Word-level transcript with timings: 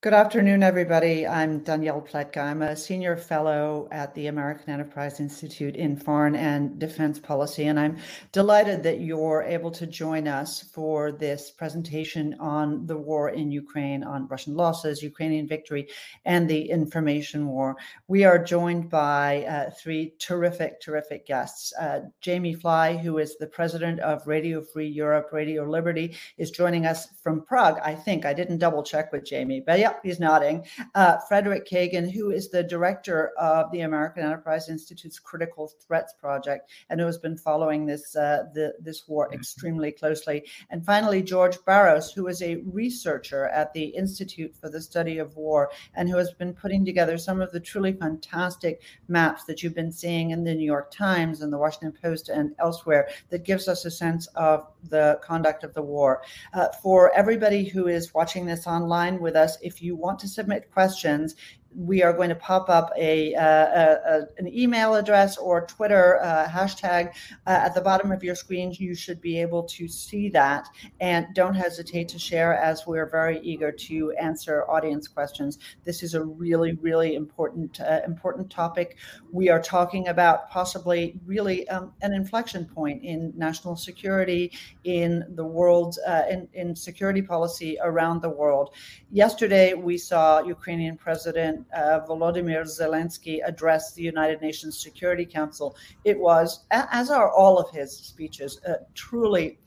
Good 0.00 0.14
afternoon, 0.14 0.62
everybody. 0.62 1.26
I'm 1.26 1.58
Danielle 1.64 2.00
Pletka. 2.00 2.40
I'm 2.40 2.62
a 2.62 2.76
senior 2.76 3.16
fellow 3.16 3.88
at 3.90 4.14
the 4.14 4.28
American 4.28 4.70
Enterprise 4.70 5.18
Institute 5.18 5.74
in 5.74 5.96
Foreign 5.96 6.36
and 6.36 6.78
Defense 6.78 7.18
Policy, 7.18 7.64
and 7.64 7.80
I'm 7.80 7.96
delighted 8.30 8.84
that 8.84 9.00
you're 9.00 9.42
able 9.42 9.72
to 9.72 9.88
join 9.88 10.28
us 10.28 10.62
for 10.62 11.10
this 11.10 11.50
presentation 11.50 12.36
on 12.38 12.86
the 12.86 12.96
war 12.96 13.30
in 13.30 13.50
Ukraine, 13.50 14.04
on 14.04 14.28
Russian 14.28 14.54
losses, 14.54 15.02
Ukrainian 15.02 15.48
victory, 15.48 15.88
and 16.24 16.48
the 16.48 16.70
information 16.70 17.48
war. 17.48 17.74
We 18.06 18.22
are 18.22 18.38
joined 18.38 18.90
by 18.90 19.46
uh, 19.46 19.70
three 19.82 20.14
terrific, 20.20 20.80
terrific 20.80 21.26
guests. 21.26 21.72
Uh, 21.74 22.02
Jamie 22.20 22.54
Fly, 22.54 22.96
who 22.96 23.18
is 23.18 23.36
the 23.36 23.48
president 23.48 23.98
of 23.98 24.28
Radio 24.28 24.62
Free 24.62 24.86
Europe, 24.86 25.30
Radio 25.32 25.68
Liberty, 25.68 26.16
is 26.36 26.52
joining 26.52 26.86
us 26.86 27.08
from 27.20 27.42
Prague. 27.42 27.80
I 27.82 27.96
think 27.96 28.24
I 28.24 28.32
didn't 28.32 28.58
double 28.58 28.84
check 28.84 29.10
with 29.10 29.24
Jamie, 29.24 29.58
but 29.58 29.80
yeah 29.80 29.87
Yep, 29.88 30.00
he's 30.02 30.20
nodding. 30.20 30.66
Uh, 30.94 31.16
Frederick 31.28 31.66
Kagan, 31.66 32.10
who 32.10 32.30
is 32.30 32.50
the 32.50 32.62
director 32.62 33.30
of 33.38 33.70
the 33.72 33.80
American 33.80 34.22
Enterprise 34.22 34.68
Institute's 34.68 35.18
Critical 35.18 35.72
Threats 35.86 36.12
Project, 36.20 36.70
and 36.90 37.00
who 37.00 37.06
has 37.06 37.16
been 37.16 37.38
following 37.38 37.86
this 37.86 38.14
uh, 38.14 38.44
the, 38.52 38.74
this 38.80 39.08
war 39.08 39.26
mm-hmm. 39.26 39.34
extremely 39.34 39.90
closely. 39.90 40.44
And 40.68 40.84
finally, 40.84 41.22
George 41.22 41.56
Barros, 41.64 42.12
who 42.12 42.26
is 42.26 42.42
a 42.42 42.56
researcher 42.66 43.46
at 43.46 43.72
the 43.72 43.84
Institute 43.84 44.54
for 44.54 44.68
the 44.68 44.80
Study 44.80 45.16
of 45.18 45.34
War, 45.36 45.70
and 45.94 46.06
who 46.06 46.18
has 46.18 46.32
been 46.32 46.52
putting 46.52 46.84
together 46.84 47.16
some 47.16 47.40
of 47.40 47.50
the 47.50 47.60
truly 47.60 47.94
fantastic 47.94 48.82
maps 49.08 49.44
that 49.44 49.62
you've 49.62 49.74
been 49.74 49.92
seeing 49.92 50.32
in 50.32 50.44
the 50.44 50.54
New 50.54 50.66
York 50.66 50.90
Times 50.90 51.40
and 51.40 51.50
the 51.50 51.58
Washington 51.58 51.96
Post 52.02 52.28
and 52.28 52.54
elsewhere 52.58 53.08
that 53.30 53.44
gives 53.44 53.68
us 53.68 53.86
a 53.86 53.90
sense 53.90 54.26
of 54.34 54.66
the 54.90 55.18
conduct 55.22 55.64
of 55.64 55.72
the 55.72 55.82
war. 55.82 56.22
Uh, 56.52 56.68
for 56.82 57.10
everybody 57.14 57.64
who 57.64 57.86
is 57.86 58.12
watching 58.12 58.44
this 58.44 58.66
online 58.66 59.18
with 59.18 59.34
us, 59.34 59.56
if 59.62 59.77
you 59.82 59.96
want 59.96 60.18
to 60.20 60.28
submit 60.28 60.70
questions, 60.72 61.34
we 61.78 62.02
are 62.02 62.12
going 62.12 62.28
to 62.28 62.34
pop 62.34 62.68
up 62.68 62.90
a, 62.96 63.34
uh, 63.36 63.40
a, 63.42 64.20
an 64.38 64.48
email 64.52 64.96
address 64.96 65.38
or 65.38 65.64
Twitter 65.66 66.20
uh, 66.22 66.48
hashtag 66.48 67.10
uh, 67.46 67.50
at 67.50 67.74
the 67.74 67.80
bottom 67.80 68.10
of 68.10 68.24
your 68.24 68.34
screen. 68.34 68.74
You 68.76 68.94
should 68.94 69.20
be 69.20 69.40
able 69.40 69.62
to 69.62 69.86
see 69.86 70.28
that, 70.30 70.68
and 71.00 71.26
don't 71.34 71.54
hesitate 71.54 72.08
to 72.08 72.18
share 72.18 72.54
as 72.54 72.86
we're 72.86 73.08
very 73.08 73.38
eager 73.40 73.70
to 73.70 74.12
answer 74.20 74.68
audience 74.68 75.06
questions. 75.06 75.58
This 75.84 76.02
is 76.02 76.14
a 76.14 76.24
really, 76.24 76.72
really 76.72 77.14
important 77.14 77.80
uh, 77.80 78.00
important 78.04 78.50
topic. 78.50 78.96
We 79.30 79.48
are 79.48 79.62
talking 79.62 80.08
about 80.08 80.50
possibly 80.50 81.14
really 81.24 81.68
um, 81.68 81.92
an 82.02 82.12
inflection 82.12 82.64
point 82.64 83.04
in 83.04 83.32
national 83.36 83.76
security 83.76 84.52
in 84.82 85.24
the 85.36 85.44
world 85.44 85.96
uh, 86.06 86.22
in, 86.28 86.48
in 86.54 86.74
security 86.74 87.22
policy 87.22 87.78
around 87.82 88.20
the 88.20 88.30
world. 88.30 88.74
Yesterday, 89.12 89.74
we 89.74 89.96
saw 89.96 90.40
Ukrainian 90.40 90.96
President 90.96 91.67
uh, 91.74 92.00
Volodymyr 92.06 92.64
Zelensky 92.64 93.40
addressed 93.44 93.94
the 93.94 94.02
United 94.02 94.40
Nations 94.40 94.78
Security 94.78 95.24
Council, 95.24 95.76
it 96.04 96.18
was, 96.18 96.64
as 96.70 97.10
are 97.10 97.30
all 97.30 97.58
of 97.58 97.70
his 97.70 97.96
speeches, 97.96 98.60
uh, 98.68 98.74
truly 98.94 99.58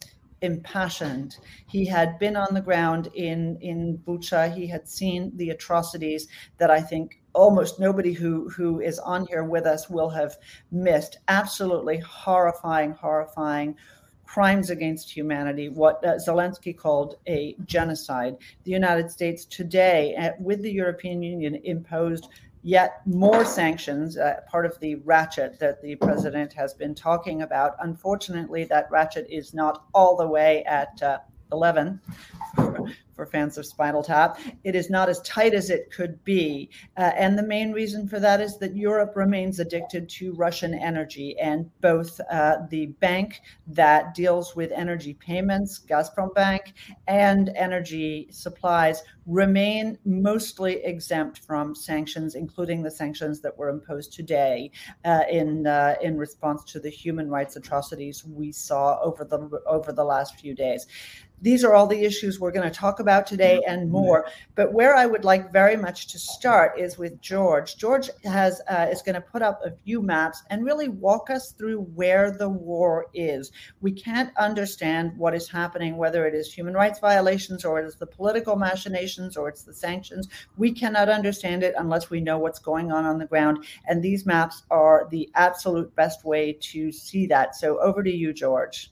impassioned. 0.41 1.37
He 1.67 1.85
had 1.85 2.17
been 2.17 2.35
on 2.35 2.53
the 2.53 2.61
ground 2.61 3.09
in 3.13 3.57
in 3.61 3.99
Bucha. 3.99 4.53
He 4.53 4.67
had 4.67 4.87
seen 4.87 5.31
the 5.35 5.51
atrocities 5.51 6.27
that 6.57 6.71
I 6.71 6.81
think 6.81 7.21
almost 7.33 7.79
nobody 7.79 8.11
who 8.11 8.49
who 8.49 8.81
is 8.81 8.99
on 8.99 9.27
here 9.27 9.43
with 9.43 9.65
us 9.65 9.89
will 9.89 10.09
have 10.09 10.37
missed. 10.71 11.19
Absolutely 11.27 11.99
horrifying, 11.99 12.91
horrifying 12.91 13.75
crimes 14.31 14.69
against 14.69 15.11
humanity, 15.11 15.67
what 15.67 16.01
uh, 16.05 16.15
Zelensky 16.15 16.75
called 16.75 17.17
a 17.27 17.53
genocide. 17.65 18.37
The 18.63 18.71
United 18.71 19.11
States 19.11 19.43
today, 19.43 20.15
uh, 20.15 20.31
with 20.39 20.61
the 20.61 20.71
European 20.71 21.21
Union, 21.21 21.59
imposed 21.65 22.29
yet 22.63 23.01
more 23.05 23.43
sanctions, 23.43 24.17
uh, 24.17 24.39
part 24.47 24.65
of 24.65 24.79
the 24.79 24.95
ratchet 25.03 25.59
that 25.59 25.81
the 25.81 25.95
president 25.97 26.53
has 26.53 26.73
been 26.73 26.95
talking 26.95 27.41
about. 27.41 27.75
Unfortunately, 27.81 28.63
that 28.63 28.89
ratchet 28.89 29.27
is 29.29 29.53
not 29.53 29.83
all 29.93 30.15
the 30.15 30.27
way 30.27 30.63
at 30.63 31.01
uh, 31.03 31.17
11 31.51 31.99
for 33.13 33.25
fans 33.25 33.57
of 33.57 33.65
Spinal 33.65 34.03
Tap. 34.03 34.39
It 34.63 34.75
is 34.75 34.89
not 34.89 35.09
as 35.09 35.21
tight 35.21 35.53
as 35.53 35.69
it 35.69 35.91
could 35.91 36.23
be. 36.23 36.69
Uh, 36.97 37.11
and 37.15 37.37
the 37.37 37.43
main 37.43 37.71
reason 37.71 38.07
for 38.07 38.19
that 38.19 38.41
is 38.41 38.57
that 38.59 38.75
Europe 38.75 39.15
remains 39.15 39.59
addicted 39.59 40.09
to 40.09 40.33
Russian 40.33 40.73
energy. 40.73 41.37
And 41.39 41.69
both 41.81 42.19
uh, 42.31 42.57
the 42.69 42.87
bank 42.87 43.41
that 43.67 44.15
deals 44.15 44.55
with 44.55 44.71
energy 44.71 45.13
payments, 45.13 45.79
Gazprom 45.87 46.33
Bank, 46.33 46.73
and 47.07 47.49
energy 47.55 48.27
supplies 48.31 49.03
remain 49.27 49.97
mostly 50.03 50.83
exempt 50.83 51.39
from 51.39 51.75
sanctions, 51.75 52.35
including 52.35 52.81
the 52.81 52.91
sanctions 52.91 53.39
that 53.41 53.55
were 53.55 53.69
imposed 53.69 54.13
today 54.13 54.71
uh, 55.05 55.21
in 55.29 55.67
uh, 55.67 55.95
in 56.01 56.17
response 56.17 56.63
to 56.63 56.79
the 56.79 56.89
human 56.89 57.29
rights 57.29 57.55
atrocities 57.55 58.25
we 58.25 58.51
saw 58.51 58.99
over 59.01 59.23
the 59.23 59.61
over 59.67 59.91
the 59.91 60.03
last 60.03 60.39
few 60.39 60.55
days 60.55 60.87
these 61.41 61.63
are 61.63 61.73
all 61.73 61.87
the 61.87 62.03
issues 62.03 62.39
we're 62.39 62.51
going 62.51 62.69
to 62.69 62.75
talk 62.75 62.99
about 62.99 63.25
today 63.25 63.61
and 63.67 63.89
more. 63.89 64.25
But 64.55 64.73
where 64.73 64.95
I 64.95 65.05
would 65.05 65.25
like 65.25 65.51
very 65.51 65.75
much 65.75 66.07
to 66.07 66.19
start 66.19 66.79
is 66.79 66.97
with 66.97 67.19
George. 67.19 67.77
George 67.77 68.09
has 68.23 68.61
uh, 68.69 68.87
is 68.91 69.01
going 69.01 69.15
to 69.15 69.21
put 69.21 69.41
up 69.41 69.59
a 69.65 69.71
few 69.71 70.01
maps 70.01 70.43
and 70.49 70.63
really 70.63 70.87
walk 70.87 71.29
us 71.29 71.51
through 71.51 71.81
where 71.95 72.31
the 72.31 72.49
war 72.49 73.07
is. 73.13 73.51
We 73.81 73.91
can't 73.91 74.35
understand 74.37 75.17
what 75.17 75.33
is 75.33 75.49
happening, 75.49 75.97
whether 75.97 76.27
it 76.27 76.35
is 76.35 76.53
human 76.53 76.73
rights 76.73 76.99
violations 76.99 77.65
or 77.65 77.79
it 77.79 77.85
is 77.85 77.95
the 77.95 78.07
political 78.07 78.55
machinations 78.55 79.35
or 79.35 79.49
it's 79.49 79.63
the 79.63 79.73
sanctions. 79.73 80.27
We 80.57 80.71
cannot 80.71 81.09
understand 81.09 81.63
it 81.63 81.73
unless 81.77 82.09
we 82.09 82.21
know 82.21 82.37
what's 82.37 82.59
going 82.59 82.91
on 82.91 83.05
on 83.05 83.17
the 83.17 83.25
ground. 83.25 83.65
And 83.87 84.03
these 84.03 84.25
maps 84.25 84.63
are 84.69 85.07
the 85.09 85.29
absolute 85.35 85.95
best 85.95 86.23
way 86.23 86.53
to 86.61 86.91
see 86.91 87.25
that. 87.27 87.55
So 87.55 87.79
over 87.81 88.03
to 88.03 88.11
you, 88.11 88.33
George. 88.33 88.91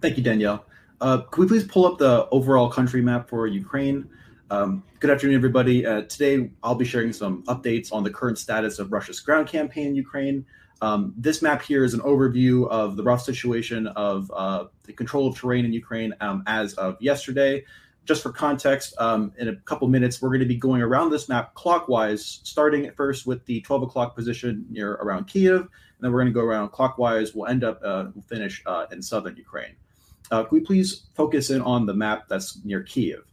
Thank 0.00 0.16
you, 0.16 0.22
Danielle. 0.22 0.64
Uh, 1.00 1.22
could 1.30 1.40
we 1.40 1.46
please 1.46 1.64
pull 1.64 1.86
up 1.86 1.98
the 1.98 2.28
overall 2.30 2.68
country 2.68 3.00
map 3.00 3.28
for 3.28 3.46
Ukraine? 3.46 4.08
Um, 4.50 4.82
good 4.98 5.10
afternoon, 5.10 5.34
everybody. 5.34 5.86
Uh, 5.86 6.02
today, 6.02 6.50
I'll 6.62 6.74
be 6.74 6.84
sharing 6.84 7.12
some 7.12 7.42
updates 7.44 7.90
on 7.90 8.04
the 8.04 8.10
current 8.10 8.38
status 8.38 8.78
of 8.78 8.92
Russia's 8.92 9.18
ground 9.18 9.48
campaign 9.48 9.86
in 9.88 9.94
Ukraine. 9.94 10.44
Um, 10.82 11.14
this 11.16 11.40
map 11.40 11.62
here 11.62 11.84
is 11.84 11.94
an 11.94 12.00
overview 12.00 12.68
of 12.68 12.96
the 12.96 13.02
rough 13.02 13.22
situation 13.22 13.86
of 13.88 14.30
uh, 14.34 14.64
the 14.84 14.92
control 14.92 15.26
of 15.26 15.36
terrain 15.36 15.64
in 15.64 15.72
Ukraine 15.72 16.12
um, 16.20 16.42
as 16.46 16.74
of 16.74 17.00
yesterday. 17.00 17.64
Just 18.04 18.22
for 18.22 18.32
context, 18.32 18.94
um, 18.98 19.32
in 19.38 19.48
a 19.48 19.56
couple 19.56 19.88
minutes, 19.88 20.20
we're 20.20 20.30
going 20.30 20.40
to 20.40 20.46
be 20.46 20.56
going 20.56 20.82
around 20.82 21.10
this 21.10 21.30
map 21.30 21.54
clockwise, 21.54 22.40
starting 22.44 22.84
at 22.86 22.94
first 22.94 23.26
with 23.26 23.44
the 23.46 23.62
12 23.62 23.84
o'clock 23.84 24.14
position 24.14 24.66
near 24.68 24.94
around 24.94 25.28
Kiev, 25.28 25.60
and 25.60 25.68
then 26.00 26.12
we're 26.12 26.20
going 26.20 26.32
to 26.32 26.38
go 26.38 26.44
around 26.44 26.70
clockwise. 26.70 27.34
We'll 27.34 27.46
end 27.46 27.64
up, 27.64 27.80
uh, 27.84 28.06
we'll 28.14 28.24
finish 28.24 28.62
uh, 28.66 28.86
in 28.90 29.00
southern 29.00 29.36
Ukraine. 29.36 29.76
Uh, 30.30 30.44
can 30.44 30.58
we 30.58 30.64
please 30.64 31.06
focus 31.14 31.50
in 31.50 31.60
on 31.62 31.86
the 31.86 31.94
map 31.94 32.28
that's 32.28 32.62
near 32.64 32.82
Kiev? 32.82 33.24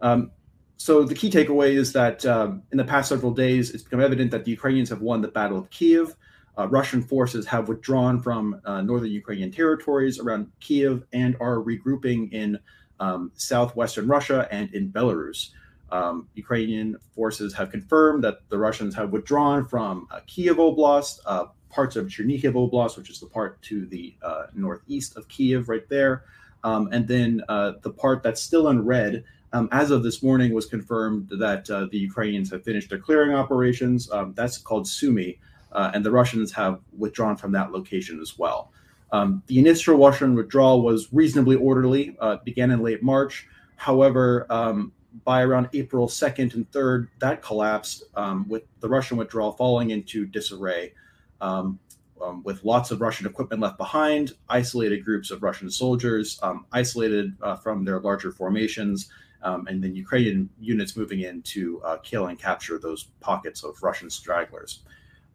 Um, 0.00 0.30
so 0.76 1.04
the 1.04 1.14
key 1.14 1.30
takeaway 1.30 1.74
is 1.74 1.92
that 1.92 2.24
um, 2.26 2.62
in 2.70 2.78
the 2.78 2.84
past 2.84 3.08
several 3.08 3.32
days, 3.32 3.70
it's 3.70 3.82
become 3.82 4.00
evident 4.00 4.30
that 4.32 4.44
the 4.44 4.50
Ukrainians 4.50 4.90
have 4.90 5.00
won 5.00 5.22
the 5.22 5.28
Battle 5.28 5.58
of 5.58 5.70
Kiev. 5.70 6.14
Uh, 6.58 6.68
Russian 6.68 7.02
forces 7.02 7.46
have 7.46 7.68
withdrawn 7.68 8.20
from 8.20 8.60
uh, 8.64 8.80
northern 8.80 9.10
Ukrainian 9.10 9.50
territories 9.50 10.18
around 10.18 10.50
Kiev 10.60 11.04
and 11.12 11.36
are 11.40 11.56
regrouping 11.56 12.32
in 12.32 12.58
um, 12.98 13.30
southwestern 13.34 14.06
Russia 14.06 14.48
and 14.50 14.72
in 14.74 14.90
Belarus. 14.90 15.50
Um, 15.92 16.28
Ukrainian 16.34 16.96
forces 17.14 17.54
have 17.54 17.70
confirmed 17.70 18.24
that 18.24 18.48
the 18.48 18.58
Russians 18.58 18.94
have 18.96 19.10
withdrawn 19.10 19.64
from 19.64 20.08
uh, 20.10 20.20
Kiev 20.26 20.56
Oblast, 20.56 21.20
uh, 21.26 21.46
parts 21.76 21.94
of 21.94 22.06
Chernihiv 22.06 22.54
Oblast, 22.54 22.96
which 22.96 23.10
is 23.10 23.20
the 23.20 23.26
part 23.26 23.60
to 23.62 23.84
the 23.84 24.14
uh, 24.22 24.46
northeast 24.54 25.18
of 25.18 25.28
Kiev, 25.28 25.68
right 25.68 25.86
there. 25.90 26.24
Um, 26.64 26.88
and 26.90 27.06
then 27.06 27.42
uh, 27.50 27.72
the 27.82 27.90
part 27.90 28.22
that's 28.22 28.40
still 28.40 28.68
in 28.70 28.82
red, 28.82 29.24
um, 29.52 29.68
as 29.72 29.90
of 29.90 30.02
this 30.02 30.22
morning, 30.22 30.54
was 30.54 30.64
confirmed 30.64 31.28
that 31.38 31.68
uh, 31.70 31.86
the 31.92 31.98
Ukrainians 31.98 32.50
have 32.50 32.64
finished 32.64 32.88
their 32.88 32.98
clearing 32.98 33.34
operations. 33.34 34.10
Um, 34.10 34.32
that's 34.34 34.56
called 34.56 34.86
Sumy, 34.86 35.38
uh, 35.72 35.90
and 35.92 36.02
the 36.02 36.10
Russians 36.10 36.50
have 36.52 36.80
withdrawn 36.96 37.36
from 37.36 37.52
that 37.52 37.72
location 37.72 38.20
as 38.22 38.38
well. 38.38 38.72
Um, 39.12 39.42
the 39.46 39.58
initial 39.58 39.98
Russian 39.98 40.34
withdrawal 40.34 40.80
was 40.80 41.12
reasonably 41.12 41.56
orderly, 41.56 42.16
uh, 42.20 42.38
began 42.42 42.70
in 42.70 42.80
late 42.82 43.02
March. 43.02 43.46
However, 43.76 44.46
um, 44.48 44.92
by 45.24 45.42
around 45.42 45.68
April 45.74 46.08
2nd 46.08 46.54
and 46.54 46.70
3rd, 46.72 47.08
that 47.18 47.42
collapsed, 47.42 48.04
um, 48.16 48.48
with 48.48 48.62
the 48.80 48.88
Russian 48.88 49.18
withdrawal 49.18 49.52
falling 49.52 49.90
into 49.90 50.24
disarray 50.24 50.94
um, 51.40 51.78
um, 52.22 52.42
with 52.44 52.64
lots 52.64 52.90
of 52.90 53.00
Russian 53.00 53.26
equipment 53.26 53.60
left 53.60 53.78
behind, 53.78 54.32
isolated 54.48 55.04
groups 55.04 55.30
of 55.30 55.42
Russian 55.42 55.70
soldiers, 55.70 56.38
um, 56.42 56.66
isolated 56.72 57.36
uh, 57.42 57.56
from 57.56 57.84
their 57.84 58.00
larger 58.00 58.32
formations, 58.32 59.10
um, 59.42 59.66
and 59.66 59.82
then 59.82 59.94
Ukrainian 59.94 60.48
units 60.58 60.96
moving 60.96 61.20
in 61.20 61.42
to 61.42 61.80
uh, 61.82 61.96
kill 61.98 62.26
and 62.26 62.38
capture 62.38 62.78
those 62.78 63.04
pockets 63.20 63.62
of 63.64 63.82
Russian 63.82 64.10
stragglers. 64.10 64.82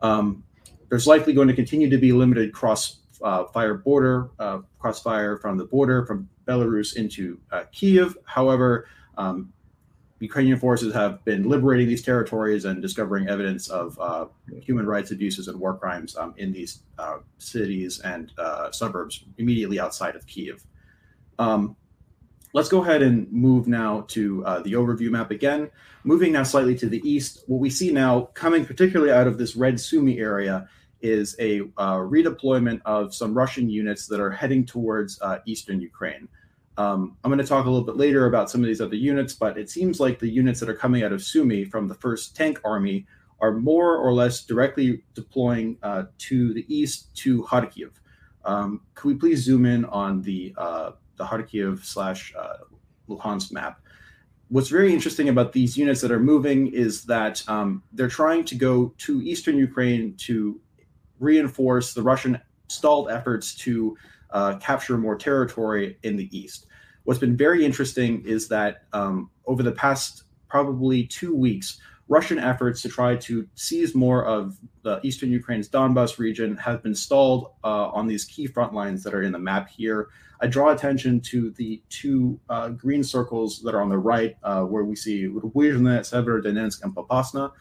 Um, 0.01 0.43
there's 0.89 1.07
likely 1.07 1.33
going 1.33 1.47
to 1.47 1.53
continue 1.53 1.89
to 1.89 1.97
be 1.97 2.11
limited 2.11 2.51
cross 2.51 2.99
uh, 3.21 3.45
fire 3.45 3.75
border, 3.75 4.31
uh, 4.39 4.59
crossfire 4.79 5.37
from 5.37 5.57
the 5.57 5.65
border 5.65 6.05
from 6.05 6.27
Belarus 6.47 6.95
into 6.95 7.39
uh, 7.51 7.63
Kiev. 7.71 8.17
However, 8.25 8.87
um, 9.17 9.53
Ukrainian 10.21 10.59
forces 10.59 10.93
have 10.93 11.25
been 11.25 11.49
liberating 11.49 11.87
these 11.87 12.03
territories 12.03 12.65
and 12.65 12.79
discovering 12.79 13.27
evidence 13.27 13.69
of 13.69 13.99
uh, 13.99 14.27
human 14.61 14.85
rights 14.85 15.09
abuses 15.09 15.47
and 15.47 15.59
war 15.59 15.75
crimes 15.75 16.15
um, 16.15 16.35
in 16.37 16.53
these 16.53 16.83
uh, 16.99 17.17
cities 17.39 17.99
and 18.01 18.31
uh, 18.37 18.71
suburbs 18.71 19.25
immediately 19.39 19.79
outside 19.79 20.15
of 20.15 20.27
Kiev. 20.27 20.63
Um, 21.39 21.75
let's 22.53 22.69
go 22.69 22.83
ahead 22.83 23.01
and 23.01 23.31
move 23.31 23.67
now 23.67 24.01
to 24.09 24.45
uh, 24.45 24.59
the 24.61 24.73
overview 24.73 25.09
map 25.09 25.31
again. 25.31 25.71
Moving 26.03 26.33
now 26.33 26.43
slightly 26.43 26.75
to 26.77 26.87
the 26.87 27.01
east, 27.03 27.43
what 27.47 27.59
we 27.59 27.71
see 27.71 27.91
now 27.91 28.29
coming 28.35 28.63
particularly 28.63 29.11
out 29.11 29.25
of 29.25 29.39
this 29.39 29.55
red 29.55 29.75
Sumy 29.75 30.19
area 30.19 30.69
is 31.01 31.35
a 31.39 31.61
uh, 31.77 31.97
redeployment 31.97 32.79
of 32.85 33.15
some 33.15 33.33
Russian 33.33 33.71
units 33.71 34.05
that 34.05 34.19
are 34.19 34.29
heading 34.29 34.67
towards 34.67 35.19
uh, 35.23 35.39
eastern 35.47 35.81
Ukraine. 35.81 36.27
Um, 36.81 37.17
I'm 37.23 37.29
going 37.29 37.39
to 37.39 37.47
talk 37.47 37.65
a 37.65 37.69
little 37.69 37.85
bit 37.85 37.97
later 37.97 38.25
about 38.25 38.49
some 38.49 38.61
of 38.61 38.67
these 38.67 38.81
other 38.81 38.95
units, 38.95 39.33
but 39.33 39.57
it 39.57 39.69
seems 39.69 39.99
like 39.99 40.17
the 40.17 40.29
units 40.29 40.59
that 40.61 40.69
are 40.69 40.75
coming 40.75 41.03
out 41.03 41.11
of 41.11 41.21
Sumy 41.21 41.63
from 41.63 41.87
the 41.87 41.95
first 41.95 42.35
tank 42.35 42.59
army 42.63 43.05
are 43.39 43.53
more 43.53 43.97
or 43.97 44.13
less 44.13 44.43
directly 44.43 45.03
deploying 45.13 45.77
uh, 45.83 46.03
to 46.29 46.53
the 46.53 46.65
east 46.73 47.13
to 47.17 47.43
Kharkiv. 47.43 47.91
Um, 48.43 48.81
we 49.03 49.15
please 49.15 49.43
zoom 49.43 49.65
in 49.65 49.85
on 49.85 50.21
the 50.21 50.53
uh, 50.57 50.91
the 51.17 51.25
Kharkiv 51.25 51.83
slash 51.85 52.33
uh, 52.37 52.57
Luhansk 53.07 53.51
map? 53.51 53.79
What's 54.49 54.69
very 54.69 54.93
interesting 54.93 55.29
about 55.29 55.53
these 55.53 55.77
units 55.77 56.01
that 56.01 56.11
are 56.11 56.19
moving 56.19 56.67
is 56.73 57.03
that 57.05 57.43
um, 57.47 57.83
they're 57.93 58.09
trying 58.09 58.43
to 58.45 58.55
go 58.55 58.93
to 58.99 59.21
eastern 59.21 59.57
Ukraine 59.57 60.15
to 60.27 60.59
reinforce 61.19 61.93
the 61.93 62.01
Russian 62.01 62.39
stalled 62.67 63.09
efforts 63.09 63.55
to 63.55 63.95
uh, 64.31 64.57
capture 64.57 64.97
more 64.97 65.15
territory 65.15 65.97
in 66.03 66.15
the 66.17 66.27
east. 66.37 66.67
What's 67.03 67.19
been 67.19 67.37
very 67.37 67.65
interesting 67.65 68.23
is 68.25 68.47
that 68.49 68.83
um, 68.93 69.29
over 69.45 69.63
the 69.63 69.71
past 69.71 70.23
probably 70.47 71.05
two 71.05 71.35
weeks, 71.35 71.79
Russian 72.07 72.39
efforts 72.39 72.81
to 72.81 72.89
try 72.89 73.15
to 73.15 73.47
seize 73.55 73.95
more 73.95 74.25
of 74.25 74.57
the 74.83 74.99
eastern 75.01 75.31
Ukraine's 75.31 75.69
Donbas 75.69 76.19
region 76.19 76.57
have 76.57 76.83
been 76.83 76.93
stalled 76.93 77.51
uh, 77.63 77.87
on 77.87 78.05
these 78.05 78.25
key 78.25 78.47
front 78.47 78.73
lines 78.73 79.01
that 79.03 79.13
are 79.13 79.23
in 79.23 79.31
the 79.31 79.39
map 79.39 79.69
here. 79.69 80.09
I 80.41 80.47
draw 80.47 80.71
attention 80.71 81.21
to 81.21 81.51
the 81.51 81.81
two 81.89 82.37
uh, 82.49 82.69
green 82.69 83.03
circles 83.03 83.61
that 83.61 83.73
are 83.73 83.81
on 83.81 83.89
the 83.89 83.97
right, 83.97 84.35
uh, 84.43 84.63
where 84.63 84.83
we 84.83 84.95
see 84.95 85.25
Rubizhne, 85.25 86.01
Severodonetsk, 86.01 86.83
and 86.83 86.93
Popasna. 86.93 87.53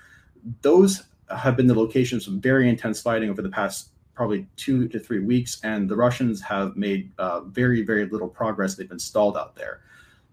Those 0.63 1.05
have 1.37 1.57
been 1.57 1.69
the 1.69 1.75
locations 1.75 2.27
of 2.27 2.35
very 2.35 2.69
intense 2.69 3.01
fighting 3.01 3.31
over 3.31 3.43
the 3.43 3.51
past 3.51 3.90
probably 4.21 4.47
two 4.57 4.87
to 4.87 5.01
three 5.01 5.21
weeks, 5.21 5.63
and 5.65 5.89
the 5.89 5.97
Russians 5.97 6.43
have 6.43 6.77
made 6.77 7.11
uh, 7.17 7.41
very, 7.41 7.81
very 7.81 8.05
little 8.05 8.29
progress. 8.29 8.75
They've 8.75 8.87
been 8.87 8.99
stalled 8.99 9.35
out 9.35 9.57
there. 9.57 9.81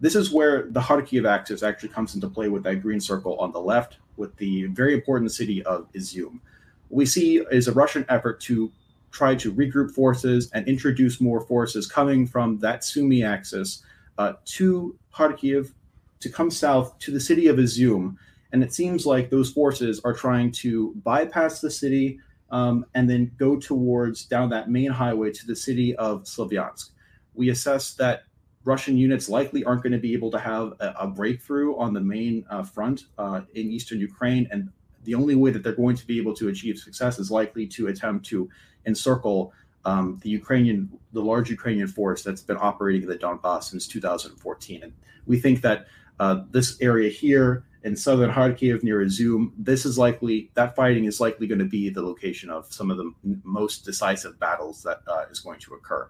This 0.01 0.13
is 0.13 0.29
where 0.29 0.63
the 0.63 0.81
Kharkiv 0.81 1.25
axis 1.25 1.63
actually 1.63 1.87
comes 1.87 2.13
into 2.13 2.27
play 2.27 2.49
with 2.49 2.63
that 2.63 2.81
green 2.81 2.99
circle 2.99 3.37
on 3.39 3.53
the 3.53 3.61
left, 3.61 3.99
with 4.17 4.35
the 4.35 4.65
very 4.65 4.93
important 4.93 5.31
city 5.31 5.63
of 5.63 5.89
Izium. 5.93 6.41
What 6.89 6.97
we 6.97 7.05
see 7.05 7.37
is 7.49 7.69
a 7.69 7.71
Russian 7.71 8.05
effort 8.09 8.41
to 8.41 8.69
try 9.11 9.35
to 9.35 9.53
regroup 9.53 9.91
forces 9.91 10.51
and 10.51 10.67
introduce 10.67 11.21
more 11.21 11.39
forces 11.39 11.87
coming 11.87 12.27
from 12.27 12.59
that 12.59 12.83
Sumy 12.83 13.23
axis 13.23 13.83
uh, 14.17 14.33
to 14.57 14.99
Kharkiv 15.15 15.71
to 16.19 16.27
come 16.27 16.51
south 16.51 16.99
to 16.99 17.11
the 17.11 17.21
city 17.21 17.47
of 17.47 17.55
Izium. 17.55 18.17
And 18.51 18.61
it 18.63 18.73
seems 18.73 19.05
like 19.05 19.29
those 19.29 19.49
forces 19.49 20.01
are 20.03 20.13
trying 20.13 20.51
to 20.63 20.93
bypass 21.05 21.61
the 21.61 21.71
city, 21.71 22.19
um, 22.51 22.85
and 22.93 23.09
then 23.09 23.31
go 23.37 23.57
towards 23.57 24.25
down 24.25 24.49
that 24.49 24.69
main 24.69 24.91
highway 24.91 25.31
to 25.31 25.45
the 25.45 25.55
city 25.55 25.95
of 25.95 26.23
Slavyansk. 26.23 26.89
We 27.33 27.49
assess 27.49 27.93
that 27.95 28.23
Russian 28.63 28.97
units 28.97 29.29
likely 29.29 29.63
aren't 29.63 29.83
going 29.83 29.93
to 29.93 29.99
be 29.99 30.13
able 30.13 30.31
to 30.31 30.39
have 30.39 30.73
a, 30.79 30.93
a 31.01 31.07
breakthrough 31.07 31.77
on 31.77 31.93
the 31.93 32.01
main 32.01 32.45
uh, 32.49 32.63
front 32.63 33.05
uh, 33.17 33.41
in 33.53 33.71
eastern 33.71 33.99
Ukraine, 33.99 34.47
and 34.51 34.69
the 35.03 35.15
only 35.15 35.35
way 35.35 35.51
that 35.51 35.63
they're 35.63 35.73
going 35.73 35.95
to 35.95 36.05
be 36.05 36.17
able 36.17 36.33
to 36.35 36.49
achieve 36.49 36.77
success 36.77 37.17
is 37.17 37.31
likely 37.31 37.65
to 37.67 37.87
attempt 37.87 38.25
to 38.27 38.49
encircle 38.85 39.53
um, 39.85 40.19
the 40.21 40.29
Ukrainian, 40.29 40.89
the 41.13 41.21
large 41.21 41.49
Ukrainian 41.49 41.87
force 41.87 42.23
that's 42.23 42.41
been 42.41 42.57
operating 42.59 43.03
in 43.03 43.07
the 43.07 43.17
Donbass 43.17 43.63
since 43.65 43.87
2014. 43.87 44.83
And 44.83 44.93
we 45.25 45.39
think 45.39 45.61
that 45.61 45.87
uh, 46.19 46.41
this 46.51 46.77
area 46.81 47.09
here 47.09 47.63
in 47.83 47.95
southern 47.95 48.31
Kharkiv 48.31 48.83
near 48.83 48.99
Izium, 49.05 49.51
this 49.57 49.85
is 49.85 49.97
likely 49.97 50.51
that 50.55 50.75
fighting 50.75 51.05
is 51.05 51.19
likely 51.19 51.47
going 51.47 51.59
to 51.59 51.65
be 51.65 51.89
the 51.89 52.01
location 52.01 52.49
of 52.49 52.71
some 52.71 52.91
of 52.91 52.97
the 52.97 53.13
most 53.43 53.85
decisive 53.85 54.39
battles 54.39 54.83
that 54.83 54.99
uh, 55.07 55.25
is 55.29 55.39
going 55.39 55.59
to 55.59 55.73
occur 55.73 56.09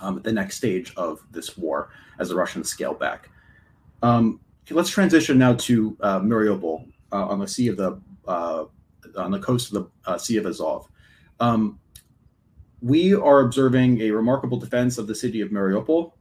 um, 0.00 0.18
at 0.18 0.24
the 0.24 0.32
next 0.32 0.56
stage 0.56 0.92
of 0.96 1.22
this 1.30 1.56
war 1.56 1.90
as 2.18 2.28
the 2.28 2.34
Russians 2.34 2.68
scale 2.68 2.94
back. 2.94 3.30
Um, 4.02 4.40
let's 4.70 4.90
transition 4.90 5.38
now 5.38 5.54
to 5.54 5.96
uh, 6.00 6.20
Mariupol 6.20 6.86
uh, 7.12 7.26
on 7.26 7.40
the 7.40 7.48
sea 7.48 7.68
of 7.68 7.76
the 7.76 8.00
uh, 8.26 8.64
on 9.16 9.30
the 9.30 9.38
coast 9.38 9.72
of 9.72 9.84
the 10.04 10.10
uh, 10.10 10.18
Sea 10.18 10.36
of 10.36 10.46
Azov. 10.46 10.88
Um, 11.40 11.78
we 12.82 13.14
are 13.14 13.40
observing 13.40 14.00
a 14.02 14.10
remarkable 14.10 14.58
defense 14.58 14.98
of 14.98 15.06
the 15.06 15.14
city 15.14 15.40
of 15.40 15.50
Mariupol. 15.50 16.12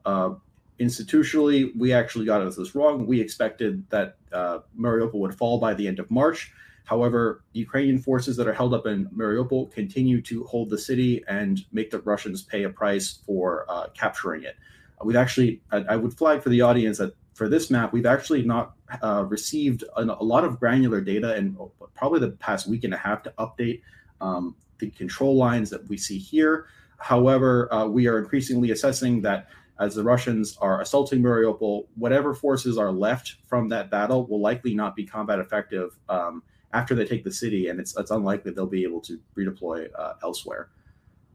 Institutionally, 0.79 1.71
we 1.77 1.93
actually 1.93 2.25
got 2.25 2.43
this 2.43 2.75
wrong. 2.75 3.07
We 3.07 3.21
expected 3.21 3.89
that 3.89 4.17
uh, 4.33 4.59
Mariupol 4.77 5.13
would 5.15 5.35
fall 5.35 5.57
by 5.57 5.73
the 5.73 5.87
end 5.87 5.99
of 5.99 6.11
March. 6.11 6.51
However, 6.85 7.43
Ukrainian 7.53 7.99
forces 7.99 8.37
that 8.37 8.47
are 8.47 8.53
held 8.53 8.73
up 8.73 8.85
in 8.85 9.07
Mariupol 9.07 9.71
continue 9.71 10.21
to 10.21 10.43
hold 10.43 10.69
the 10.69 10.77
city 10.77 11.23
and 11.27 11.65
make 11.71 11.89
the 11.89 11.99
Russians 11.99 12.43
pay 12.43 12.63
a 12.63 12.69
price 12.69 13.19
for 13.25 13.65
uh, 13.69 13.87
capturing 13.93 14.43
it. 14.43 14.55
We've 15.03 15.15
actually, 15.15 15.61
I, 15.71 15.77
I, 15.89 15.95
would 15.95 16.13
flag 16.13 16.41
for 16.41 16.49
the 16.49 16.61
audience 16.61 16.99
that 16.99 17.15
for 17.33 17.49
this 17.49 17.69
map, 17.69 17.91
we've 17.91 18.05
actually 18.05 18.43
not 18.43 18.73
uh, 19.01 19.25
received 19.27 19.83
a, 19.97 20.01
a, 20.01 20.23
lot 20.23 20.45
of 20.45 20.59
granular 20.59 21.01
data 21.01 21.35
in 21.35 21.57
probably 21.95 22.19
the 22.19 22.31
past 22.31 22.67
week 22.67 22.83
and 22.85 22.93
a 22.93 22.97
half 22.97 23.23
to 23.23 23.33
update 23.37 23.81
um, 24.21 24.55
the 24.79 24.89
control 24.91 25.35
lines 25.35 25.69
that 25.69 25.85
we 25.89 25.97
see 25.97 26.17
here. 26.17 26.67
However, 26.97 27.71
uh, 27.73 27.87
we 27.87 28.07
are 28.07 28.19
increasingly 28.19 28.71
assessing 28.71 29.21
that 29.23 29.49
as 29.79 29.95
the 29.95 30.03
Russians 30.03 30.57
are 30.61 30.81
assaulting 30.81 31.21
Mariupol, 31.21 31.87
whatever 31.95 32.33
forces 32.33 32.77
are 32.77 32.91
left 32.91 33.35
from 33.47 33.69
that 33.69 33.91
battle 33.91 34.25
will 34.25 34.39
likely 34.39 34.73
not 34.73 34.95
be 34.95 35.05
combat 35.05 35.39
effective 35.39 35.97
um, 36.07 36.43
after 36.73 36.95
they 36.95 37.05
take 37.05 37.23
the 37.23 37.31
city, 37.31 37.67
and 37.67 37.79
it's, 37.79 37.95
it's 37.97 38.11
unlikely 38.11 38.51
they'll 38.51 38.65
be 38.67 38.83
able 38.83 39.01
to 39.01 39.19
redeploy 39.37 39.87
uh, 39.97 40.13
elsewhere. 40.23 40.69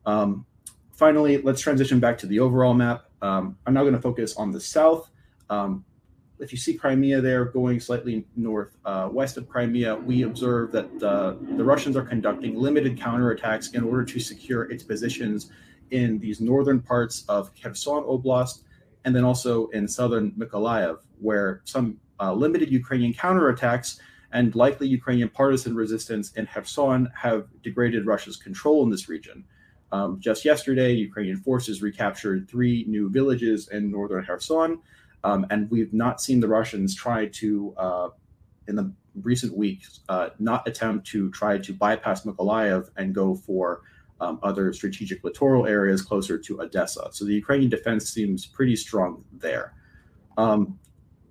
Um, 0.06 0.46
finally, 0.92 1.42
let's 1.42 1.60
transition 1.60 2.00
back 2.00 2.18
to 2.18 2.26
the 2.26 2.40
overall 2.40 2.74
map. 2.74 3.04
Um, 3.22 3.56
I'm 3.66 3.74
now 3.74 3.82
going 3.82 3.94
to 3.94 4.00
focus 4.00 4.36
on 4.36 4.50
the 4.50 4.60
south. 4.60 5.10
Um, 5.50 5.84
if 6.38 6.52
you 6.52 6.58
see 6.58 6.74
Crimea 6.74 7.20
there 7.20 7.44
going 7.44 7.80
slightly 7.80 8.24
north 8.34 8.76
uh, 8.86 9.08
west 9.12 9.36
of 9.36 9.46
Crimea, 9.48 9.96
we 9.96 10.22
observe 10.22 10.72
that 10.72 11.02
uh, 11.02 11.34
the 11.56 11.64
Russians 11.64 11.96
are 11.96 12.02
conducting 12.02 12.56
limited 12.56 12.98
counterattacks 12.98 13.74
in 13.74 13.84
order 13.84 14.04
to 14.04 14.18
secure 14.18 14.70
its 14.70 14.82
positions 14.82 15.50
in 15.90 16.18
these 16.18 16.40
northern 16.40 16.80
parts 16.80 17.24
of 17.28 17.50
Kherson 17.54 18.04
Oblast 18.04 18.62
and 19.04 19.14
then 19.14 19.24
also 19.24 19.68
in 19.68 19.88
southern 19.88 20.32
Mykolaiv, 20.32 20.98
where 21.20 21.62
some 21.64 21.98
uh, 22.20 22.32
limited 22.32 22.70
Ukrainian 22.70 23.14
counterattacks 23.14 23.98
and 24.32 24.54
likely 24.54 24.86
Ukrainian 24.86 25.28
partisan 25.28 25.74
resistance 25.74 26.32
in 26.32 26.46
Kherson 26.46 27.10
have 27.16 27.48
degraded 27.62 28.06
Russia's 28.06 28.36
control 28.36 28.82
in 28.84 28.90
this 28.90 29.08
region. 29.08 29.44
Um, 29.92 30.20
just 30.20 30.44
yesterday, 30.44 30.92
Ukrainian 30.92 31.38
forces 31.38 31.82
recaptured 31.82 32.48
three 32.48 32.84
new 32.86 33.10
villages 33.10 33.68
in 33.68 33.90
northern 33.90 34.24
Kherson, 34.24 34.80
um, 35.24 35.46
and 35.50 35.68
we've 35.70 35.92
not 35.92 36.20
seen 36.20 36.38
the 36.40 36.46
Russians 36.48 36.94
try 36.94 37.26
to, 37.26 37.74
uh, 37.76 38.08
in 38.68 38.76
the 38.76 38.92
recent 39.22 39.56
weeks, 39.56 40.00
uh, 40.08 40.30
not 40.38 40.68
attempt 40.68 41.08
to 41.08 41.30
try 41.32 41.58
to 41.58 41.72
bypass 41.72 42.24
Mykolaiv 42.24 42.90
and 42.96 43.12
go 43.12 43.34
for 43.34 43.82
um, 44.20 44.38
other 44.42 44.72
strategic 44.72 45.24
littoral 45.24 45.66
areas 45.66 46.02
closer 46.02 46.38
to 46.38 46.60
Odessa. 46.62 47.08
So 47.12 47.24
the 47.24 47.34
Ukrainian 47.34 47.70
defense 47.70 48.08
seems 48.08 48.46
pretty 48.46 48.76
strong 48.76 49.24
there. 49.32 49.74
Um, 50.36 50.78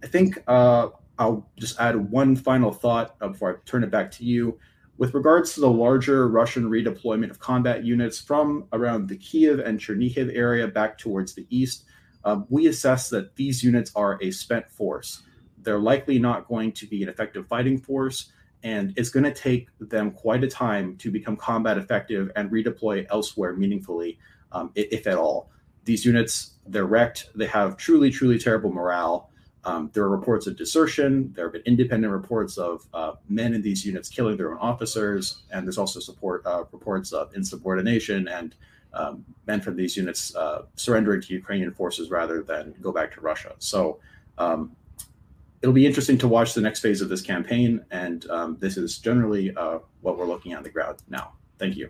I 0.03 0.07
think 0.07 0.37
uh, 0.47 0.89
I'll 1.17 1.49
just 1.57 1.79
add 1.79 1.95
one 2.11 2.35
final 2.35 2.71
thought 2.71 3.15
uh, 3.21 3.29
before 3.29 3.51
I 3.51 3.55
turn 3.65 3.83
it 3.83 3.91
back 3.91 4.11
to 4.11 4.25
you. 4.25 4.57
With 4.97 5.13
regards 5.13 5.53
to 5.53 5.61
the 5.61 5.69
larger 5.69 6.27
Russian 6.27 6.69
redeployment 6.69 7.29
of 7.29 7.39
combat 7.39 7.85
units 7.85 8.19
from 8.19 8.65
around 8.73 9.07
the 9.07 9.15
Kiev 9.15 9.59
and 9.59 9.79
Chernihiv 9.79 10.35
area 10.35 10.67
back 10.67 10.97
towards 10.97 11.33
the 11.33 11.47
east, 11.49 11.85
um, 12.25 12.45
we 12.49 12.67
assess 12.67 13.09
that 13.09 13.35
these 13.35 13.63
units 13.63 13.91
are 13.95 14.19
a 14.21 14.31
spent 14.31 14.69
force. 14.69 15.23
They're 15.57 15.79
likely 15.79 16.19
not 16.19 16.47
going 16.47 16.73
to 16.73 16.85
be 16.85 17.01
an 17.01 17.09
effective 17.09 17.47
fighting 17.47 17.77
force 17.77 18.31
and 18.63 18.93
it's 18.97 19.09
going 19.09 19.23
to 19.23 19.33
take 19.33 19.67
them 19.79 20.11
quite 20.11 20.43
a 20.43 20.47
time 20.47 20.97
to 20.97 21.11
become 21.11 21.35
combat 21.35 21.77
effective 21.77 22.31
and 22.35 22.51
redeploy 22.51 23.05
elsewhere 23.09 23.53
meaningfully, 23.53 24.19
um, 24.51 24.71
if, 24.75 25.07
at 25.07 25.17
all. 25.17 25.49
These 25.85 26.05
units, 26.05 26.53
they're 26.67 26.85
wrecked. 26.85 27.29
They 27.35 27.47
have 27.47 27.77
truly, 27.77 28.09
truly 28.09 28.37
terrible 28.37 28.71
morale. 28.71 29.29
Um, 29.63 29.89
there 29.93 30.03
are 30.03 30.09
reports 30.09 30.47
of 30.47 30.57
desertion. 30.57 31.31
There 31.33 31.45
have 31.45 31.53
been 31.53 31.63
independent 31.65 32.11
reports 32.11 32.57
of 32.57 32.85
uh, 32.93 33.13
men 33.27 33.53
in 33.53 33.61
these 33.61 33.85
units 33.85 34.09
killing 34.09 34.37
their 34.37 34.51
own 34.51 34.57
officers, 34.59 35.43
and 35.51 35.65
there's 35.65 35.77
also 35.77 35.99
support 35.99 36.45
uh, 36.45 36.63
reports 36.71 37.11
of 37.11 37.33
insubordination 37.35 38.27
and 38.27 38.55
um, 38.93 39.23
men 39.47 39.61
from 39.61 39.75
these 39.75 39.95
units 39.95 40.35
uh, 40.35 40.63
surrendering 40.75 41.21
to 41.21 41.33
Ukrainian 41.33 41.71
forces 41.71 42.09
rather 42.09 42.41
than 42.41 42.73
go 42.81 42.91
back 42.91 43.13
to 43.13 43.21
Russia. 43.21 43.53
So 43.59 43.99
um, 44.37 44.75
it'll 45.61 45.73
be 45.73 45.85
interesting 45.85 46.17
to 46.19 46.27
watch 46.27 46.53
the 46.53 46.61
next 46.61 46.79
phase 46.79 47.01
of 47.01 47.09
this 47.09 47.21
campaign, 47.21 47.83
and 47.91 48.29
um, 48.29 48.57
this 48.59 48.77
is 48.77 48.97
generally 48.97 49.55
uh, 49.55 49.79
what 50.01 50.17
we're 50.17 50.27
looking 50.27 50.53
at 50.53 50.57
on 50.57 50.63
the 50.63 50.69
ground 50.69 50.97
now. 51.09 51.33
Thank 51.57 51.75
you. 51.75 51.89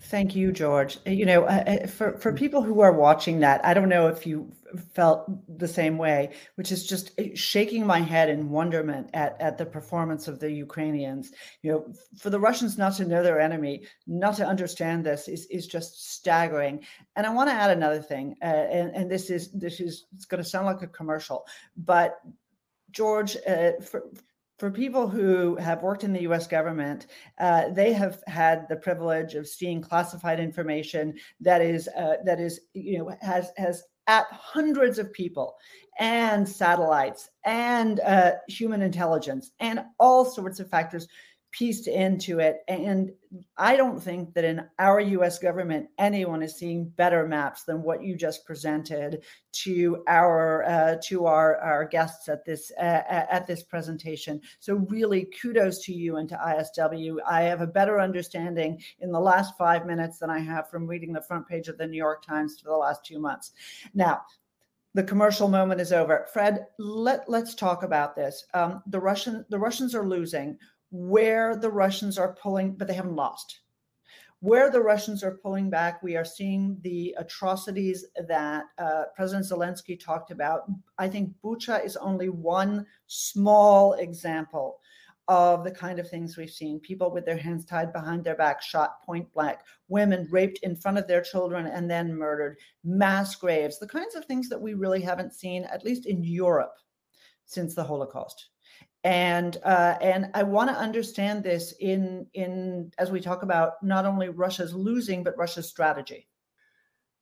Thank 0.00 0.34
you, 0.34 0.50
George. 0.50 0.98
You 1.06 1.24
know, 1.26 1.44
uh, 1.44 1.64
uh, 1.84 1.86
for 1.86 2.18
for 2.18 2.32
people 2.32 2.62
who 2.62 2.80
are 2.80 2.92
watching 2.92 3.40
that, 3.40 3.64
I 3.64 3.74
don't 3.74 3.88
know 3.88 4.08
if 4.08 4.26
you 4.26 4.50
felt 4.94 5.28
the 5.58 5.68
same 5.68 5.98
way, 5.98 6.30
which 6.54 6.72
is 6.72 6.86
just 6.86 7.12
shaking 7.34 7.86
my 7.86 8.00
head 8.00 8.28
in 8.28 8.50
wonderment 8.50 9.10
at 9.14 9.40
at 9.40 9.58
the 9.58 9.66
performance 9.66 10.28
of 10.28 10.38
the 10.38 10.50
Ukrainians. 10.50 11.32
You 11.62 11.72
know, 11.72 11.94
for 12.18 12.30
the 12.30 12.40
Russians 12.40 12.78
not 12.78 12.96
to 12.96 13.04
know 13.04 13.22
their 13.22 13.40
enemy, 13.40 13.86
not 14.06 14.36
to 14.36 14.46
understand 14.46 15.04
this 15.04 15.28
is 15.28 15.46
is 15.46 15.66
just 15.66 16.12
staggering. 16.14 16.84
And 17.16 17.26
I 17.26 17.30
want 17.30 17.50
to 17.50 17.54
add 17.54 17.70
another 17.70 18.02
thing, 18.02 18.36
uh, 18.42 18.44
and 18.44 18.94
and 18.94 19.10
this 19.10 19.30
is 19.30 19.50
this 19.52 19.80
is 19.80 20.06
it's 20.14 20.24
going 20.24 20.42
to 20.42 20.48
sound 20.48 20.66
like 20.66 20.82
a 20.82 20.86
commercial, 20.86 21.46
but 21.76 22.20
George, 22.90 23.36
uh, 23.46 23.72
for 23.82 24.02
for 24.60 24.70
people 24.70 25.08
who 25.08 25.56
have 25.56 25.82
worked 25.82 26.04
in 26.04 26.12
the 26.12 26.28
US 26.30 26.46
government, 26.46 27.06
uh, 27.38 27.70
they 27.70 27.94
have 27.94 28.22
had 28.26 28.68
the 28.68 28.76
privilege 28.76 29.34
of 29.34 29.48
seeing 29.48 29.80
classified 29.80 30.38
information 30.38 31.14
that 31.40 31.62
is 31.62 31.88
uh, 31.96 32.16
that 32.26 32.38
is 32.40 32.60
you 32.74 32.98
know 32.98 33.16
has 33.22 33.50
has 33.56 33.82
at 34.10 34.26
hundreds 34.32 34.98
of 34.98 35.12
people 35.12 35.54
and 36.00 36.48
satellites 36.48 37.30
and 37.44 38.00
uh, 38.00 38.32
human 38.48 38.82
intelligence 38.82 39.52
and 39.60 39.84
all 40.00 40.24
sorts 40.24 40.58
of 40.58 40.68
factors 40.68 41.06
pieced 41.52 41.88
into 41.88 42.38
it. 42.38 42.58
And 42.68 43.12
I 43.56 43.76
don't 43.76 44.00
think 44.00 44.34
that 44.34 44.44
in 44.44 44.64
our 44.78 45.00
US 45.00 45.38
government, 45.38 45.88
anyone 45.98 46.42
is 46.42 46.56
seeing 46.56 46.88
better 46.88 47.26
maps 47.26 47.64
than 47.64 47.82
what 47.82 48.02
you 48.02 48.16
just 48.16 48.44
presented 48.44 49.22
to 49.52 50.02
our 50.06 50.64
uh, 50.64 50.96
to 51.04 51.26
our, 51.26 51.56
our 51.58 51.84
guests 51.84 52.28
at 52.28 52.44
this 52.44 52.70
uh, 52.78 53.02
at 53.08 53.46
this 53.46 53.62
presentation. 53.62 54.40
So 54.60 54.74
really 54.88 55.28
kudos 55.40 55.84
to 55.84 55.92
you 55.92 56.16
and 56.16 56.28
to 56.28 56.36
ISW. 56.36 57.16
I 57.28 57.42
have 57.42 57.60
a 57.60 57.66
better 57.66 58.00
understanding 58.00 58.80
in 59.00 59.10
the 59.10 59.20
last 59.20 59.56
five 59.58 59.86
minutes 59.86 60.18
than 60.18 60.30
I 60.30 60.38
have 60.38 60.70
from 60.70 60.86
reading 60.86 61.12
the 61.12 61.22
front 61.22 61.48
page 61.48 61.68
of 61.68 61.78
the 61.78 61.86
New 61.86 61.98
York 61.98 62.24
Times 62.24 62.60
for 62.60 62.68
the 62.68 62.76
last 62.76 63.04
two 63.04 63.20
months. 63.20 63.52
Now, 63.94 64.22
the 64.94 65.04
commercial 65.04 65.48
moment 65.48 65.80
is 65.80 65.92
over. 65.92 66.26
Fred, 66.32 66.66
let, 66.78 67.28
let's 67.28 67.54
talk 67.54 67.84
about 67.84 68.16
this. 68.16 68.44
Um, 68.54 68.82
the 68.88 68.98
Russian 68.98 69.44
the 69.48 69.58
Russians 69.58 69.94
are 69.94 70.06
losing 70.06 70.58
where 70.90 71.56
the 71.56 71.70
Russians 71.70 72.18
are 72.18 72.34
pulling, 72.34 72.72
but 72.72 72.88
they 72.88 72.94
haven't 72.94 73.16
lost. 73.16 73.60
Where 74.40 74.70
the 74.70 74.80
Russians 74.80 75.22
are 75.22 75.38
pulling 75.42 75.68
back, 75.68 76.02
we 76.02 76.16
are 76.16 76.24
seeing 76.24 76.78
the 76.80 77.14
atrocities 77.18 78.06
that 78.26 78.64
uh, 78.78 79.04
President 79.14 79.46
Zelensky 79.46 80.02
talked 80.02 80.30
about. 80.30 80.62
I 80.98 81.08
think 81.08 81.34
Bucha 81.44 81.84
is 81.84 81.96
only 81.96 82.30
one 82.30 82.86
small 83.06 83.92
example 83.94 84.80
of 85.28 85.62
the 85.62 85.70
kind 85.70 85.98
of 85.98 86.08
things 86.08 86.36
we've 86.36 86.50
seen. 86.50 86.80
People 86.80 87.12
with 87.12 87.26
their 87.26 87.36
hands 87.36 87.64
tied 87.64 87.92
behind 87.92 88.24
their 88.24 88.34
back, 88.34 88.62
shot 88.62 89.02
point 89.04 89.30
blank, 89.32 89.58
women 89.88 90.26
raped 90.30 90.58
in 90.62 90.74
front 90.74 90.98
of 90.98 91.06
their 91.06 91.20
children 91.20 91.66
and 91.66 91.88
then 91.88 92.16
murdered, 92.16 92.56
mass 92.82 93.36
graves, 93.36 93.78
the 93.78 93.86
kinds 93.86 94.14
of 94.14 94.24
things 94.24 94.48
that 94.48 94.60
we 94.60 94.74
really 94.74 95.02
haven't 95.02 95.34
seen, 95.34 95.64
at 95.64 95.84
least 95.84 96.06
in 96.06 96.24
Europe, 96.24 96.74
since 97.44 97.74
the 97.74 97.84
Holocaust 97.84 98.48
and 99.04 99.56
uh, 99.64 99.96
and 100.00 100.30
I 100.34 100.42
want 100.42 100.68
to 100.70 100.76
understand 100.76 101.42
this 101.42 101.72
in 101.80 102.26
in 102.34 102.92
as 102.98 103.10
we 103.10 103.20
talk 103.20 103.42
about 103.42 103.82
not 103.82 104.04
only 104.04 104.28
Russia's 104.28 104.74
losing 104.74 105.24
but 105.24 105.36
Russia's 105.38 105.68
strategy. 105.68 106.28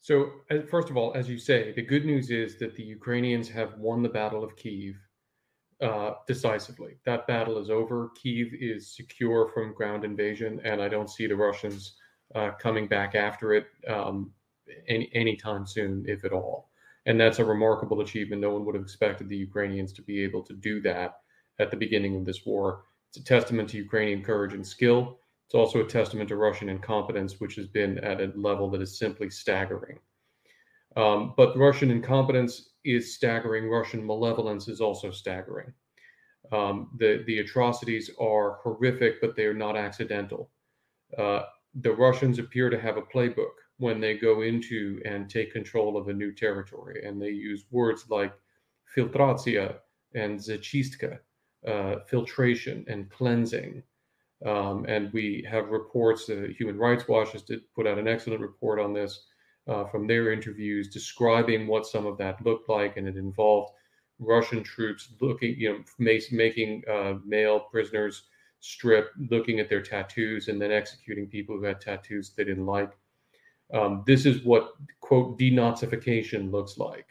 So 0.01 0.31
first 0.71 0.91
of 0.91 0.97
all, 0.97 1.13
as 1.15 1.29
you 1.29 1.39
say, 1.39 1.73
the 1.73 1.83
good 1.83 2.05
news 2.05 2.31
is 2.31 2.59
that 2.59 2.75
the 2.77 2.83
Ukrainians 2.83 3.49
have 3.49 3.77
won 3.79 4.03
the 4.03 4.09
Battle 4.09 4.45
of 4.45 4.57
Kiev 4.57 4.95
uh, 5.83 6.13
decisively. 6.27 6.99
That 7.05 7.27
battle 7.27 7.59
is 7.59 7.69
over. 7.69 8.11
Kiev 8.21 8.49
is 8.59 8.95
secure 8.95 9.51
from 9.53 9.75
ground 9.75 10.05
invasion, 10.05 10.61
and 10.65 10.81
I 10.81 10.89
don't 10.89 11.11
see 11.11 11.27
the 11.27 11.37
Russians 11.37 11.97
uh, 12.35 12.53
coming 12.61 12.87
back 12.89 13.15
after 13.15 13.55
it 13.55 13.67
um, 13.89 14.33
any 14.89 15.11
anytime 15.15 15.67
soon, 15.67 16.05
if 16.09 16.25
at 16.25 16.33
all. 16.33 16.71
And 17.07 17.21
that's 17.21 17.39
a 17.39 17.45
remarkable 17.45 18.01
achievement. 18.01 18.43
No 18.43 18.51
one 18.51 18.65
would 18.67 18.75
have 18.75 18.85
expected 18.85 19.29
the 19.29 19.37
Ukrainians 19.37 19.93
to 19.95 20.03
be 20.03 20.23
able 20.23 20.43
to 20.43 20.55
do 20.55 20.81
that 20.83 21.15
at 21.59 21.71
the 21.71 21.77
beginning 21.77 22.17
of 22.17 22.25
this 22.25 22.45
war. 22.47 22.85
It's 23.09 23.19
a 23.19 23.25
testament 23.25 23.69
to 23.71 23.79
Ukrainian 23.79 24.23
courage 24.23 24.55
and 24.55 24.67
skill. 24.67 25.19
It's 25.47 25.55
also 25.55 25.81
a 25.81 25.89
testament 25.89 26.29
to 26.29 26.37
Russian 26.37 26.69
incompetence, 26.69 27.41
which 27.41 27.55
has 27.57 27.67
been 27.67 27.99
at 27.99 28.21
a 28.21 28.33
level 28.37 28.71
that 28.71 28.83
is 28.83 28.99
simply 28.99 29.31
staggering. 29.31 29.99
Um, 30.97 31.35
but 31.37 31.57
Russian 31.57 31.91
incompetence 31.91 32.71
is 32.85 33.15
staggering. 33.15 33.69
Russian 33.69 34.05
malevolence 34.05 34.69
is 34.69 34.81
also 34.81 35.11
staggering. 35.11 35.73
Um, 36.53 36.91
the 36.99 37.25
the 37.27 37.39
atrocities 37.39 38.11
are 38.21 38.59
horrific, 38.63 39.21
but 39.21 39.37
they 39.37 39.45
are 39.45 39.55
not 39.55 39.77
accidental. 39.77 40.51
Uh, 41.17 41.43
the 41.75 41.93
Russians 41.93 42.39
appear 42.39 42.71
to 42.71 42.81
have 42.81 42.97
a 42.97 43.03
playbook 43.03 43.53
when 43.79 44.01
they 44.01 44.17
go 44.17 44.43
into 44.43 45.01
and 45.05 45.31
take 45.31 45.53
control 45.53 45.97
of 45.97 46.09
a 46.09 46.13
new 46.13 46.33
territory, 46.33 47.05
and 47.07 47.21
they 47.21 47.31
use 47.31 47.65
words 47.71 48.07
like 48.09 48.33
filtratia 48.97 49.77
and 50.15 50.39
zachystka, 50.39 51.19
uh, 51.67 51.97
filtration 52.07 52.85
and 52.89 53.11
cleansing. 53.11 53.83
Um, 54.47 54.85
and 54.87 55.13
we 55.13 55.45
have 55.51 55.69
reports, 55.69 56.29
uh, 56.31 56.47
Human 56.57 56.79
Rights 56.79 57.09
Watch 57.09 57.33
has 57.33 57.43
did 57.43 57.63
put 57.75 57.87
out 57.87 57.99
an 57.99 58.07
excellent 58.07 58.41
report 58.41 58.79
on 58.79 58.93
this 58.93 59.27
uh, 59.67 59.85
from 59.85 60.07
their 60.07 60.33
interviews 60.33 60.89
describing 60.89 61.67
what 61.67 61.87
some 61.87 62.07
of 62.07 62.17
that 62.19 62.45
looked 62.45 62.69
like. 62.69 62.97
And 62.97 63.09
it 63.09 63.17
involved 63.17 63.73
Russian 64.19 64.63
troops 64.63 65.09
looking, 65.21 65.57
you 65.59 65.71
know, 65.71 66.19
making 66.31 66.83
uh, 66.91 67.15
male 67.25 67.61
prisoners 67.61 68.25
strip, 68.61 69.11
looking 69.31 69.61
at 69.61 69.69
their 69.69 69.83
tattoos, 69.83 70.49
and 70.49 70.61
then 70.61 70.73
executing 70.73 71.27
people 71.27 71.57
who 71.57 71.65
had 71.65 71.81
tattoos 71.81 72.31
they 72.31 72.45
didn't 72.45 72.67
like. 72.67 72.93
Um, 73.73 74.03
this 74.07 74.25
is 74.25 74.45
what, 74.45 74.73
quote, 75.01 75.39
denazification 75.39 76.51
looks 76.51 76.79
like. 76.79 77.07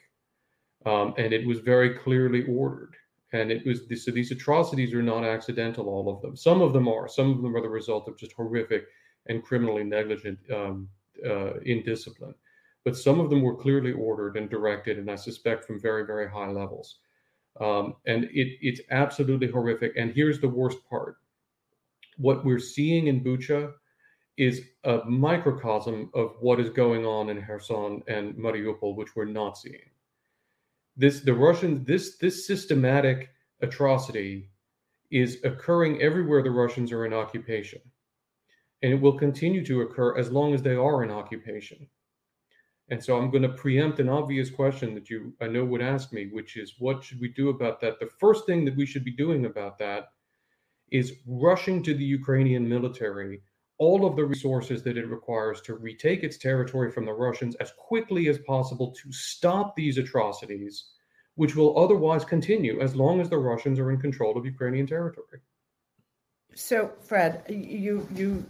Um, 0.86 1.14
and 1.18 1.34
it 1.34 1.46
was 1.46 1.60
very 1.60 1.94
clearly 1.94 2.46
ordered 2.48 2.96
and 3.38 3.52
it 3.52 3.66
was 3.66 3.82
so 4.04 4.12
these 4.12 4.32
atrocities 4.32 4.94
are 4.94 5.04
not 5.04 5.24
accidental 5.24 5.88
all 5.88 6.10
of 6.10 6.22
them. 6.22 6.36
Some 6.36 6.62
of 6.62 6.74
them 6.74 6.88
are. 6.88 7.08
Some 7.08 7.32
of 7.32 7.42
them 7.42 7.56
are 7.56 7.62
the 7.62 7.70
result 7.70 8.08
of 8.08 8.18
just 8.18 8.34
horrific 8.34 8.88
and 9.28 9.44
criminally 9.44 9.84
negligent 9.84 10.40
um, 10.54 10.90
uh, 11.26 11.60
indiscipline. 11.60 12.34
But 12.84 12.98
some 12.98 13.20
of 13.20 13.30
them 13.30 13.42
were 13.42 13.56
clearly 13.56 13.92
ordered 13.92 14.38
and 14.38 14.50
directed 14.50 14.98
and 14.98 15.12
i 15.12 15.16
suspect 15.16 15.66
from 15.66 15.82
very 15.82 16.06
very 16.06 16.30
high 16.30 16.50
levels. 16.50 17.00
Um, 17.60 17.96
and 18.06 18.26
it, 18.26 18.58
it's 18.62 18.82
absolutely 18.92 19.48
horrific. 19.48 19.94
And 19.98 20.14
here's 20.14 20.40
the 20.40 20.50
worst 20.60 20.78
part. 20.90 21.18
What 22.18 22.46
we're 22.46 22.60
seeing 22.60 23.08
in 23.08 23.24
bucha 23.24 23.74
is 24.38 24.62
a 24.84 25.00
microcosm 25.06 26.12
of 26.14 26.36
what 26.40 26.60
is 26.60 26.70
going 26.70 27.06
on 27.06 27.30
in 27.30 27.44
Kherson 27.44 28.04
and 28.08 28.36
Mariupol, 28.36 28.96
which 28.96 29.16
we're 29.16 29.26
not 29.26 29.58
seeing 29.58 29.90
this 30.98 31.22
the 31.22 31.34
Russians 31.34 31.86
this 31.86 32.18
this 32.18 32.48
systematic 32.48 33.30
atrocity 33.62 34.50
is 35.12 35.38
occurring 35.44 36.02
everywhere 36.02 36.44
the 36.44 36.52
Russians 36.52 36.92
are 36.92 37.06
in 37.06 37.14
occupation. 37.14 37.80
And 38.84 38.94
it 38.94 39.02
will 39.02 39.18
continue 39.18 39.66
to 39.66 39.82
occur 39.82 40.18
as 40.18 40.32
long 40.32 40.54
as 40.54 40.62
they 40.62 40.76
are 40.76 41.04
in 41.04 41.10
occupation. 41.10 41.88
And 42.90 43.04
so 43.04 43.18
I'm 43.18 43.32
going 43.32 43.44
to 43.44 43.50
preempt 43.50 44.00
an 44.00 44.10
obvious 44.10 44.50
question 44.50 44.94
that 44.96 45.10
you 45.10 45.34
I 45.42 45.48
know 45.48 45.66
would 45.66 45.82
ask 45.82 46.14
me, 46.14 46.30
which 46.32 46.58
is 46.58 46.76
what 46.80 47.04
should 47.04 47.20
we 47.20 47.30
do 47.30 47.50
about 47.50 47.80
that? 47.82 48.00
The 48.00 48.10
first 48.20 48.46
thing 48.46 48.66
that 48.66 48.76
we 48.76 48.86
should 48.86 49.04
be 49.04 49.16
doing 49.16 49.46
about 49.46 49.78
that 49.80 50.10
is 50.92 51.14
rushing 51.28 51.84
to 51.84 51.94
the 51.94 52.04
Ukrainian 52.04 52.68
military 52.68 53.42
all 53.80 54.06
of 54.06 54.16
the 54.16 54.26
resources 54.26 54.82
that 54.84 54.98
it 54.98 55.08
requires 55.08 55.62
to 55.62 55.76
retake 55.76 56.24
its 56.24 56.38
territory 56.38 56.92
from 56.92 57.06
the 57.06 57.14
Russians 57.14 57.56
as 57.56 57.72
quickly 57.78 58.28
as 58.28 58.40
possible 58.40 58.92
to 59.04 59.12
stop 59.12 59.76
these 59.76 59.98
atrocities, 59.98 60.86
which 61.36 61.56
will 61.56 61.78
otherwise 61.78 62.26
continue 62.26 62.82
as 62.82 62.96
long 62.96 63.22
as 63.22 63.30
the 63.30 63.38
Russians 63.38 63.80
are 63.80 63.92
in 63.92 64.00
control 64.00 64.38
of 64.38 64.46
Ukrainian 64.46 64.88
territory. 64.88 65.40
So, 66.56 66.92
Fred, 67.02 67.44
you 67.50 68.08
you 68.16 68.46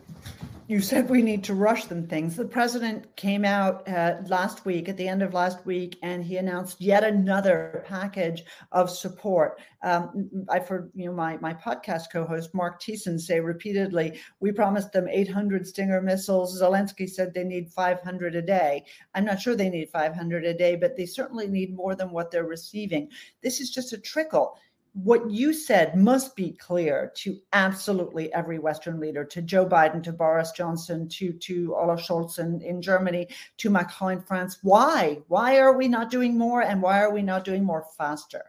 you 0.70 0.82
said 0.82 1.10
we 1.10 1.22
need 1.22 1.46
to 1.46 1.54
rush 1.54 1.86
them 1.86 2.06
things. 2.08 2.36
The 2.36 2.44
president 2.44 3.16
came 3.16 3.46
out 3.46 3.88
uh, 3.88 4.16
last 4.28 4.66
week, 4.66 4.90
at 4.90 4.98
the 4.98 5.08
end 5.08 5.24
of 5.24 5.34
last 5.34 5.66
week, 5.66 5.98
and 6.04 6.26
he 6.26 6.36
announced 6.36 6.82
yet 6.82 7.06
another 7.06 7.86
package 7.88 8.44
of 8.74 8.90
support. 8.90 9.62
Um, 9.82 10.30
I've 10.50 10.68
heard 10.68 10.92
you 10.94 11.06
know 11.06 11.14
my 11.14 11.38
my 11.38 11.54
podcast 11.54 12.06
co-host 12.12 12.54
Mark 12.54 12.82
Thiessen 12.82 13.18
say 13.20 13.40
repeatedly, 13.40 14.20
"We 14.42 14.52
promised 14.52 14.92
them 14.92 15.08
800 15.08 15.66
Stinger 15.66 16.02
missiles." 16.02 16.62
Zelensky 16.62 17.10
said 17.10 17.34
they 17.34 17.46
need 17.46 17.72
500 17.72 18.36
a 18.36 18.42
day. 18.42 18.84
I'm 19.16 19.24
not 19.26 19.40
sure 19.40 19.56
they 19.56 19.70
need 19.70 19.90
500 19.90 20.44
a 20.44 20.54
day, 20.54 20.76
but 20.76 20.98
they 20.98 21.06
certainly 21.06 21.48
need 21.48 21.74
more 21.74 21.96
than 21.96 22.12
what 22.12 22.30
they're 22.30 22.44
receiving. 22.44 23.10
This 23.42 23.62
is 23.62 23.70
just 23.70 23.94
a 23.94 23.98
trickle 23.98 24.58
what 25.04 25.30
you 25.30 25.54
said 25.54 25.96
must 25.96 26.36
be 26.36 26.52
clear 26.54 27.12
to 27.16 27.38
absolutely 27.54 28.34
every 28.34 28.58
Western 28.58 29.00
leader, 29.00 29.24
to 29.26 29.42
Joe 29.42 29.66
Biden, 29.66 30.02
to 30.04 30.12
Boris 30.12 30.52
Johnson, 30.52 31.08
to 31.10 31.34
to 31.34 31.76
Olaf 31.76 32.02
Scholz 32.02 32.40
in, 32.40 32.62
in 32.62 32.82
Germany, 32.82 33.28
to 33.58 33.70
Macron 33.70 34.14
in 34.14 34.22
France. 34.22 34.58
Why? 34.64 35.20
Why 35.28 35.60
are 35.60 35.78
we 35.78 35.88
not 35.88 36.10
doing 36.10 36.38
more, 36.38 36.62
and 36.62 36.82
why 36.82 37.00
are 37.02 37.14
we 37.14 37.22
not 37.22 37.46
doing 37.46 37.64
more 37.64 37.86
faster? 37.98 38.44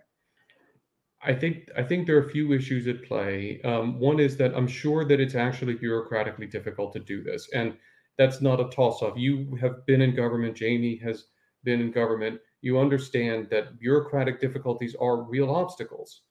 I 1.20 1.34
think 1.34 1.68
I 1.76 1.82
think 1.82 2.06
there 2.06 2.16
are 2.16 2.26
a 2.26 2.30
few 2.30 2.52
issues 2.52 2.86
at 2.86 3.04
play. 3.04 3.60
Um, 3.62 3.98
one 3.98 4.20
is 4.20 4.36
that 4.38 4.54
I'm 4.56 4.68
sure 4.68 5.04
that 5.04 5.20
it's 5.20 5.34
actually 5.34 5.74
bureaucratically 5.74 6.50
difficult 6.50 6.92
to 6.94 7.00
do 7.00 7.22
this, 7.22 7.48
and 7.52 7.76
that's 8.16 8.40
not 8.40 8.60
a 8.60 8.70
toss-off. 8.70 9.16
You 9.16 9.56
have 9.60 9.84
been 9.86 10.00
in 10.00 10.14
government. 10.14 10.56
Jamie 10.56 10.96
has 11.04 11.26
been 11.64 11.80
in 11.80 11.90
government. 11.90 12.40
You 12.62 12.78
understand 12.78 13.48
that 13.50 13.78
bureaucratic 13.78 14.40
difficulties 14.40 14.96
are 15.00 15.22
real 15.22 15.50
obstacles, 15.50 16.22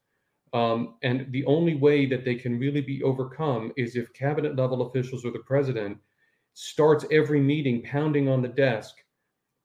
um, 0.54 0.96
and 1.04 1.32
the 1.32 1.46
only 1.46 1.76
way 1.76 2.06
that 2.06 2.24
they 2.24 2.36
can 2.36 2.60
really 2.60 2.82
be 2.82 3.04
overcome 3.04 3.72
is 3.78 3.96
if 3.96 4.14
cabinet 4.14 4.56
level 4.56 4.88
officials 4.88 5.26
or 5.26 5.32
the 5.32 5.40
president 5.40 5.98
starts 6.54 7.06
every 7.12 7.40
meeting 7.40 7.84
pounding 7.84 8.30
on 8.30 8.42
the 8.42 8.48
desk 8.48 8.96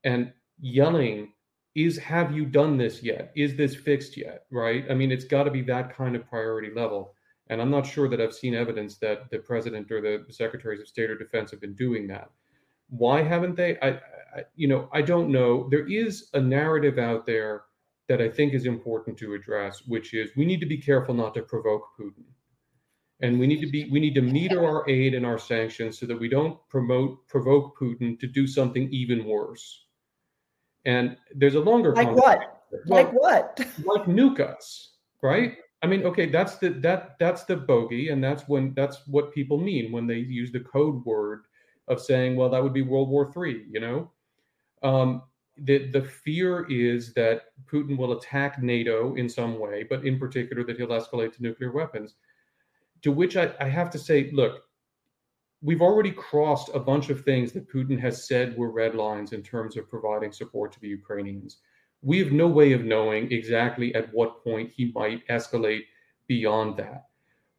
and 0.05 0.33
yelling 0.61 1.33
is 1.75 1.97
have 1.99 2.33
you 2.33 2.45
done 2.45 2.77
this 2.77 3.03
yet? 3.03 3.33
Is 3.35 3.57
this 3.57 3.75
fixed 3.75 4.17
yet? 4.17 4.45
Right? 4.51 4.85
I 4.91 4.95
mean, 4.95 5.11
it's 5.11 5.25
got 5.25 5.45
to 5.45 5.51
be 5.51 5.63
that 5.63 5.95
kind 5.97 6.15
of 6.15 6.29
priority 6.29 6.71
level. 6.75 7.15
And 7.49 7.61
I'm 7.61 7.71
not 7.71 7.87
sure 7.87 8.09
that 8.09 8.21
I've 8.21 8.35
seen 8.35 8.55
evidence 8.55 8.99
that 8.99 9.31
the 9.31 9.39
president 9.39 9.91
or 9.91 10.01
the 10.01 10.25
secretaries 10.33 10.81
of 10.81 10.89
state 10.89 11.11
or 11.11 11.17
defense 11.17 11.51
have 11.51 11.61
been 11.61 11.75
doing 11.75 12.07
that. 12.09 12.31
Why 12.89 13.23
haven't 13.23 13.57
they? 13.57 13.79
I, 13.81 13.89
I 14.37 14.45
you 14.55 14.69
know, 14.69 14.89
I 14.93 15.03
don't 15.03 15.31
know. 15.31 15.69
There 15.71 15.87
is 15.87 16.29
a 16.35 16.41
narrative 16.41 16.99
out 16.99 17.27
there 17.27 17.63
that 18.13 18.21
I 18.21 18.29
think 18.29 18.53
is 18.53 18.67
important 18.67 19.17
to 19.19 19.35
address, 19.35 19.83
which 19.87 20.13
is 20.13 20.31
we 20.37 20.45
need 20.45 20.61
to 20.61 20.67
be 20.67 20.79
careful 20.79 21.15
not 21.15 21.33
to 21.35 21.43
provoke 21.43 21.85
Putin. 21.99 22.27
And 23.21 23.41
we 23.41 23.47
need 23.47 23.61
to 23.61 23.71
be 23.71 23.89
we 23.91 24.01
need 24.01 24.15
to 24.17 24.23
meter 24.23 24.65
our 24.65 24.89
aid 24.89 25.15
and 25.15 25.25
our 25.25 25.39
sanctions 25.39 25.99
so 25.99 26.07
that 26.07 26.21
we 26.21 26.29
don't 26.29 26.59
promote 26.69 27.27
provoke 27.29 27.79
Putin 27.79 28.19
to 28.21 28.27
do 28.27 28.47
something 28.47 28.89
even 28.93 29.25
worse 29.25 29.87
and 30.85 31.17
there's 31.35 31.55
a 31.55 31.61
longer 31.61 31.95
like 31.95 32.15
what? 32.15 32.63
Well, 32.87 33.05
like 33.05 33.13
what? 33.13 33.61
like 33.85 34.05
nuke 34.05 34.41
us, 34.41 34.97
right? 35.23 35.57
I 35.83 35.87
mean, 35.87 36.05
okay, 36.05 36.27
that's 36.27 36.59
the 36.59 36.71
that 36.71 37.19
that's 37.19 37.45
the 37.45 37.57
bogey, 37.57 38.09
and 38.11 38.23
that's 38.23 38.49
when 38.49 38.75
that's 38.75 39.07
what 39.07 39.33
people 39.33 39.59
mean 39.59 39.93
when 39.93 40.07
they 40.07 40.19
use 40.19 40.53
the 40.53 40.61
code 40.61 41.05
word 41.05 41.45
of 41.89 42.01
saying, 42.01 42.37
well, 42.37 42.51
that 42.51 42.63
would 42.63 42.73
be 42.73 42.83
World 42.83 43.09
War 43.09 43.33
Three. 43.33 43.65
You 43.71 43.81
know, 43.81 44.11
um, 44.83 45.23
the 45.57 45.91
the 45.91 46.03
fear 46.03 46.67
is 46.71 47.13
that 47.15 47.43
Putin 47.67 47.97
will 47.97 48.13
attack 48.13 48.63
NATO 48.63 49.15
in 49.15 49.29
some 49.29 49.59
way, 49.59 49.85
but 49.89 50.05
in 50.05 50.19
particular 50.19 50.65
that 50.65 50.77
he'll 50.77 50.89
escalate 50.89 51.35
to 51.35 51.43
nuclear 51.43 51.73
weapons. 51.73 52.15
To 53.03 53.13
which 53.13 53.37
I, 53.37 53.53
I 53.61 53.69
have 53.69 53.91
to 53.91 53.99
say, 53.99 54.31
look, 54.33 54.63
we've 55.61 55.83
already 55.83 56.11
crossed 56.11 56.71
a 56.75 56.81
bunch 56.81 57.11
of 57.11 57.25
things 57.25 57.53
that 57.53 57.71
Putin 57.73 57.99
has 58.01 58.27
said 58.27 58.57
were 58.57 58.71
red 58.71 58.95
lines 58.95 59.33
in 59.33 59.43
terms 59.43 59.77
of 59.77 59.91
providing 59.91 60.33
support 60.33 60.73
to 60.73 60.81
the 60.81 60.89
Ukrainians. 60.89 61.59
We 62.03 62.19
have 62.19 62.33
no 62.33 62.49
way 62.49 62.73
of 62.73 62.85
knowing 62.85 63.31
exactly 63.31 63.95
at 63.95 64.13
what 64.13 64.43
point 64.43 64.71
he 64.71 64.93
might 64.95 65.27
escalate 65.29 65.83
beyond 66.27 66.77
that. 66.79 67.07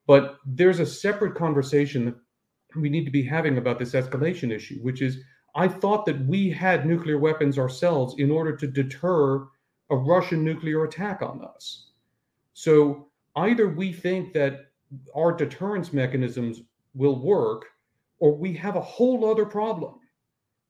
But 0.05 0.37
there's 0.45 0.79
a 0.79 0.85
separate 0.85 1.35
conversation 1.35 2.05
that 2.05 2.15
we 2.75 2.89
need 2.89 3.05
to 3.05 3.11
be 3.11 3.23
having 3.23 3.57
about 3.57 3.79
this 3.79 3.93
escalation 3.93 4.51
issue, 4.51 4.79
which 4.81 5.01
is 5.01 5.19
I 5.55 5.67
thought 5.67 6.05
that 6.05 6.25
we 6.25 6.49
had 6.49 6.85
nuclear 6.85 7.19
weapons 7.19 7.59
ourselves 7.59 8.15
in 8.17 8.31
order 8.31 8.55
to 8.55 8.67
deter 8.67 9.47
a 9.89 9.95
Russian 9.95 10.43
nuclear 10.43 10.83
attack 10.85 11.21
on 11.21 11.43
us. 11.43 11.89
So 12.53 13.07
either 13.35 13.67
we 13.67 13.93
think 13.93 14.33
that 14.33 14.71
our 15.15 15.31
deterrence 15.31 15.93
mechanisms 15.93 16.61
will 16.95 17.19
work 17.19 17.65
or 18.19 18.35
we 18.35 18.53
have 18.53 18.75
a 18.75 18.81
whole 18.81 19.29
other 19.29 19.45
problem 19.45 19.95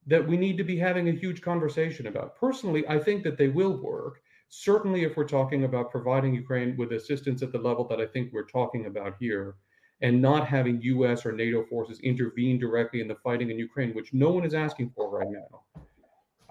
that 0.07 0.25
we 0.25 0.35
need 0.35 0.57
to 0.57 0.63
be 0.63 0.77
having 0.77 1.07
a 1.07 1.13
huge 1.13 1.41
conversation 1.41 2.07
about. 2.07 2.35
Personally, 2.35 2.85
I 2.87 2.99
think 2.99 3.23
that 3.23 3.37
they 3.37 3.47
will 3.47 3.81
work. 3.81 4.21
Certainly, 4.49 5.03
if 5.03 5.15
we're 5.15 5.27
talking 5.27 5.63
about 5.63 5.91
providing 5.91 6.33
Ukraine 6.33 6.75
with 6.77 6.91
assistance 6.91 7.41
at 7.41 7.51
the 7.51 7.57
level 7.57 7.87
that 7.87 8.01
I 8.01 8.05
think 8.05 8.33
we're 8.33 8.43
talking 8.43 8.85
about 8.85 9.15
here, 9.19 9.55
and 10.03 10.21
not 10.21 10.47
having 10.47 10.81
US 10.81 11.25
or 11.25 11.31
NATO 11.31 11.63
forces 11.63 11.99
intervene 12.01 12.59
directly 12.59 13.01
in 13.01 13.07
the 13.07 13.15
fighting 13.15 13.49
in 13.49 13.57
Ukraine, 13.57 13.95
which 13.95 14.13
no 14.13 14.29
one 14.29 14.45
is 14.45 14.53
asking 14.53 14.91
for 14.91 15.09
right 15.09 15.29
now. 15.29 15.81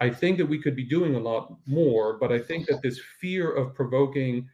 I 0.01 0.11
think 0.11 0.38
that 0.38 0.47
we 0.47 0.61
could 0.61 0.75
be 0.75 0.85
doing 0.85 1.15
a 1.15 1.21
lot 1.21 1.57
more, 1.67 2.19
but 2.19 2.33
I 2.33 2.38
think 2.38 2.67
that 2.67 2.83
this 2.83 3.01
fear 3.21 3.53
of 3.53 3.75
provoking 3.75 4.49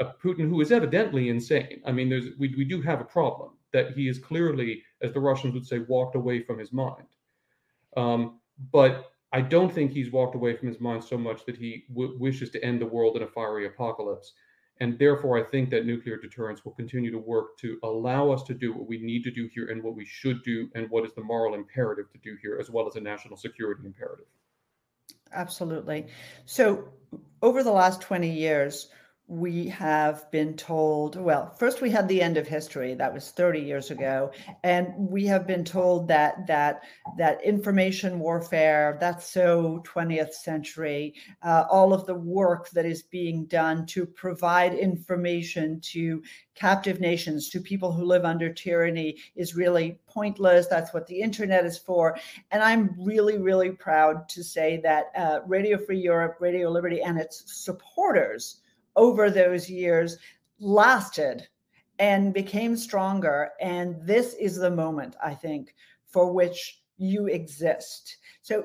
a 0.00 0.06
Putin 0.24 0.48
who 0.48 0.60
is 0.62 0.72
evidently 0.72 1.28
insane. 1.28 1.82
I 1.84 1.92
mean, 1.92 2.08
there's 2.08 2.28
we, 2.38 2.54
we 2.56 2.64
do 2.64 2.80
have 2.80 3.00
a 3.00 3.04
problem 3.04 3.50
that 3.72 3.92
he 3.92 4.08
is 4.08 4.18
clearly, 4.18 4.82
as 5.02 5.12
the 5.12 5.20
Russians 5.20 5.52
would 5.52 5.66
say, 5.66 5.80
walked 5.80 6.16
away 6.16 6.40
from 6.42 6.58
his 6.58 6.72
mind. 6.72 7.06
Um, 7.96 8.40
but 8.72 9.12
I 9.32 9.40
don't 9.42 9.72
think 9.72 9.92
he's 9.92 10.10
walked 10.10 10.34
away 10.34 10.56
from 10.56 10.68
his 10.68 10.80
mind 10.80 11.04
so 11.04 11.18
much 11.18 11.44
that 11.46 11.56
he 11.56 11.84
w- 11.88 12.16
wishes 12.18 12.50
to 12.50 12.64
end 12.64 12.80
the 12.80 12.86
world 12.86 13.16
in 13.16 13.22
a 13.22 13.28
fiery 13.28 13.66
apocalypse. 13.66 14.32
And 14.80 14.98
therefore, 14.98 15.38
I 15.38 15.42
think 15.42 15.68
that 15.70 15.84
nuclear 15.84 16.16
deterrence 16.16 16.64
will 16.64 16.72
continue 16.72 17.10
to 17.10 17.18
work 17.18 17.58
to 17.58 17.78
allow 17.82 18.30
us 18.30 18.42
to 18.44 18.54
do 18.54 18.72
what 18.72 18.88
we 18.88 18.98
need 18.98 19.22
to 19.24 19.30
do 19.30 19.48
here 19.52 19.68
and 19.68 19.82
what 19.82 19.94
we 19.94 20.06
should 20.06 20.42
do 20.42 20.70
and 20.74 20.88
what 20.90 21.04
is 21.04 21.12
the 21.12 21.22
moral 21.22 21.54
imperative 21.54 22.10
to 22.12 22.18
do 22.18 22.36
here, 22.40 22.56
as 22.58 22.70
well 22.70 22.86
as 22.86 22.96
a 22.96 23.00
national 23.00 23.36
security 23.36 23.82
imperative. 23.84 24.26
Absolutely. 25.32 26.06
So, 26.46 26.88
over 27.42 27.62
the 27.62 27.70
last 27.70 28.00
20 28.00 28.30
years, 28.30 28.88
we 29.30 29.68
have 29.68 30.28
been 30.32 30.56
told 30.56 31.14
well 31.14 31.54
first 31.56 31.80
we 31.80 31.88
had 31.88 32.08
the 32.08 32.20
end 32.20 32.36
of 32.36 32.48
history 32.48 32.94
that 32.94 33.14
was 33.14 33.30
30 33.30 33.60
years 33.60 33.92
ago 33.92 34.28
and 34.64 34.92
we 34.96 35.24
have 35.24 35.46
been 35.46 35.64
told 35.64 36.08
that 36.08 36.48
that 36.48 36.82
that 37.16 37.40
information 37.44 38.18
warfare 38.18 38.98
that's 39.00 39.30
so 39.30 39.84
20th 39.86 40.32
century 40.32 41.14
uh, 41.44 41.64
all 41.70 41.92
of 41.92 42.06
the 42.06 42.14
work 42.14 42.70
that 42.70 42.84
is 42.84 43.02
being 43.02 43.46
done 43.46 43.86
to 43.86 44.04
provide 44.04 44.74
information 44.74 45.80
to 45.80 46.20
captive 46.56 46.98
nations 46.98 47.48
to 47.48 47.60
people 47.60 47.92
who 47.92 48.04
live 48.04 48.24
under 48.24 48.52
tyranny 48.52 49.16
is 49.36 49.54
really 49.54 49.96
pointless 50.08 50.66
that's 50.66 50.92
what 50.92 51.06
the 51.06 51.20
internet 51.20 51.64
is 51.64 51.78
for 51.78 52.18
and 52.50 52.64
i'm 52.64 52.96
really 52.98 53.38
really 53.38 53.70
proud 53.70 54.28
to 54.28 54.42
say 54.42 54.80
that 54.82 55.12
uh, 55.16 55.38
radio 55.46 55.78
free 55.78 56.00
europe 56.00 56.34
radio 56.40 56.68
liberty 56.68 57.00
and 57.00 57.16
its 57.16 57.44
supporters 57.46 58.56
over 58.96 59.30
those 59.30 59.68
years 59.68 60.18
lasted 60.58 61.46
and 61.98 62.32
became 62.32 62.76
stronger. 62.76 63.50
And 63.60 63.96
this 64.02 64.34
is 64.34 64.56
the 64.56 64.70
moment, 64.70 65.16
I 65.22 65.34
think, 65.34 65.74
for 66.06 66.32
which 66.32 66.82
you 66.96 67.26
exist. 67.28 68.18
So, 68.42 68.64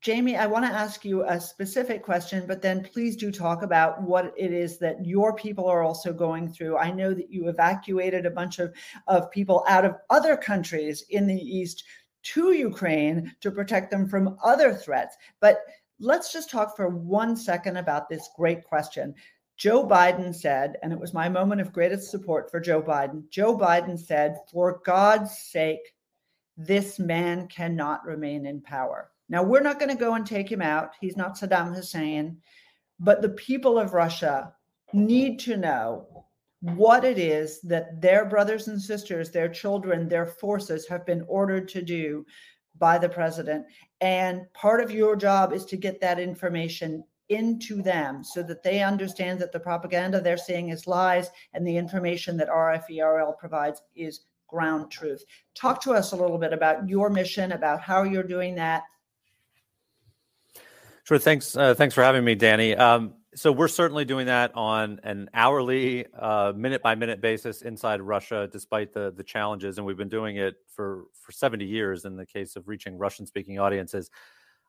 Jamie, 0.00 0.36
I 0.36 0.46
want 0.46 0.64
to 0.64 0.72
ask 0.72 1.04
you 1.04 1.24
a 1.24 1.40
specific 1.40 2.02
question, 2.02 2.46
but 2.46 2.62
then 2.62 2.82
please 2.82 3.16
do 3.16 3.30
talk 3.30 3.62
about 3.62 4.02
what 4.02 4.32
it 4.36 4.52
is 4.52 4.78
that 4.78 5.04
your 5.04 5.34
people 5.34 5.68
are 5.68 5.82
also 5.82 6.12
going 6.12 6.48
through. 6.48 6.78
I 6.78 6.90
know 6.90 7.14
that 7.14 7.30
you 7.30 7.48
evacuated 7.48 8.26
a 8.26 8.30
bunch 8.30 8.58
of, 8.58 8.72
of 9.06 9.30
people 9.30 9.64
out 9.68 9.84
of 9.84 9.96
other 10.10 10.36
countries 10.36 11.04
in 11.10 11.26
the 11.26 11.36
East 11.36 11.84
to 12.22 12.52
Ukraine 12.52 13.32
to 13.40 13.52
protect 13.52 13.90
them 13.90 14.08
from 14.08 14.36
other 14.42 14.74
threats. 14.74 15.16
But 15.40 15.58
let's 16.00 16.32
just 16.32 16.50
talk 16.50 16.76
for 16.76 16.88
one 16.88 17.36
second 17.36 17.76
about 17.76 18.08
this 18.08 18.30
great 18.36 18.64
question. 18.64 19.14
Joe 19.56 19.86
Biden 19.86 20.34
said, 20.34 20.76
and 20.82 20.92
it 20.92 21.00
was 21.00 21.14
my 21.14 21.28
moment 21.28 21.60
of 21.60 21.72
greatest 21.72 22.10
support 22.10 22.50
for 22.50 22.60
Joe 22.60 22.82
Biden. 22.82 23.28
Joe 23.30 23.56
Biden 23.56 23.98
said, 23.98 24.38
for 24.52 24.80
God's 24.84 25.36
sake, 25.38 25.94
this 26.56 26.98
man 26.98 27.48
cannot 27.48 28.04
remain 28.04 28.46
in 28.46 28.60
power. 28.60 29.10
Now, 29.28 29.42
we're 29.42 29.60
not 29.60 29.78
going 29.78 29.90
to 29.90 30.00
go 30.00 30.14
and 30.14 30.26
take 30.26 30.50
him 30.50 30.62
out. 30.62 30.92
He's 31.00 31.16
not 31.16 31.36
Saddam 31.36 31.74
Hussein. 31.74 32.38
But 33.00 33.22
the 33.22 33.30
people 33.30 33.78
of 33.78 33.94
Russia 33.94 34.52
need 34.92 35.38
to 35.40 35.56
know 35.56 36.24
what 36.60 37.04
it 37.04 37.18
is 37.18 37.60
that 37.62 38.00
their 38.00 38.24
brothers 38.24 38.68
and 38.68 38.80
sisters, 38.80 39.30
their 39.30 39.48
children, 39.48 40.08
their 40.08 40.26
forces 40.26 40.86
have 40.88 41.04
been 41.04 41.24
ordered 41.28 41.68
to 41.68 41.82
do 41.82 42.24
by 42.78 42.98
the 42.98 43.08
president. 43.08 43.66
And 44.00 44.50
part 44.52 44.80
of 44.80 44.90
your 44.90 45.16
job 45.16 45.52
is 45.52 45.64
to 45.66 45.76
get 45.76 46.00
that 46.00 46.18
information 46.18 47.04
into 47.28 47.82
them 47.82 48.22
so 48.22 48.42
that 48.42 48.62
they 48.62 48.82
understand 48.82 49.40
that 49.40 49.52
the 49.52 49.60
propaganda 49.60 50.20
they're 50.20 50.36
seeing 50.36 50.68
is 50.68 50.86
lies 50.86 51.30
and 51.54 51.66
the 51.66 51.76
information 51.76 52.36
that 52.36 52.48
RFERL 52.48 53.36
provides 53.38 53.82
is 53.94 54.20
ground 54.48 54.90
truth. 54.90 55.24
Talk 55.54 55.82
to 55.82 55.92
us 55.92 56.12
a 56.12 56.16
little 56.16 56.38
bit 56.38 56.52
about 56.52 56.88
your 56.88 57.10
mission, 57.10 57.52
about 57.52 57.80
how 57.80 58.04
you're 58.04 58.22
doing 58.22 58.54
that. 58.56 58.84
Sure. 61.04 61.18
Thanks. 61.18 61.56
Uh, 61.56 61.74
thanks 61.74 61.94
for 61.94 62.02
having 62.02 62.24
me, 62.24 62.34
Danny. 62.34 62.74
Um, 62.74 63.14
so 63.36 63.52
we're 63.52 63.68
certainly 63.68 64.04
doing 64.04 64.26
that 64.26 64.50
on 64.56 64.98
an 65.04 65.28
hourly, 65.34 66.06
uh, 66.18 66.52
minute 66.56 66.82
by 66.82 66.94
minute 66.94 67.20
basis 67.20 67.62
inside 67.62 68.00
Russia, 68.00 68.48
despite 68.50 68.92
the 68.92 69.12
the 69.14 69.22
challenges, 69.22 69.78
and 69.78 69.86
we've 69.86 69.96
been 69.96 70.08
doing 70.08 70.36
it 70.36 70.56
for 70.66 71.04
for 71.12 71.30
70 71.32 71.64
years 71.64 72.06
in 72.06 72.16
the 72.16 72.26
case 72.26 72.56
of 72.56 72.66
reaching 72.66 72.98
Russian 72.98 73.26
speaking 73.26 73.58
audiences. 73.60 74.10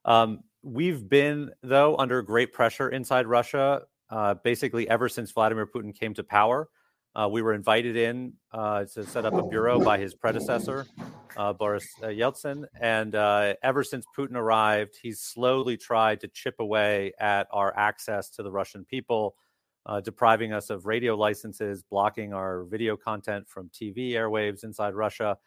Um, 0.07 0.39
we've 0.63 1.07
been, 1.07 1.51
though, 1.61 1.97
under 1.97 2.21
great 2.21 2.53
pressure 2.53 2.89
inside 2.89 3.27
Russia, 3.27 3.81
uh, 4.09 4.35
basically 4.35 4.89
ever 4.89 5.09
since 5.09 5.31
Vladimir 5.31 5.67
Putin 5.67 5.93
came 5.93 6.13
to 6.13 6.23
power. 6.23 6.69
Uh, 7.13 7.27
we 7.27 7.41
were 7.41 7.53
invited 7.53 7.97
in 7.97 8.31
uh, 8.53 8.85
to 8.85 9.03
set 9.03 9.25
up 9.25 9.33
a 9.33 9.43
bureau 9.43 9.79
by 9.79 9.97
his 9.97 10.13
predecessor, 10.13 10.85
uh, 11.35 11.51
Boris 11.51 11.87
uh, 12.03 12.07
Yeltsin. 12.07 12.63
And 12.79 13.15
uh, 13.15 13.55
ever 13.63 13.83
since 13.83 14.05
Putin 14.17 14.35
arrived, 14.35 14.95
he's 15.01 15.19
slowly 15.19 15.77
tried 15.77 16.21
to 16.21 16.27
chip 16.27 16.55
away 16.59 17.13
at 17.19 17.47
our 17.51 17.75
access 17.75 18.29
to 18.31 18.43
the 18.43 18.51
Russian 18.51 18.85
people, 18.85 19.35
depriving 20.03 20.53
us 20.53 20.69
of 20.69 20.85
radio 20.85 21.15
licenses, 21.15 21.81
blocking 21.81 22.33
our 22.33 22.65
video 22.65 22.95
content 22.95 23.47
from 23.49 23.69
TV 23.69 24.11
airwaves 24.11 24.63
inside 24.63 24.93
Russia. 24.93 25.37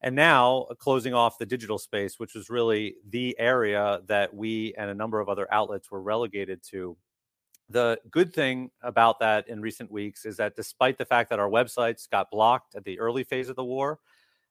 And 0.00 0.14
now 0.14 0.66
uh, 0.70 0.74
closing 0.74 1.14
off 1.14 1.38
the 1.38 1.46
digital 1.46 1.78
space, 1.78 2.18
which 2.18 2.34
was 2.34 2.50
really 2.50 2.96
the 3.08 3.36
area 3.38 4.00
that 4.06 4.32
we 4.32 4.74
and 4.78 4.90
a 4.90 4.94
number 4.94 5.20
of 5.20 5.28
other 5.28 5.52
outlets 5.52 5.90
were 5.90 6.02
relegated 6.02 6.62
to. 6.70 6.96
The 7.70 8.00
good 8.10 8.32
thing 8.32 8.70
about 8.82 9.18
that 9.20 9.48
in 9.48 9.60
recent 9.60 9.90
weeks 9.90 10.24
is 10.24 10.36
that 10.38 10.56
despite 10.56 10.96
the 10.96 11.04
fact 11.04 11.30
that 11.30 11.38
our 11.38 11.50
websites 11.50 12.08
got 12.08 12.30
blocked 12.30 12.74
at 12.74 12.84
the 12.84 12.98
early 12.98 13.24
phase 13.24 13.48
of 13.48 13.56
the 13.56 13.64
war, 13.64 13.98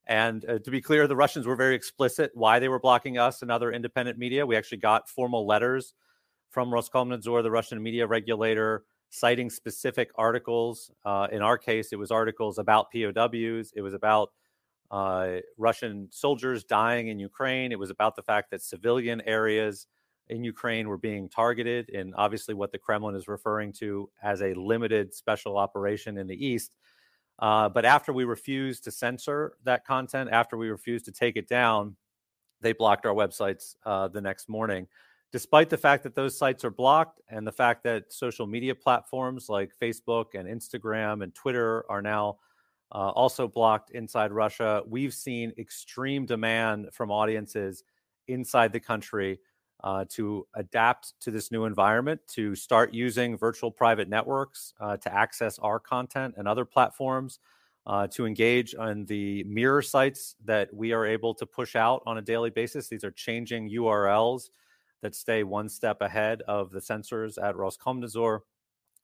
and 0.05 0.45
uh, 0.45 0.59
to 0.59 0.71
be 0.71 0.81
clear, 0.81 1.07
the 1.07 1.15
Russians 1.15 1.45
were 1.45 1.55
very 1.55 1.75
explicit 1.75 2.31
why 2.33 2.59
they 2.59 2.69
were 2.69 2.79
blocking 2.79 3.17
us 3.17 3.41
and 3.41 3.51
other 3.51 3.71
independent 3.71 4.17
media. 4.17 4.45
We 4.45 4.55
actually 4.55 4.77
got 4.77 5.09
formal 5.09 5.45
letters 5.45 5.93
from 6.49 6.69
Roskomnadzor, 6.69 7.43
the 7.43 7.51
Russian 7.51 7.83
media 7.83 8.07
regulator, 8.07 8.85
citing 9.09 9.49
specific 9.49 10.11
articles. 10.15 10.91
Uh, 11.03 11.27
in 11.31 11.41
our 11.41 11.57
case, 11.57 11.91
it 11.91 11.97
was 11.97 12.11
articles 12.11 12.57
about 12.57 12.91
POWs. 12.91 13.73
It 13.75 13.81
was 13.81 13.93
about 13.93 14.31
uh, 14.91 15.37
Russian 15.57 16.07
soldiers 16.11 16.63
dying 16.63 17.09
in 17.09 17.19
Ukraine. 17.19 17.71
It 17.71 17.79
was 17.79 17.89
about 17.89 18.15
the 18.15 18.23
fact 18.23 18.51
that 18.51 18.61
civilian 18.61 19.21
areas 19.21 19.87
in 20.29 20.43
Ukraine 20.43 20.87
were 20.87 20.97
being 20.97 21.29
targeted, 21.29 21.89
and 21.89 22.13
obviously 22.17 22.53
what 22.53 22.71
the 22.71 22.77
Kremlin 22.77 23.15
is 23.15 23.27
referring 23.27 23.73
to 23.73 24.09
as 24.21 24.41
a 24.41 24.53
limited 24.53 25.13
special 25.13 25.57
operation 25.57 26.17
in 26.17 26.27
the 26.27 26.45
East. 26.45 26.75
Uh, 27.39 27.69
but 27.69 27.85
after 27.85 28.11
we 28.11 28.25
refused 28.25 28.83
to 28.83 28.91
censor 28.91 29.53
that 29.63 29.85
content, 29.85 30.29
after 30.31 30.57
we 30.57 30.69
refused 30.69 31.05
to 31.05 31.11
take 31.11 31.37
it 31.37 31.47
down, 31.47 31.95
they 32.61 32.73
blocked 32.73 33.05
our 33.05 33.13
websites 33.13 33.75
uh, 33.85 34.07
the 34.07 34.21
next 34.21 34.49
morning. 34.49 34.87
Despite 35.31 35.69
the 35.69 35.77
fact 35.77 36.03
that 36.03 36.15
those 36.15 36.37
sites 36.37 36.63
are 36.63 36.71
blocked 36.71 37.21
and 37.29 37.45
the 37.45 37.51
fact 37.51 37.83
that 37.83 38.11
social 38.11 38.47
media 38.47 38.73
platforms 38.73 39.49
like 39.49 39.71
Facebook 39.79 40.33
and 40.33 40.47
Instagram 40.47 41.21
and 41.21 41.35
Twitter 41.35 41.85
are 41.89 42.01
now 42.01 42.37
uh, 42.91 43.09
also 43.09 43.47
blocked 43.47 43.91
inside 43.91 44.31
Russia, 44.31 44.81
we've 44.87 45.13
seen 45.13 45.51
extreme 45.57 46.25
demand 46.25 46.89
from 46.93 47.11
audiences 47.11 47.83
inside 48.27 48.71
the 48.71 48.79
country 48.79 49.39
uh, 49.83 50.05
to 50.09 50.47
adapt 50.55 51.13
to 51.21 51.31
this 51.31 51.51
new 51.51 51.65
environment, 51.65 52.19
to 52.27 52.55
start 52.55 52.93
using 52.93 53.37
virtual 53.37 53.71
private 53.71 54.09
networks 54.09 54.73
uh, 54.79 54.97
to 54.97 55.13
access 55.13 55.59
our 55.59 55.79
content 55.79 56.33
and 56.37 56.47
other 56.47 56.65
platforms, 56.65 57.39
uh, 57.85 58.07
to 58.07 58.25
engage 58.25 58.75
on 58.75 59.05
the 59.05 59.43
mirror 59.43 59.81
sites 59.81 60.35
that 60.43 60.73
we 60.73 60.91
are 60.91 61.05
able 61.05 61.33
to 61.33 61.45
push 61.45 61.75
out 61.75 62.01
on 62.05 62.17
a 62.17 62.21
daily 62.21 62.49
basis. 62.49 62.87
These 62.87 63.03
are 63.03 63.11
changing 63.11 63.69
URLs 63.69 64.49
that 65.01 65.15
stay 65.15 65.43
one 65.43 65.69
step 65.69 66.01
ahead 66.01 66.41
of 66.47 66.71
the 66.71 66.81
censors 66.81 67.37
at 67.37 67.55
Roskomnadzor. 67.55 68.39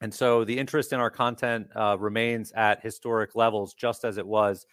And 0.04 0.14
so 0.14 0.44
the 0.44 0.60
interest 0.60 0.92
in 0.92 1.00
our 1.00 1.10
content 1.10 1.68
uh, 1.78 1.96
remains 1.98 2.52
at 2.52 2.84
historic 2.84 3.36
levels, 3.36 3.74
just 3.74 4.04
as 4.04 4.18
it 4.18 4.28
was 4.28 4.68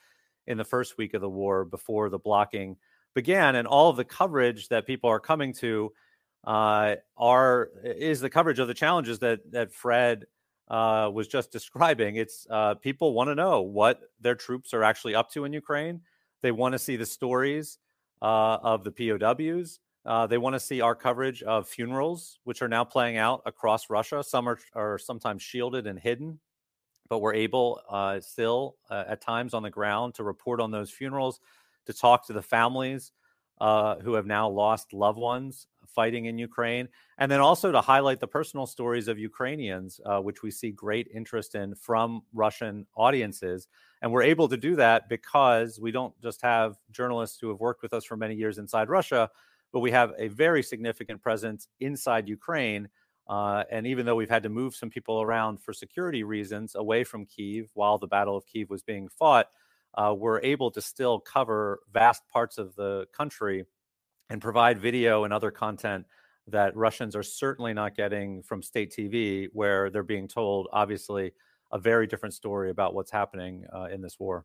in 0.49 0.59
the 0.59 0.65
first 0.65 0.99
week 0.99 1.15
of 1.15 1.21
the 1.21 1.29
war 1.29 1.65
before 1.65 2.11
the 2.11 2.19
blocking 2.19 2.77
began, 3.15 3.55
and 3.55 3.69
all 3.69 3.89
of 3.89 3.97
the 3.97 4.05
coverage 4.05 4.69
that 4.71 4.89
people 4.89 5.09
are 5.09 5.21
coming 5.21 5.53
to 5.55 5.93
uh, 6.45 6.97
are 7.17 7.71
is 7.85 8.21
the 8.21 8.29
coverage 8.29 8.59
of 8.59 8.67
the 8.67 8.75
challenges 8.75 9.21
that 9.21 9.39
that 9.53 9.73
Fred 9.73 10.25
uh, 10.67 11.09
was 11.15 11.29
just 11.29 11.53
describing. 11.53 12.17
It's 12.17 12.45
uh, 12.51 12.75
people 12.75 13.15
want 13.15 13.29
to 13.31 13.37
know 13.37 13.61
what 13.61 14.01
their 14.21 14.35
troops 14.35 14.75
are 14.75 14.83
actually 14.83 15.15
up 15.15 15.31
to 15.31 15.45
in 15.45 15.53
Ukraine. 15.53 16.01
They 16.43 16.51
want 16.51 16.73
to 16.73 16.79
see 16.81 16.97
the 16.97 17.07
stories 17.07 17.79
uh, 18.21 18.59
of 18.65 18.83
the 18.83 18.91
POWs. 18.91 19.79
Uh, 20.07 20.27
they 20.27 20.39
want 20.39 20.55
to 20.55 20.61
see 20.61 20.81
our 20.81 20.95
coverage 20.95 21.43
of 21.43 21.69
funerals, 21.69 22.39
which 22.45 22.63
are 22.63 22.69
now 22.69 22.85
playing 22.85 23.17
out 23.17 23.43
across 23.45 23.91
Russia. 23.91 24.25
Some 24.25 24.49
are, 24.49 24.59
are 24.75 24.99
sometimes 24.99 25.43
shielded 25.43 25.87
and 25.87 25.99
hidden, 25.99 26.41
but 27.09 27.19
we're 27.21 27.35
able 27.35 27.81
uh, 27.89 28.21
still 28.21 28.77
at 28.91 29.21
times 29.21 29.53
on 29.53 29.63
the 29.63 29.71
ground 29.71 30.15
to 30.15 30.25
report 30.25 30.61
on 30.61 30.71
those 30.71 30.91
funerals 30.91 31.41
to 31.87 31.93
talk 31.93 32.27
to 32.27 32.33
the 32.33 32.43
families 32.43 33.13
uh, 33.61 33.97
who 33.97 34.15
have 34.15 34.27
now 34.27 34.49
lost 34.49 34.93
loved 34.93 35.19
ones 35.19 35.67
fighting 35.87 36.27
in 36.27 36.39
Ukraine, 36.39 36.89
and 37.19 37.31
then 37.31 37.41
also 37.41 37.73
to 37.73 37.81
highlight 37.81 38.21
the 38.21 38.27
personal 38.27 38.67
stories 38.67 39.09
of 39.09 39.19
Ukrainians, 39.19 40.01
uh, 40.07 40.21
which 40.21 40.43
we 40.43 40.51
see 40.51 40.71
great 40.71 41.09
interest 41.13 41.55
in 41.55 41.75
from 41.75 42.23
Russian 42.33 42.87
audiences. 42.97 43.69
And 44.01 44.13
we're 44.13 44.23
able 44.23 44.49
to 44.49 44.57
do 44.57 44.77
that 44.77 45.09
because 45.09 45.81
we 45.81 45.91
don't 45.91 46.19
just 46.23 46.41
have 46.43 46.77
journalists 46.91 47.39
who 47.41 47.49
have 47.49 47.61
worked 47.61 47.83
with 47.83 47.93
us 47.93 48.05
for 48.05 48.17
many 48.17 48.35
years 48.35 48.59
inside 48.59 48.89
Russia, 48.89 49.29
but 49.73 49.81
we 49.81 49.91
have 49.91 50.13
a 50.19 50.29
very 50.29 50.63
significant 50.63 51.23
presence 51.23 51.69
inside 51.81 52.29
Ukraine. 52.29 52.89
Uh, 53.29 53.63
and 53.71 53.87
even 53.87 54.05
though 54.05 54.17
we've 54.17 54.31
had 54.31 54.43
to 54.43 54.49
move 54.49 54.75
some 54.75 54.91
people 54.91 55.23
around 55.23 55.63
for 55.63 55.73
security 55.73 56.25
reasons 56.25 56.75
away 56.75 57.05
from 57.05 57.27
Kiev 57.27 57.71
while 57.75 57.97
the 57.97 58.09
Battle 58.09 58.37
of 58.37 58.45
Kiev 58.47 58.69
was 58.71 58.83
being 58.83 59.09
fought, 59.09 59.47
uh, 59.95 60.15
we're 60.17 60.41
able 60.41 60.71
to 60.71 60.81
still 60.81 61.21
cover 61.21 61.81
vast 61.93 62.23
parts 62.29 62.59
of 62.59 62.75
the 62.75 63.07
country 63.13 63.65
and 64.31 64.41
provide 64.41 64.79
video 64.79 65.25
and 65.25 65.33
other 65.33 65.51
content 65.51 66.07
that 66.47 66.77
Russians 66.77 67.15
are 67.15 67.23
certainly 67.23 67.73
not 67.73 67.95
getting 67.95 68.43
from 68.43 68.63
state 68.63 68.93
TV, 68.97 69.49
where 69.53 69.91
they're 69.91 70.03
being 70.03 70.29
told, 70.29 70.69
obviously, 70.73 71.33
a 71.73 71.79
very 71.79 72.07
different 72.07 72.35
story 72.35 72.71
about 72.71 72.95
what's 72.95 73.11
happening 73.11 73.65
uh, 73.75 73.85
in 73.85 74.01
this 74.01 74.19
war. 74.19 74.45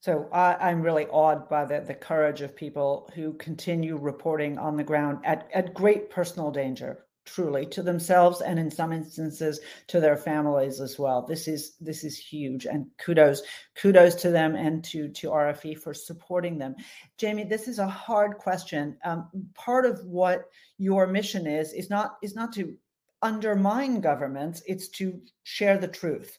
So 0.00 0.28
I, 0.32 0.70
am 0.70 0.80
really 0.80 1.06
awed 1.08 1.48
by 1.50 1.66
the, 1.66 1.80
the 1.80 1.94
courage 1.94 2.40
of 2.40 2.56
people 2.56 3.10
who 3.14 3.34
continue 3.34 3.98
reporting 3.98 4.56
on 4.56 4.76
the 4.76 4.84
ground 4.84 5.18
at, 5.24 5.48
at 5.52 5.74
great 5.74 6.08
personal 6.08 6.50
danger 6.50 7.04
truly 7.26 7.66
to 7.66 7.82
themselves 7.82 8.40
and 8.40 8.58
in 8.58 8.70
some 8.70 8.92
instances 8.92 9.60
to 9.88 10.00
their 10.00 10.16
families 10.16 10.80
as 10.80 10.98
well. 10.98 11.22
This 11.22 11.46
is 11.46 11.76
this 11.80 12.02
is 12.02 12.18
huge 12.18 12.64
and 12.64 12.86
kudos 12.98 13.42
kudos 13.76 14.14
to 14.16 14.30
them 14.30 14.56
and 14.56 14.82
to 14.84 15.08
to 15.08 15.28
rfe 15.28 15.78
for 15.78 15.94
supporting 15.94 16.58
them. 16.58 16.74
Jamie 17.18 17.44
this 17.44 17.68
is 17.68 17.78
a 17.78 17.86
hard 17.86 18.38
question. 18.38 18.96
Um, 19.04 19.28
part 19.54 19.84
of 19.84 20.04
what 20.06 20.46
your 20.78 21.06
mission 21.06 21.46
is 21.46 21.72
is 21.72 21.90
not 21.90 22.16
is 22.22 22.34
not 22.34 22.52
to 22.54 22.74
undermine 23.22 24.00
governments 24.00 24.62
it's 24.66 24.88
to 24.88 25.20
share 25.42 25.76
the 25.76 25.88
truth 25.88 26.38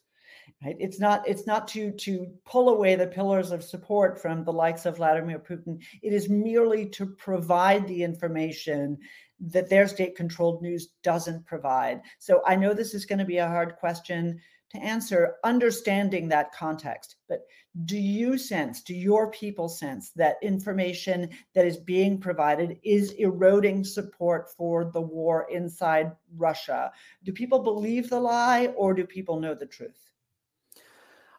right 0.63 0.75
it's 0.79 0.99
not 0.99 1.27
it's 1.27 1.47
not 1.47 1.67
to 1.67 1.91
to 1.91 2.27
pull 2.45 2.69
away 2.69 2.95
the 2.95 3.07
pillars 3.07 3.51
of 3.51 3.63
support 3.63 4.21
from 4.21 4.43
the 4.43 4.53
likes 4.53 4.85
of 4.85 4.97
vladimir 4.97 5.39
putin 5.39 5.81
it 6.01 6.13
is 6.13 6.29
merely 6.29 6.87
to 6.87 7.05
provide 7.05 7.87
the 7.87 8.03
information 8.03 8.97
that 9.41 9.69
their 9.69 9.87
state 9.87 10.15
controlled 10.15 10.61
news 10.61 10.89
doesn't 11.03 11.45
provide. 11.45 12.01
So 12.19 12.41
I 12.45 12.55
know 12.55 12.73
this 12.73 12.93
is 12.93 13.05
going 13.05 13.19
to 13.19 13.25
be 13.25 13.37
a 13.37 13.47
hard 13.47 13.75
question 13.77 14.39
to 14.69 14.77
answer, 14.77 15.35
understanding 15.43 16.29
that 16.29 16.53
context. 16.53 17.17
But 17.27 17.41
do 17.85 17.97
you 17.97 18.37
sense, 18.37 18.81
do 18.81 18.93
your 18.93 19.31
people 19.31 19.67
sense 19.67 20.11
that 20.11 20.37
information 20.41 21.29
that 21.55 21.65
is 21.65 21.77
being 21.77 22.19
provided 22.19 22.77
is 22.83 23.11
eroding 23.13 23.83
support 23.83 24.49
for 24.55 24.85
the 24.85 25.01
war 25.01 25.47
inside 25.51 26.13
Russia? 26.37 26.91
Do 27.23 27.33
people 27.33 27.59
believe 27.59 28.09
the 28.09 28.19
lie 28.19 28.67
or 28.77 28.93
do 28.93 29.05
people 29.05 29.39
know 29.39 29.55
the 29.55 29.65
truth? 29.65 30.10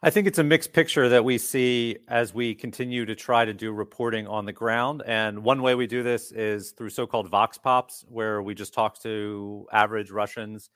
I 0.05 0.09
think 0.09 0.27
it's 0.27 0.37
a 0.37 0.43
mixed 0.43 0.73
picture 0.73 1.07
that 1.07 1.23
we 1.23 1.37
see 1.37 1.95
as 2.09 2.33
we 2.33 2.55
continue 2.55 3.05
to 3.05 3.15
try 3.15 3.45
to 3.45 3.53
do 3.53 3.71
reporting 3.71 4.27
on 4.27 4.43
the 4.43 4.51
ground. 4.51 5.01
And 5.05 5.45
one 5.45 5.61
way 5.61 5.75
we 5.75 5.87
do 5.87 6.03
this 6.03 6.33
is 6.33 6.71
through 6.71 6.89
so 6.89 7.07
called 7.07 7.29
Vox 7.29 7.57
Pops, 7.57 8.03
where 8.09 8.41
we 8.41 8.53
just 8.53 8.73
talk 8.73 9.01
to 9.03 9.65
average 9.71 10.11
Russians 10.11 10.71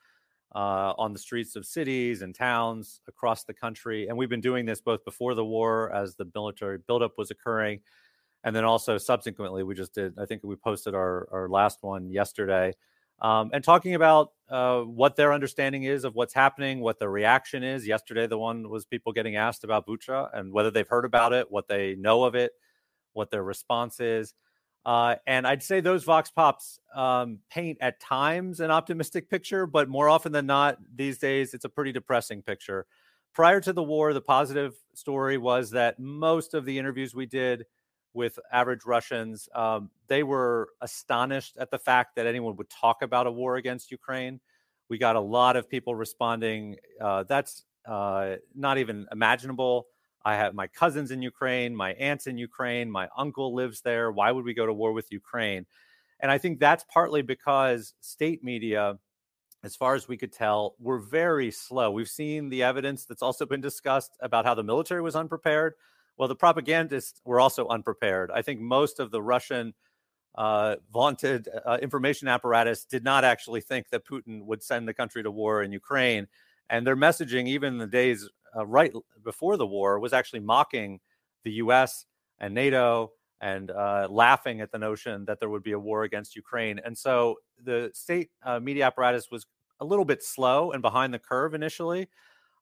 uh, 0.54 0.94
on 0.96 1.12
the 1.12 1.18
streets 1.18 1.56
of 1.56 1.66
cities 1.66 2.22
and 2.22 2.34
towns 2.34 3.02
across 3.06 3.44
the 3.44 3.52
country. 3.52 4.08
And 4.08 4.16
we've 4.16 4.30
been 4.30 4.40
doing 4.40 4.64
this 4.64 4.80
both 4.80 5.04
before 5.04 5.34
the 5.34 5.44
war 5.44 5.92
as 5.92 6.16
the 6.16 6.26
military 6.34 6.78
buildup 6.78 7.18
was 7.18 7.30
occurring. 7.30 7.80
And 8.44 8.56
then 8.56 8.64
also 8.64 8.96
subsequently, 8.96 9.62
we 9.62 9.74
just 9.74 9.94
did, 9.94 10.14
I 10.18 10.24
think 10.24 10.42
we 10.42 10.56
posted 10.56 10.94
our, 10.94 11.28
our 11.30 11.50
last 11.50 11.80
one 11.82 12.10
yesterday 12.10 12.72
um, 13.20 13.50
and 13.52 13.64
talking 13.64 13.94
about 13.94 14.32
uh, 14.48 14.80
what 14.80 15.16
their 15.16 15.32
understanding 15.32 15.82
is 15.84 16.04
of 16.04 16.14
what's 16.14 16.34
happening, 16.34 16.80
what 16.80 16.98
the 16.98 17.08
reaction 17.08 17.62
is. 17.62 17.86
Yesterday, 17.86 18.26
the 18.26 18.38
one 18.38 18.70
was 18.70 18.86
people 18.86 19.12
getting 19.12 19.36
asked 19.36 19.64
about 19.64 19.86
Bucha 19.86 20.30
and 20.32 20.52
whether 20.52 20.70
they've 20.70 20.88
heard 20.88 21.04
about 21.04 21.32
it, 21.32 21.50
what 21.50 21.68
they 21.68 21.94
know 21.96 22.24
of 22.24 22.34
it, 22.34 22.52
what 23.12 23.30
their 23.30 23.42
response 23.42 24.00
is. 24.00 24.34
Uh, 24.86 25.16
and 25.26 25.46
I'd 25.46 25.62
say 25.62 25.80
those 25.80 26.04
Vox 26.04 26.30
Pops 26.30 26.78
um, 26.94 27.40
paint 27.50 27.78
at 27.80 28.00
times 28.00 28.60
an 28.60 28.70
optimistic 28.70 29.28
picture, 29.28 29.66
but 29.66 29.88
more 29.88 30.08
often 30.08 30.32
than 30.32 30.46
not, 30.46 30.78
these 30.94 31.18
days, 31.18 31.52
it's 31.52 31.64
a 31.64 31.68
pretty 31.68 31.92
depressing 31.92 32.42
picture. 32.42 32.86
Prior 33.34 33.60
to 33.60 33.72
the 33.72 33.82
war, 33.82 34.14
the 34.14 34.20
positive 34.20 34.74
story 34.94 35.36
was 35.36 35.72
that 35.72 35.98
most 35.98 36.54
of 36.54 36.64
the 36.64 36.78
interviews 36.78 37.14
we 37.14 37.26
did 37.26 37.66
with 38.18 38.38
average 38.52 38.84
Russians, 38.84 39.48
um, 39.54 39.90
they 40.08 40.22
were 40.22 40.68
astonished 40.82 41.56
at 41.56 41.70
the 41.70 41.78
fact 41.78 42.16
that 42.16 42.26
anyone 42.26 42.56
would 42.56 42.68
talk 42.68 43.00
about 43.00 43.26
a 43.26 43.30
war 43.30 43.56
against 43.56 43.90
Ukraine. 43.90 44.40
We 44.90 44.98
got 44.98 45.16
a 45.16 45.20
lot 45.20 45.56
of 45.56 45.70
people 45.70 45.94
responding. 45.94 46.76
Uh, 47.00 47.22
that's 47.22 47.64
uh, 47.86 48.36
not 48.54 48.76
even 48.76 49.06
imaginable. 49.10 49.86
I 50.24 50.34
have 50.36 50.52
my 50.52 50.66
cousins 50.66 51.10
in 51.10 51.22
Ukraine, 51.22 51.74
my 51.74 51.92
aunts 51.94 52.26
in 52.26 52.36
Ukraine, 52.36 52.90
my 52.90 53.08
uncle 53.16 53.54
lives 53.54 53.80
there. 53.80 54.10
Why 54.12 54.32
would 54.32 54.44
we 54.44 54.52
go 54.52 54.66
to 54.66 54.74
war 54.74 54.92
with 54.92 55.10
Ukraine? 55.10 55.64
And 56.20 56.30
I 56.30 56.36
think 56.36 56.58
that's 56.58 56.84
partly 56.92 57.22
because 57.22 57.94
state 58.00 58.42
media 58.44 58.98
as 59.64 59.74
far 59.74 59.94
as 59.94 60.06
we 60.06 60.16
could 60.16 60.32
tell, 60.32 60.76
were 60.78 60.98
very 60.98 61.50
slow. 61.50 61.90
We've 61.90 62.08
seen 62.08 62.48
the 62.48 62.62
evidence 62.62 63.04
that's 63.04 63.22
also 63.22 63.44
been 63.44 63.60
discussed 63.60 64.16
about 64.20 64.44
how 64.44 64.54
the 64.54 64.62
military 64.62 65.02
was 65.02 65.16
unprepared. 65.16 65.74
Well, 66.18 66.28
the 66.28 66.34
propagandists 66.36 67.20
were 67.24 67.40
also 67.40 67.68
unprepared. 67.68 68.30
I 68.32 68.42
think 68.42 68.60
most 68.60 68.98
of 68.98 69.10
the 69.12 69.22
Russian 69.22 69.72
uh, 70.34 70.76
vaunted 70.92 71.48
uh, 71.64 71.78
information 71.80 72.28
apparatus 72.28 72.84
did 72.84 73.04
not 73.04 73.24
actually 73.24 73.60
think 73.60 73.88
that 73.90 74.04
Putin 74.04 74.44
would 74.44 74.62
send 74.62 74.86
the 74.86 74.94
country 74.94 75.22
to 75.22 75.30
war 75.30 75.62
in 75.62 75.72
Ukraine. 75.72 76.26
And 76.70 76.86
their 76.86 76.96
messaging, 76.96 77.46
even 77.46 77.74
in 77.74 77.78
the 77.78 77.86
days 77.86 78.28
uh, 78.56 78.66
right 78.66 78.92
before 79.24 79.56
the 79.56 79.66
war, 79.66 79.98
was 80.00 80.12
actually 80.12 80.40
mocking 80.40 81.00
the 81.44 81.52
US 81.52 82.04
and 82.40 82.52
NATO 82.52 83.12
and 83.40 83.70
uh, 83.70 84.08
laughing 84.10 84.60
at 84.60 84.72
the 84.72 84.78
notion 84.78 85.24
that 85.26 85.38
there 85.38 85.48
would 85.48 85.62
be 85.62 85.72
a 85.72 85.78
war 85.78 86.02
against 86.02 86.34
Ukraine. 86.34 86.80
And 86.84 86.98
so 86.98 87.36
the 87.62 87.90
state 87.94 88.30
uh, 88.42 88.58
media 88.58 88.86
apparatus 88.86 89.30
was 89.30 89.46
a 89.80 89.84
little 89.84 90.04
bit 90.04 90.24
slow 90.24 90.72
and 90.72 90.82
behind 90.82 91.14
the 91.14 91.20
curve 91.20 91.54
initially. 91.54 92.08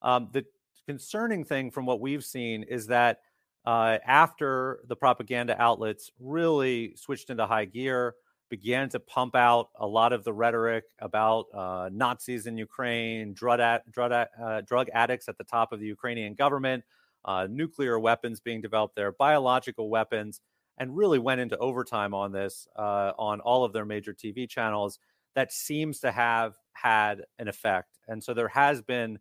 Um, 0.03 0.29
the 0.33 0.45
concerning 0.87 1.45
thing 1.45 1.71
from 1.71 1.87
what 1.87 2.01
we've 2.01 2.25
seen 2.25 2.63
is 2.63 2.87
that 2.89 3.21
uh, 3.67 3.99
after 4.07 4.81
the 4.89 4.97
propaganda 4.97 5.61
outlets 5.61 6.11
really 6.21 6.95
switched 6.97 7.31
into 7.31 7.47
high 7.47 7.65
gear, 7.65 8.15
began 8.49 8.89
to 8.89 9.01
pump 9.01 9.35
out 9.35 9.71
a 9.81 9.87
lot 9.87 10.13
of 10.13 10.23
the 10.23 10.33
rhetoric 10.33 10.85
about 11.01 11.47
uh, 11.53 11.91
Nazis 11.93 12.47
in 12.47 12.57
Ukraine, 12.57 13.35
drug, 13.35 13.59
ad- 13.59 13.83
drug, 13.91 14.13
uh, 14.13 14.61
drug 14.61 14.89
addicts 14.95 15.29
at 15.29 15.37
the 15.37 15.45
top 15.45 15.73
of 15.73 15.81
the 15.81 15.87
Ukrainian 15.87 16.35
government, 16.35 16.85
uh, 17.25 17.49
nuclear 17.51 17.99
weapons 17.99 18.39
being 18.39 18.61
developed 18.61 18.95
there, 18.95 19.11
biological 19.11 19.91
weapons 19.91 20.41
and 20.79 20.97
really 20.97 21.19
went 21.19 21.41
into 21.41 21.57
overtime 21.59 22.15
on 22.15 22.33
this 22.33 22.69
uh, 22.77 23.13
on 23.19 23.41
all 23.41 23.65
of 23.65 23.73
their 23.73 23.85
major 23.85 24.13
TV 24.13 24.49
channels. 24.49 24.99
That 25.35 25.53
seems 25.53 26.01
to 26.01 26.13
have 26.13 26.55
had 26.73 27.23
an 27.39 27.49
effect. 27.49 27.99
And 28.09 28.23
so 28.23 28.35
there 28.35 28.49
has 28.49 28.83
been 28.83 29.19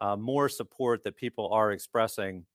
uh, 0.00 0.16
more 0.16 0.48
support 0.48 1.04
that 1.04 1.16
people 1.16 1.48
are 1.52 1.72
expressing 1.72 2.46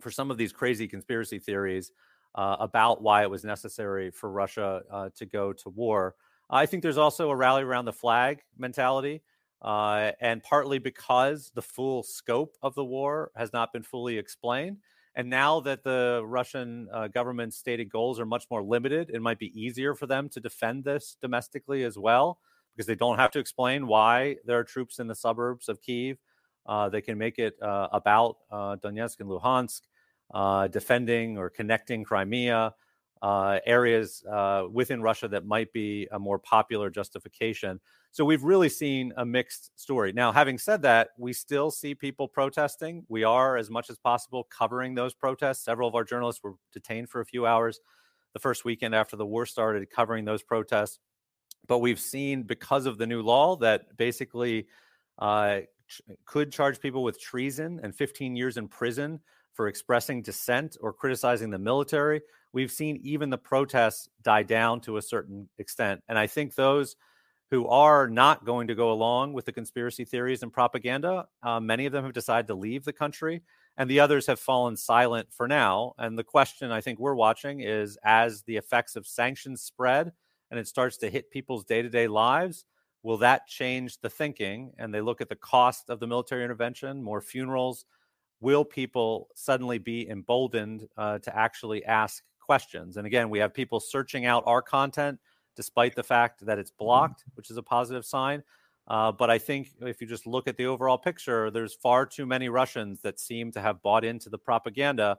for 0.00 0.10
some 0.10 0.30
of 0.30 0.36
these 0.36 0.52
crazy 0.52 0.88
conspiracy 0.88 1.38
theories 1.38 1.92
uh, 2.34 2.56
about 2.60 3.02
why 3.02 3.22
it 3.22 3.30
was 3.30 3.44
necessary 3.44 4.10
for 4.10 4.30
Russia 4.30 4.82
uh, 4.90 5.10
to 5.16 5.26
go 5.26 5.52
to 5.52 5.68
war. 5.68 6.14
I 6.48 6.66
think 6.66 6.82
there's 6.82 6.98
also 6.98 7.30
a 7.30 7.36
rally 7.36 7.62
around 7.62 7.84
the 7.84 7.92
flag 7.92 8.40
mentality. 8.58 9.22
Uh, 9.62 10.12
and 10.22 10.42
partly 10.42 10.78
because 10.78 11.52
the 11.54 11.60
full 11.60 12.02
scope 12.02 12.56
of 12.62 12.74
the 12.74 12.84
war 12.84 13.30
has 13.36 13.52
not 13.52 13.74
been 13.74 13.82
fully 13.82 14.16
explained. 14.16 14.78
And 15.14 15.28
now 15.28 15.60
that 15.60 15.82
the 15.82 16.22
Russian 16.24 16.88
uh, 16.90 17.08
government's 17.08 17.58
stated 17.58 17.90
goals 17.90 18.18
are 18.18 18.24
much 18.24 18.46
more 18.50 18.62
limited, 18.62 19.10
it 19.12 19.20
might 19.20 19.38
be 19.38 19.52
easier 19.60 19.94
for 19.94 20.06
them 20.06 20.30
to 20.30 20.40
defend 20.40 20.84
this 20.84 21.16
domestically 21.20 21.84
as 21.84 21.98
well, 21.98 22.38
because 22.74 22.86
they 22.86 22.94
don't 22.94 23.18
have 23.18 23.32
to 23.32 23.38
explain 23.38 23.86
why 23.86 24.36
there 24.46 24.58
are 24.58 24.64
troops 24.64 24.98
in 24.98 25.08
the 25.08 25.14
suburbs 25.14 25.68
of 25.68 25.82
Kiev. 25.82 26.16
Uh, 26.64 26.88
they 26.88 27.02
can 27.02 27.18
make 27.18 27.38
it 27.38 27.60
uh, 27.60 27.88
about 27.92 28.36
Donetsk 28.50 29.20
and 29.20 29.28
Luhansk, 29.28 29.82
uh, 30.32 30.68
defending 30.68 31.38
or 31.38 31.50
connecting 31.50 32.04
Crimea, 32.04 32.74
uh, 33.22 33.58
areas 33.66 34.24
within 34.72 35.02
Russia 35.02 35.28
that 35.28 35.44
might 35.44 35.72
be 35.72 36.08
a 36.12 36.18
more 36.18 36.38
popular 36.38 36.90
justification. 36.90 37.80
So 38.12 38.24
we've 38.24 38.42
really 38.42 38.68
seen 38.68 39.12
a 39.18 39.24
mixed 39.24 39.78
story. 39.78 40.12
Now, 40.12 40.32
having 40.32 40.58
said 40.58 40.82
that, 40.82 41.10
we 41.16 41.32
still 41.32 41.70
see 41.70 41.94
people 41.94 42.26
protesting. 42.26 43.04
We 43.08 43.22
are, 43.22 43.56
as 43.56 43.70
much 43.70 43.88
as 43.88 43.98
possible, 43.98 44.48
covering 44.50 44.96
those 44.96 45.14
protests. 45.14 45.64
Several 45.64 45.88
of 45.88 45.94
our 45.94 46.02
journalists 46.02 46.42
were 46.42 46.54
detained 46.72 47.08
for 47.08 47.20
a 47.20 47.24
few 47.24 47.46
hours 47.46 47.80
the 48.32 48.40
first 48.40 48.64
weekend 48.64 48.96
after 48.96 49.16
the 49.16 49.26
war 49.26 49.46
started, 49.46 49.88
covering 49.90 50.24
those 50.24 50.42
protests. 50.42 50.98
But 51.68 51.78
we've 51.78 52.00
seen, 52.00 52.42
because 52.42 52.86
of 52.86 52.98
the 52.98 53.06
new 53.06 53.22
law, 53.22 53.54
that 53.56 53.96
basically 53.96 54.66
uh, 55.18 55.60
ch- 55.86 56.02
could 56.24 56.50
charge 56.50 56.80
people 56.80 57.04
with 57.04 57.20
treason 57.20 57.78
and 57.82 57.94
15 57.94 58.34
years 58.34 58.56
in 58.56 58.66
prison 58.66 59.20
for 59.52 59.68
expressing 59.68 60.22
dissent 60.22 60.76
or 60.80 60.92
criticizing 60.92 61.50
the 61.50 61.58
military. 61.58 62.20
We've 62.52 62.70
seen 62.70 63.00
even 63.02 63.30
the 63.30 63.38
protests 63.38 64.08
die 64.22 64.42
down 64.42 64.80
to 64.82 64.96
a 64.96 65.02
certain 65.02 65.48
extent. 65.58 66.02
And 66.08 66.18
I 66.18 66.26
think 66.26 66.54
those 66.54 66.96
who 67.50 67.66
are 67.66 68.08
not 68.08 68.44
going 68.44 68.68
to 68.68 68.74
go 68.74 68.92
along 68.92 69.32
with 69.32 69.44
the 69.44 69.52
conspiracy 69.52 70.04
theories 70.04 70.42
and 70.42 70.52
propaganda. 70.52 71.26
Uh, 71.42 71.58
many 71.58 71.84
of 71.84 71.92
them 71.92 72.04
have 72.04 72.12
decided 72.12 72.46
to 72.46 72.54
leave 72.54 72.84
the 72.84 72.92
country, 72.92 73.42
and 73.76 73.90
the 73.90 74.00
others 74.00 74.26
have 74.26 74.38
fallen 74.38 74.76
silent 74.76 75.28
for 75.32 75.48
now. 75.48 75.94
And 75.98 76.16
the 76.16 76.24
question 76.24 76.70
I 76.70 76.80
think 76.80 77.00
we're 77.00 77.14
watching 77.14 77.60
is 77.60 77.98
as 78.04 78.42
the 78.42 78.56
effects 78.56 78.94
of 78.94 79.06
sanctions 79.06 79.62
spread 79.62 80.12
and 80.50 80.60
it 80.60 80.68
starts 80.68 80.96
to 80.98 81.10
hit 81.10 81.30
people's 81.30 81.64
day 81.64 81.82
to 81.82 81.88
day 81.88 82.06
lives, 82.06 82.66
will 83.02 83.18
that 83.18 83.46
change 83.46 84.00
the 84.00 84.10
thinking? 84.10 84.72
And 84.78 84.92
they 84.94 85.00
look 85.00 85.20
at 85.20 85.28
the 85.28 85.36
cost 85.36 85.90
of 85.90 86.00
the 86.00 86.06
military 86.06 86.44
intervention, 86.44 87.02
more 87.02 87.20
funerals. 87.20 87.84
Will 88.40 88.64
people 88.64 89.28
suddenly 89.34 89.78
be 89.78 90.08
emboldened 90.08 90.88
uh, 90.96 91.18
to 91.18 91.36
actually 91.36 91.84
ask 91.84 92.22
questions? 92.38 92.96
And 92.96 93.06
again, 93.06 93.30
we 93.30 93.38
have 93.38 93.52
people 93.52 93.80
searching 93.80 94.26
out 94.26 94.42
our 94.46 94.62
content 94.62 95.18
despite 95.56 95.94
the 95.94 96.02
fact 96.02 96.44
that 96.46 96.58
it's 96.58 96.70
mm-hmm. 96.70 96.84
blocked, 96.84 97.24
which 97.34 97.50
is 97.50 97.56
a 97.56 97.62
positive 97.62 98.04
sign. 98.04 98.42
Uh, 98.88 99.12
but 99.12 99.30
I 99.30 99.38
think 99.38 99.68
if 99.82 100.00
you 100.00 100.06
just 100.06 100.26
look 100.26 100.48
at 100.48 100.56
the 100.56 100.66
overall 100.66 100.98
picture, 100.98 101.50
there's 101.50 101.74
far 101.74 102.06
too 102.06 102.26
many 102.26 102.48
Russians 102.48 103.00
that 103.02 103.20
seem 103.20 103.52
to 103.52 103.60
have 103.60 103.82
bought 103.82 104.04
into 104.04 104.28
the 104.30 104.38
propaganda. 104.38 105.18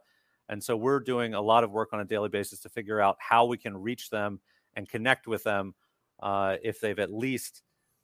And 0.49 0.61
so 0.61 0.75
we're 0.75 0.99
doing 0.99 1.33
a 1.33 1.41
lot 1.41 1.63
of 1.63 1.71
work 1.71 1.93
on 1.93 2.01
a 2.01 2.05
daily 2.05 2.27
basis 2.27 2.59
to 2.61 2.69
figure 2.69 2.99
out 2.99 3.15
how 3.19 3.45
we 3.45 3.57
can 3.57 3.77
reach 3.77 4.09
them 4.09 4.39
and 4.75 4.89
connect 4.89 5.27
with 5.27 5.43
them 5.43 5.73
uh, 6.21 6.57
if 6.63 6.81
they've 6.81 6.99
at 6.99 7.13
least 7.13 7.61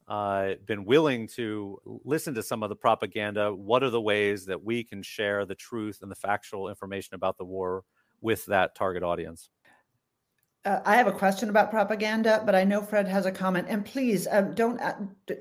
uh, 0.08 0.54
been 0.64 0.84
willing 0.84 1.28
to 1.28 1.78
listen 2.04 2.34
to 2.34 2.42
some 2.42 2.62
of 2.62 2.70
the 2.70 2.76
propaganda. 2.76 3.54
What 3.54 3.82
are 3.82 3.90
the 3.90 4.00
ways 4.00 4.46
that 4.46 4.62
we 4.62 4.82
can 4.82 5.02
share 5.02 5.44
the 5.44 5.54
truth 5.54 5.98
and 6.02 6.10
the 6.10 6.16
factual 6.16 6.68
information 6.68 7.14
about 7.14 7.36
the 7.36 7.44
war 7.44 7.84
with 8.20 8.46
that 8.46 8.74
target 8.74 9.02
audience? 9.02 9.50
Uh, 10.64 10.80
I 10.84 10.96
have 10.96 11.06
a 11.06 11.12
question 11.12 11.50
about 11.50 11.70
propaganda, 11.70 12.42
but 12.44 12.54
I 12.54 12.64
know 12.64 12.82
Fred 12.82 13.06
has 13.06 13.26
a 13.26 13.32
comment. 13.32 13.66
And 13.68 13.84
please, 13.84 14.26
um, 14.30 14.54
don't 14.54 14.80
uh, 14.80 14.96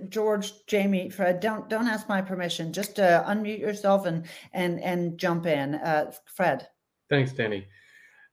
George, 0.09 0.53
Jamie, 0.67 1.09
Fred, 1.09 1.39
don't 1.39 1.67
don't 1.69 1.87
ask 1.87 2.07
my 2.07 2.21
permission. 2.21 2.71
Just 2.71 2.99
uh, 2.99 3.23
unmute 3.25 3.59
yourself 3.59 4.05
and 4.05 4.25
and 4.53 4.79
and 4.81 5.17
jump 5.17 5.45
in. 5.45 5.75
Uh, 5.75 6.11
Fred. 6.25 6.67
Thanks, 7.09 7.31
Danny. 7.31 7.67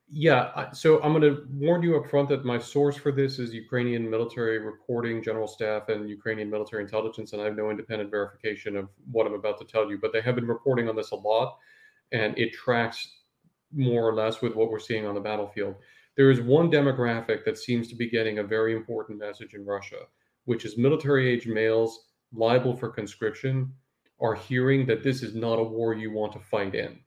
Yeah, 0.09 0.71
so 0.73 1.03
I'm 1.03 1.13
going 1.13 1.23
to 1.23 1.47
warn 1.51 1.83
you 1.83 1.97
up 1.97 2.09
front 2.11 2.29
that 2.29 2.45
my 2.45 2.59
source 2.59 2.97
for 2.97 3.11
this 3.11 3.39
is 3.39 3.55
Ukrainian 3.55 4.09
military 4.09 4.59
reporting, 4.59 5.23
general 5.23 5.49
staff, 5.49 5.89
and 5.89 6.09
Ukrainian 6.09 6.51
military 6.51 6.83
intelligence, 6.83 7.33
and 7.33 7.41
I 7.41 7.47
have 7.47 7.57
no 7.57 7.71
independent 7.71 8.11
verification 8.11 8.77
of 8.77 8.89
what 9.11 9.27
I'm 9.27 9.35
about 9.35 9.59
to 9.61 9.65
tell 9.65 9.91
you. 9.91 9.99
But 9.99 10.13
they 10.13 10.21
have 10.21 10.35
been 10.35 10.47
reporting 10.47 10.89
on 10.89 10.97
this 10.97 11.13
a 11.13 11.17
lot, 11.17 11.57
and 12.13 12.39
it 12.39 12.53
tracks 12.53 13.09
more 13.73 14.07
or 14.07 14.15
less 14.15 14.43
with 14.43 14.55
what 14.55 14.71
we're 14.71 14.79
seeing 14.79 15.07
on 15.07 15.15
the 15.15 15.21
battlefield. 15.21 15.77
There 16.17 16.31
is 16.31 16.41
one 16.41 16.71
demographic 16.71 17.45
that 17.45 17.59
seems 17.59 17.89
to 17.89 17.97
be 17.97 18.09
getting 18.09 18.39
a 18.39 18.45
very 18.45 18.75
important 18.75 19.19
message 19.19 19.55
in 19.55 19.65
Russia, 19.65 20.07
which 20.45 20.65
is 20.65 20.79
military 20.79 21.29
age 21.29 21.47
males 21.47 22.09
liable 22.33 22.77
for 22.77 22.89
conscription 22.89 23.73
are 24.21 24.35
hearing 24.35 24.87
that 24.87 25.03
this 25.03 25.23
is 25.23 25.35
not 25.35 25.59
a 25.59 25.63
war 25.63 25.95
you 25.95 26.13
want 26.13 26.33
to 26.35 26.39
fight 26.39 26.75
in. 26.75 27.01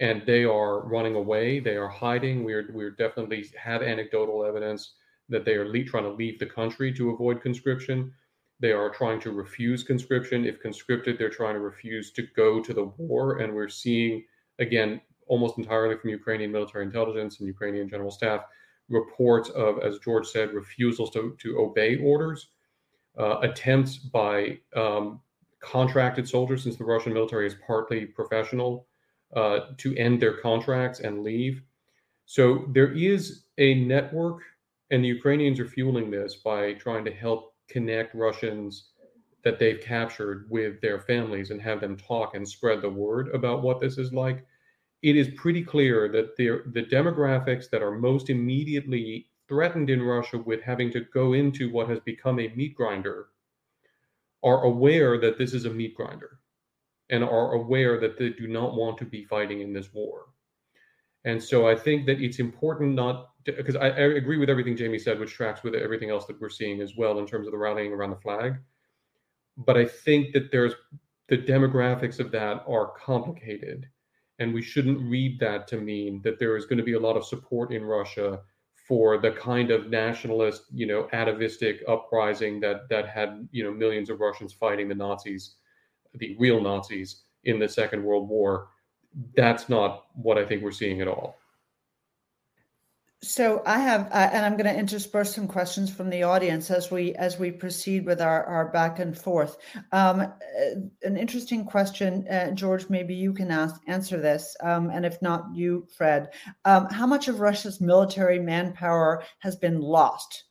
And 0.00 0.22
they 0.26 0.44
are 0.44 0.86
running 0.86 1.14
away, 1.14 1.58
they 1.58 1.76
are 1.76 1.88
hiding. 1.88 2.44
We're, 2.44 2.68
we're 2.72 2.90
definitely 2.90 3.46
have 3.56 3.82
anecdotal 3.82 4.44
evidence 4.44 4.94
that 5.28 5.44
they 5.44 5.54
are 5.54 5.68
le- 5.68 5.84
trying 5.84 6.04
to 6.04 6.10
leave 6.10 6.38
the 6.38 6.46
country 6.46 6.92
to 6.94 7.10
avoid 7.10 7.40
conscription. 7.40 8.12
They 8.60 8.72
are 8.72 8.90
trying 8.90 9.20
to 9.20 9.32
refuse 9.32 9.82
conscription. 9.82 10.44
If 10.44 10.60
conscripted, 10.60 11.18
they're 11.18 11.30
trying 11.30 11.54
to 11.54 11.60
refuse 11.60 12.10
to 12.12 12.22
go 12.36 12.62
to 12.62 12.74
the 12.74 12.84
war. 12.98 13.38
And 13.38 13.54
we're 13.54 13.68
seeing, 13.68 14.24
again, 14.58 15.00
almost 15.28 15.58
entirely 15.58 15.96
from 15.96 16.10
Ukrainian 16.10 16.52
military 16.52 16.84
intelligence 16.84 17.38
and 17.38 17.46
Ukrainian 17.46 17.88
general 17.88 18.10
staff 18.10 18.42
reports 18.88 19.48
of, 19.50 19.78
as 19.80 19.98
George 19.98 20.26
said, 20.26 20.52
refusals 20.52 21.10
to, 21.10 21.36
to 21.40 21.58
obey 21.58 21.96
orders, 21.96 22.48
uh, 23.18 23.38
attempts 23.40 23.96
by 23.96 24.58
um, 24.76 25.20
contracted 25.60 26.28
soldiers, 26.28 26.62
since 26.62 26.76
the 26.76 26.84
Russian 26.84 27.12
military 27.12 27.46
is 27.46 27.56
partly 27.66 28.06
professional, 28.06 28.86
uh, 29.34 29.60
to 29.78 29.96
end 29.96 30.20
their 30.20 30.38
contracts 30.38 31.00
and 31.00 31.22
leave. 31.22 31.62
So 32.26 32.66
there 32.72 32.92
is 32.92 33.44
a 33.58 33.74
network, 33.74 34.42
and 34.90 35.02
the 35.02 35.08
Ukrainians 35.08 35.60
are 35.60 35.68
fueling 35.68 36.10
this 36.10 36.36
by 36.36 36.74
trying 36.74 37.04
to 37.04 37.12
help 37.12 37.54
connect 37.68 38.14
Russians 38.14 38.90
that 39.42 39.58
they've 39.58 39.80
captured 39.80 40.46
with 40.50 40.80
their 40.80 41.00
families 41.00 41.50
and 41.50 41.60
have 41.62 41.80
them 41.80 41.96
talk 41.96 42.34
and 42.34 42.48
spread 42.48 42.82
the 42.82 42.90
word 42.90 43.28
about 43.34 43.62
what 43.62 43.80
this 43.80 43.98
is 43.98 44.12
like 44.12 44.44
it 45.02 45.16
is 45.16 45.28
pretty 45.36 45.62
clear 45.62 46.08
that 46.08 46.36
the, 46.36 46.62
the 46.72 46.82
demographics 46.82 47.70
that 47.70 47.82
are 47.82 47.92
most 47.92 48.30
immediately 48.30 49.28
threatened 49.48 49.90
in 49.90 50.02
Russia 50.02 50.38
with 50.38 50.62
having 50.62 50.90
to 50.92 51.00
go 51.14 51.32
into 51.32 51.70
what 51.70 51.88
has 51.88 52.00
become 52.00 52.40
a 52.40 52.52
meat 52.56 52.74
grinder 52.74 53.28
are 54.42 54.64
aware 54.64 55.18
that 55.20 55.38
this 55.38 55.54
is 55.54 55.64
a 55.64 55.70
meat 55.70 55.94
grinder 55.94 56.40
and 57.10 57.22
are 57.22 57.52
aware 57.52 58.00
that 58.00 58.18
they 58.18 58.30
do 58.30 58.48
not 58.48 58.74
want 58.74 58.98
to 58.98 59.04
be 59.04 59.24
fighting 59.24 59.60
in 59.60 59.72
this 59.72 59.92
war. 59.92 60.26
And 61.24 61.42
so 61.42 61.68
I 61.68 61.74
think 61.74 62.06
that 62.06 62.20
it's 62.20 62.38
important 62.38 62.94
not 62.94 63.30
because 63.44 63.76
I, 63.76 63.88
I, 63.88 64.14
agree 64.14 64.38
with 64.38 64.50
everything 64.50 64.76
Jamie 64.76 64.98
said, 64.98 65.20
which 65.20 65.32
tracks 65.32 65.62
with 65.62 65.74
everything 65.74 66.10
else 66.10 66.26
that 66.26 66.40
we're 66.40 66.48
seeing 66.48 66.80
as 66.80 66.96
well 66.96 67.18
in 67.18 67.26
terms 67.26 67.46
of 67.46 67.52
the 67.52 67.58
rallying 67.58 67.92
around 67.92 68.10
the 68.10 68.16
flag. 68.16 68.56
but 69.56 69.76
I 69.76 69.86
think 69.86 70.32
that 70.32 70.50
there's 70.50 70.74
the 71.28 71.38
demographics 71.38 72.20
of 72.20 72.30
that 72.32 72.64
are 72.68 72.92
complicated, 72.96 73.88
and 74.38 74.54
we 74.54 74.62
shouldn't 74.62 75.00
read 75.10 75.40
that 75.40 75.66
to 75.68 75.76
mean 75.80 76.20
that 76.22 76.38
there 76.38 76.56
is 76.56 76.66
going 76.66 76.78
to 76.78 76.84
be 76.84 76.94
a 76.94 77.00
lot 77.00 77.16
of 77.16 77.24
support 77.24 77.72
in 77.72 77.84
Russia 77.84 78.40
for 78.86 79.18
the 79.18 79.32
kind 79.32 79.70
of 79.72 79.90
nationalist, 79.90 80.64
you 80.72 80.86
know, 80.86 81.08
atavistic 81.12 81.82
uprising 81.88 82.60
that 82.60 82.88
that 82.88 83.08
had 83.08 83.48
you 83.50 83.64
know 83.64 83.72
millions 83.72 84.10
of 84.10 84.20
Russians 84.20 84.52
fighting 84.52 84.88
the 84.88 84.94
Nazis, 84.94 85.56
the 86.18 86.36
real 86.38 86.60
Nazis 86.60 87.22
in 87.44 87.58
the 87.58 87.68
Second 87.68 88.04
World 88.04 88.28
War. 88.28 88.68
That's 89.34 89.68
not 89.68 90.06
what 90.14 90.38
I 90.38 90.44
think 90.44 90.62
we're 90.62 90.72
seeing 90.72 91.00
at 91.00 91.08
all. 91.08 91.36
So 93.22 93.62
I 93.64 93.78
have, 93.78 94.06
uh, 94.12 94.30
and 94.32 94.44
I'm 94.44 94.56
going 94.56 94.72
to 94.72 94.78
intersperse 94.78 95.34
some 95.34 95.48
questions 95.48 95.90
from 95.90 96.10
the 96.10 96.22
audience 96.22 96.70
as 96.70 96.90
we 96.90 97.14
as 97.14 97.38
we 97.38 97.50
proceed 97.50 98.04
with 98.04 98.20
our, 98.20 98.44
our 98.44 98.68
back 98.68 98.98
and 98.98 99.16
forth. 99.16 99.56
Um, 99.90 100.32
an 101.02 101.16
interesting 101.16 101.64
question, 101.64 102.28
uh, 102.28 102.50
George. 102.50 102.90
Maybe 102.90 103.14
you 103.14 103.32
can 103.32 103.50
ask, 103.50 103.80
answer 103.86 104.20
this, 104.20 104.54
um, 104.62 104.90
and 104.90 105.06
if 105.06 105.20
not, 105.22 105.46
you, 105.54 105.88
Fred. 105.96 106.28
Um, 106.66 106.88
how 106.90 107.06
much 107.06 107.28
of 107.28 107.40
Russia's 107.40 107.80
military 107.80 108.38
manpower 108.38 109.24
has 109.38 109.56
been 109.56 109.80
lost 109.80 110.44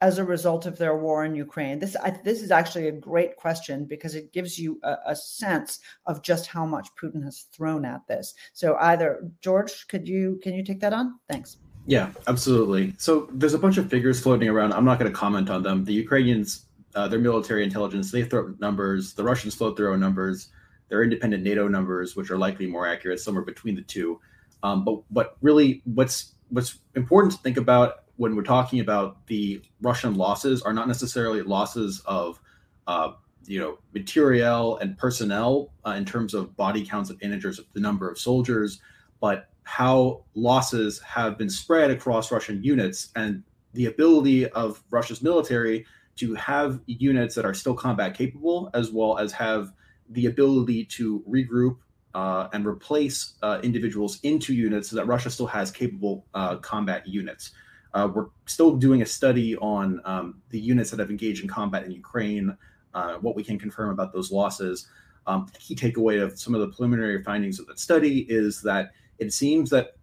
as 0.00 0.18
a 0.18 0.24
result 0.24 0.66
of 0.66 0.76
their 0.76 0.96
war 0.96 1.24
in 1.24 1.34
Ukraine? 1.34 1.78
This 1.78 1.96
I, 1.96 2.10
this 2.10 2.42
is 2.42 2.50
actually 2.50 2.88
a 2.88 2.92
great 2.92 3.36
question 3.36 3.84
because 3.84 4.14
it 4.14 4.32
gives 4.32 4.58
you 4.58 4.80
a, 4.82 4.96
a 5.06 5.16
sense 5.16 5.80
of 6.06 6.22
just 6.22 6.46
how 6.46 6.66
much 6.66 6.88
Putin 7.00 7.22
has 7.24 7.46
thrown 7.52 7.84
at 7.84 8.06
this. 8.06 8.34
So 8.52 8.76
either 8.80 9.30
George, 9.40 9.86
could 9.88 10.06
you 10.08 10.40
can 10.42 10.54
you 10.54 10.64
take 10.64 10.80
that 10.80 10.92
on? 10.92 11.18
Thanks. 11.28 11.58
Yeah, 11.86 12.10
absolutely. 12.26 12.94
So 12.98 13.28
there's 13.32 13.54
a 13.54 13.58
bunch 13.58 13.76
of 13.76 13.90
figures 13.90 14.20
floating 14.20 14.48
around. 14.48 14.72
I'm 14.72 14.86
not 14.86 14.98
going 14.98 15.10
to 15.10 15.16
comment 15.16 15.50
on 15.50 15.62
them. 15.62 15.84
The 15.84 15.92
Ukrainians, 15.92 16.66
uh, 16.94 17.08
their 17.08 17.18
military 17.18 17.62
intelligence, 17.62 18.10
they 18.10 18.24
throw 18.24 18.54
numbers. 18.58 19.12
The 19.12 19.22
Russians 19.22 19.54
float 19.54 19.76
their 19.76 19.92
own 19.92 20.00
numbers. 20.00 20.48
Their 20.88 21.02
independent 21.02 21.42
NATO 21.42 21.68
numbers, 21.68 22.16
which 22.16 22.30
are 22.30 22.38
likely 22.38 22.66
more 22.66 22.86
accurate, 22.86 23.20
somewhere 23.20 23.44
between 23.44 23.74
the 23.74 23.82
two. 23.82 24.20
Um, 24.62 24.84
but 24.84 25.02
but 25.10 25.36
really, 25.42 25.82
what's 25.84 26.34
what's 26.48 26.78
important 26.94 27.32
to 27.32 27.38
think 27.38 27.56
about 27.58 28.03
when 28.16 28.36
we're 28.36 28.42
talking 28.42 28.80
about 28.80 29.26
the 29.26 29.62
Russian 29.80 30.14
losses 30.14 30.62
are 30.62 30.72
not 30.72 30.88
necessarily 30.88 31.42
losses 31.42 32.00
of 32.06 32.40
uh, 32.86 33.12
you 33.46 33.60
know 33.60 33.78
material 33.92 34.78
and 34.78 34.96
personnel 34.96 35.72
uh, 35.86 35.90
in 35.90 36.04
terms 36.04 36.34
of 36.34 36.56
body 36.56 36.84
counts 36.84 37.10
of 37.10 37.20
integers 37.22 37.58
of 37.58 37.66
the 37.72 37.80
number 37.80 38.08
of 38.08 38.18
soldiers, 38.18 38.80
but 39.20 39.48
how 39.64 40.22
losses 40.34 41.00
have 41.00 41.38
been 41.38 41.50
spread 41.50 41.90
across 41.90 42.30
Russian 42.30 42.62
units 42.62 43.10
and 43.16 43.42
the 43.72 43.86
ability 43.86 44.48
of 44.50 44.82
Russia's 44.90 45.22
military 45.22 45.86
to 46.16 46.34
have 46.34 46.80
units 46.86 47.34
that 47.34 47.44
are 47.44 47.54
still 47.54 47.74
combat 47.74 48.14
capable, 48.14 48.70
as 48.74 48.92
well 48.92 49.18
as 49.18 49.32
have 49.32 49.72
the 50.10 50.26
ability 50.26 50.84
to 50.84 51.24
regroup 51.28 51.78
uh, 52.14 52.48
and 52.52 52.66
replace 52.66 53.34
uh, 53.42 53.58
individuals 53.62 54.20
into 54.22 54.54
units 54.54 54.90
so 54.90 54.96
that 54.96 55.06
Russia 55.06 55.30
still 55.30 55.46
has 55.46 55.70
capable 55.70 56.24
uh, 56.34 56.56
combat 56.56 57.06
units. 57.06 57.52
Uh, 57.94 58.08
we're 58.12 58.26
still 58.46 58.76
doing 58.76 59.02
a 59.02 59.06
study 59.06 59.56
on 59.58 60.00
um, 60.04 60.42
the 60.50 60.58
units 60.58 60.90
that 60.90 60.98
have 60.98 61.10
engaged 61.10 61.42
in 61.42 61.48
combat 61.48 61.84
in 61.84 61.92
Ukraine, 61.92 62.56
uh, 62.92 63.14
what 63.14 63.36
we 63.36 63.44
can 63.44 63.58
confirm 63.58 63.90
about 63.90 64.12
those 64.12 64.32
losses. 64.32 64.88
Um, 65.26 65.46
the 65.52 65.58
key 65.58 65.76
takeaway 65.76 66.22
of 66.22 66.38
some 66.38 66.54
of 66.54 66.60
the 66.60 66.68
preliminary 66.68 67.22
findings 67.22 67.60
of 67.60 67.66
that 67.68 67.78
study 67.78 68.26
is 68.28 68.60
that 68.62 68.90
it 69.18 69.32
seems 69.32 69.70
that 69.70 69.96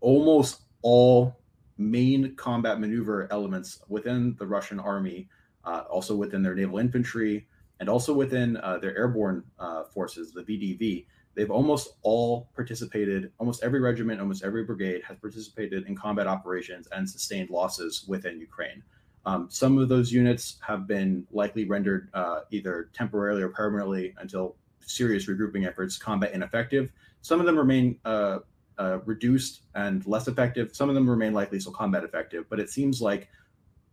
almost 0.00 0.62
all 0.82 1.38
main 1.78 2.34
combat 2.34 2.80
maneuver 2.80 3.28
elements 3.30 3.80
within 3.88 4.34
the 4.38 4.46
Russian 4.46 4.80
army, 4.80 5.28
uh, 5.64 5.84
also 5.88 6.16
within 6.16 6.42
their 6.42 6.56
naval 6.56 6.78
infantry, 6.78 7.46
and 7.78 7.88
also 7.88 8.12
within 8.12 8.56
uh, 8.58 8.78
their 8.78 8.96
airborne 8.96 9.44
uh, 9.60 9.84
forces, 9.84 10.32
the 10.32 10.42
VDV, 10.42 11.06
they've 11.38 11.52
almost 11.52 11.94
all 12.02 12.50
participated, 12.56 13.30
almost 13.38 13.62
every 13.62 13.78
regiment, 13.78 14.20
almost 14.20 14.42
every 14.42 14.64
brigade 14.64 15.02
has 15.04 15.16
participated 15.18 15.86
in 15.86 15.94
combat 15.94 16.26
operations 16.26 16.88
and 16.90 17.08
sustained 17.08 17.48
losses 17.48 18.04
within 18.08 18.40
Ukraine. 18.40 18.82
Um, 19.24 19.46
some 19.48 19.78
of 19.78 19.88
those 19.88 20.10
units 20.10 20.58
have 20.66 20.88
been 20.88 21.24
likely 21.30 21.64
rendered 21.64 22.08
uh, 22.12 22.40
either 22.50 22.90
temporarily 22.92 23.40
or 23.40 23.50
permanently 23.50 24.14
until 24.18 24.56
serious 24.80 25.26
regrouping 25.28 25.64
efforts 25.64 25.96
combat 25.96 26.32
ineffective. 26.32 26.90
Some 27.22 27.38
of 27.38 27.46
them 27.46 27.56
remain 27.56 28.00
uh, 28.04 28.40
uh, 28.76 28.98
reduced 29.04 29.62
and 29.76 30.04
less 30.08 30.26
effective. 30.26 30.74
Some 30.74 30.88
of 30.88 30.96
them 30.96 31.08
remain 31.08 31.34
likely 31.34 31.60
still 31.60 31.72
combat 31.72 32.02
effective, 32.02 32.46
but 32.50 32.58
it 32.58 32.68
seems 32.68 33.00
like 33.00 33.28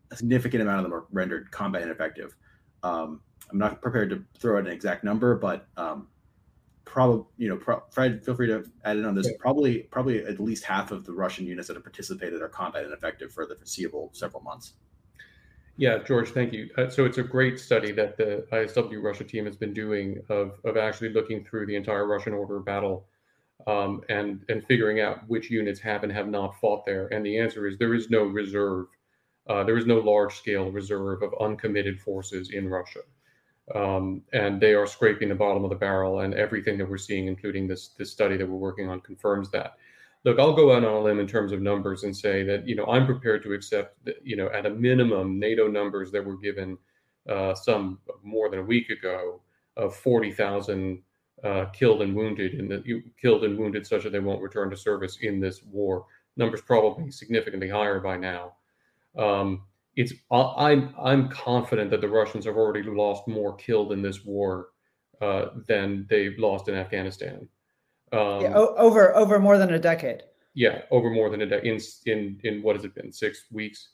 a 0.10 0.15
significant 0.15 0.63
amount 0.63 0.79
of 0.79 0.84
them 0.86 0.93
are 0.95 1.05
rendered 1.12 1.51
combat 1.51 1.84
ineffective. 1.84 2.36
Um, 2.81 3.21
I'm 3.51 3.60
not 3.60 3.84
prepared 3.84 4.10
to 4.10 4.23
throw 4.39 4.58
out 4.58 4.65
an 4.65 4.71
exact 4.71 5.03
number, 5.03 5.36
but 5.36 5.67
um, 5.77 6.08
probably 6.86 7.26
you 7.38 7.50
know, 7.50 7.58
pro- 7.58 7.84
Fred, 7.89 8.24
feel 8.24 8.36
free 8.36 8.48
to 8.48 8.63
add 8.84 8.98
in 8.98 9.06
on 9.06 9.15
this. 9.15 9.30
Probably, 9.39 9.80
probably 9.80 10.26
at 10.26 10.39
least 10.39 10.63
half 10.63 10.91
of 10.91 11.06
the 11.06 11.12
Russian 11.12 11.45
units 11.45 11.67
that 11.67 11.76
have 11.76 11.84
participated 11.84 12.41
are 12.41 12.48
combat 12.48 12.86
ineffective 12.86 13.34
for 13.34 13.45
the 13.45 13.56
foreseeable 13.56 14.10
several 14.13 14.41
months. 14.41 14.74
Yeah, 15.78 15.98
George, 15.98 16.30
thank 16.30 16.54
you. 16.54 16.69
Uh, 16.78 16.89
so 16.89 17.04
it's 17.04 17.17
a 17.17 17.24
great 17.24 17.60
study 17.60 17.91
that 17.91 18.15
the 18.15 18.45
ISW 18.54 19.04
Russia 19.04 19.26
team 19.26 19.45
has 19.45 19.58
been 19.58 19.74
doing 19.74 20.21
of, 20.30 20.54
of 20.63 20.78
actually 20.78 21.10
looking 21.10 21.43
through 21.43 21.65
the 21.65 21.76
entire 21.76 22.08
Russian 22.08 22.34
order 22.34 22.58
of 22.58 22.65
battle 22.65 23.08
um, 23.67 24.02
and 24.10 24.45
and 24.50 24.65
figuring 24.65 25.02
out 25.02 25.28
which 25.28 25.50
units 25.50 25.80
have 25.82 26.04
and 26.04 26.12
have 26.12 26.30
not 26.30 26.60
fought 26.60 26.86
there. 26.86 27.08
And 27.08 27.26
the 27.26 27.38
answer 27.38 27.67
is 27.67 27.78
there 27.78 27.93
is 27.93 28.10
no 28.10 28.24
reserve. 28.24 28.88
Uh, 29.48 29.63
there 29.63 29.78
is 29.78 29.86
no 29.86 30.00
large 30.00 30.36
scale 30.36 30.71
reserve 30.71 31.21
of 31.21 31.34
uncommitted 31.39 32.00
forces 32.00 32.52
in 32.52 32.67
Russia. 32.67 33.02
Um, 33.73 34.21
and 34.32 34.62
they 34.62 34.73
are 34.73 34.86
scraping 34.86 35.30
the 35.30 35.36
bottom 35.36 35.63
of 35.63 35.71
the 35.71 35.75
barrel, 35.75 36.19
and 36.19 36.36
everything 36.36 36.78
that 36.78 36.89
we're 36.89 36.97
seeing, 36.97 37.28
including 37.28 37.67
this 37.67 37.89
this 37.97 38.12
study 38.12 38.38
that 38.38 38.47
we're 38.47 38.58
working 38.58 38.89
on, 38.89 39.01
confirms 39.01 39.49
that. 39.51 39.78
Look, 40.23 40.39
I'll 40.39 40.54
go 40.54 40.75
out 40.75 40.84
on 40.84 40.93
a 40.93 40.99
limb 40.99 41.19
in 41.19 41.28
terms 41.28 41.51
of 41.51 41.62
numbers 41.62 42.04
and 42.04 42.15
say 42.15 42.43
that 42.43 42.67
you 42.67 42.75
know 42.75 42.86
I'm 42.86 43.06
prepared 43.06 43.41
to 43.43 43.54
accept 43.54 44.04
that, 44.06 44.17
you 44.23 44.36
know 44.36 44.49
at 44.49 44.67
a 44.67 44.69
minimum 44.69 45.39
NATO 45.39 45.67
numbers 45.67 46.12
that 46.12 46.23
were 46.23 46.38
given 46.38 46.78
uh, 47.28 47.56
some 47.56 47.99
more 48.23 48.49
than 48.49 48.60
a 48.60 48.63
week 48.63 48.91
ago 48.91 49.41
of 49.78 49.95
forty 49.95 50.32
thousand 50.32 51.01
uh, 51.43 51.65
killed 51.65 52.04
and 52.04 52.15
wounded, 52.15 52.54
and 52.54 52.69
the 52.69 53.04
killed 53.19 53.45
and 53.45 53.58
wounded 53.58 53.86
such 53.86 54.04
that 54.04 54.12
they 54.12 54.19
won't 54.19 54.41
return 54.41 54.69
to 54.69 54.78
service 54.78 55.17
in 55.21 55.39
this 55.39 55.63
war. 55.63 56.06
Numbers 56.38 56.62
probably 56.62 57.10
significantly 57.12 57.69
higher 57.69 57.99
by 57.99 58.17
now. 58.17 58.54
Um, 59.17 59.63
it's 59.95 60.13
I'm 60.31 60.93
I'm 61.01 61.29
confident 61.29 61.89
that 61.91 62.01
the 62.01 62.10
Russians 62.10 62.45
have 62.45 62.58
already 62.58 62.84
lost 62.84 63.27
more 63.27 63.55
killed 63.55 63.91
in 63.91 64.01
this 64.01 64.25
war 64.25 64.67
uh, 65.21 65.47
than 65.67 66.05
they've 66.10 66.38
lost 66.38 66.67
in 66.67 66.75
Afghanistan. 66.75 67.47
Um, 68.12 68.41
yeah, 68.41 68.53
over 68.53 69.15
over 69.15 69.39
more 69.39 69.58
than 69.58 69.73
a 69.73 69.79
decade. 69.79 70.23
Yeah, 70.53 70.81
over 70.91 71.10
more 71.10 71.29
than 71.29 71.41
a 71.41 71.45
decade. 71.45 71.73
In 71.73 71.79
in 72.05 72.39
in 72.43 72.62
what 72.62 72.75
has 72.75 72.86
it 72.86 72.93
been? 72.93 73.12
Six 73.12 73.45
weeks. 73.51 73.89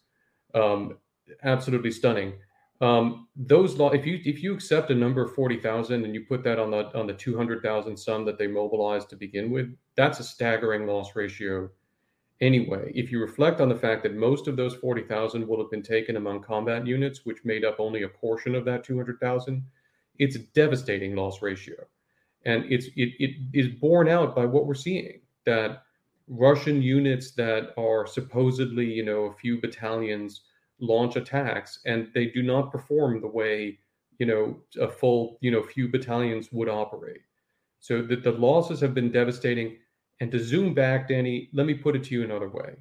Um, 0.54 0.98
absolutely 1.44 1.92
stunning. 1.92 2.34
Um, 2.82 3.28
those 3.36 3.78
law, 3.78 3.92
if 3.92 4.08
you 4.08 4.20
if 4.26 4.42
you 4.42 4.54
accept 4.56 4.90
a 4.90 4.96
number 4.96 5.24
of 5.24 5.36
forty 5.36 5.60
thousand 5.60 6.04
and 6.04 6.16
you 6.16 6.26
put 6.26 6.44
that 6.44 6.58
on 6.58 6.72
the 6.72 6.98
on 6.98 7.06
the 7.06 7.14
two 7.14 7.38
hundred 7.38 7.62
thousand 7.62 7.96
sum 7.96 8.26
that 8.26 8.40
they 8.40 8.48
mobilized 8.48 9.10
to 9.12 9.16
begin 9.16 9.52
with, 9.52 9.72
that's 9.96 10.20
a 10.20 10.24
staggering 10.24 10.88
loss 10.88 11.16
ratio. 11.16 11.70
Anyway, 12.42 12.92
if 12.96 13.12
you 13.12 13.20
reflect 13.22 13.62
on 13.62 13.70
the 13.70 13.76
fact 13.76 14.04
that 14.04 14.16
most 14.16 14.48
of 14.48 14.56
those 14.58 14.76
forty 14.76 15.04
thousand 15.04 15.48
will 15.48 15.60
have 15.62 15.70
been 15.72 15.84
taken 15.84 16.18
among 16.18 16.42
combat 16.42 16.86
units, 16.88 17.26
which 17.26 17.46
made 17.46 17.64
up 17.64 17.80
only 17.80 18.04
a 18.04 18.10
portion 18.10 18.56
of 18.56 18.66
that 18.66 18.84
two 18.84 18.98
hundred 18.98 19.20
thousand, 19.20 19.64
it's 20.18 20.36
a 20.36 20.40
devastating 20.54 21.16
loss 21.16 21.42
ratio, 21.42 21.76
and 22.46 22.66
it's 22.72 22.88
it 22.96 23.14
it 23.20 23.32
is 23.54 23.68
borne 23.80 24.08
out 24.10 24.36
by 24.36 24.46
what 24.46 24.66
we're 24.66 24.74
seeing 24.74 25.22
that 25.46 25.84
Russian 26.28 26.82
units 26.82 27.32
that 27.32 27.74
are 27.78 28.08
supposedly 28.08 28.86
you 28.86 29.04
know 29.06 29.26
a 29.26 29.34
few 29.34 29.62
battalions 29.62 30.42
launch 30.80 31.16
attacks 31.16 31.80
and 31.86 32.08
they 32.14 32.26
do 32.26 32.42
not 32.42 32.72
perform 32.72 33.22
the 33.22 33.28
way 33.28 33.78
you 34.18 34.26
know 34.26 34.58
a 34.80 34.90
full 34.90 35.38
you 35.42 35.52
know 35.52 35.62
few 35.64 35.88
battalions 35.88 36.52
would 36.52 36.70
operate. 36.70 37.22
So 37.80 38.02
that 38.04 38.24
the 38.24 38.32
losses 38.32 38.80
have 38.82 38.94
been 38.96 39.12
devastating 39.12 39.78
and 40.22 40.32
to 40.32 40.40
zoom 40.40 40.74
back 40.74 41.10
Dany 41.10 41.50
let 41.52 41.66
me 41.66 41.74
put 41.74 41.96
it 41.96 42.04
to 42.06 42.14
you 42.14 42.24
another 42.24 42.48
way. 42.48 42.76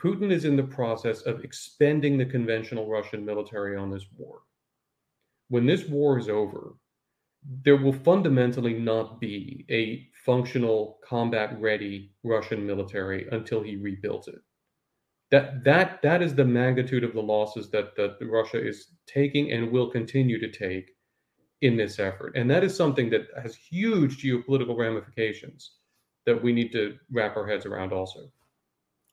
Putin 0.00 0.32
is 0.32 0.44
in 0.44 0.56
the 0.56 0.62
process 0.62 1.22
of 1.22 1.44
expending 1.44 2.16
the 2.16 2.24
conventional 2.24 2.88
russian 2.88 3.24
military 3.24 3.76
on 3.76 3.90
this 3.90 4.06
war. 4.16 4.42
When 5.48 5.66
this 5.66 5.86
war 5.86 6.18
is 6.18 6.28
over 6.28 6.76
there 7.64 7.76
will 7.76 7.92
fundamentally 7.92 8.74
not 8.74 9.20
be 9.20 9.66
a 9.68 10.08
functional 10.24 11.00
combat 11.04 11.60
ready 11.60 12.12
russian 12.22 12.64
military 12.64 13.26
until 13.32 13.60
he 13.60 13.76
rebuilds 13.76 14.28
it. 14.28 14.40
That 15.32 15.64
that 15.64 16.00
that 16.02 16.22
is 16.22 16.34
the 16.34 16.44
magnitude 16.44 17.02
of 17.02 17.12
the 17.12 17.22
losses 17.34 17.70
that 17.70 17.96
that 17.96 18.18
Russia 18.20 18.64
is 18.64 18.86
taking 19.06 19.50
and 19.50 19.72
will 19.72 19.90
continue 19.90 20.38
to 20.38 20.50
take 20.50 20.92
in 21.62 21.76
this 21.76 21.98
effort, 21.98 22.36
and 22.36 22.48
that 22.50 22.64
is 22.64 22.76
something 22.76 23.08
that 23.10 23.26
has 23.40 23.54
huge 23.54 24.22
geopolitical 24.22 24.76
ramifications 24.76 25.78
that 26.26 26.42
we 26.42 26.52
need 26.52 26.72
to 26.72 26.96
wrap 27.10 27.36
our 27.36 27.46
heads 27.46 27.66
around 27.66 27.92
also. 27.92 28.30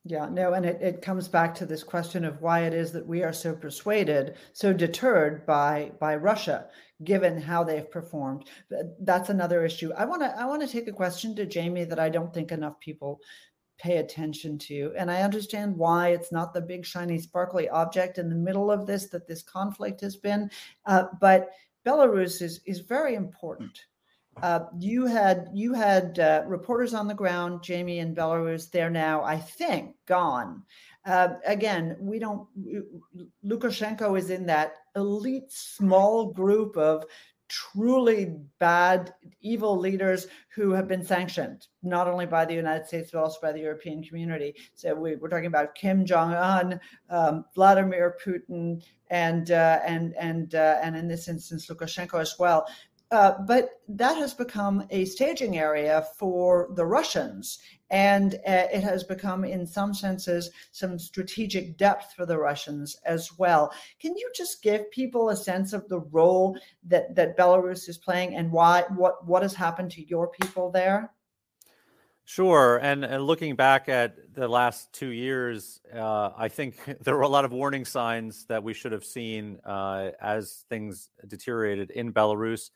Yeah, 0.04 0.30
no, 0.30 0.54
and 0.54 0.64
it, 0.64 0.80
it 0.80 1.02
comes 1.02 1.28
back 1.28 1.54
to 1.56 1.66
this 1.66 1.82
question 1.82 2.24
of 2.24 2.40
why 2.40 2.60
it 2.60 2.72
is 2.72 2.90
that 2.92 3.06
we 3.06 3.22
are 3.22 3.34
so 3.34 3.54
persuaded, 3.54 4.36
so 4.54 4.72
deterred 4.72 5.44
by 5.44 5.92
by 6.00 6.16
Russia, 6.16 6.68
given 7.04 7.38
how 7.38 7.62
they've 7.64 7.90
performed. 7.90 8.48
That's 9.00 9.28
another 9.28 9.62
issue. 9.62 9.92
I 9.92 10.06
want 10.06 10.22
to 10.22 10.34
I 10.40 10.46
want 10.46 10.62
to 10.62 10.68
take 10.68 10.88
a 10.88 10.92
question 10.92 11.36
to 11.36 11.44
Jamie 11.44 11.84
that 11.84 11.98
I 11.98 12.08
don't 12.08 12.32
think 12.32 12.50
enough 12.50 12.80
people 12.80 13.20
pay 13.78 13.98
attention 13.98 14.56
to, 14.58 14.94
and 14.96 15.10
I 15.10 15.20
understand 15.20 15.76
why 15.76 16.08
it's 16.10 16.32
not 16.32 16.54
the 16.54 16.62
big 16.62 16.86
shiny 16.86 17.18
sparkly 17.18 17.68
object 17.68 18.16
in 18.16 18.30
the 18.30 18.34
middle 18.34 18.70
of 18.70 18.86
this 18.86 19.08
that 19.10 19.28
this 19.28 19.42
conflict 19.42 20.00
has 20.00 20.16
been, 20.16 20.50
uh, 20.86 21.04
but 21.20 21.50
Belarus 21.84 22.40
is 22.40 22.60
is 22.64 22.80
very 22.80 23.16
important 23.16 23.84
uh, 24.42 24.60
you 24.78 25.06
had 25.06 25.48
you 25.52 25.74
had 25.74 26.18
uh, 26.18 26.42
reporters 26.46 26.94
on 26.94 27.06
the 27.06 27.14
ground, 27.14 27.62
Jamie 27.62 27.98
in 27.98 28.14
Belarus. 28.14 28.70
They're 28.70 28.90
now, 28.90 29.22
I 29.22 29.36
think, 29.36 29.94
gone. 30.06 30.62
Uh, 31.04 31.34
again, 31.46 31.96
we 32.00 32.18
don't. 32.18 32.46
Lukashenko 33.44 34.18
is 34.18 34.30
in 34.30 34.46
that 34.46 34.74
elite 34.96 35.50
small 35.50 36.32
group 36.32 36.76
of 36.76 37.04
truly 37.50 38.36
bad, 38.60 39.12
evil 39.40 39.76
leaders 39.76 40.28
who 40.54 40.70
have 40.70 40.86
been 40.86 41.04
sanctioned 41.04 41.66
not 41.82 42.06
only 42.06 42.24
by 42.24 42.44
the 42.44 42.54
United 42.54 42.86
States 42.86 43.10
but 43.12 43.20
also 43.20 43.38
by 43.42 43.50
the 43.50 43.58
European 43.58 44.02
community. 44.04 44.54
So 44.74 44.94
we, 44.94 45.14
are 45.14 45.28
talking 45.28 45.46
about 45.46 45.74
Kim 45.74 46.06
Jong 46.06 46.32
Un, 46.32 46.80
um, 47.10 47.44
Vladimir 47.54 48.16
Putin, 48.24 48.82
and 49.10 49.50
uh, 49.50 49.80
and 49.84 50.14
and 50.16 50.54
uh, 50.54 50.78
and 50.80 50.96
in 50.96 51.08
this 51.08 51.26
instance 51.26 51.66
Lukashenko 51.66 52.20
as 52.20 52.36
well. 52.38 52.66
Uh, 53.10 53.34
but 53.46 53.80
that 53.88 54.16
has 54.16 54.32
become 54.32 54.86
a 54.90 55.04
staging 55.04 55.58
area 55.58 56.06
for 56.16 56.68
the 56.74 56.86
Russians. 56.86 57.58
And 57.90 58.34
uh, 58.46 58.68
it 58.72 58.84
has 58.84 59.02
become, 59.02 59.44
in 59.44 59.66
some 59.66 59.94
senses, 59.94 60.50
some 60.70 60.96
strategic 60.96 61.76
depth 61.76 62.12
for 62.14 62.24
the 62.24 62.38
Russians 62.38 62.96
as 63.04 63.36
well. 63.36 63.72
Can 63.98 64.16
you 64.16 64.30
just 64.36 64.62
give 64.62 64.88
people 64.92 65.28
a 65.28 65.36
sense 65.36 65.72
of 65.72 65.88
the 65.88 65.98
role 65.98 66.56
that, 66.84 67.16
that 67.16 67.36
Belarus 67.36 67.88
is 67.88 67.98
playing 67.98 68.36
and 68.36 68.52
why 68.52 68.84
what, 68.94 69.26
what 69.26 69.42
has 69.42 69.54
happened 69.54 69.90
to 69.92 70.06
your 70.06 70.28
people 70.28 70.70
there? 70.70 71.10
Sure. 72.24 72.78
And, 72.80 73.04
and 73.04 73.24
looking 73.24 73.56
back 73.56 73.88
at 73.88 74.34
the 74.34 74.46
last 74.46 74.92
two 74.92 75.08
years, 75.08 75.80
uh, 75.92 76.30
I 76.36 76.46
think 76.46 76.76
there 77.00 77.16
were 77.16 77.22
a 77.22 77.28
lot 77.28 77.44
of 77.44 77.50
warning 77.50 77.84
signs 77.84 78.44
that 78.44 78.62
we 78.62 78.72
should 78.72 78.92
have 78.92 79.04
seen 79.04 79.58
uh, 79.64 80.10
as 80.20 80.64
things 80.68 81.10
deteriorated 81.26 81.90
in 81.90 82.12
Belarus 82.12 82.70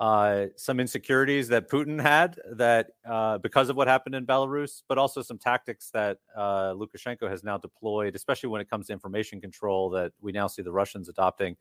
uh, 0.00 0.46
some 0.54 0.78
insecurities 0.78 1.48
that 1.48 1.68
Putin 1.68 2.00
had 2.00 2.38
that 2.52 2.90
uh, 3.04 3.38
because 3.38 3.68
of 3.68 3.76
what 3.76 3.88
happened 3.88 4.14
in 4.14 4.24
Belarus, 4.24 4.82
but 4.88 4.96
also 4.96 5.22
some 5.22 5.38
tactics 5.38 5.90
that 5.90 6.18
uh, 6.36 6.72
Lukashenko 6.72 7.28
has 7.28 7.42
now 7.42 7.58
deployed, 7.58 8.14
especially 8.14 8.48
when 8.48 8.60
it 8.60 8.70
comes 8.70 8.86
to 8.86 8.92
information 8.92 9.40
control 9.40 9.90
that 9.90 10.12
we 10.20 10.30
now 10.30 10.46
see 10.46 10.62
the 10.62 10.70
Russians 10.70 11.08
adopting. 11.08 11.56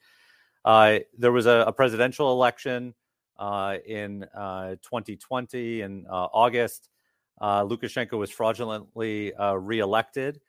Uh, 0.63 0.99
there 1.17 1.31
was 1.31 1.47
a, 1.47 1.63
a 1.67 1.73
presidential 1.73 2.31
election 2.31 2.93
uh, 3.39 3.77
in 3.87 4.19
2020 4.21 5.81
uh, 5.81 5.85
in 5.85 6.05
August. 6.07 6.89
Lukashenko 7.41 8.19
was 8.19 8.29
fraudulently 8.29 9.33
reelected, 9.55 10.41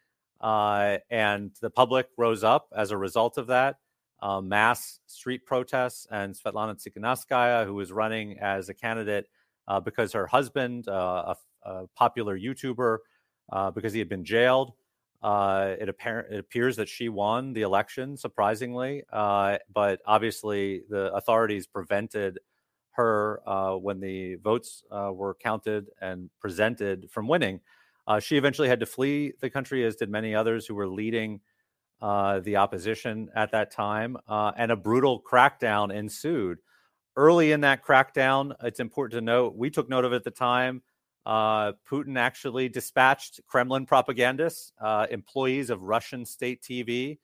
and 0.43 1.53
the 1.63 1.71
public 1.71 2.09
rose 2.19 2.45
up 2.45 2.69
as 2.77 2.91
a 2.91 2.99
result 2.99 3.39
of 3.39 3.47
that 3.47 3.77
uh, 4.21 4.41
mass 4.41 5.01
street 5.07 5.47
protests, 5.47 6.07
and 6.11 6.35
Svetlana 6.35 6.77
Tsikhanouskaya, 6.77 7.65
who 7.65 7.75
was 7.75 7.93
running 7.93 8.39
as 8.39 8.69
a 8.69 8.75
candidate 8.75 9.27
uh, 9.69 9.81
because 9.81 10.13
her 10.13 10.27
husband, 10.27 10.89
uh, 10.89 11.35
a, 11.65 11.71
a, 11.71 11.87
popular 11.95 12.39
YouTuber, 12.39 12.99
uh, 13.53 13.71
because 13.71 13.93
he 13.93 13.99
had 13.99 14.09
been 14.09 14.25
jailed. 14.25 14.73
Uh, 15.23 15.75
it, 15.81 15.89
appar- 15.89 16.31
it, 16.31 16.39
appears 16.39 16.77
that 16.77 16.89
she 16.89 17.09
won 17.09 17.53
the 17.53 17.63
election, 17.63 18.17
surprisingly, 18.17 19.03
but 19.13 20.01
obviously 20.07 20.83
the 20.89 21.13
authorities 21.15 21.67
prevented 21.67 22.39
her 22.93 23.41
when 23.81 24.01
the 24.01 24.37
votes 24.37 24.85
were 24.91 25.37
counted 25.41 25.89
and 26.01 26.31
presented 26.41 27.11
from 27.11 27.27
winning. 27.27 27.61
she 28.21 28.37
eventually 28.37 28.69
had 28.69 28.81
to 28.81 28.87
flee 28.87 29.33
the 29.41 29.51
country, 29.51 29.85
as 29.85 29.97
did 29.97 30.09
many 30.09 30.35
others 30.35 30.67
who 30.67 30.75
were 30.75 30.89
leading 30.89 31.41
uh, 32.01 32.41
the 32.41 32.57
opposition 32.57 33.29
at 33.35 33.53
that 33.53 33.71
time, 33.71 34.17
uh, 34.29 34.53
and 34.57 34.71
a 34.71 34.77
brutal 34.77 35.23
crackdown 35.23 35.95
ensued. 35.95 36.59
Early 37.17 37.53
in 37.53 37.63
that 37.63 37.85
crackdown, 37.85 38.55
it's 38.63 38.81
important 38.81 39.19
to 39.19 39.21
note, 39.21 39.57
we 39.57 39.71
took 39.71 39.89
note 39.89 40.05
of 40.05 40.13
it 40.13 40.17
at 40.17 40.25
the 40.25 40.31
time. 40.31 40.83
Uh, 41.27 41.73
Putin 41.91 42.17
actually 42.17 42.69
dispatched 42.69 43.41
Kremlin 43.47 43.87
propagandists, 43.87 44.73
uh, 44.81 45.07
employees 45.11 45.69
of 45.69 45.83
Russian 45.83 46.25
state 46.25 46.63
TV, 46.63 47.19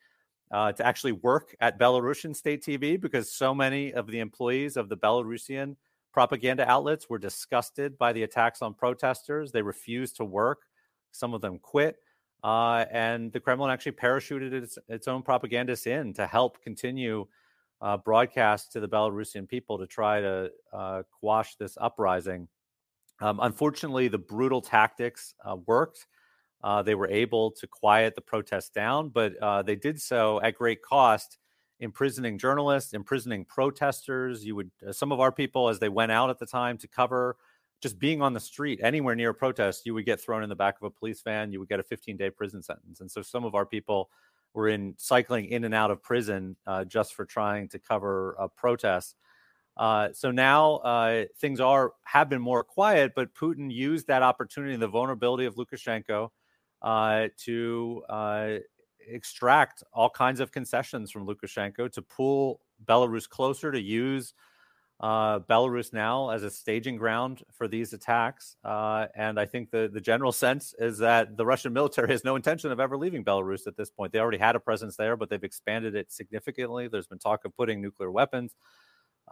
uh, 0.50 0.72
to 0.72 0.86
actually 0.86 1.12
work 1.12 1.54
at 1.60 1.78
Belarusian 1.78 2.34
state 2.34 2.62
TV 2.62 3.00
because 3.00 3.32
so 3.32 3.54
many 3.54 3.92
of 3.94 4.06
the 4.06 4.20
employees 4.20 4.76
of 4.76 4.88
the 4.88 4.96
Belarusian 4.96 5.76
propaganda 6.12 6.68
outlets 6.70 7.08
were 7.08 7.18
disgusted 7.18 7.96
by 7.98 8.12
the 8.12 8.22
attacks 8.22 8.62
on 8.62 8.74
protesters. 8.74 9.52
They 9.52 9.62
refused 9.62 10.16
to 10.16 10.24
work. 10.24 10.62
Some 11.10 11.34
of 11.34 11.40
them 11.40 11.58
quit. 11.58 11.96
Uh, 12.44 12.84
and 12.92 13.32
the 13.32 13.40
Kremlin 13.40 13.70
actually 13.70 13.92
parachuted 13.92 14.52
its, 14.52 14.78
its 14.86 15.08
own 15.08 15.22
propagandists 15.22 15.86
in 15.86 16.12
to 16.12 16.26
help 16.26 16.62
continue 16.62 17.26
uh, 17.80 17.96
broadcast 17.96 18.70
to 18.72 18.80
the 18.80 18.88
Belarusian 18.88 19.48
people 19.48 19.78
to 19.78 19.86
try 19.86 20.20
to 20.20 20.50
uh, 20.70 21.02
quash 21.20 21.56
this 21.56 21.78
uprising. 21.80 22.46
Um, 23.22 23.40
unfortunately, 23.42 24.08
the 24.08 24.18
brutal 24.18 24.60
tactics 24.60 25.34
uh, 25.42 25.56
worked. 25.66 26.06
Uh, 26.62 26.82
they 26.82 26.94
were 26.94 27.08
able 27.08 27.50
to 27.52 27.66
quiet 27.66 28.14
the 28.14 28.20
protests 28.20 28.68
down, 28.68 29.08
but 29.08 29.34
uh, 29.38 29.62
they 29.62 29.76
did 29.76 29.98
so 29.98 30.38
at 30.42 30.54
great 30.54 30.82
cost, 30.82 31.38
imprisoning 31.80 32.38
journalists, 32.38 32.92
imprisoning 32.92 33.46
protesters. 33.46 34.44
You 34.44 34.56
would 34.56 34.70
some 34.90 35.12
of 35.12 35.20
our 35.20 35.32
people, 35.32 35.70
as 35.70 35.78
they 35.78 35.88
went 35.88 36.12
out 36.12 36.28
at 36.28 36.38
the 36.38 36.46
time 36.46 36.76
to 36.78 36.88
cover 36.88 37.36
just 37.84 37.98
being 37.98 38.22
on 38.22 38.32
the 38.32 38.40
street 38.40 38.80
anywhere 38.82 39.14
near 39.14 39.28
a 39.28 39.34
protest, 39.34 39.84
you 39.84 39.92
would 39.92 40.06
get 40.06 40.18
thrown 40.18 40.42
in 40.42 40.48
the 40.48 40.56
back 40.56 40.76
of 40.80 40.84
a 40.84 40.90
police 40.90 41.20
van. 41.20 41.52
You 41.52 41.60
would 41.60 41.68
get 41.68 41.80
a 41.80 41.82
15 41.82 42.16
day 42.16 42.30
prison 42.30 42.62
sentence. 42.62 43.02
And 43.02 43.10
so 43.10 43.20
some 43.20 43.44
of 43.44 43.54
our 43.54 43.66
people 43.66 44.08
were 44.54 44.68
in 44.68 44.94
cycling 44.96 45.50
in 45.50 45.64
and 45.64 45.74
out 45.74 45.90
of 45.90 46.02
prison 46.02 46.56
uh, 46.66 46.86
just 46.86 47.12
for 47.12 47.26
trying 47.26 47.68
to 47.68 47.78
cover 47.78 48.36
a 48.38 48.48
protest. 48.48 49.16
Uh, 49.76 50.08
so 50.14 50.30
now 50.30 50.76
uh, 50.76 51.24
things 51.38 51.60
are 51.60 51.92
have 52.04 52.30
been 52.30 52.40
more 52.40 52.64
quiet, 52.64 53.12
but 53.14 53.34
Putin 53.34 53.70
used 53.70 54.06
that 54.06 54.22
opportunity, 54.22 54.74
the 54.76 54.88
vulnerability 54.88 55.44
of 55.44 55.56
Lukashenko, 55.56 56.30
uh, 56.80 57.28
to 57.36 58.02
uh, 58.08 58.50
extract 59.06 59.82
all 59.92 60.08
kinds 60.08 60.40
of 60.40 60.52
concessions 60.52 61.10
from 61.10 61.26
Lukashenko 61.26 61.92
to 61.92 62.00
pull 62.00 62.60
Belarus 62.86 63.28
closer 63.28 63.70
to 63.70 63.80
use 63.80 64.32
uh, 65.00 65.40
Belarus 65.40 65.92
now 65.92 66.30
as 66.30 66.44
a 66.44 66.50
staging 66.50 66.96
ground 66.96 67.42
for 67.52 67.66
these 67.66 67.92
attacks. 67.92 68.56
Uh, 68.64 69.06
and 69.14 69.40
I 69.40 69.44
think 69.44 69.70
the, 69.70 69.90
the 69.92 70.00
general 70.00 70.32
sense 70.44 70.74
is 70.78 70.98
that 70.98 71.36
the 71.36 71.44
Russian 71.44 71.72
military 71.72 72.10
has 72.10 72.24
no 72.24 72.36
intention 72.36 72.70
of 72.70 72.80
ever 72.80 72.96
leaving 72.96 73.24
Belarus 73.24 73.66
at 73.66 73.76
this 73.76 73.90
point. 73.90 74.12
They 74.12 74.20
already 74.20 74.38
had 74.38 74.56
a 74.56 74.60
presence 74.60 74.96
there, 74.96 75.16
but 75.16 75.30
they've 75.30 75.42
expanded 75.42 75.94
it 75.94 76.12
significantly. 76.12 76.88
There's 76.88 77.06
been 77.06 77.18
talk 77.18 77.44
of 77.44 77.56
putting 77.56 77.82
nuclear 77.82 78.10
weapons, 78.10 78.54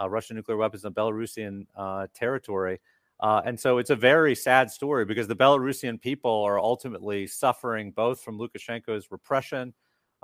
uh, 0.00 0.10
Russian 0.10 0.36
nuclear 0.36 0.56
weapons 0.56 0.84
in 0.84 0.92
Belarusian 0.92 1.66
uh, 1.76 2.08
territory. 2.12 2.80
Uh, 3.20 3.40
and 3.44 3.58
so 3.58 3.78
it's 3.78 3.90
a 3.90 3.96
very 3.96 4.34
sad 4.34 4.68
story 4.68 5.04
because 5.04 5.28
the 5.28 5.36
Belarusian 5.36 6.00
people 6.00 6.42
are 6.42 6.58
ultimately 6.58 7.24
suffering 7.28 7.92
both 7.92 8.20
from 8.20 8.36
Lukashenko's 8.36 9.12
repression 9.12 9.74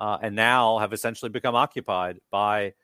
uh, 0.01 0.18
and 0.20 0.34
now 0.34 0.78
have 0.78 0.93
essentially 0.93 1.28
become 1.28 1.55
occupied 1.55 2.18
by 2.32 2.74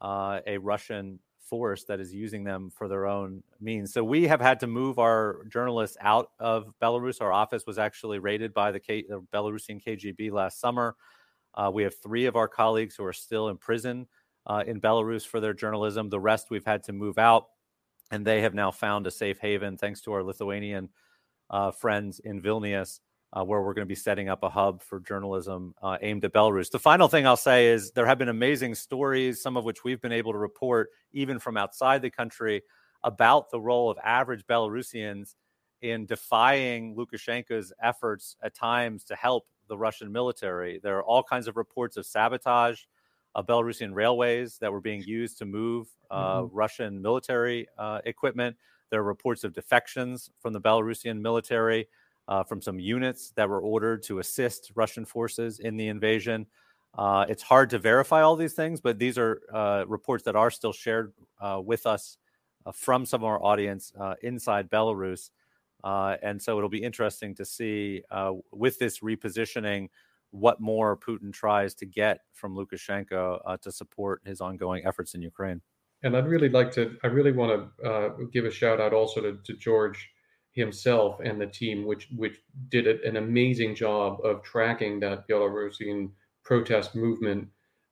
a 0.00 0.56
Russian 0.58 1.18
force 1.48 1.84
that 1.84 2.00
is 2.00 2.14
using 2.14 2.44
them 2.44 2.70
for 2.70 2.88
their 2.88 3.06
own 3.06 3.42
means. 3.60 3.92
So 3.92 4.04
we 4.04 4.26
have 4.28 4.40
had 4.40 4.60
to 4.60 4.66
move 4.66 4.98
our 4.98 5.44
journalists 5.48 5.96
out 6.00 6.30
of 6.38 6.72
Belarus. 6.80 7.20
Our 7.20 7.32
office 7.32 7.64
was 7.66 7.78
actually 7.78 8.18
raided 8.18 8.52
by 8.54 8.70
the, 8.72 8.80
K- 8.80 9.06
the 9.08 9.20
Belarusian 9.32 9.82
KGB 9.82 10.30
last 10.30 10.60
summer. 10.60 10.96
Uh, 11.54 11.70
we 11.72 11.82
have 11.82 11.94
three 12.02 12.26
of 12.26 12.36
our 12.36 12.48
colleagues 12.48 12.94
who 12.96 13.04
are 13.04 13.12
still 13.12 13.48
in 13.48 13.56
prison 13.56 14.06
uh, 14.46 14.62
in 14.66 14.80
Belarus 14.80 15.26
for 15.26 15.40
their 15.40 15.54
journalism. 15.54 16.08
The 16.08 16.20
rest 16.20 16.50
we've 16.50 16.64
had 16.64 16.84
to 16.84 16.92
move 16.92 17.18
out, 17.18 17.46
and 18.10 18.24
they 18.24 18.42
have 18.42 18.54
now 18.54 18.70
found 18.70 19.06
a 19.06 19.10
safe 19.10 19.38
haven 19.38 19.76
thanks 19.76 20.00
to 20.02 20.12
our 20.12 20.22
Lithuanian 20.22 20.88
uh, 21.50 21.70
friends 21.70 22.20
in 22.20 22.40
Vilnius 22.40 23.00
uh, 23.32 23.44
where 23.44 23.60
we're 23.62 23.74
going 23.74 23.86
to 23.86 23.88
be 23.88 23.94
setting 23.94 24.28
up 24.28 24.42
a 24.42 24.48
hub 24.48 24.82
for 24.82 25.00
journalism 25.00 25.74
uh, 25.82 25.98
aimed 26.00 26.24
at 26.24 26.32
Belarus. 26.32 26.70
The 26.70 26.78
final 26.78 27.08
thing 27.08 27.26
I'll 27.26 27.36
say 27.36 27.68
is 27.68 27.90
there 27.92 28.06
have 28.06 28.18
been 28.18 28.28
amazing 28.28 28.74
stories, 28.74 29.42
some 29.42 29.56
of 29.56 29.64
which 29.64 29.84
we've 29.84 30.00
been 30.00 30.12
able 30.12 30.32
to 30.32 30.38
report 30.38 30.90
even 31.12 31.38
from 31.38 31.56
outside 31.56 32.02
the 32.02 32.10
country, 32.10 32.62
about 33.04 33.50
the 33.50 33.60
role 33.60 33.90
of 33.90 33.98
average 34.02 34.44
Belarusians 34.46 35.34
in 35.82 36.06
defying 36.06 36.96
Lukashenko's 36.96 37.72
efforts 37.82 38.36
at 38.42 38.54
times 38.54 39.04
to 39.04 39.14
help 39.14 39.46
the 39.68 39.78
Russian 39.78 40.10
military. 40.10 40.80
There 40.82 40.96
are 40.96 41.04
all 41.04 41.22
kinds 41.22 41.46
of 41.46 41.56
reports 41.56 41.96
of 41.96 42.06
sabotage 42.06 42.80
of 43.34 43.46
Belarusian 43.46 43.94
railways 43.94 44.58
that 44.58 44.72
were 44.72 44.80
being 44.80 45.02
used 45.02 45.38
to 45.38 45.44
move 45.44 45.88
uh, 46.10 46.40
mm-hmm. 46.40 46.56
Russian 46.56 47.00
military 47.00 47.68
uh, 47.78 48.00
equipment. 48.04 48.56
There 48.90 49.00
are 49.00 49.04
reports 49.04 49.44
of 49.44 49.52
defections 49.52 50.30
from 50.40 50.54
the 50.54 50.60
Belarusian 50.60 51.20
military. 51.20 51.86
Uh, 52.28 52.44
from 52.44 52.60
some 52.60 52.78
units 52.78 53.32
that 53.36 53.48
were 53.48 53.60
ordered 53.60 54.02
to 54.04 54.18
assist 54.18 54.70
Russian 54.74 55.04
forces 55.04 55.58
in 55.58 55.76
the 55.76 55.88
invasion. 55.88 56.46
Uh, 56.96 57.24
it's 57.28 57.42
hard 57.42 57.70
to 57.70 57.78
verify 57.78 58.22
all 58.22 58.36
these 58.36 58.52
things, 58.54 58.80
but 58.80 58.98
these 58.98 59.18
are 59.18 59.40
uh, 59.52 59.84
reports 59.86 60.24
that 60.24 60.36
are 60.36 60.50
still 60.50 60.72
shared 60.72 61.12
uh, 61.40 61.60
with 61.64 61.86
us 61.86 62.18
uh, 62.66 62.72
from 62.72 63.06
some 63.06 63.22
of 63.22 63.24
our 63.24 63.42
audience 63.42 63.92
uh, 63.98 64.14
inside 64.22 64.70
Belarus. 64.70 65.30
and 65.84 66.40
so 66.40 66.58
it'll 66.58 66.68
be 66.68 66.82
interesting 66.82 67.34
to 67.34 67.44
see 67.44 68.02
with 68.52 68.78
this 68.78 69.00
repositioning 69.00 69.88
what 70.30 70.60
more 70.60 70.94
Putin 70.96 71.32
tries 71.32 71.74
to 71.74 71.86
get 71.86 72.20
from 72.34 72.54
Lukashenko 72.54 73.60
to 73.60 73.72
support 73.72 74.20
his 74.26 74.42
ongoing 74.42 74.84
efforts 74.84 75.14
in 75.14 75.22
Ukraine. 75.22 75.62
And 76.02 76.16
I'd 76.16 76.28
really 76.28 76.50
like 76.50 76.70
to, 76.72 76.96
I 77.02 77.06
really 77.06 77.32
want 77.32 77.70
to 77.82 78.28
give 78.32 78.44
a 78.44 78.50
shout 78.50 78.80
out 78.80 78.92
also 78.92 79.22
to, 79.22 79.38
to 79.44 79.52
George 79.54 80.10
himself 80.58 81.20
and 81.24 81.40
the 81.40 81.46
team, 81.46 81.86
which 81.86 82.08
which 82.16 82.36
did 82.68 82.86
an 82.86 83.16
amazing 83.16 83.74
job 83.74 84.20
of 84.24 84.42
tracking 84.42 85.00
that 85.00 85.26
Belarusian 85.28 86.10
protest 86.44 86.94
movement 86.94 87.48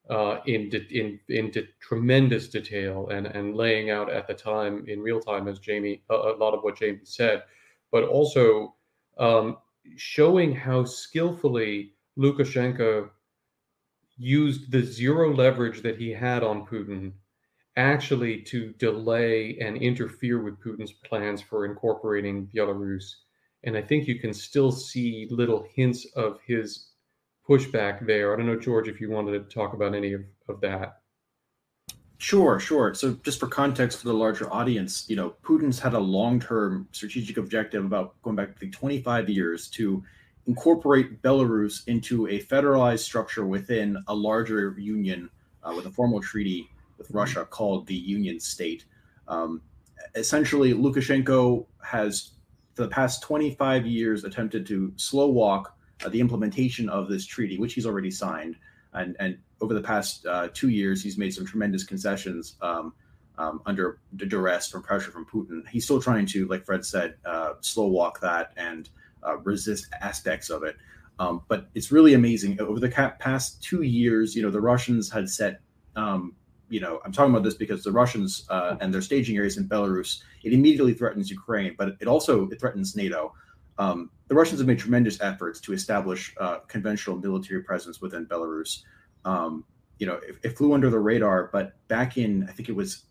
uh, 0.09 0.39
in, 0.45 0.69
in 0.91 1.19
into 1.29 1.67
tremendous 1.79 2.47
detail 2.47 3.07
and 3.09 3.27
and 3.27 3.55
laying 3.55 3.89
out 3.89 4.09
at 4.11 4.27
the 4.27 4.33
time 4.33 4.85
in 4.87 5.01
real 5.01 5.19
time, 5.19 5.47
as 5.47 5.59
Jamie 5.59 6.03
a, 6.09 6.15
a 6.15 6.37
lot 6.37 6.53
of 6.53 6.61
what 6.63 6.77
Jamie 6.77 6.99
said, 7.03 7.43
but 7.91 8.03
also 8.03 8.75
um, 9.17 9.57
showing 9.95 10.53
how 10.53 10.83
skillfully 10.83 11.93
Lukashenko 12.17 13.09
used 14.17 14.71
the 14.71 14.81
zero 14.81 15.33
leverage 15.33 15.81
that 15.81 15.97
he 15.97 16.11
had 16.11 16.43
on 16.43 16.65
Putin 16.65 17.13
actually 17.77 18.41
to 18.41 18.73
delay 18.73 19.57
and 19.61 19.77
interfere 19.77 20.41
with 20.41 20.59
Putin's 20.59 20.91
plans 20.91 21.41
for 21.41 21.65
incorporating 21.65 22.49
Belarus. 22.53 23.03
And 23.63 23.77
I 23.77 23.81
think 23.81 24.07
you 24.07 24.19
can 24.19 24.33
still 24.33 24.71
see 24.71 25.27
little 25.29 25.65
hints 25.73 26.05
of 26.15 26.39
his 26.45 26.89
pushback 27.47 28.05
there. 28.05 28.33
I 28.33 28.37
don't 28.37 28.47
know, 28.47 28.59
George, 28.59 28.87
if 28.87 28.99
you 28.99 29.09
wanted 29.09 29.31
to 29.31 29.55
talk 29.55 29.73
about 29.73 29.95
any 29.95 30.13
of, 30.13 30.21
of 30.49 30.59
that. 30.61 30.97
Sure, 32.17 32.59
sure. 32.59 32.95
So, 32.95 33.13
just 33.23 33.39
for 33.39 33.47
context 33.47 33.99
for 33.99 34.07
the 34.07 34.13
larger 34.13 34.51
audience, 34.51 35.05
you 35.07 35.15
know, 35.15 35.35
Putin's 35.43 35.79
had 35.79 35.93
a 35.93 35.99
long-term 35.99 36.87
strategic 36.91 37.37
objective 37.37 37.85
about 37.85 38.19
going 38.23 38.35
back 38.35 38.59
to 38.59 38.67
25 38.67 39.29
years 39.29 39.69
to 39.69 40.03
incorporate 40.47 41.21
Belarus 41.21 41.87
into 41.87 42.27
a 42.27 42.41
federalized 42.41 42.99
structure 42.99 43.45
within 43.45 44.03
a 44.07 44.15
larger 44.15 44.75
union 44.79 45.29
uh, 45.63 45.73
with 45.75 45.85
a 45.85 45.91
formal 45.91 46.19
treaty 46.19 46.67
with 46.97 47.07
mm-hmm. 47.07 47.17
Russia 47.17 47.45
called 47.45 47.87
the 47.87 47.95
Union 47.95 48.39
State. 48.39 48.85
Um, 49.27 49.61
essentially, 50.15 50.73
Lukashenko 50.73 51.65
has, 51.83 52.31
for 52.75 52.83
the 52.83 52.89
past 52.89 53.23
25 53.23 53.85
years, 53.85 54.23
attempted 54.23 54.65
to 54.67 54.93
slow 54.95 55.27
walk 55.27 55.77
uh, 56.05 56.09
the 56.09 56.19
implementation 56.19 56.89
of 56.89 57.09
this 57.09 57.25
treaty, 57.25 57.57
which 57.57 57.73
he's 57.73 57.85
already 57.85 58.11
signed. 58.11 58.55
And, 58.93 59.15
and 59.19 59.37
over 59.61 59.73
the 59.73 59.81
past 59.81 60.25
uh, 60.25 60.49
two 60.53 60.69
years, 60.69 61.03
he's 61.03 61.17
made 61.17 61.33
some 61.33 61.45
tremendous 61.45 61.83
concessions 61.83 62.55
um, 62.61 62.93
um, 63.37 63.61
under 63.65 63.99
duress 64.15 64.69
from 64.69 64.83
pressure 64.83 65.11
from 65.11 65.25
Putin. 65.25 65.67
He's 65.67 65.85
still 65.85 66.01
trying 66.01 66.25
to, 66.27 66.47
like 66.47 66.65
Fred 66.65 66.85
said, 66.85 67.15
uh, 67.25 67.53
slow 67.61 67.87
walk 67.87 68.19
that 68.21 68.53
and 68.57 68.89
uh, 69.25 69.37
resist 69.37 69.87
aspects 70.01 70.49
of 70.49 70.63
it. 70.63 70.75
Um, 71.19 71.41
but 71.47 71.67
it's 71.73 71.91
really 71.91 72.13
amazing. 72.13 72.59
Over 72.61 72.79
the 72.79 72.89
past 73.19 73.63
two 73.63 73.81
years, 73.81 74.35
you 74.35 74.43
know, 74.43 74.51
the 74.51 74.61
Russians 74.61 75.09
had 75.11 75.29
set 75.29 75.61
um, 75.95 76.35
you 76.69 76.79
know, 76.79 76.99
I'm 77.05 77.11
talking 77.11 77.31
about 77.33 77.43
this 77.43 77.55
because 77.55 77.83
the 77.83 77.91
Russians 77.91 78.45
uh, 78.49 78.75
and 78.81 78.93
their 78.93 79.01
staging 79.01 79.37
areas 79.37 79.57
in 79.57 79.67
Belarus, 79.67 80.21
it 80.43 80.53
immediately 80.53 80.93
threatens 80.93 81.29
Ukraine, 81.29 81.75
but 81.77 81.95
it 81.99 82.07
also 82.07 82.47
it 82.49 82.59
threatens 82.59 82.95
NATO. 82.95 83.33
Um, 83.77 84.09
the 84.27 84.35
Russians 84.35 84.59
have 84.59 84.67
made 84.67 84.79
tremendous 84.79 85.21
efforts 85.21 85.59
to 85.61 85.73
establish 85.73 86.33
uh, 86.39 86.59
conventional 86.67 87.17
military 87.17 87.63
presence 87.63 88.01
within 88.01 88.25
Belarus. 88.25 88.83
Um, 89.23 89.63
you 89.99 90.07
know, 90.07 90.15
it, 90.15 90.35
it, 90.43 90.57
flew 90.57 90.73
under 90.73 90.89
the 90.89 90.99
radar, 90.99 91.49
but 91.53 91.73
back 91.87 92.17
in 92.17 92.47
I 92.49 92.51
think 92.51 92.69
it 92.69 92.75
was 92.75 93.03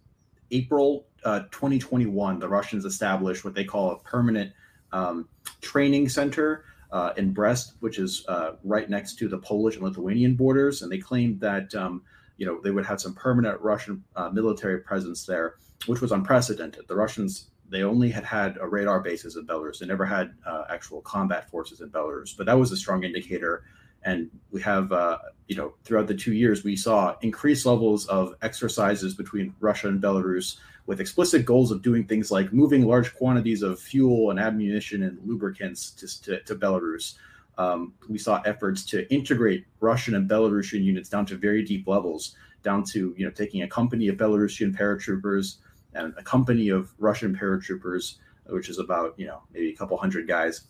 April 0.50 1.06
uh, 1.24 1.40
2021, 1.50 2.38
the 2.38 2.48
Russians 2.48 2.84
established 2.84 3.44
what 3.44 3.54
they 3.54 3.64
call 3.64 3.92
a 3.92 3.98
permanent 4.00 4.52
um, 4.92 5.28
training 5.60 6.08
center 6.08 6.64
uh, 6.92 7.12
in 7.16 7.32
Brest, 7.32 7.74
which 7.80 7.98
is 7.98 8.24
uh, 8.28 8.52
right 8.62 8.88
next 8.88 9.18
to 9.18 9.28
the 9.28 9.38
Polish 9.38 9.74
and 9.74 9.84
Lithuanian 9.84 10.34
borders, 10.34 10.82
and 10.82 10.90
they 10.90 10.98
claimed 10.98 11.40
that 11.40 11.74
um, 11.74 12.02
you 12.36 12.46
know, 12.46 12.60
they 12.62 12.70
would 12.70 12.86
have 12.86 13.00
some 13.00 13.14
permanent 13.14 13.60
Russian 13.60 14.04
uh, 14.14 14.30
military 14.30 14.78
presence 14.80 15.24
there, 15.24 15.56
which 15.86 16.00
was 16.00 16.12
unprecedented. 16.12 16.86
The 16.88 16.96
Russians 16.96 17.50
they 17.68 17.82
only 17.82 18.10
had 18.10 18.24
had 18.24 18.58
a 18.60 18.66
radar 18.66 19.00
bases 19.00 19.36
in 19.36 19.46
Belarus. 19.46 19.78
They 19.78 19.86
never 19.86 20.04
had 20.04 20.34
uh, 20.46 20.64
actual 20.70 21.00
combat 21.00 21.50
forces 21.50 21.80
in 21.80 21.90
Belarus, 21.90 22.36
but 22.36 22.46
that 22.46 22.58
was 22.58 22.70
a 22.72 22.76
strong 22.76 23.04
indicator. 23.04 23.64
And 24.04 24.30
we 24.52 24.62
have, 24.62 24.92
uh, 24.92 25.18
you 25.48 25.56
know, 25.56 25.74
throughout 25.84 26.06
the 26.06 26.14
two 26.14 26.32
years, 26.32 26.62
we 26.62 26.76
saw 26.76 27.16
increased 27.22 27.66
levels 27.66 28.06
of 28.06 28.34
exercises 28.42 29.14
between 29.14 29.54
Russia 29.58 29.88
and 29.88 30.00
Belarus 30.00 30.58
with 30.86 31.00
explicit 31.00 31.44
goals 31.44 31.72
of 31.72 31.82
doing 31.82 32.04
things 32.04 32.30
like 32.30 32.52
moving 32.52 32.86
large 32.86 33.12
quantities 33.16 33.62
of 33.62 33.80
fuel 33.80 34.30
and 34.30 34.38
ammunition 34.38 35.02
and 35.02 35.18
lubricants 35.24 35.90
to, 35.90 36.22
to, 36.22 36.40
to 36.42 36.54
Belarus 36.54 37.14
um, 37.58 37.94
we 38.08 38.18
saw 38.18 38.42
efforts 38.44 38.84
to 38.86 39.10
integrate 39.12 39.66
Russian 39.80 40.14
and 40.14 40.28
Belarusian 40.28 40.84
units 40.84 41.08
down 41.08 41.26
to 41.26 41.36
very 41.36 41.64
deep 41.64 41.86
levels, 41.86 42.36
down 42.62 42.84
to 42.84 43.14
you 43.16 43.24
know 43.24 43.30
taking 43.30 43.62
a 43.62 43.68
company 43.68 44.08
of 44.08 44.16
Belarusian 44.16 44.76
paratroopers 44.76 45.56
and 45.94 46.14
a 46.18 46.22
company 46.22 46.68
of 46.68 46.92
Russian 46.98 47.34
paratroopers, 47.34 48.16
which 48.46 48.68
is 48.68 48.78
about 48.78 49.14
you 49.18 49.26
know 49.26 49.42
maybe 49.52 49.70
a 49.70 49.76
couple 49.76 49.96
hundred 49.96 50.28
guys, 50.28 50.68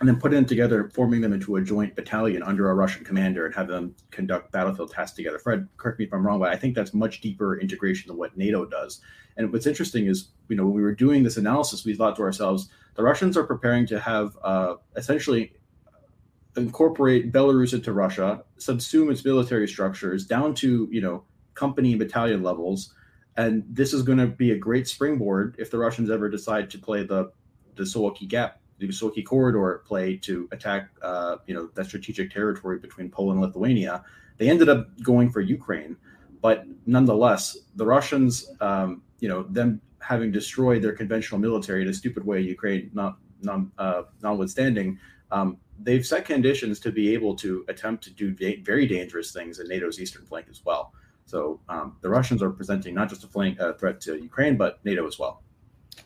and 0.00 0.08
then 0.08 0.18
putting 0.18 0.36
them 0.36 0.46
together, 0.46 0.90
forming 0.94 1.20
them 1.20 1.34
into 1.34 1.56
a 1.56 1.60
joint 1.60 1.94
battalion 1.94 2.42
under 2.42 2.70
a 2.70 2.74
Russian 2.74 3.04
commander, 3.04 3.44
and 3.44 3.54
have 3.54 3.68
them 3.68 3.94
conduct 4.10 4.52
battlefield 4.52 4.92
tasks 4.92 5.16
together. 5.16 5.38
Fred, 5.38 5.68
correct 5.76 5.98
me 5.98 6.06
if 6.06 6.14
I'm 6.14 6.26
wrong, 6.26 6.38
but 6.38 6.52
I 6.52 6.56
think 6.56 6.74
that's 6.74 6.94
much 6.94 7.20
deeper 7.20 7.60
integration 7.60 8.08
than 8.08 8.16
what 8.16 8.36
NATO 8.36 8.64
does. 8.64 9.00
And 9.36 9.52
what's 9.52 9.66
interesting 9.66 10.06
is, 10.06 10.28
you 10.48 10.56
know, 10.56 10.64
when 10.64 10.74
we 10.74 10.82
were 10.82 10.94
doing 10.94 11.22
this 11.22 11.36
analysis, 11.36 11.84
we 11.84 11.94
thought 11.94 12.16
to 12.16 12.22
ourselves, 12.22 12.70
the 12.94 13.02
Russians 13.02 13.36
are 13.36 13.44
preparing 13.44 13.86
to 13.88 14.00
have 14.00 14.36
uh, 14.42 14.76
essentially 14.96 15.52
incorporate 16.56 17.32
Belarus 17.32 17.74
into 17.74 17.92
Russia, 17.92 18.44
subsume 18.58 19.10
its 19.10 19.24
military 19.24 19.68
structures 19.68 20.26
down 20.26 20.54
to 20.56 20.88
you 20.90 21.00
know 21.00 21.24
company 21.54 21.92
and 21.92 21.98
battalion 21.98 22.42
levels, 22.42 22.94
and 23.36 23.64
this 23.68 23.92
is 23.92 24.02
going 24.02 24.18
to 24.18 24.26
be 24.26 24.52
a 24.52 24.58
great 24.58 24.88
springboard 24.88 25.56
if 25.58 25.70
the 25.70 25.78
Russians 25.78 26.10
ever 26.10 26.28
decide 26.28 26.70
to 26.70 26.78
play 26.78 27.04
the 27.04 27.32
the 27.76 27.82
Suwalki 27.82 28.26
Gap, 28.26 28.60
the 28.78 28.88
Suwalki 28.88 29.24
Corridor 29.24 29.82
play 29.86 30.16
to 30.16 30.48
attack 30.52 30.88
uh, 31.02 31.36
you 31.46 31.54
know 31.54 31.68
that 31.74 31.86
strategic 31.86 32.30
territory 32.30 32.78
between 32.78 33.10
Poland 33.10 33.38
and 33.38 33.46
Lithuania. 33.46 34.04
They 34.38 34.50
ended 34.50 34.68
up 34.68 34.88
going 35.02 35.30
for 35.30 35.40
Ukraine, 35.40 35.96
but 36.42 36.66
nonetheless, 36.84 37.56
the 37.74 37.86
Russians, 37.86 38.50
um, 38.60 39.02
you 39.18 39.28
know, 39.28 39.44
them 39.44 39.80
having 40.00 40.30
destroyed 40.30 40.82
their 40.82 40.92
conventional 40.92 41.40
military 41.40 41.82
in 41.82 41.88
a 41.88 41.94
stupid 41.94 42.24
way, 42.24 42.40
Ukraine 42.40 42.90
not 42.92 43.18
uh, 43.78 44.02
notwithstanding, 44.22 44.98
um, 45.30 45.58
they've 45.82 46.06
set 46.06 46.24
conditions 46.24 46.80
to 46.80 46.92
be 46.92 47.12
able 47.14 47.34
to 47.36 47.64
attempt 47.68 48.04
to 48.04 48.10
do 48.10 48.34
very 48.62 48.86
dangerous 48.86 49.32
things 49.32 49.58
in 49.58 49.68
NATO's 49.68 50.00
eastern 50.00 50.24
flank 50.24 50.46
as 50.50 50.64
well. 50.64 50.92
So 51.26 51.60
um, 51.68 51.96
the 52.02 52.08
Russians 52.08 52.42
are 52.42 52.50
presenting 52.50 52.94
not 52.94 53.08
just 53.08 53.24
a 53.24 53.26
flank 53.26 53.60
uh, 53.60 53.72
threat 53.74 54.00
to 54.02 54.16
Ukraine, 54.16 54.56
but 54.56 54.78
NATO 54.84 55.06
as 55.06 55.18
well. 55.18 55.42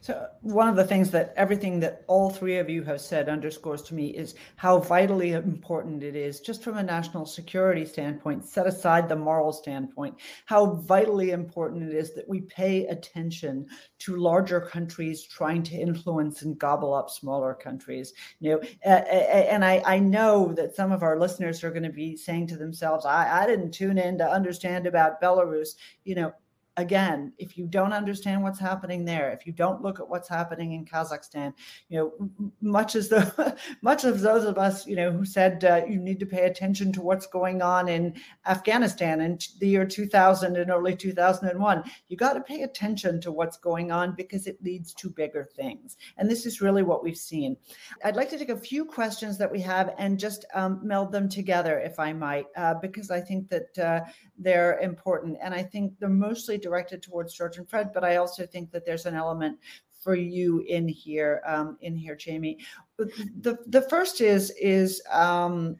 So, 0.01 0.29
one 0.41 0.69
of 0.69 0.77
the 0.77 0.85
things 0.85 1.11
that 1.11 1.35
everything 1.37 1.81
that 1.81 2.05
all 2.07 2.31
three 2.31 2.59
of 2.59 2.71
you 2.71 2.83
have 2.85 3.01
said 3.01 3.29
underscores 3.29 3.83
to 3.83 3.95
me 3.95 4.09
is 4.09 4.35
how 4.57 4.79
vitally 4.79 5.33
important 5.33 6.03
it 6.03 6.17
is, 6.17 6.41
just 6.41 6.63
from 6.63 6.79
a 6.79 6.83
national 6.83 7.27
security 7.27 7.85
standpoint, 7.85 8.45
set 8.45 8.67
aside 8.67 9.09
the 9.09 9.17
moral 9.17 9.53
standpoint, 9.53 10.15
how 10.47 10.75
vitally 10.75 11.33
important 11.33 11.83
it 11.83 11.95
is 11.95 12.15
that 12.15 12.29
we 12.29 12.41
pay 12.43 12.87
attention 12.87 13.67
to 13.99 14.17
larger 14.17 14.61
countries 14.61 15.23
trying 15.23 15.63
to 15.65 15.77
influence 15.77 16.43
and 16.43 16.59
gobble 16.59 16.95
up 16.95 17.11
smaller 17.11 17.55
countries. 17.55 18.15
You 18.39 18.53
know, 18.53 18.63
and 18.85 19.65
I, 19.65 19.83
I 19.85 19.99
know 19.99 20.53
that 20.55 20.75
some 20.75 20.93
of 20.93 21.03
our 21.03 21.19
listeners 21.19 21.63
are 21.63 21.71
going 21.71 21.83
to 21.83 21.91
be 21.91 22.17
saying 22.17 22.47
to 22.49 22.57
themselves, 22.57 23.05
I, 23.05 23.43
I 23.43 23.47
didn't 23.47 23.73
tune 23.73 23.99
in 23.99 24.19
to 24.19 24.31
understand 24.31 24.87
about 24.87 25.21
Belarus. 25.21 25.75
You 26.05 26.15
know, 26.15 26.35
again, 26.77 27.33
if 27.39 27.59
you 27.59 27.67
don't 27.67 27.93
understand 27.93 28.43
what's 28.43 28.59
happening 28.59 29.05
there, 29.05 29.31
if 29.31 29.47
you 29.47 29.53
don't 29.53 29.83
look 29.83 30.01
at 30.01 30.09
what's 30.09 30.29
happening 30.29 30.73
in 30.73 30.85
Kazakhstan, 30.85 31.53
you 31.89 31.99
know, 31.99 32.53
much 32.61 32.95
as 32.95 33.09
the 33.09 33.57
much 33.83 34.05
of 34.05 34.21
those 34.21 34.45
of 34.45 34.59
us, 34.59 34.87
you 34.87 34.97
know, 34.97 35.11
who 35.11 35.25
said 35.25 35.65
uh, 35.65 35.83
you 35.89 35.99
need 35.99 36.21
to 36.21 36.27
pay 36.27 36.45
attention 36.45 36.93
to 36.93 37.01
what's 37.01 37.27
going 37.27 37.61
on 37.61 37.89
in 37.89 38.15
Afghanistan 38.47 39.21
in 39.21 39.39
the 39.59 39.69
year 39.69 39.85
2000 39.85 40.57
and 40.57 40.71
early 40.71 40.95
2001, 40.95 41.85
you 42.09 42.17
got 42.17 42.35
to 42.35 42.41
pay 42.41 42.63
attention 42.63 43.21
to 43.21 43.33
what's 43.33 43.57
going 43.57 43.91
on 43.91 44.15
because 44.15 44.47
it 44.47 44.63
leads 44.63 44.95
to 44.95 45.11
bigger 45.11 45.49
things. 45.57 45.97
And 46.17 46.31
this 46.31 46.47
is 46.47 46.61
really 46.61 46.83
what 46.83 47.03
we've 47.03 47.17
seen. 47.17 47.57
I'd 48.05 48.17
like 48.17 48.31
to 48.31 48.39
take 48.39 48.51
a 48.51 48.57
few 48.57 48.85
questions 48.85 49.39
that 49.39 49.51
we 49.51 49.61
have 49.61 49.93
and 49.99 50.19
just 50.19 50.45
um, 50.55 50.81
meld 50.83 51.13
them 51.13 51.29
together, 51.29 51.79
if 51.81 51.99
I 51.99 52.13
might, 52.13 52.47
uh, 52.57 52.75
because 52.75 53.11
I 53.11 53.21
think 53.21 53.49
that 53.49 53.79
uh, 53.79 54.01
they're 54.39 54.79
important. 54.79 55.39
And 55.43 55.53
I 55.53 55.63
think 55.63 55.99
they're 55.99 56.09
mostly 56.09 56.60
directed 56.61 57.03
towards 57.03 57.35
George 57.35 57.59
and 57.59 57.69
Fred, 57.69 57.93
but 57.93 58.05
I 58.05 58.17
also 58.17 58.47
think 58.47 58.71
that 58.71 58.85
there's 58.85 59.07
an 59.07 59.15
element 59.15 59.59
for 60.01 60.15
you 60.15 60.61
in 60.61 60.89
here, 60.89 61.43
um, 61.47 61.77
in 61.81 61.97
here, 61.97 62.17
Jamie. 62.17 62.59
The 62.99 63.59
the 63.67 63.83
first 63.83 64.21
is 64.21 64.51
is 64.61 65.03
um, 65.11 65.77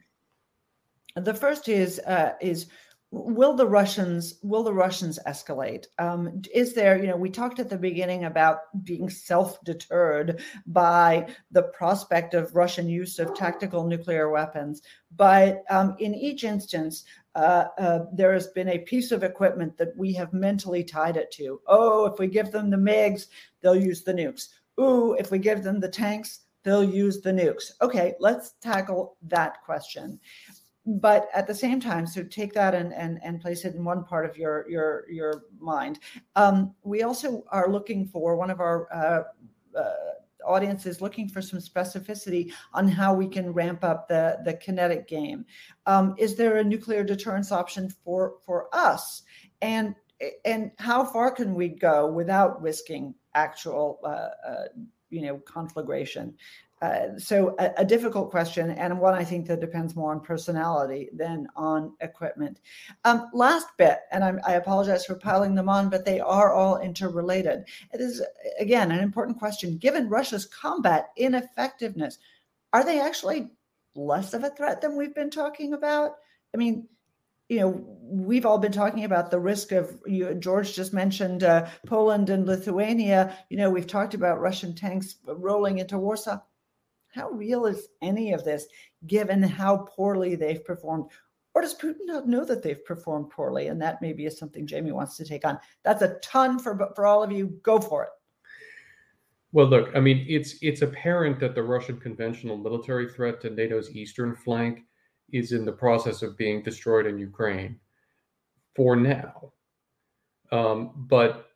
the 1.15 1.33
first 1.33 1.67
is 1.67 1.99
uh, 1.99 2.33
is 2.39 2.67
will 3.11 3.53
the 3.53 3.67
Russians 3.67 4.35
will 4.41 4.63
the 4.63 4.73
Russians 4.73 5.19
escalate? 5.27 5.85
Um, 5.99 6.41
is 6.53 6.73
there, 6.73 6.97
you 6.97 7.07
know, 7.07 7.17
we 7.17 7.29
talked 7.29 7.59
at 7.59 7.69
the 7.69 7.77
beginning 7.77 8.23
about 8.23 8.59
being 8.85 9.09
self-deterred 9.09 10.41
by 10.67 11.27
the 11.51 11.63
prospect 11.63 12.33
of 12.33 12.55
Russian 12.55 12.87
use 12.87 13.19
of 13.19 13.35
tactical 13.35 13.85
nuclear 13.85 14.29
weapons, 14.29 14.81
but 15.17 15.63
um, 15.69 15.95
in 15.99 16.15
each 16.15 16.45
instance, 16.45 17.03
uh, 17.35 17.65
uh, 17.77 17.99
there 18.13 18.33
has 18.33 18.47
been 18.47 18.69
a 18.69 18.79
piece 18.79 19.11
of 19.11 19.23
equipment 19.23 19.77
that 19.77 19.95
we 19.95 20.13
have 20.13 20.33
mentally 20.33 20.83
tied 20.83 21.17
it 21.17 21.31
to. 21.31 21.61
Oh, 21.67 22.05
if 22.05 22.19
we 22.19 22.27
give 22.27 22.51
them 22.51 22.69
the 22.69 22.77
MiGs, 22.77 23.27
they'll 23.61 23.75
use 23.75 24.03
the 24.03 24.13
nukes. 24.13 24.49
Ooh, 24.79 25.13
if 25.13 25.31
we 25.31 25.39
give 25.39 25.63
them 25.63 25.79
the 25.79 25.89
tanks, 25.89 26.41
they'll 26.63 26.83
use 26.83 27.21
the 27.21 27.31
nukes. 27.31 27.71
Okay, 27.81 28.15
let's 28.19 28.53
tackle 28.61 29.17
that 29.23 29.61
question 29.63 30.19
but 30.85 31.29
at 31.33 31.45
the 31.45 31.53
same 31.53 31.79
time 31.79 32.07
so 32.07 32.23
take 32.23 32.53
that 32.53 32.73
and 32.73 32.93
and, 32.93 33.19
and 33.23 33.39
place 33.39 33.65
it 33.65 33.75
in 33.75 33.83
one 33.83 34.03
part 34.03 34.25
of 34.25 34.37
your 34.37 34.67
your 34.69 35.05
your 35.09 35.43
mind 35.59 35.99
um, 36.35 36.73
we 36.83 37.03
also 37.03 37.43
are 37.51 37.69
looking 37.69 38.05
for 38.05 38.35
one 38.35 38.49
of 38.49 38.59
our 38.59 38.87
uh, 38.91 39.77
uh, 39.79 39.93
audience 40.45 40.85
is 40.85 41.01
looking 41.01 41.27
for 41.27 41.41
some 41.41 41.59
specificity 41.59 42.51
on 42.73 42.87
how 42.87 43.13
we 43.13 43.27
can 43.27 43.51
ramp 43.51 43.83
up 43.83 44.07
the 44.07 44.39
the 44.45 44.53
kinetic 44.53 45.07
game. 45.07 45.45
Um, 45.85 46.15
is 46.17 46.35
there 46.35 46.57
a 46.57 46.63
nuclear 46.63 47.03
deterrence 47.03 47.51
option 47.51 47.89
for 48.03 48.35
for 48.45 48.67
us? 48.73 49.23
And 49.61 49.95
and 50.45 50.71
how 50.77 51.03
far 51.03 51.31
can 51.31 51.55
we 51.55 51.69
go 51.69 52.07
without 52.07 52.61
risking 52.61 53.15
actual 53.33 53.99
uh, 54.03 54.29
uh 54.47 54.65
you 55.09 55.21
know 55.21 55.37
conflagration 55.39 56.35
uh, 56.81 57.17
so 57.17 57.55
a, 57.59 57.71
a, 57.77 57.85
difficult 57.85 58.31
question 58.31 58.71
and 58.71 58.99
one 58.99 59.13
I 59.13 59.23
think 59.23 59.45
that 59.47 59.61
depends 59.61 59.95
more 59.95 60.11
on 60.11 60.19
personality 60.19 61.09
than 61.13 61.47
on 61.55 61.93
equipment. 62.01 62.59
Um, 63.05 63.29
last 63.33 63.67
bit, 63.77 63.99
and 64.11 64.23
I'm, 64.23 64.39
i 64.47 64.53
apologize 64.53 65.05
for 65.05 65.13
piling 65.13 65.53
them 65.53 65.69
on, 65.69 65.91
but 65.91 66.05
they 66.05 66.19
are 66.19 66.53
all 66.53 66.79
interrelated. 66.79 67.65
It 67.93 68.01
is 68.01 68.23
again 68.59 68.91
an 68.91 68.99
important 68.99 69.37
question. 69.37 69.77
Given 69.77 70.09
Russia's 70.09 70.47
combat 70.47 71.09
ineffectiveness, 71.17 72.17
are 72.73 72.83
they 72.83 72.99
actually 72.99 73.51
less 73.93 74.33
of 74.33 74.43
a 74.43 74.49
threat 74.49 74.81
than 74.81 74.97
we've 74.97 75.13
been 75.13 75.29
talking 75.29 75.73
about? 75.73 76.15
I 76.51 76.57
mean, 76.57 76.87
you 77.47 77.59
know, 77.59 77.85
we've 78.01 78.45
all 78.45 78.57
been 78.57 78.71
talking 78.71 79.03
about 79.03 79.29
the 79.29 79.39
risk 79.39 79.71
of 79.71 79.99
you, 80.07 80.33
George 80.33 80.73
just 80.73 80.93
mentioned 80.93 81.43
uh, 81.43 81.67
Poland 81.85 82.31
and 82.31 82.47
Lithuania. 82.47 83.37
You 83.49 83.57
know, 83.57 83.69
we've 83.69 83.85
talked 83.85 84.15
about 84.15 84.39
Russian 84.39 84.73
tanks 84.73 85.17
rolling 85.27 85.77
into 85.77 85.99
Warsaw 85.99 86.39
how 87.13 87.29
real 87.29 87.65
is 87.65 87.87
any 88.01 88.33
of 88.33 88.43
this 88.43 88.65
given 89.07 89.41
how 89.43 89.77
poorly 89.77 90.35
they've 90.35 90.63
performed? 90.63 91.05
Or 91.53 91.61
does 91.61 91.75
Putin 91.75 92.05
not 92.05 92.27
know 92.27 92.45
that 92.45 92.63
they've 92.63 92.83
performed 92.85 93.29
poorly? 93.29 93.67
And 93.67 93.81
that 93.81 94.01
maybe 94.01 94.25
is 94.25 94.37
something 94.37 94.65
Jamie 94.65 94.93
wants 94.93 95.17
to 95.17 95.25
take 95.25 95.45
on. 95.45 95.59
That's 95.83 96.01
a 96.01 96.15
ton 96.19 96.59
for 96.59 96.91
for 96.95 97.05
all 97.05 97.23
of 97.23 97.31
you. 97.31 97.59
Go 97.63 97.79
for 97.79 98.03
it. 98.03 98.09
Well, 99.51 99.67
look, 99.67 99.89
I 99.95 99.99
mean, 99.99 100.25
it's 100.29 100.55
it's 100.61 100.81
apparent 100.81 101.39
that 101.41 101.55
the 101.55 101.63
Russian 101.63 101.99
conventional 101.99 102.57
military 102.57 103.09
threat 103.09 103.41
to 103.41 103.49
NATO's 103.49 103.93
eastern 103.93 104.33
flank 104.33 104.85
is 105.33 105.51
in 105.51 105.65
the 105.65 105.71
process 105.71 106.21
of 106.21 106.37
being 106.37 106.61
destroyed 106.61 107.05
in 107.05 107.17
Ukraine 107.17 107.77
for 108.75 108.95
now. 108.95 109.51
Um, 110.51 110.91
but 110.95 111.47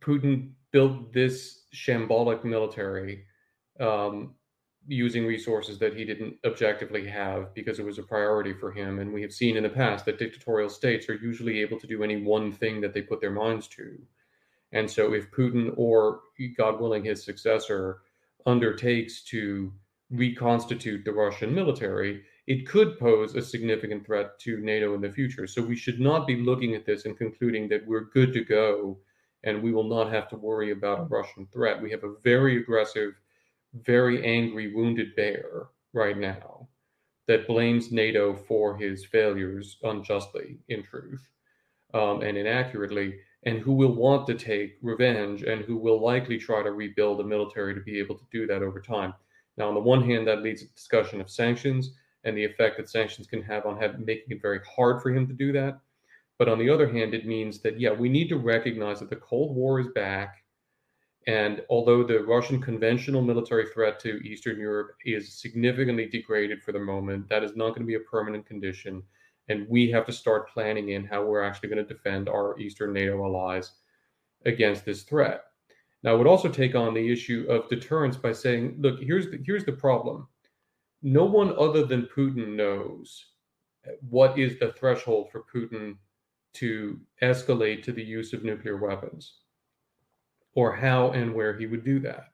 Putin 0.00 0.52
built 0.70 1.12
this 1.12 1.64
shambolic 1.74 2.44
military 2.44 3.24
um, 3.80 4.34
using 4.86 5.26
resources 5.26 5.78
that 5.78 5.96
he 5.96 6.04
didn't 6.04 6.36
objectively 6.44 7.06
have 7.06 7.54
because 7.54 7.78
it 7.78 7.84
was 7.84 7.98
a 7.98 8.02
priority 8.02 8.52
for 8.52 8.70
him. 8.70 8.98
And 8.98 9.12
we 9.12 9.22
have 9.22 9.32
seen 9.32 9.56
in 9.56 9.62
the 9.62 9.68
past 9.68 10.04
that 10.04 10.18
dictatorial 10.18 10.68
states 10.68 11.08
are 11.08 11.14
usually 11.14 11.60
able 11.60 11.80
to 11.80 11.86
do 11.86 12.02
any 12.02 12.22
one 12.22 12.52
thing 12.52 12.80
that 12.82 12.92
they 12.92 13.02
put 13.02 13.20
their 13.20 13.30
minds 13.30 13.66
to. 13.68 13.98
And 14.72 14.90
so, 14.90 15.14
if 15.14 15.30
Putin 15.30 15.72
or, 15.76 16.20
God 16.56 16.80
willing, 16.80 17.04
his 17.04 17.24
successor 17.24 18.02
undertakes 18.44 19.22
to 19.24 19.72
reconstitute 20.10 21.04
the 21.04 21.12
Russian 21.12 21.54
military, 21.54 22.22
it 22.46 22.66
could 22.66 22.98
pose 22.98 23.36
a 23.36 23.42
significant 23.42 24.04
threat 24.04 24.38
to 24.40 24.58
NATO 24.60 24.94
in 24.94 25.00
the 25.00 25.12
future. 25.12 25.46
So, 25.46 25.62
we 25.62 25.76
should 25.76 26.00
not 26.00 26.26
be 26.26 26.36
looking 26.36 26.74
at 26.74 26.84
this 26.84 27.04
and 27.04 27.16
concluding 27.16 27.68
that 27.68 27.86
we're 27.86 28.10
good 28.10 28.32
to 28.32 28.44
go 28.44 28.98
and 29.44 29.62
we 29.62 29.72
will 29.72 29.88
not 29.88 30.10
have 30.10 30.28
to 30.30 30.36
worry 30.36 30.72
about 30.72 31.00
a 31.00 31.04
Russian 31.04 31.46
threat. 31.52 31.80
We 31.80 31.90
have 31.90 32.02
a 32.02 32.14
very 32.24 32.56
aggressive 32.56 33.12
very 33.82 34.24
angry, 34.24 34.74
wounded 34.74 35.14
bear 35.16 35.66
right 35.92 36.16
now 36.16 36.68
that 37.26 37.46
blames 37.46 37.90
NATO 37.90 38.34
for 38.34 38.76
his 38.76 39.04
failures 39.04 39.78
unjustly, 39.82 40.58
in 40.68 40.82
truth, 40.82 41.26
um, 41.94 42.22
and 42.22 42.36
inaccurately, 42.36 43.16
and 43.44 43.58
who 43.58 43.72
will 43.72 43.94
want 43.94 44.26
to 44.26 44.34
take 44.34 44.78
revenge 44.82 45.42
and 45.42 45.64
who 45.64 45.76
will 45.76 46.00
likely 46.00 46.38
try 46.38 46.62
to 46.62 46.72
rebuild 46.72 47.20
a 47.20 47.24
military 47.24 47.74
to 47.74 47.80
be 47.80 47.98
able 47.98 48.14
to 48.14 48.24
do 48.30 48.46
that 48.46 48.62
over 48.62 48.80
time. 48.80 49.14
Now, 49.56 49.68
on 49.68 49.74
the 49.74 49.80
one 49.80 50.02
hand, 50.02 50.26
that 50.26 50.42
leads 50.42 50.62
to 50.62 50.68
discussion 50.74 51.20
of 51.20 51.30
sanctions 51.30 51.94
and 52.24 52.36
the 52.36 52.44
effect 52.44 52.76
that 52.76 52.88
sanctions 52.88 53.26
can 53.26 53.42
have 53.42 53.66
on 53.66 53.80
have, 53.80 54.00
making 54.00 54.36
it 54.36 54.42
very 54.42 54.60
hard 54.76 55.02
for 55.02 55.10
him 55.10 55.26
to 55.26 55.32
do 55.32 55.52
that. 55.52 55.78
But 56.38 56.48
on 56.48 56.58
the 56.58 56.68
other 56.68 56.90
hand, 56.90 57.14
it 57.14 57.26
means 57.26 57.60
that, 57.60 57.78
yeah, 57.78 57.92
we 57.92 58.08
need 58.08 58.28
to 58.30 58.38
recognize 58.38 59.00
that 59.00 59.10
the 59.10 59.16
Cold 59.16 59.54
War 59.54 59.80
is 59.80 59.88
back 59.94 60.43
and 61.26 61.62
although 61.70 62.04
the 62.04 62.22
Russian 62.22 62.60
conventional 62.60 63.22
military 63.22 63.66
threat 63.66 63.98
to 64.00 64.20
Eastern 64.28 64.58
Europe 64.58 64.96
is 65.06 65.40
significantly 65.40 66.06
degraded 66.06 66.62
for 66.62 66.72
the 66.72 66.78
moment, 66.78 67.28
that 67.30 67.42
is 67.42 67.56
not 67.56 67.70
going 67.70 67.80
to 67.80 67.86
be 67.86 67.94
a 67.94 68.00
permanent 68.00 68.44
condition. 68.44 69.02
And 69.48 69.66
we 69.68 69.90
have 69.90 70.04
to 70.06 70.12
start 70.12 70.50
planning 70.50 70.90
in 70.90 71.04
how 71.04 71.24
we're 71.24 71.42
actually 71.42 71.70
going 71.70 71.86
to 71.86 71.94
defend 71.94 72.28
our 72.28 72.58
Eastern 72.58 72.92
NATO 72.92 73.24
allies 73.24 73.72
against 74.44 74.84
this 74.84 75.02
threat. 75.02 75.44
Now, 76.02 76.12
I 76.12 76.14
would 76.14 76.26
also 76.26 76.50
take 76.50 76.74
on 76.74 76.92
the 76.92 77.10
issue 77.10 77.46
of 77.48 77.70
deterrence 77.70 78.16
by 78.16 78.32
saying, 78.32 78.76
look, 78.78 79.00
here's 79.00 79.30
the, 79.30 79.42
here's 79.42 79.64
the 79.64 79.72
problem. 79.72 80.28
No 81.02 81.24
one 81.24 81.54
other 81.58 81.86
than 81.86 82.08
Putin 82.14 82.54
knows 82.54 83.24
what 84.10 84.38
is 84.38 84.58
the 84.58 84.72
threshold 84.72 85.30
for 85.30 85.44
Putin 85.54 85.96
to 86.54 87.00
escalate 87.22 87.82
to 87.82 87.92
the 87.92 88.04
use 88.04 88.34
of 88.34 88.44
nuclear 88.44 88.76
weapons 88.76 89.38
or 90.54 90.74
how 90.74 91.10
and 91.10 91.34
where 91.34 91.56
he 91.56 91.66
would 91.66 91.84
do 91.84 91.98
that. 92.00 92.32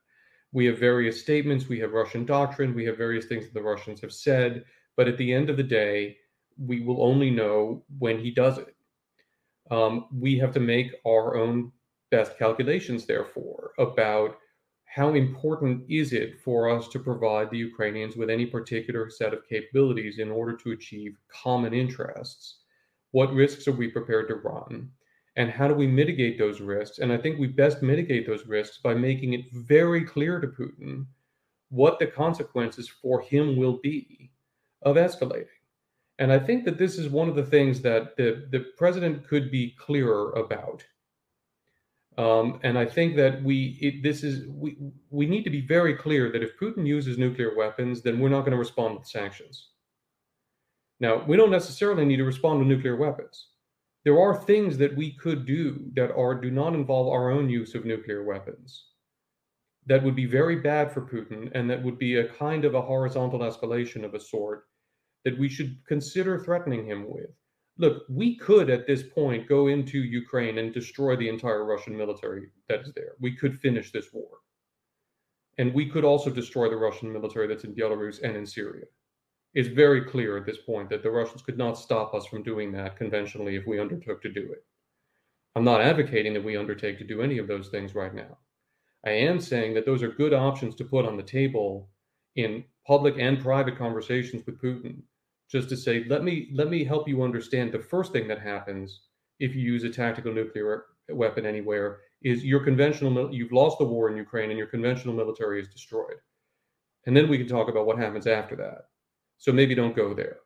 We 0.53 0.66
have 0.66 0.79
various 0.79 1.21
statements, 1.21 1.68
we 1.68 1.79
have 1.81 1.93
Russian 1.93 2.27
doctrine, 2.27 2.75
we 2.75 2.85
have 2.87 2.99
various 2.99 3.27
things 3.27 3.45
that 3.45 3.55
the 3.55 3.62
Russians 3.62 4.01
have 4.01 4.12
said, 4.12 4.64
but 4.97 5.09
at 5.09 5.16
the 5.16 5.33
end 5.33 5.49
of 5.49 5.57
the 5.57 5.62
day, 5.62 6.16
we 6.59 6.81
will 6.81 7.03
only 7.03 7.31
know 7.31 7.85
when 7.99 8.18
he 8.18 8.31
does 8.31 8.59
it. 8.59 8.75
Um, 9.71 10.07
we 10.12 10.37
have 10.39 10.53
to 10.55 10.61
make 10.61 10.93
our 11.07 11.37
own 11.37 11.73
best 12.11 12.37
calculations, 12.37 13.07
therefore, 13.07 13.73
about 13.79 14.37
how 14.87 15.14
important 15.14 15.85
is 15.89 16.12
it 16.12 16.41
for 16.41 16.68
us 16.68 16.89
to 16.89 16.99
provide 16.99 17.49
the 17.51 17.59
Ukrainians 17.59 18.16
with 18.16 18.29
any 18.29 18.45
particular 18.45 19.09
set 19.09 19.33
of 19.33 19.49
capabilities 19.49 20.18
in 20.18 20.33
order 20.33 20.57
to 20.57 20.73
achieve 20.73 21.16
common 21.29 21.73
interests? 21.73 22.59
What 23.12 23.33
risks 23.33 23.68
are 23.68 23.73
we 23.73 23.89
prepared 23.89 24.27
to 24.29 24.35
run? 24.35 24.91
And 25.37 25.51
how 25.51 25.68
do 25.68 25.74
we 25.74 25.87
mitigate 25.87 26.39
those 26.39 26.61
risks? 26.61 26.99
And 26.99 27.12
I 27.12 27.16
think 27.16 27.39
we 27.39 27.47
best 27.47 27.83
mitigate 27.83 28.26
those 28.26 28.47
risks 28.47 28.78
by 28.78 28.95
making 28.95 29.35
it 29.35 29.51
very 29.53 30.05
clear 30.05 30.41
to 30.41 30.47
Putin 30.47 31.07
what 31.68 31.99
the 31.99 32.07
consequences 32.07 32.89
for 32.89 33.20
him 33.20 33.57
will 33.57 33.78
be 33.83 34.31
of 34.83 34.97
escalating. 34.97 35.47
And 36.18 36.33
I 36.33 36.39
think 36.39 36.64
that 36.64 36.78
this 36.78 36.99
is 36.99 37.09
one 37.09 37.28
of 37.28 37.37
the 37.37 37.45
things 37.45 37.81
that 37.83 38.16
the, 38.16 38.47
the 38.51 38.66
president 38.76 39.26
could 39.26 39.51
be 39.51 39.74
clearer 39.78 40.33
about. 40.33 40.85
Um, 42.18 42.59
and 42.64 42.76
I 42.76 42.85
think 42.85 43.16
that 43.16 43.43
we 43.43 43.78
it, 43.81 44.03
this 44.03 44.24
is 44.24 44.47
we 44.49 44.76
we 45.11 45.26
need 45.26 45.45
to 45.45 45.51
be 45.51 45.61
very 45.61 45.95
clear 45.95 46.31
that 46.33 46.43
if 46.43 46.59
Putin 46.59 46.85
uses 46.85 47.16
nuclear 47.16 47.57
weapons, 47.57 48.03
then 48.03 48.18
we're 48.18 48.28
not 48.28 48.41
going 48.41 48.51
to 48.51 48.59
respond 48.59 48.99
with 48.99 49.07
sanctions. 49.07 49.68
Now, 50.99 51.24
we 51.24 51.37
don't 51.37 51.53
necessarily 51.53 52.05
need 52.05 52.18
to 52.18 52.24
respond 52.24 52.59
with 52.59 52.68
nuclear 52.68 52.97
weapons 52.97 53.47
there 54.05 54.21
are 54.21 54.35
things 54.35 54.79
that 54.79 54.97
we 54.97 55.13
could 55.13 55.45
do 55.45 55.91
that 55.95 56.13
are 56.15 56.35
do 56.35 56.51
not 56.51 56.75
involve 56.75 57.09
our 57.09 57.31
own 57.31 57.49
use 57.51 57.75
of 57.75 57.85
nuclear 57.85 58.25
weapons 58.25 58.91
that 59.87 60.03
would 60.03 60.15
be 60.15 60.27
very 60.27 60.57
bad 60.57 60.93
for 60.93 61.03
Putin 61.03 61.51
and 61.55 61.69
that 61.69 61.83
would 61.83 61.99
be 61.99 62.17
a 62.17 62.29
kind 62.29 62.65
of 62.65 62.75
a 62.75 62.83
horizontal 62.83 63.41
escalation 63.41 64.05
of 64.05 64.15
a 64.15 64.21
sort 64.21 64.65
that 65.25 65.39
we 65.39 65.49
should 65.49 65.77
consider 65.87 66.39
threatening 66.39 66.87
him 66.87 67.07
with. 67.09 67.31
Look, 67.79 68.05
we 68.09 68.37
could 68.37 68.69
at 68.71 68.87
this 68.87 69.03
point 69.03 69.49
go 69.49 69.69
into 69.69 69.99
Ukraine 69.99 70.59
and 70.59 70.73
destroy 70.73 71.17
the 71.17 71.29
entire 71.29 71.65
Russian 71.65 71.97
military 71.97 72.49
that 72.69 72.83
is 72.83 72.93
there. 72.95 73.15
We 73.21 73.35
could 73.35 73.59
finish 73.59 73.91
this 73.91 74.13
war. 74.13 74.29
And 75.59 75.75
we 75.75 75.89
could 75.89 76.05
also 76.05 76.31
destroy 76.31 76.69
the 76.69 76.77
Russian 76.77 77.13
military 77.13 77.47
that's 77.49 77.65
in 77.65 77.75
Belarus 77.75 78.23
and 78.23 78.37
in 78.37 78.47
Syria 78.47 78.87
it's 79.55 79.69
very 79.69 80.05
clear 80.05 80.37
at 80.37 80.47
this 80.47 80.59
point 80.59 80.89
that 80.91 81.03
the 81.03 81.11
Russians 81.11 81.43
could 81.43 81.59
not 81.59 81.79
stop 81.79 82.15
us 82.15 82.27
from 82.27 82.43
doing 82.43 82.71
that 82.73 82.97
conventionally 82.97 83.57
if 83.57 83.67
we 83.67 83.81
undertook 83.81 84.23
to 84.23 84.33
do 84.33 84.53
it. 84.53 84.65
I'm 85.57 85.65
not 85.65 85.81
advocating 85.81 86.33
that 86.35 86.45
we 86.45 86.57
undertake 86.57 86.99
to 86.99 87.05
do 87.05 87.23
any 87.23 87.39
of 87.39 87.49
those 87.49 87.69
things 87.69 87.95
right 87.95 88.15
now. 88.15 88.39
I 89.05 89.11
am 89.11 89.41
saying 89.41 89.75
that 89.75 89.87
those 89.87 90.03
are 90.03 90.11
good 90.11 90.33
options 90.33 90.75
to 90.77 90.85
put 90.85 91.05
on 91.05 91.17
the 91.17 91.23
table 91.23 91.89
in 92.37 92.65
public 92.87 93.17
and 93.19 93.41
private 93.41 93.77
conversations 93.77 94.45
with 94.47 94.61
Putin, 94.61 95.03
just 95.51 95.69
to 95.71 95.77
say, 95.77 96.05
let 96.09 96.23
me 96.23 96.51
let 96.55 96.69
me 96.69 96.85
help 96.85 97.09
you 97.09 97.23
understand 97.23 97.73
the 97.73 97.79
first 97.79 98.13
thing 98.13 98.29
that 98.29 98.41
happens 98.41 99.01
if 99.41 99.55
you 99.55 99.63
use 99.63 99.83
a 99.85 99.91
tactical 99.91 100.33
nuclear 100.33 100.85
weapon 101.09 101.47
anywhere 101.47 102.01
is 102.23 102.45
your 102.45 102.61
conventional 102.61 103.35
you've 103.35 103.53
lost 103.53 103.79
the 103.79 103.85
war 103.85 104.09
in 104.11 104.17
Ukraine 104.17 104.51
and 104.51 104.59
your 104.59 104.69
conventional 104.69 105.15
military 105.15 105.61
is 105.61 105.69
destroyed. 105.69 106.19
And 107.07 107.17
then 107.17 107.29
we 107.29 107.39
can 107.39 107.49
talk 107.49 107.69
about 107.69 107.87
what 107.87 107.99
happens 107.99 108.27
after 108.27 108.55
that. 108.57 108.83
So 109.41 109.53
maybe 109.53 109.74
don't 109.74 109.97
go 109.97 110.14
there. 110.14 110.36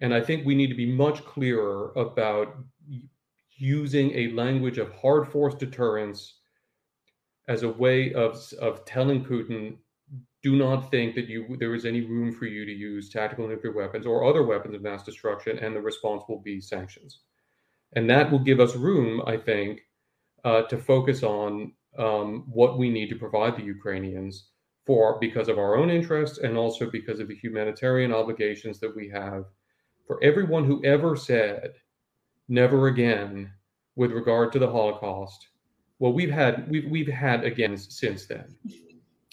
And 0.00 0.14
I 0.14 0.20
think 0.22 0.46
we 0.46 0.54
need 0.54 0.68
to 0.68 0.74
be 0.74 0.90
much 0.90 1.24
clearer 1.24 1.92
about 1.96 2.56
using 3.58 4.12
a 4.12 4.32
language 4.32 4.78
of 4.78 4.92
hard 4.92 5.28
force 5.28 5.54
deterrence 5.54 6.36
as 7.48 7.64
a 7.64 7.68
way 7.68 8.14
of, 8.14 8.40
of 8.60 8.84
telling 8.84 9.24
Putin, 9.24 9.76
do 10.42 10.56
not 10.56 10.90
think 10.90 11.14
that 11.16 11.28
you 11.28 11.56
there 11.58 11.74
is 11.74 11.84
any 11.84 12.02
room 12.02 12.32
for 12.32 12.46
you 12.46 12.64
to 12.64 12.72
use 12.72 13.10
tactical 13.10 13.46
nuclear 13.46 13.74
weapons 13.74 14.06
or 14.06 14.24
other 14.24 14.44
weapons 14.44 14.74
of 14.74 14.80
mass 14.80 15.02
destruction, 15.02 15.58
and 15.58 15.74
the 15.74 15.80
response 15.80 16.22
will 16.28 16.40
be 16.40 16.60
sanctions. 16.60 17.20
And 17.96 18.08
that 18.08 18.30
will 18.30 18.38
give 18.38 18.60
us 18.60 18.76
room, 18.76 19.20
I 19.26 19.36
think, 19.36 19.80
uh, 20.44 20.62
to 20.62 20.78
focus 20.78 21.24
on 21.24 21.72
um, 21.98 22.44
what 22.46 22.78
we 22.78 22.88
need 22.88 23.08
to 23.08 23.16
provide 23.16 23.56
the 23.56 23.64
Ukrainians 23.64 24.49
for 24.90 25.20
because 25.20 25.46
of 25.46 25.56
our 25.56 25.76
own 25.76 25.88
interests 25.88 26.38
and 26.38 26.56
also 26.56 26.90
because 26.90 27.20
of 27.20 27.28
the 27.28 27.36
humanitarian 27.36 28.12
obligations 28.12 28.80
that 28.80 28.92
we 28.96 29.08
have 29.08 29.44
for 30.04 30.18
everyone 30.20 30.64
who 30.64 30.84
ever 30.84 31.14
said 31.14 31.74
never 32.48 32.88
again 32.88 33.52
with 33.94 34.10
regard 34.10 34.50
to 34.50 34.58
the 34.58 34.66
Holocaust. 34.66 35.46
Well, 36.00 36.12
we've 36.12 36.32
had 36.32 36.68
we've 36.68 36.90
we've 36.90 37.06
had 37.06 37.44
again 37.44 37.76
since 37.76 38.26
then, 38.26 38.56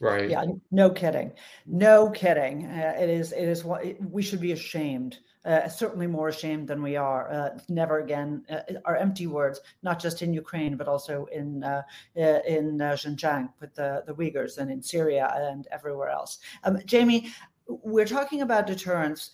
right? 0.01 0.29
Yeah, 0.29 0.45
no 0.71 0.89
kidding, 0.89 1.31
no 1.65 2.09
kidding. 2.09 2.65
Uh, 2.65 2.95
it 2.99 3.09
is 3.09 3.31
it 3.31 3.47
is 3.47 3.63
what 3.63 3.83
we 4.01 4.21
should 4.21 4.41
be 4.41 4.51
ashamed 4.51 5.19
uh, 5.47 5.67
certainly 5.69 6.07
more 6.07 6.27
ashamed 6.27 6.67
than 6.67 6.83
we 6.83 6.97
are. 6.97 7.31
Uh, 7.31 7.57
never 7.69 7.99
again 7.99 8.43
uh, 8.49 8.59
are 8.85 8.97
empty 8.97 9.27
words, 9.27 9.61
not 9.81 9.99
just 9.99 10.21
in 10.21 10.33
Ukraine, 10.33 10.75
but 10.75 10.87
also 10.87 11.25
in 11.31 11.63
uh, 11.63 11.81
uh, 12.17 12.39
in 12.45 12.81
uh, 12.81 12.91
Xinjiang 12.91 13.49
with 13.61 13.73
the, 13.73 14.03
the 14.05 14.13
Uyghurs 14.13 14.57
and 14.57 14.69
in 14.69 14.81
Syria 14.81 15.33
and 15.37 15.67
everywhere 15.71 16.09
else. 16.09 16.39
Um, 16.65 16.79
Jamie, 16.85 17.31
we're 17.68 18.05
talking 18.05 18.41
about 18.41 18.65
deterrence 18.65 19.32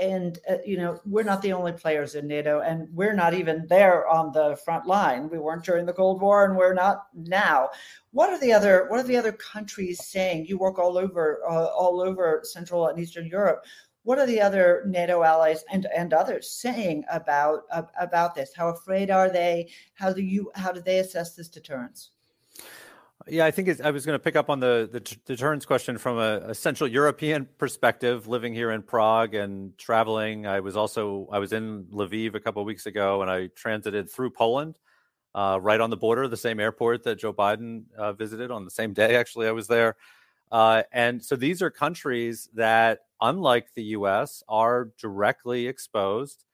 and 0.00 0.38
uh, 0.48 0.56
you 0.64 0.76
know 0.76 1.00
we're 1.04 1.24
not 1.24 1.42
the 1.42 1.52
only 1.52 1.72
players 1.72 2.14
in 2.14 2.28
nato 2.28 2.60
and 2.60 2.88
we're 2.92 3.14
not 3.14 3.34
even 3.34 3.66
there 3.68 4.06
on 4.06 4.32
the 4.32 4.56
front 4.64 4.86
line 4.86 5.28
we 5.28 5.38
weren't 5.38 5.64
during 5.64 5.84
the 5.84 5.92
cold 5.92 6.20
war 6.20 6.44
and 6.44 6.56
we're 6.56 6.74
not 6.74 7.06
now 7.14 7.68
what 8.12 8.30
are 8.30 8.38
the 8.38 8.52
other 8.52 8.86
what 8.88 9.00
are 9.00 9.06
the 9.06 9.16
other 9.16 9.32
countries 9.32 10.04
saying 10.06 10.46
you 10.46 10.56
work 10.56 10.78
all 10.78 10.96
over 10.96 11.40
uh, 11.48 11.66
all 11.66 12.00
over 12.00 12.40
central 12.44 12.86
and 12.86 12.98
eastern 12.98 13.26
europe 13.26 13.64
what 14.04 14.18
are 14.18 14.26
the 14.26 14.40
other 14.40 14.82
NATO 14.86 15.22
allies 15.22 15.64
and, 15.70 15.86
and 15.94 16.12
others 16.12 16.50
saying 16.50 17.04
about 17.10 17.62
uh, 17.70 17.82
about 18.00 18.34
this? 18.34 18.52
How 18.54 18.68
afraid 18.68 19.10
are 19.10 19.30
they? 19.30 19.70
How 19.94 20.12
do 20.12 20.22
you 20.22 20.50
how 20.56 20.72
do 20.72 20.80
they 20.80 20.98
assess 20.98 21.36
this 21.36 21.48
deterrence? 21.48 22.10
Yeah, 23.28 23.44
I 23.44 23.50
think 23.50 23.80
I 23.80 23.90
was 23.90 24.04
going 24.04 24.16
to 24.16 24.22
pick 24.22 24.36
up 24.36 24.50
on 24.50 24.58
the, 24.60 24.88
the 24.90 25.00
deterrence 25.00 25.64
question 25.64 25.96
from 25.98 26.18
a, 26.18 26.54
Central 26.54 26.88
European 26.88 27.46
perspective. 27.58 28.26
Living 28.26 28.52
here 28.52 28.72
in 28.72 28.82
Prague 28.82 29.34
and 29.34 29.76
traveling, 29.78 30.46
I 30.46 30.60
was 30.60 30.76
also 30.76 31.28
I 31.30 31.38
was 31.38 31.52
in 31.52 31.84
Lviv 31.84 32.34
a 32.34 32.40
couple 32.40 32.64
weeks 32.64 32.86
ago, 32.86 33.22
and 33.22 33.30
I 33.30 33.48
transited 33.48 34.10
through 34.10 34.30
Poland, 34.30 34.78
uh, 35.34 35.58
right 35.62 35.80
on 35.80 35.90
the 35.90 35.96
border, 35.96 36.26
the 36.26 36.36
same 36.36 36.58
airport 36.58 37.04
that 37.04 37.18
Joe 37.18 37.32
Biden 37.32 37.84
uh, 37.96 38.12
visited 38.12 38.50
on 38.50 38.64
the 38.64 38.70
same 38.70 38.92
day. 38.92 39.16
Actually, 39.16 39.46
I 39.46 39.52
was 39.52 39.68
there, 39.68 39.96
uh, 40.50 40.82
and 40.92 41.22
so 41.22 41.36
these 41.36 41.62
are 41.62 41.70
countries 41.70 42.48
that 42.54 43.00
unlike 43.22 43.72
the 43.74 43.84
US, 43.96 44.42
are 44.48 44.90
directly 44.98 45.66
exposed. 45.66 46.44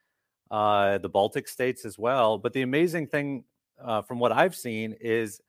Uh, 0.51 0.97
the 0.99 1.09
Baltic 1.09 1.49
states 1.49 1.85
as 1.85 1.99
well. 1.99 2.39
But 2.39 2.53
the 2.53 2.63
amazing 2.63 3.09
thing, 3.09 3.45
uh, 3.83 4.01
from 4.03 4.19
what 4.19 4.33
I've 4.33 4.55
seen, 4.55 4.95
is 5.01 5.41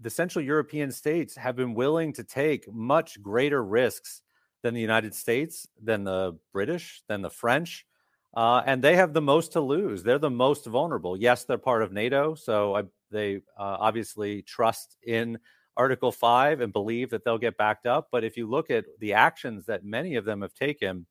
the 0.00 0.10
Central 0.10 0.44
European 0.44 0.90
states 0.90 1.36
have 1.36 1.56
been 1.56 1.74
willing 1.74 2.12
to 2.14 2.24
take 2.24 2.72
much 2.72 3.20
greater 3.22 3.64
risks 3.64 4.22
than 4.62 4.74
the 4.74 4.80
United 4.80 5.14
States, 5.14 5.66
than 5.82 6.04
the 6.04 6.38
British, 6.52 7.02
than 7.08 7.22
the 7.22 7.30
French. 7.30 7.86
Uh, 8.34 8.62
and 8.66 8.82
they 8.82 8.96
have 8.96 9.14
the 9.14 9.22
most 9.22 9.52
to 9.52 9.60
lose. 9.60 10.02
They're 10.02 10.18
the 10.18 10.30
most 10.30 10.66
vulnerable. 10.66 11.16
Yes, 11.16 11.44
they're 11.44 11.56
part 11.56 11.82
of 11.82 11.92
NATO, 11.92 12.34
so 12.34 12.76
I, 12.76 12.82
they 13.10 13.36
uh, 13.58 13.76
obviously 13.80 14.42
trust 14.42 14.96
in 15.06 15.38
Article 15.76 16.12
5 16.12 16.60
and 16.60 16.72
believe 16.72 17.10
that 17.10 17.24
they'll 17.24 17.38
get 17.38 17.56
backed 17.56 17.86
up. 17.86 18.08
But 18.10 18.24
if 18.24 18.36
you 18.36 18.46
look 18.46 18.70
at 18.70 18.84
the 18.98 19.14
actions 19.14 19.66
that 19.66 19.84
many 19.84 20.16
of 20.16 20.24
them 20.24 20.42
have 20.42 20.54
taken, 20.54 21.06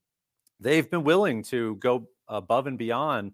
they've 0.60 0.90
been 0.90 1.04
willing 1.04 1.44
to 1.44 1.76
go 1.78 2.08
above 2.28 2.68
and 2.68 2.78
beyond 2.78 3.34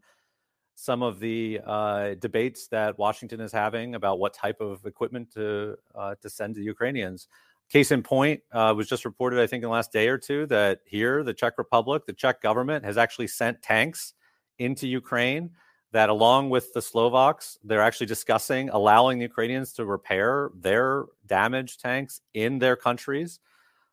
some 0.81 1.03
of 1.03 1.19
the 1.19 1.59
uh, 1.63 2.15
debates 2.15 2.67
that 2.69 2.97
Washington 2.97 3.39
is 3.39 3.51
having 3.51 3.93
about 3.93 4.17
what 4.17 4.33
type 4.33 4.59
of 4.59 4.83
equipment 4.87 5.31
to 5.31 5.77
uh, 5.93 6.15
to 6.23 6.27
send 6.27 6.55
to 6.55 6.63
Ukrainians. 6.63 7.27
Case 7.69 7.91
in 7.91 8.01
point 8.01 8.41
uh, 8.51 8.73
was 8.75 8.89
just 8.89 9.05
reported, 9.05 9.39
I 9.39 9.45
think, 9.45 9.61
in 9.61 9.69
the 9.69 9.73
last 9.73 9.91
day 9.91 10.07
or 10.07 10.17
two 10.17 10.47
that 10.47 10.79
here, 10.85 11.23
the 11.23 11.35
Czech 11.35 11.59
Republic, 11.59 12.07
the 12.07 12.13
Czech 12.13 12.41
government 12.41 12.83
has 12.83 12.97
actually 12.97 13.27
sent 13.27 13.61
tanks 13.61 14.15
into 14.57 14.87
Ukraine 14.87 15.51
that 15.91 16.09
along 16.09 16.49
with 16.49 16.73
the 16.73 16.81
Slovaks, 16.81 17.59
they're 17.63 17.83
actually 17.83 18.07
discussing 18.07 18.71
allowing 18.71 19.19
the 19.19 19.25
Ukrainians 19.25 19.73
to 19.73 19.85
repair 19.85 20.49
their 20.55 21.05
damaged 21.27 21.79
tanks 21.79 22.21
in 22.33 22.57
their 22.57 22.75
countries. 22.75 23.39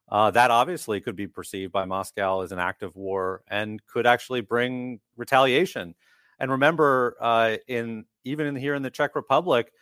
Uh, 0.09 0.31
that 0.31 0.51
obviously 0.51 1.03
could 1.03 1.17
be 1.17 1.27
perceived 1.27 1.71
by 1.71 1.85
Moscow 1.85 2.41
as 2.41 2.51
an 2.51 2.59
act 2.59 2.83
of 2.83 2.97
war 2.97 3.43
and 3.49 3.85
could 3.87 4.07
actually 4.07 4.41
bring 4.41 5.01
retaliation. 5.19 5.95
And 6.41 6.51
remember, 6.51 7.17
uh, 7.21 7.57
in 7.67 8.05
even 8.25 8.47
in 8.47 8.57
here 8.57 8.75
in 8.75 8.83
the 8.83 8.91
Czech 8.91 9.15
Republic, 9.17 9.73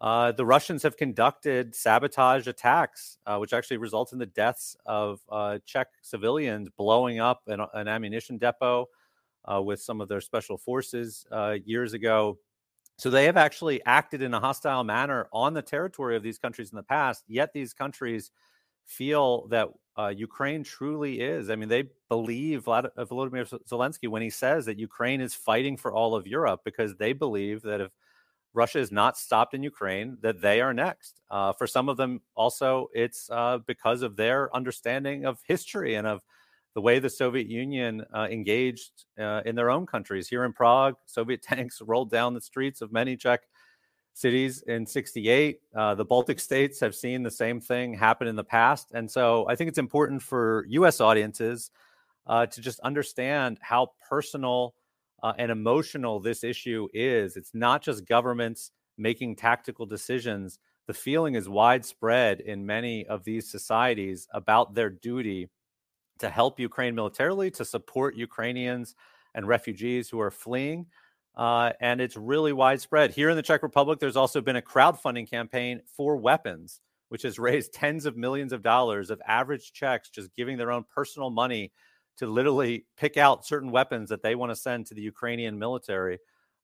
uh, 0.00 0.32
the 0.32 0.46
Russians 0.46 0.82
have 0.84 0.96
conducted 0.96 1.74
sabotage 1.74 2.46
attacks, 2.46 3.18
uh, 3.26 3.38
which 3.38 3.52
actually 3.52 3.78
result 3.78 4.12
in 4.12 4.18
the 4.18 4.26
deaths 4.26 4.76
of 4.86 5.20
uh, 5.28 5.58
Czech 5.66 5.88
civilians, 6.02 6.68
blowing 6.76 7.18
up 7.18 7.42
an, 7.48 7.60
an 7.74 7.88
ammunition 7.88 8.38
depot 8.38 8.88
uh, 9.50 9.60
with 9.60 9.80
some 9.80 10.00
of 10.00 10.08
their 10.08 10.20
special 10.20 10.56
forces 10.56 11.26
uh, 11.32 11.56
years 11.64 11.94
ago. 11.94 12.38
So 12.96 13.10
they 13.10 13.26
have 13.26 13.36
actually 13.36 13.84
acted 13.84 14.22
in 14.22 14.34
a 14.34 14.40
hostile 14.40 14.84
manner 14.84 15.28
on 15.32 15.54
the 15.54 15.62
territory 15.62 16.16
of 16.16 16.22
these 16.22 16.38
countries 16.38 16.70
in 16.70 16.76
the 16.76 16.82
past. 16.82 17.24
Yet 17.28 17.52
these 17.52 17.72
countries 17.72 18.30
feel 18.88 19.46
that 19.48 19.68
uh, 19.98 20.08
Ukraine 20.08 20.64
truly 20.64 21.20
is. 21.20 21.50
I 21.50 21.56
mean, 21.56 21.68
they 21.68 21.84
believe 22.08 22.66
uh, 22.66 22.82
Volodymyr 22.98 23.46
Zelensky 23.68 24.08
when 24.08 24.22
he 24.22 24.30
says 24.30 24.64
that 24.66 24.78
Ukraine 24.78 25.20
is 25.20 25.34
fighting 25.34 25.76
for 25.76 25.92
all 25.92 26.14
of 26.14 26.26
Europe 26.26 26.62
because 26.64 26.96
they 26.96 27.12
believe 27.12 27.62
that 27.62 27.80
if 27.80 27.90
Russia 28.54 28.78
is 28.78 28.90
not 28.90 29.18
stopped 29.18 29.54
in 29.54 29.62
Ukraine, 29.62 30.16
that 30.22 30.40
they 30.40 30.60
are 30.60 30.72
next. 30.72 31.20
Uh, 31.30 31.52
for 31.52 31.66
some 31.66 31.88
of 31.88 31.96
them, 31.96 32.22
also, 32.34 32.88
it's 32.94 33.28
uh, 33.30 33.58
because 33.66 34.02
of 34.02 34.16
their 34.16 34.54
understanding 34.56 35.26
of 35.26 35.40
history 35.46 35.94
and 35.96 36.06
of 36.06 36.22
the 36.74 36.80
way 36.80 36.98
the 36.98 37.10
Soviet 37.10 37.46
Union 37.46 38.04
uh, 38.14 38.28
engaged 38.30 39.04
uh, 39.18 39.42
in 39.44 39.54
their 39.54 39.70
own 39.70 39.84
countries. 39.84 40.28
Here 40.28 40.44
in 40.44 40.52
Prague, 40.52 40.94
Soviet 41.06 41.42
tanks 41.50 41.82
rolled 41.82 42.10
down 42.10 42.34
the 42.34 42.40
streets 42.40 42.80
of 42.80 42.90
many 42.90 43.16
Czech 43.16 43.42
cities 44.18 44.62
in 44.62 44.84
68. 44.84 45.60
Uh, 45.76 45.94
the 45.94 46.04
Baltic 46.04 46.40
states 46.40 46.80
have 46.80 46.94
seen 46.94 47.22
the 47.22 47.30
same 47.30 47.60
thing 47.60 47.94
happen 47.94 48.26
in 48.26 48.34
the 48.34 48.42
past. 48.42 48.90
And 48.92 49.08
so 49.08 49.46
I 49.48 49.54
think 49.54 49.68
it's 49.68 49.78
important 49.78 50.22
for 50.22 50.66
US 50.70 51.00
audiences 51.00 51.70
uh, 52.26 52.46
to 52.46 52.60
just 52.60 52.80
understand 52.80 53.58
how 53.60 53.92
personal 54.08 54.74
uh, 55.22 55.34
and 55.38 55.52
emotional 55.52 56.18
this 56.18 56.42
issue 56.42 56.88
is. 56.92 57.36
It's 57.36 57.54
not 57.54 57.80
just 57.80 58.06
governments 58.06 58.72
making 58.96 59.36
tactical 59.36 59.86
decisions. 59.86 60.58
The 60.88 60.94
feeling 60.94 61.36
is 61.36 61.48
widespread 61.48 62.40
in 62.40 62.66
many 62.66 63.06
of 63.06 63.22
these 63.22 63.48
societies 63.48 64.26
about 64.32 64.74
their 64.74 64.90
duty 64.90 65.48
to 66.18 66.28
help 66.28 66.58
Ukraine 66.58 66.96
militarily, 66.96 67.52
to 67.52 67.64
support 67.64 68.16
Ukrainians 68.16 68.96
and 69.36 69.46
refugees 69.46 70.08
who 70.08 70.18
are 70.18 70.32
fleeing. 70.32 70.86
Uh, 71.38 71.72
and 71.80 72.00
it's 72.00 72.16
really 72.16 72.52
widespread. 72.52 73.12
Here 73.12 73.30
in 73.30 73.36
the 73.36 73.42
Czech 73.42 73.62
Republic, 73.62 74.00
there's 74.00 74.16
also 74.16 74.40
been 74.40 74.56
a 74.56 74.62
crowdfunding 74.62 75.30
campaign 75.30 75.80
for 75.96 76.16
weapons, 76.16 76.80
which 77.10 77.22
has 77.22 77.38
raised 77.38 77.72
tens 77.72 78.06
of 78.06 78.16
millions 78.16 78.52
of 78.52 78.62
dollars 78.62 79.10
of 79.10 79.22
average 79.26 79.72
Czechs 79.72 80.10
just 80.10 80.34
giving 80.34 80.58
their 80.58 80.72
own 80.72 80.84
personal 80.92 81.30
money 81.30 81.72
to 82.16 82.26
literally 82.26 82.84
pick 82.96 83.16
out 83.16 83.46
certain 83.46 83.70
weapons 83.70 84.08
that 84.08 84.22
they 84.22 84.34
want 84.34 84.50
to 84.50 84.56
send 84.56 84.86
to 84.86 84.94
the 84.94 85.00
Ukrainian 85.00 85.56
military. 85.56 86.18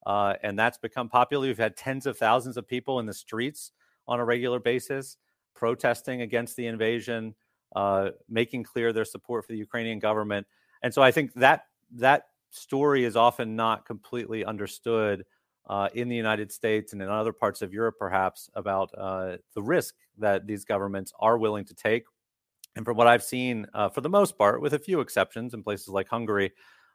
Uh, 0.05 0.35
and 0.43 0.59
that's 0.59 0.77
become 0.77 1.09
popular. 1.09 1.47
We've 1.47 1.57
had 1.57 1.77
tens 1.77 2.05
of 2.05 2.19
thousands 2.19 2.57
of 2.57 2.67
people 2.67 2.99
in 2.99 3.07
the 3.07 3.15
streets 3.15 3.71
on 4.09 4.19
a 4.19 4.25
regular 4.25 4.59
basis 4.59 5.17
protesting 5.55 6.21
against 6.21 6.57
the 6.57 6.67
invasion 6.67 7.35
uh, 7.77 8.11
making 8.29 8.65
clear 8.65 8.93
their 8.93 9.05
support 9.05 9.45
for 9.45 9.53
the 9.53 9.59
Ukrainian 9.59 9.99
government. 9.99 10.47
And 10.83 10.93
so 10.93 11.03
I 11.03 11.11
think 11.11 11.33
that 11.35 11.67
that 11.93 12.27
story 12.55 13.05
is 13.05 13.17
often 13.17 13.57
not 13.57 13.85
completely 13.85 14.45
understood 14.45 15.25
uh, 15.69 15.89
in 15.95 16.09
the 16.09 16.17
United 16.17 16.53
States 16.53 16.93
and 16.93 17.03
in 17.03 17.09
other 17.09 17.33
parts 17.33 17.63
of 17.63 17.73
Europe, 17.73 17.97
perhaps, 17.99 18.51
about 18.55 18.91
uh, 18.97 19.37
the 19.55 19.63
risk 19.63 19.95
that 20.19 20.47
these 20.47 20.65
governments 20.65 21.13
are 21.19 21.39
willing 21.39 21.65
to 21.65 21.75
take. 21.75 22.05
And 22.77 22.85
from 22.85 22.97
what 22.97 23.07
I've 23.07 23.23
seen, 23.23 23.67
uh, 23.75 23.89
for 23.89 24.01
the 24.01 24.09
most 24.09 24.37
part, 24.37 24.61
with 24.61 24.75
a 24.75 24.79
few 24.79 25.01
exceptions 25.01 25.55
in 25.55 25.63
places 25.63 25.89
like 25.89 26.09
Hungary, 26.09 26.53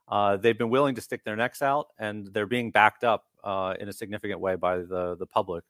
uh, 0.08 0.38
they've 0.38 0.58
been 0.58 0.70
willing 0.70 0.96
to 0.96 1.02
stick 1.02 1.24
their 1.24 1.36
necks 1.36 1.62
out 1.62 1.88
and 2.00 2.28
they're 2.34 2.48
being 2.48 2.72
backed 2.72 3.04
up 3.04 3.26
uh, 3.44 3.76
in 3.80 3.90
a 3.90 3.94
significant 3.94 4.40
way 4.40 4.56
by 4.56 4.78
the, 4.78 5.16
the 5.18 5.26
public. 5.26 5.64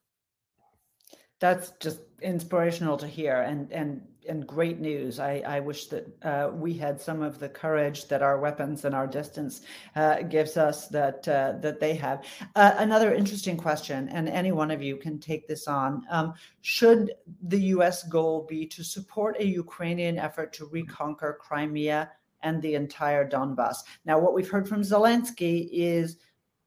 That's 1.40 1.72
just 1.80 2.00
inspirational 2.22 2.98
to 2.98 3.08
hear 3.08 3.42
and 3.42 3.72
and 3.72 4.02
and 4.28 4.46
great 4.46 4.80
news. 4.80 5.20
I, 5.20 5.42
I 5.46 5.60
wish 5.60 5.88
that 5.88 6.08
uh, 6.24 6.52
we 6.54 6.74
had 6.74 7.02
some 7.02 7.22
of 7.24 7.40
the 7.40 7.50
courage 7.50 8.08
that 8.10 8.22
our 8.22 8.40
weapons 8.40 8.86
and 8.86 8.94
our 8.94 9.08
distance 9.08 9.62
uh, 9.96 10.22
gives 10.22 10.56
us 10.56 10.88
that 10.90 11.28
uh, 11.28 11.54
that 11.62 11.80
they 11.80 11.96
have. 11.96 12.24
Uh, 12.56 12.76
another 12.78 13.14
interesting 13.14 13.58
question, 13.58 14.08
and 14.10 14.30
any 14.30 14.52
one 14.52 14.72
of 14.72 14.82
you 14.82 14.98
can 14.98 15.20
take 15.20 15.48
this 15.48 15.68
on. 15.68 16.04
Um, 16.12 16.34
should 16.62 17.12
the 17.44 17.60
U.S. 17.76 18.04
goal 18.04 18.46
be 18.48 18.66
to 18.68 18.84
support 18.84 19.36
a 19.40 19.46
Ukrainian 19.46 20.18
effort 20.18 20.54
to 20.54 20.66
reconquer 20.66 21.38
Crimea 21.42 22.12
and 22.42 22.62
the 22.62 22.76
entire 22.76 23.28
Donbass? 23.28 23.78
Now, 24.06 24.20
what 24.20 24.34
we've 24.34 24.50
heard 24.50 24.70
from 24.70 24.82
Zelensky 24.82 25.70
is 25.72 26.18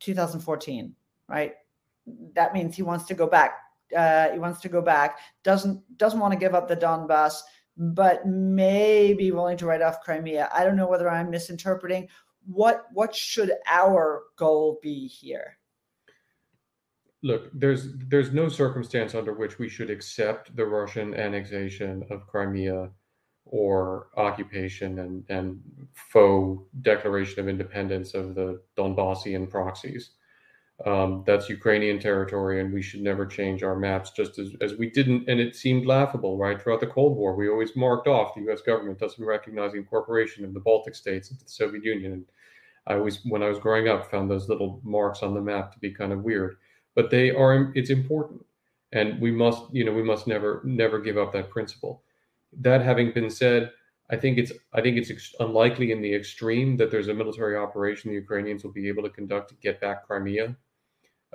2014, 0.00 0.94
right? 1.28 1.54
That 2.34 2.52
means 2.52 2.74
he 2.74 2.82
wants 2.82 3.04
to 3.06 3.14
go 3.14 3.28
back 3.28 3.58
uh, 3.96 4.30
he 4.30 4.38
wants 4.38 4.60
to 4.60 4.68
go 4.68 4.82
back. 4.82 5.18
Doesn't 5.42 5.82
doesn't 5.98 6.20
want 6.20 6.32
to 6.32 6.38
give 6.38 6.54
up 6.54 6.68
the 6.68 6.76
Donbass, 6.76 7.40
but 7.76 8.26
may 8.26 9.14
be 9.14 9.30
willing 9.30 9.56
to 9.58 9.66
write 9.66 9.82
off 9.82 10.00
Crimea. 10.00 10.50
I 10.52 10.64
don't 10.64 10.76
know 10.76 10.88
whether 10.88 11.10
I'm 11.10 11.30
misinterpreting. 11.30 12.08
What 12.46 12.86
what 12.92 13.14
should 13.14 13.52
our 13.66 14.22
goal 14.36 14.78
be 14.82 15.06
here? 15.06 15.58
Look, 17.22 17.50
there's 17.54 17.92
there's 18.08 18.32
no 18.32 18.48
circumstance 18.48 19.14
under 19.14 19.32
which 19.32 19.58
we 19.58 19.68
should 19.68 19.90
accept 19.90 20.54
the 20.56 20.66
Russian 20.66 21.14
annexation 21.14 22.04
of 22.10 22.26
Crimea 22.26 22.90
or 23.44 24.08
occupation 24.16 24.98
and, 25.00 25.24
and 25.28 25.60
faux 25.92 26.64
declaration 26.80 27.40
of 27.40 27.48
independence 27.48 28.14
of 28.14 28.34
the 28.34 28.60
Donbassian 28.76 29.48
proxies. 29.48 30.10
Um, 30.84 31.22
that's 31.26 31.48
Ukrainian 31.48 32.00
territory, 32.00 32.60
and 32.60 32.72
we 32.72 32.82
should 32.82 33.02
never 33.02 33.24
change 33.24 33.62
our 33.62 33.76
maps 33.76 34.10
just 34.10 34.38
as, 34.38 34.54
as 34.60 34.74
we 34.74 34.90
didn't. 34.90 35.28
And 35.28 35.38
it 35.38 35.54
seemed 35.54 35.86
laughable, 35.86 36.38
right? 36.38 36.60
Throughout 36.60 36.80
the 36.80 36.88
Cold 36.88 37.16
War, 37.16 37.36
we 37.36 37.48
always 37.48 37.76
marked 37.76 38.08
off 38.08 38.34
the 38.34 38.50
US 38.50 38.62
government 38.62 38.98
doesn't 38.98 39.24
recognize 39.24 39.72
the 39.72 39.78
incorporation 39.78 40.44
of 40.44 40.54
the 40.54 40.60
Baltic 40.60 40.94
states 40.94 41.30
into 41.30 41.44
the 41.44 41.50
Soviet 41.50 41.84
Union. 41.84 42.12
And 42.12 42.24
I 42.86 42.94
always, 42.94 43.20
when 43.24 43.42
I 43.42 43.48
was 43.48 43.58
growing 43.58 43.88
up, 43.88 44.10
found 44.10 44.28
those 44.28 44.48
little 44.48 44.80
marks 44.82 45.22
on 45.22 45.34
the 45.34 45.40
map 45.40 45.72
to 45.72 45.78
be 45.78 45.92
kind 45.92 46.12
of 46.12 46.24
weird. 46.24 46.56
But 46.96 47.10
they 47.10 47.30
are, 47.30 47.72
it's 47.76 47.90
important. 47.90 48.44
And 48.92 49.20
we 49.20 49.30
must, 49.30 49.62
you 49.72 49.84
know, 49.84 49.92
we 49.92 50.02
must 50.02 50.26
never, 50.26 50.62
never 50.64 50.98
give 50.98 51.16
up 51.16 51.32
that 51.32 51.50
principle. 51.50 52.02
That 52.60 52.82
having 52.82 53.12
been 53.12 53.30
said, 53.30 53.70
I 54.10 54.16
think 54.16 54.36
it's 54.36 54.52
I 54.74 54.82
think 54.82 54.98
it's 54.98 55.10
ex- 55.10 55.34
unlikely 55.40 55.90
in 55.90 56.02
the 56.02 56.14
extreme 56.14 56.76
that 56.76 56.90
there's 56.90 57.08
a 57.08 57.14
military 57.14 57.56
operation 57.56 58.10
the 58.10 58.16
Ukrainians 58.16 58.62
will 58.62 58.72
be 58.72 58.88
able 58.88 59.02
to 59.04 59.08
conduct 59.08 59.48
to 59.48 59.54
get 59.62 59.80
back 59.80 60.06
Crimea. 60.06 60.54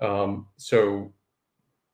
Um, 0.01 0.47
so 0.57 1.13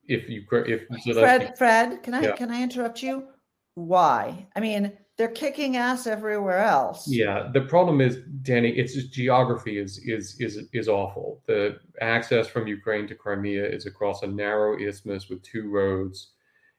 if 0.06 0.28
you 0.28 0.44
if 0.52 0.82
so 1.02 1.14
Fred, 1.14 1.56
Fred, 1.56 2.02
can 2.02 2.14
I 2.14 2.22
yeah. 2.22 2.36
can 2.36 2.50
I 2.50 2.62
interrupt 2.62 3.02
you? 3.02 3.28
Why? 3.74 4.46
I 4.54 4.60
mean, 4.60 4.92
they're 5.16 5.28
kicking 5.28 5.76
ass 5.76 6.06
everywhere 6.06 6.58
else. 6.58 7.08
Yeah, 7.08 7.48
the 7.52 7.62
problem 7.62 8.00
is, 8.00 8.18
Dany, 8.42 8.76
it's 8.76 8.94
just 8.94 9.12
geography 9.12 9.78
is 9.78 9.98
is 10.04 10.36
is 10.40 10.60
is 10.72 10.88
awful. 10.88 11.42
The 11.46 11.78
access 12.00 12.48
from 12.48 12.66
Ukraine 12.66 13.06
to 13.08 13.14
Crimea 13.14 13.66
is 13.66 13.86
across 13.86 14.22
a 14.22 14.26
narrow 14.26 14.78
isthmus 14.78 15.28
with 15.28 15.42
two 15.42 15.70
roads. 15.70 16.32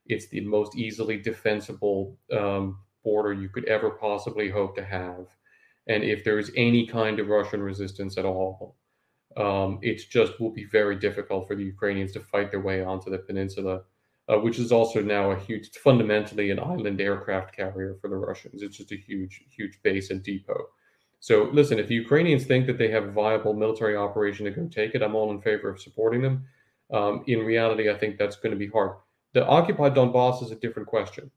It's 0.08 0.28
the 0.28 0.42
most 0.42 0.76
easily 0.76 1.18
defensible 1.18 2.18
um, 2.32 2.78
border 3.04 3.34
you 3.34 3.50
could 3.50 3.66
ever 3.66 3.90
possibly 3.90 4.50
hope 4.50 4.76
to 4.76 4.86
have. 4.86 5.26
And 5.88 6.04
if 6.04 6.24
there's 6.24 6.52
any 6.56 6.86
kind 6.86 7.20
of 7.20 7.28
Russian 7.28 7.62
resistance 7.62 8.18
at 8.18 8.26
all, 8.26 8.76
um, 9.38 9.80
it 9.82 10.02
just 10.10 10.40
will 10.40 10.52
be 10.52 10.66
very 10.66 10.96
difficult 10.96 11.48
for 11.48 11.56
the 11.56 11.64
Ukrainians 11.64 12.14
to 12.14 12.20
fight 12.20 12.52
their 12.52 12.62
way 12.62 12.84
onto 12.84 13.10
the 13.10 13.18
peninsula, 13.18 13.82
uh, 14.30 14.38
which 14.38 14.60
is 14.60 14.72
also 14.72 15.02
now 15.02 15.32
a 15.32 15.40
huge, 15.40 15.70
fundamentally 15.84 16.52
an 16.52 16.60
island 16.60 17.02
aircraft 17.02 17.56
carrier 17.56 17.98
for 18.00 18.10
the 18.10 18.16
Russians. 18.16 18.62
It's 18.62 18.78
just 18.78 18.92
a 18.92 18.98
huge, 18.98 19.44
huge 19.50 19.82
base 19.84 20.10
and 20.10 20.24
depot. 20.24 20.70
So, 21.20 21.50
listen, 21.52 21.80
if 21.80 21.88
the 21.88 21.96
Ukrainians 21.96 22.46
think 22.46 22.68
that 22.68 22.78
they 22.78 22.90
have 22.92 23.06
a 23.06 23.12
viable 23.12 23.54
military 23.54 23.96
operation 23.96 24.46
to 24.46 24.52
go 24.52 24.68
take 24.68 24.96
it, 24.96 25.02
I'm 25.02 25.16
all 25.16 25.32
in 25.32 25.42
favor 25.42 25.70
of 25.70 25.82
supporting 25.82 26.22
them. 26.22 26.46
Um, 26.94 27.24
in 27.28 27.40
reality, 27.40 27.90
I 27.90 27.98
think 27.98 28.18
that's 28.18 28.36
going 28.36 28.52
to 28.52 28.60
be 28.60 28.68
hard. 28.68 28.98
The 29.34 29.46
occupied 29.46 29.96
Donbass 29.96 30.44
is 30.44 30.52
a 30.52 30.56
different 30.56 30.88
question. 30.88 31.32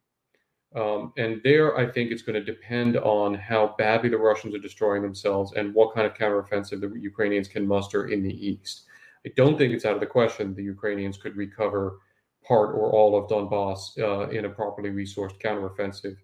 Um, 0.75 1.13
and 1.17 1.41
there, 1.45 1.77
I 1.79 1.91
think 1.91 2.11
it's 2.11 2.23
going 2.23 2.35
to 2.35 2.45
depend 2.45 2.99
on 2.99 3.35
how 3.35 3.75
badly 3.79 4.11
the 4.11 4.19
Russians 4.19 4.55
are 4.55 4.59
destroying 4.59 5.03
themselves 5.03 5.53
and 5.55 5.75
what 5.75 5.95
kind 5.95 6.07
of 6.07 6.15
counteroffensive 6.15 6.81
the 6.81 7.01
Ukrainians 7.01 7.49
can 7.49 7.67
muster 7.67 8.09
in 8.09 8.23
the 8.23 8.47
east. 8.47 8.85
I 9.27 9.33
don't 9.37 9.57
think 9.57 9.73
it's 9.73 9.85
out 9.85 9.95
of 9.95 10.01
the 10.01 10.07
question 10.07 10.55
the 10.55 10.63
Ukrainians 10.63 11.17
could 11.17 11.37
recover 11.37 11.99
part 12.47 12.75
or 12.75 12.91
all 12.93 13.17
of 13.17 13.29
Donbass 13.29 13.99
uh, 13.99 14.29
in 14.31 14.45
a 14.45 14.49
properly 14.49 14.91
resourced 14.91 15.41
counteroffensive 15.41 16.17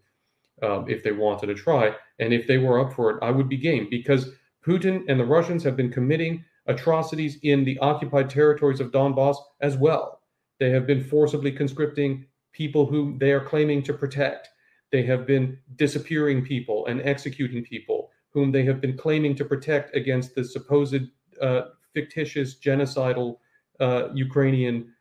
um, 0.62 0.88
if 0.88 1.02
they 1.02 1.12
wanted 1.12 1.46
to 1.46 1.54
try. 1.54 1.94
And 2.18 2.32
if 2.32 2.46
they 2.46 2.58
were 2.58 2.80
up 2.80 2.92
for 2.92 3.10
it, 3.10 3.22
I 3.22 3.30
would 3.30 3.48
be 3.48 3.56
game 3.56 3.88
because 3.90 4.30
Putin 4.64 5.04
and 5.08 5.18
the 5.18 5.24
Russians 5.24 5.64
have 5.64 5.76
been 5.76 5.90
committing 5.90 6.44
atrocities 6.66 7.38
in 7.42 7.64
the 7.64 7.78
occupied 7.78 8.30
territories 8.30 8.80
of 8.80 8.90
Donbass 8.90 9.36
as 9.60 9.76
well. 9.76 10.20
They 10.60 10.70
have 10.70 10.86
been 10.86 11.02
forcibly 11.02 11.52
conscripting 11.52 12.26
people 12.54 12.86
whom 12.86 13.18
they 13.18 13.32
are 13.32 13.44
claiming 13.44 13.82
to 13.82 13.92
protect. 13.92 14.48
They 14.92 15.02
have 15.02 15.26
been 15.26 15.58
disappearing 15.76 16.44
people 16.44 16.86
and 16.86 17.02
executing 17.02 17.64
people 17.64 18.10
whom 18.30 18.52
they 18.52 18.64
have 18.64 18.80
been 18.80 18.96
claiming 18.96 19.34
to 19.36 19.44
protect 19.44 19.94
against 19.94 20.34
the 20.34 20.44
supposed 20.44 21.02
uh, 21.42 21.62
fictitious 21.92 22.56
genocidal 22.58 23.38
uh, 23.80 24.08
Ukrainian 24.14 24.92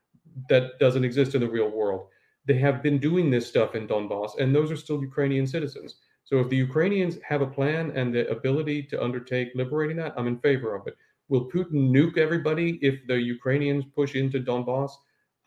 that 0.50 0.80
doesn't 0.80 1.06
exist 1.06 1.36
in 1.36 1.42
the 1.42 1.50
real 1.50 1.70
world. 1.70 2.08
They 2.46 2.58
have 2.58 2.84
been 2.84 2.98
doing 2.98 3.30
this 3.30 3.48
stuff 3.48 3.76
in 3.76 3.88
Donbass, 3.88 4.40
and 4.40 4.54
those 4.54 4.72
are 4.72 4.76
still 4.76 5.02
Ukrainian 5.02 5.48
citizens. 5.48 5.96
So 6.26 6.40
if 6.40 6.50
the 6.50 6.58
Ukrainians 6.58 7.20
have 7.28 7.42
a 7.42 7.54
plan 7.58 7.92
and 7.96 8.14
the 8.14 8.28
ability 8.30 8.84
to 8.84 9.04
undertake 9.04 9.50
liberating 9.56 9.98
that, 9.98 10.14
I'm 10.18 10.28
in 10.28 10.40
favor 10.40 10.76
of 10.76 10.88
it. 10.88 10.96
Will 11.30 11.50
Putin 11.50 11.92
nuke 11.96 12.18
everybody 12.18 12.80
if 12.82 13.06
the 13.08 13.20
Ukrainians 13.20 13.86
push 13.96 14.16
into 14.16 14.40
Donbass? 14.40 14.92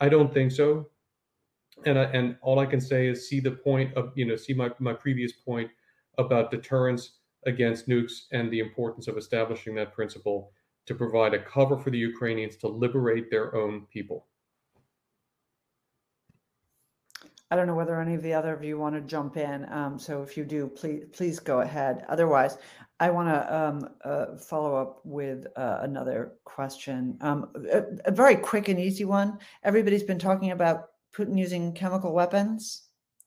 I 0.00 0.08
don't 0.08 0.32
think 0.32 0.52
so 0.52 0.88
and 1.84 1.98
I, 1.98 2.04
and 2.04 2.36
all 2.40 2.58
I 2.58 2.66
can 2.66 2.80
say 2.80 3.08
is 3.08 3.28
see 3.28 3.40
the 3.40 3.50
point 3.50 3.94
of 3.94 4.12
you 4.14 4.24
know 4.24 4.36
see 4.36 4.54
my 4.54 4.70
my 4.78 4.92
previous 4.92 5.32
point 5.32 5.70
about 6.18 6.50
deterrence 6.50 7.18
against 7.44 7.88
nukes 7.88 8.22
and 8.32 8.50
the 8.50 8.60
importance 8.60 9.08
of 9.08 9.16
establishing 9.16 9.74
that 9.76 9.92
principle 9.92 10.52
to 10.86 10.94
provide 10.94 11.34
a 11.34 11.42
cover 11.42 11.76
for 11.76 11.90
the 11.90 11.98
Ukrainians 11.98 12.56
to 12.56 12.68
liberate 12.68 13.30
their 13.30 13.54
own 13.54 13.86
people. 13.92 14.26
I 17.50 17.54
don't 17.54 17.68
know 17.68 17.74
whether 17.74 18.00
any 18.00 18.14
of 18.14 18.22
the 18.22 18.34
other 18.34 18.52
of 18.54 18.64
you 18.64 18.76
want 18.78 18.96
to 18.96 19.00
jump 19.00 19.36
in. 19.36 19.70
Um, 19.72 19.98
so 19.98 20.22
if 20.22 20.36
you 20.36 20.44
do, 20.44 20.66
please 20.66 21.04
please 21.12 21.38
go 21.38 21.60
ahead. 21.60 22.04
Otherwise, 22.08 22.58
I 22.98 23.10
want 23.10 23.28
to 23.28 23.56
um, 23.56 23.88
uh, 24.04 24.36
follow 24.36 24.74
up 24.74 25.00
with 25.04 25.46
uh, 25.56 25.78
another 25.82 26.32
question. 26.44 27.16
Um, 27.20 27.48
a, 27.70 27.84
a, 28.06 28.10
very 28.10 28.36
quick 28.36 28.68
and 28.68 28.80
easy 28.80 29.04
one. 29.04 29.38
Everybody's 29.62 30.02
been 30.02 30.18
talking 30.18 30.50
about 30.50 30.88
Putin 31.14 31.38
using 31.38 31.72
chemical 31.72 32.12
weapons? 32.12 32.82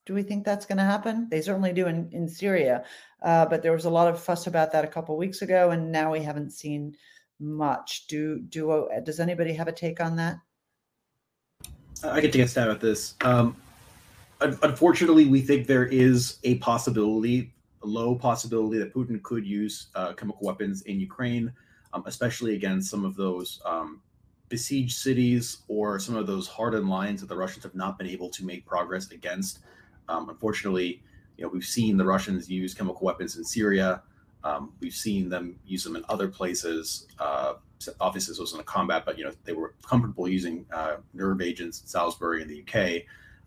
Do 0.05 0.13
we 0.13 0.23
think 0.23 0.43
that's 0.43 0.65
going 0.65 0.77
to 0.77 0.83
happen? 0.83 1.27
They 1.29 1.41
certainly 1.41 1.73
do 1.73 1.87
in, 1.87 2.09
in 2.11 2.27
Syria, 2.27 2.83
uh, 3.21 3.45
but 3.45 3.61
there 3.61 3.73
was 3.73 3.85
a 3.85 3.89
lot 3.89 4.07
of 4.07 4.21
fuss 4.21 4.47
about 4.47 4.71
that 4.71 4.83
a 4.83 4.87
couple 4.87 5.15
weeks 5.17 5.41
ago, 5.41 5.71
and 5.71 5.91
now 5.91 6.11
we 6.11 6.23
haven't 6.23 6.51
seen 6.51 6.95
much. 7.39 8.07
Do 8.07 8.39
do 8.39 8.71
uh, 8.71 8.99
does 9.01 9.19
anybody 9.19 9.53
have 9.53 9.67
a 9.67 9.71
take 9.71 10.01
on 10.01 10.15
that? 10.15 10.37
I 12.03 12.21
can 12.21 12.31
take 12.31 12.41
a 12.41 12.47
stab 12.47 12.69
at 12.69 12.79
this. 12.79 13.15
Um, 13.21 13.55
unfortunately, 14.41 15.25
we 15.25 15.41
think 15.41 15.67
there 15.67 15.85
is 15.85 16.39
a 16.43 16.55
possibility, 16.55 17.53
a 17.83 17.87
low 17.87 18.15
possibility, 18.15 18.77
that 18.79 18.93
Putin 18.93 19.21
could 19.21 19.45
use 19.45 19.87
uh, 19.95 20.13
chemical 20.13 20.45
weapons 20.45 20.81
in 20.83 20.99
Ukraine, 20.99 21.51
um, 21.93 22.03
especially 22.05 22.55
against 22.55 22.89
some 22.89 23.03
of 23.03 23.15
those 23.15 23.61
um, 23.65 24.01
besieged 24.49 24.97
cities 24.97 25.59
or 25.67 25.99
some 25.99 26.15
of 26.15 26.27
those 26.27 26.47
hardened 26.47 26.89
lines 26.89 27.21
that 27.21 27.27
the 27.27 27.35
Russians 27.35 27.63
have 27.63 27.75
not 27.75 27.97
been 27.97 28.07
able 28.07 28.29
to 28.29 28.43
make 28.43 28.65
progress 28.65 29.11
against. 29.11 29.59
Um, 30.09 30.29
unfortunately, 30.29 31.01
you 31.37 31.45
know, 31.45 31.49
we've 31.49 31.65
seen 31.65 31.95
the 31.95 32.05
Russians 32.05 32.49
use 32.49 32.73
chemical 32.73 33.05
weapons 33.05 33.37
in 33.37 33.43
Syria. 33.45 34.01
Um, 34.43 34.73
we've 34.79 34.93
seen 34.93 35.29
them 35.29 35.57
use 35.65 35.83
them 35.83 35.95
in 35.95 36.03
other 36.09 36.27
places. 36.27 37.07
Uh, 37.19 37.53
obviously, 38.01 38.31
this 38.31 38.39
wasn't 38.39 38.61
a 38.61 38.65
combat, 38.65 39.03
but 39.05 39.17
you 39.17 39.23
know, 39.23 39.31
they 39.45 39.53
were 39.53 39.75
comfortable 39.87 40.27
using 40.27 40.65
uh, 40.73 40.97
nerve 41.13 41.41
agents 41.41 41.81
in 41.81 41.87
Salisbury 41.87 42.41
in 42.41 42.47
the 42.47 42.63
UK, 42.63 43.03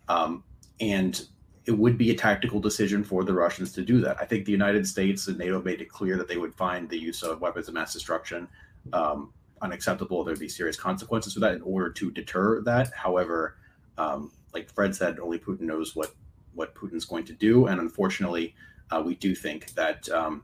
um, 0.07 0.43
and 0.79 1.27
it 1.65 1.71
would 1.71 1.97
be 1.97 2.11
a 2.11 2.15
tactical 2.15 2.59
decision 2.59 3.03
for 3.03 3.23
the 3.23 3.33
Russians 3.33 3.71
to 3.73 3.81
do 3.81 4.01
that. 4.01 4.17
I 4.19 4.25
think 4.25 4.45
the 4.45 4.51
United 4.51 4.87
States 4.87 5.27
and 5.27 5.37
NATO 5.37 5.61
made 5.61 5.81
it 5.81 5.89
clear 5.89 6.17
that 6.17 6.27
they 6.27 6.37
would 6.37 6.53
find 6.55 6.89
the 6.89 6.97
use 6.97 7.23
of 7.23 7.41
weapons 7.41 7.67
of 7.67 7.73
mass 7.73 7.93
destruction 7.93 8.47
um, 8.91 9.31
unacceptable. 9.63 10.23
There'd 10.23 10.39
be 10.39 10.49
serious 10.49 10.77
consequences 10.77 11.33
for 11.33 11.39
that 11.39 11.55
in 11.55 11.61
order 11.61 11.89
to 11.91 12.11
deter 12.11 12.61
that. 12.63 12.91
However, 12.93 13.57
um, 13.97 14.31
like 14.53 14.69
Fred 14.69 14.95
said, 14.95 15.19
only 15.19 15.39
Putin 15.39 15.61
knows 15.61 15.95
what 15.95 16.13
what 16.53 16.75
Putin's 16.75 17.05
going 17.05 17.25
to 17.25 17.33
do, 17.33 17.65
and 17.65 17.81
unfortunately, 17.81 18.53
uh, 18.91 19.01
we 19.03 19.15
do 19.15 19.33
think 19.33 19.71
that 19.73 20.07
um, 20.09 20.43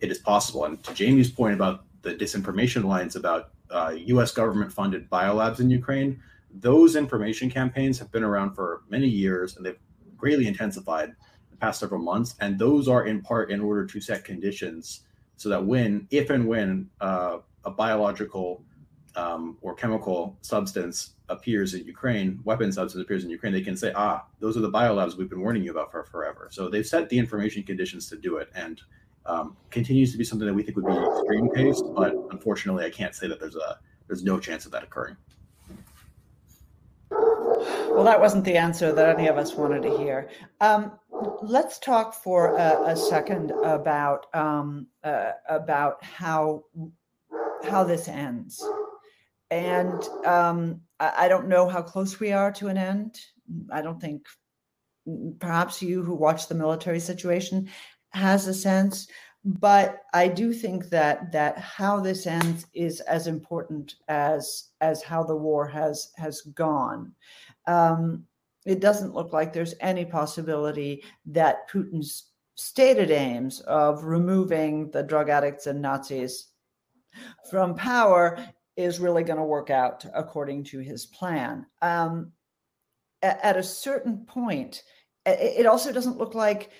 it 0.00 0.10
is 0.10 0.18
possible. 0.18 0.66
And 0.66 0.82
to 0.84 0.92
Jamie's 0.92 1.30
point 1.30 1.54
about 1.54 1.84
the 2.02 2.14
disinformation 2.14 2.84
lines 2.84 3.16
about 3.16 3.52
uh, 3.70 3.94
U.S. 3.96 4.32
government-funded 4.32 5.08
biolabs 5.08 5.60
in 5.60 5.70
Ukraine, 5.70 6.20
those 6.50 6.94
information 6.94 7.48
campaigns 7.48 7.98
have 7.98 8.12
been 8.12 8.22
around 8.22 8.54
for 8.54 8.82
many 8.90 9.08
years, 9.08 9.56
and 9.56 9.64
they've 9.64 9.78
greatly 10.16 10.46
intensified 10.46 11.14
the 11.50 11.56
past 11.56 11.80
several 11.80 12.02
months. 12.02 12.34
And 12.40 12.58
those 12.58 12.86
are 12.86 13.06
in 13.06 13.22
part 13.22 13.50
in 13.50 13.60
order 13.60 13.86
to 13.86 14.00
set 14.00 14.24
conditions 14.24 15.00
so 15.36 15.48
that 15.48 15.64
when, 15.64 16.06
if 16.10 16.30
and 16.30 16.46
when 16.46 16.88
uh, 17.00 17.38
a 17.66 17.70
biological 17.70 18.64
um, 19.16 19.58
or 19.60 19.74
chemical 19.74 20.38
substance 20.42 21.14
appears 21.28 21.74
in 21.74 21.84
Ukraine, 21.84 22.40
weapon 22.44 22.70
substance 22.70 23.02
appears 23.02 23.24
in 23.24 23.30
Ukraine, 23.30 23.52
they 23.52 23.60
can 23.60 23.76
say, 23.76 23.92
ah, 23.96 24.24
those 24.40 24.56
are 24.56 24.60
the 24.60 24.70
biolabs 24.70 25.16
we've 25.16 25.28
been 25.28 25.40
warning 25.40 25.64
you 25.64 25.72
about 25.72 25.90
for 25.90 26.04
forever. 26.04 26.48
So 26.50 26.68
they've 26.68 26.86
set 26.86 27.08
the 27.08 27.18
information 27.18 27.62
conditions 27.64 28.08
to 28.10 28.16
do 28.16 28.36
it 28.36 28.48
and 28.54 28.80
um, 29.26 29.56
continues 29.70 30.12
to 30.12 30.18
be 30.18 30.24
something 30.24 30.46
that 30.46 30.54
we 30.54 30.62
think 30.62 30.76
would 30.76 30.86
be 30.86 30.92
an 30.92 31.04
extreme 31.04 31.50
case, 31.52 31.82
but 31.82 32.14
unfortunately, 32.30 32.84
I 32.84 32.90
can't 32.90 33.14
say 33.14 33.26
that 33.26 33.40
there's 33.40 33.56
a 33.56 33.78
there's 34.06 34.22
no 34.22 34.38
chance 34.38 34.66
of 34.66 34.72
that 34.72 34.84
occurring. 34.84 35.16
Well, 37.10 38.04
that 38.04 38.20
wasn't 38.20 38.44
the 38.44 38.56
answer 38.56 38.92
that 38.92 39.18
any 39.18 39.26
of 39.26 39.36
us 39.36 39.54
wanted 39.54 39.82
to 39.82 39.98
hear. 39.98 40.28
Um, 40.60 40.92
let's 41.42 41.80
talk 41.80 42.14
for 42.14 42.56
a, 42.56 42.92
a 42.92 42.96
second 42.96 43.50
about 43.64 44.26
um, 44.32 44.86
uh, 45.02 45.32
about 45.48 46.04
how 46.04 46.64
how 47.66 47.84
this 47.84 48.08
ends. 48.08 48.64
And 49.50 50.02
um, 50.24 50.80
I, 50.98 51.12
I 51.24 51.28
don't 51.28 51.48
know 51.48 51.68
how 51.68 51.82
close 51.82 52.18
we 52.18 52.32
are 52.32 52.52
to 52.52 52.68
an 52.68 52.78
end. 52.78 53.20
I 53.70 53.82
don't 53.82 54.00
think 54.00 54.26
perhaps 55.38 55.82
you 55.82 56.02
who 56.02 56.14
watch 56.14 56.48
the 56.48 56.54
military 56.54 57.00
situation 57.00 57.68
has 58.10 58.46
a 58.46 58.54
sense 58.54 59.08
but 59.44 60.02
i 60.12 60.26
do 60.26 60.52
think 60.52 60.88
that 60.88 61.30
that 61.30 61.56
how 61.58 62.00
this 62.00 62.26
ends 62.26 62.66
is 62.74 63.00
as 63.02 63.28
important 63.28 63.94
as 64.08 64.70
as 64.80 65.02
how 65.02 65.22
the 65.22 65.36
war 65.36 65.66
has 65.66 66.10
has 66.16 66.40
gone 66.40 67.12
um, 67.68 68.24
it 68.64 68.80
doesn't 68.80 69.14
look 69.14 69.32
like 69.32 69.52
there's 69.52 69.74
any 69.80 70.04
possibility 70.04 71.04
that 71.24 71.70
putin's 71.70 72.32
stated 72.56 73.12
aims 73.12 73.60
of 73.60 74.02
removing 74.04 74.90
the 74.90 75.02
drug 75.02 75.28
addicts 75.28 75.68
and 75.68 75.80
nazis 75.80 76.48
from 77.50 77.74
power 77.74 78.38
is 78.76 79.00
really 79.00 79.24
going 79.24 79.38
to 79.38 79.44
work 79.44 79.70
out 79.70 80.04
according 80.14 80.64
to 80.64 80.78
his 80.78 81.06
plan. 81.06 81.66
Um, 81.80 82.32
at, 83.22 83.40
at, 83.42 83.56
a 83.56 83.62
certain 83.62 84.26
point, 84.26 84.82
it, 85.24 85.66
also 85.66 85.92
doesn't 85.92 86.18
look 86.18 86.34
like 86.34 86.70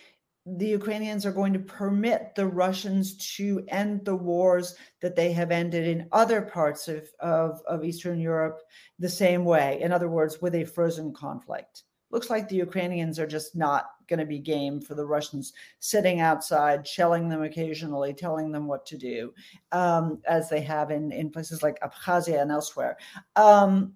the 0.44 0.68
Ukrainians 0.68 1.26
are 1.26 1.32
going 1.32 1.54
to 1.54 1.58
permit 1.58 2.34
the 2.36 2.46
Russians 2.46 3.34
to 3.36 3.64
end 3.68 4.04
the 4.04 4.14
wars 4.14 4.76
that 5.00 5.16
they 5.16 5.32
have 5.32 5.50
ended 5.50 5.88
in 5.88 6.08
other 6.12 6.42
parts 6.42 6.86
of, 6.86 7.08
of, 7.18 7.60
of 7.66 7.84
Eastern 7.84 8.20
Europe 8.20 8.60
the 8.98 9.08
same 9.08 9.44
way. 9.44 9.80
In 9.80 9.90
other 9.90 10.08
words, 10.08 10.40
with 10.40 10.54
a 10.54 10.64
frozen 10.64 11.12
conflict 11.12 11.82
looks 12.16 12.30
like 12.30 12.48
the 12.48 12.56
Ukrainians 12.56 13.18
are 13.18 13.26
just 13.26 13.54
not 13.54 13.90
going 14.08 14.18
to 14.18 14.24
be 14.24 14.38
game 14.38 14.80
for 14.80 14.94
the 14.94 15.04
Russians 15.04 15.52
sitting 15.80 16.18
outside, 16.18 16.88
shelling 16.88 17.28
them 17.28 17.42
occasionally, 17.42 18.14
telling 18.14 18.50
them 18.50 18.66
what 18.66 18.86
to 18.86 18.96
do, 18.96 19.34
um, 19.72 20.22
as 20.26 20.48
they 20.48 20.62
have 20.62 20.90
in, 20.90 21.12
in 21.12 21.28
places 21.28 21.62
like 21.62 21.78
Abkhazia 21.80 22.40
and 22.40 22.50
elsewhere. 22.50 22.96
Um, 23.36 23.92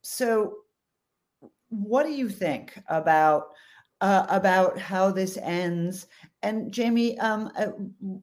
so, 0.00 0.54
what 1.68 2.04
do 2.04 2.12
you 2.12 2.30
think 2.30 2.80
about? 2.88 3.48
Uh, 4.00 4.24
about 4.30 4.78
how 4.78 5.10
this 5.10 5.36
ends. 5.36 6.06
And 6.40 6.72
Jamie, 6.72 7.18
um, 7.18 7.52
uh, 7.54 7.72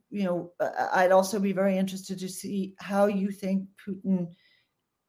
you 0.09 0.23
know, 0.23 0.51
I'd 0.91 1.11
also 1.11 1.39
be 1.39 1.51
very 1.51 1.77
interested 1.77 2.17
to 2.17 2.27
see 2.27 2.73
how 2.79 3.05
you 3.05 3.29
think 3.29 3.67
Putin 3.87 4.29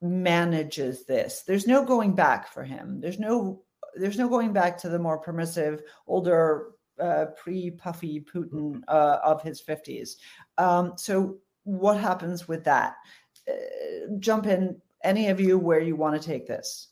manages 0.03 1.07
this. 1.07 1.43
There's 1.47 1.67
no 1.67 1.87
going 1.87 2.15
back 2.15 2.53
for 2.53 2.65
him. 2.65 3.01
There's 3.01 3.19
no 3.19 3.63
there's 3.97 4.19
no 4.19 4.29
going 4.29 4.53
back 4.53 4.79
to 4.79 4.89
the 4.89 4.99
more 4.99 5.19
permissive, 5.19 5.83
older, 6.07 6.69
uh, 7.01 7.27
pre-puffy 7.37 8.25
Putin 8.33 8.83
uh, 8.89 9.19
of 9.25 9.43
his 9.43 9.63
50s. 9.63 10.17
Um, 10.59 10.95
so 10.97 11.39
what 11.65 11.99
happens 11.99 12.49
with 12.49 12.65
that? 12.65 12.97
Uh, 13.49 14.17
jump 14.19 14.47
in, 14.47 14.81
any 15.05 15.29
of 15.29 15.41
you, 15.41 15.59
where 15.59 15.81
you 15.81 15.95
want 15.95 16.21
to 16.21 16.27
take 16.27 16.47
this. 16.47 16.89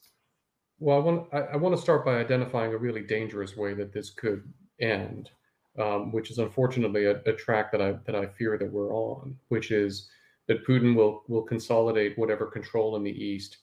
Well, 0.78 0.96
I 0.96 1.00
want 1.00 1.28
I, 1.32 1.38
I 1.38 1.56
want 1.56 1.74
to 1.74 1.80
start 1.80 2.04
by 2.04 2.18
identifying 2.18 2.72
a 2.72 2.78
really 2.78 3.00
dangerous 3.00 3.56
way 3.56 3.74
that 3.74 3.92
this 3.92 4.10
could 4.10 4.44
end, 4.80 5.30
um, 5.76 6.12
which 6.12 6.30
is 6.30 6.38
unfortunately 6.38 7.06
a, 7.06 7.20
a 7.26 7.32
track 7.32 7.72
that 7.72 7.82
I 7.82 7.94
that 8.04 8.14
I 8.14 8.26
fear 8.26 8.58
that 8.58 8.70
we're 8.70 8.94
on, 8.94 9.36
which 9.48 9.72
is 9.72 10.08
that 10.46 10.64
Putin 10.64 10.94
will 10.94 11.24
will 11.26 11.42
consolidate 11.42 12.16
whatever 12.16 12.46
control 12.46 12.94
in 12.94 13.02
the 13.02 13.10
east 13.10 13.56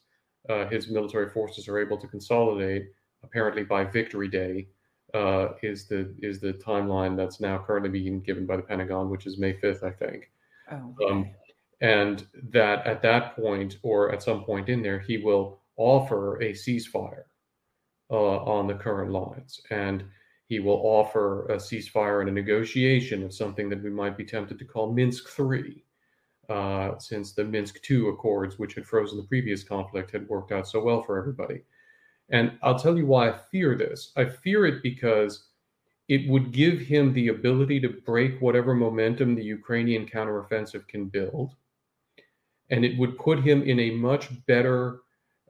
uh, 0.49 0.67
his 0.67 0.89
military 0.89 1.29
forces 1.29 1.67
are 1.67 1.79
able 1.79 1.97
to 1.97 2.07
consolidate 2.07 2.89
apparently 3.23 3.63
by 3.63 3.83
Victory 3.83 4.27
Day 4.27 4.67
uh, 5.13 5.49
is 5.61 5.85
the 5.85 6.13
is 6.21 6.39
the 6.39 6.53
timeline 6.53 7.15
that's 7.15 7.39
now 7.39 7.63
currently 7.65 7.89
being 7.89 8.21
given 8.21 8.45
by 8.45 8.57
the 8.57 8.63
Pentagon, 8.63 9.09
which 9.09 9.25
is 9.25 9.37
May 9.37 9.53
fifth, 9.53 9.83
I 9.83 9.91
think. 9.91 10.31
Oh, 10.71 10.95
okay. 10.99 11.11
um, 11.11 11.29
and 11.81 12.25
that 12.51 12.85
at 12.87 13.01
that 13.01 13.35
point, 13.35 13.77
or 13.83 14.11
at 14.11 14.23
some 14.23 14.43
point 14.43 14.69
in 14.69 14.81
there, 14.81 14.99
he 14.99 15.17
will 15.17 15.59
offer 15.77 16.41
a 16.41 16.53
ceasefire 16.53 17.23
uh, 18.09 18.15
on 18.15 18.67
the 18.67 18.73
current 18.73 19.11
lines, 19.11 19.61
and 19.69 20.03
he 20.47 20.59
will 20.59 20.81
offer 20.83 21.45
a 21.47 21.57
ceasefire 21.57 22.21
and 22.21 22.29
a 22.29 22.33
negotiation 22.33 23.23
of 23.23 23.33
something 23.33 23.69
that 23.69 23.83
we 23.83 23.89
might 23.89 24.17
be 24.17 24.25
tempted 24.25 24.57
to 24.59 24.65
call 24.65 24.91
Minsk 24.91 25.29
Three. 25.29 25.83
Uh, 26.49 26.97
since 26.99 27.31
the 27.31 27.43
Minsk 27.43 27.89
II 27.89 28.09
accords, 28.09 28.59
which 28.59 28.75
had 28.75 28.85
frozen 28.85 29.17
the 29.17 29.23
previous 29.23 29.63
conflict, 29.63 30.11
had 30.11 30.27
worked 30.27 30.51
out 30.51 30.67
so 30.67 30.83
well 30.83 31.01
for 31.01 31.17
everybody. 31.17 31.61
And 32.33 32.57
I'll 32.63 32.79
tell 32.79 32.97
you 32.97 33.05
why 33.05 33.29
I 33.29 33.37
fear 33.51 33.75
this. 33.75 34.11
I 34.17 34.25
fear 34.25 34.65
it 34.65 34.81
because 34.81 35.49
it 36.09 36.27
would 36.27 36.51
give 36.51 36.79
him 36.79 37.13
the 37.13 37.27
ability 37.27 37.79
to 37.81 37.89
break 37.89 38.41
whatever 38.41 38.73
momentum 38.73 39.35
the 39.35 39.43
Ukrainian 39.43 40.07
counteroffensive 40.07 40.87
can 40.87 41.05
build. 41.05 41.51
And 42.71 42.83
it 42.83 42.97
would 42.97 43.19
put 43.19 43.43
him 43.43 43.61
in 43.61 43.79
a 43.79 43.91
much 43.91 44.29
better 44.47 45.01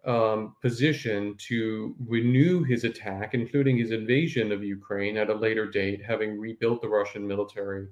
um, 0.04 0.58
position 0.62 1.36
to 1.48 1.96
renew 2.06 2.64
his 2.64 2.84
attack, 2.84 3.34
including 3.34 3.78
his 3.78 3.92
invasion 3.92 4.52
of 4.52 4.62
Ukraine 4.62 5.16
at 5.16 5.30
a 5.30 5.34
later 5.34 5.66
date, 5.72 6.04
having 6.06 6.38
rebuilt 6.38 6.82
the 6.82 6.90
Russian 6.90 7.26
military, 7.26 7.88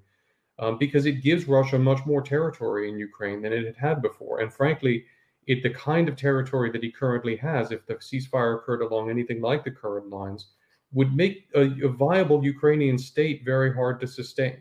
um, 0.59 0.77
because 0.77 1.05
it 1.05 1.23
gives 1.23 1.47
Russia 1.47 1.79
much 1.79 2.05
more 2.05 2.21
territory 2.21 2.89
in 2.89 2.99
Ukraine 2.99 3.41
than 3.41 3.53
it 3.53 3.65
had 3.65 3.77
had 3.77 4.01
before. 4.01 4.41
And 4.41 4.51
frankly, 4.51 5.05
it 5.47 5.63
the 5.63 5.69
kind 5.71 6.07
of 6.07 6.15
territory 6.15 6.71
that 6.71 6.83
he 6.83 6.91
currently 6.91 7.35
has, 7.37 7.71
if 7.71 7.85
the 7.85 7.95
ceasefire 7.95 8.57
occurred 8.57 8.81
along 8.81 9.09
anything 9.09 9.41
like 9.41 9.63
the 9.63 9.71
current 9.71 10.09
lines, 10.09 10.49
would 10.93 11.15
make 11.15 11.47
a, 11.55 11.71
a 11.83 11.89
viable 11.89 12.43
Ukrainian 12.43 12.97
state 12.97 13.43
very 13.45 13.73
hard 13.73 13.99
to 14.01 14.07
sustain. 14.07 14.59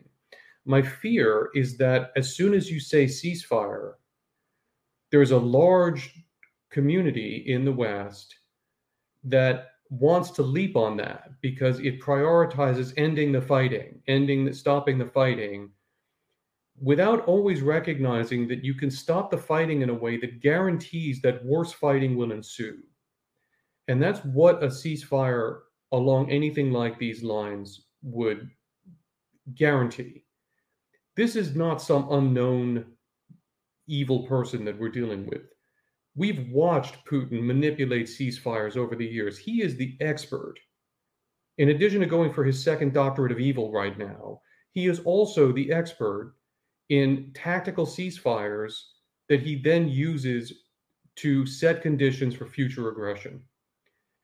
My 0.65 0.83
fear 0.83 1.51
is 1.55 1.77
that 1.79 2.13
as 2.17 2.35
soon 2.35 2.55
as 2.55 2.71
you 2.71 2.81
say 2.81 3.07
ceasefire, 3.07 3.95
there's 5.11 5.33
a 5.33 5.39
large 5.39 6.15
community 6.71 7.45
in 7.49 7.65
the 7.65 7.73
West 7.73 8.37
that 9.25 9.71
wants 9.91 10.31
to 10.31 10.43
leap 10.43 10.77
on 10.77 10.97
that 10.97 11.31
because 11.41 11.81
it 11.81 12.01
prioritizes 12.01 12.95
ending 12.97 13.33
the 13.33 13.43
fighting, 13.43 14.01
ending, 14.07 14.53
stopping 14.53 14.99
the 14.99 15.07
fighting 15.07 15.71
without 16.81 17.25
always 17.27 17.61
recognizing 17.61 18.49
that 18.49 18.65
you 18.65 18.75
can 18.75 18.91
stop 18.91 19.31
the 19.31 19.37
fighting 19.37 19.83
in 19.83 19.91
a 19.91 19.95
way 19.95 20.17
that 20.17 20.41
guarantees 20.41 21.21
that 21.21 21.45
worse 21.45 21.73
fighting 21.73 22.17
will 22.17 22.33
ensue. 22.33 22.79
And 23.89 24.03
that's 24.03 24.21
what 24.25 24.63
a 24.63 24.69
ceasefire 24.69 25.61
along 25.93 26.31
anything 26.31 26.73
like 26.73 26.99
these 26.99 27.23
lines 27.23 27.87
would 28.03 28.49
guarantee. 29.55 30.25
This 31.17 31.37
is 31.37 31.55
not 31.55 31.83
some 31.83 32.11
unknown 32.13 32.87
evil 33.87 34.27
person 34.27 34.65
that 34.65 34.79
we're 34.79 34.89
dealing 34.89 35.27
with. 35.27 35.43
We've 36.15 36.51
watched 36.51 37.05
Putin 37.05 37.43
manipulate 37.43 38.07
ceasefires 38.07 38.77
over 38.77 38.97
the 38.97 39.07
years. 39.07 39.37
He 39.37 39.63
is 39.63 39.77
the 39.77 39.97
expert. 40.01 40.55
In 41.59 41.71
addition 41.71 42.01
to 42.01 42.07
going 42.07 42.33
for 42.33 42.45
his 42.45 42.63
second 42.63 42.95
doctorate 42.95 43.33
of 43.33 43.41
evil 43.41 43.71
right 43.71 43.99
now, 43.99 44.41
he 44.73 44.87
is 44.87 45.01
also 45.01 45.53
the 45.53 45.73
expert 45.73 46.37
in 46.91 47.31
tactical 47.35 47.87
ceasefires 47.87 48.75
that 49.29 49.41
he 49.41 49.57
then 49.57 49.89
uses 49.89 50.53
to 51.17 51.47
set 51.47 51.83
conditions 51.83 52.35
for 52.35 52.47
future 52.47 52.89
aggression. 52.89 53.43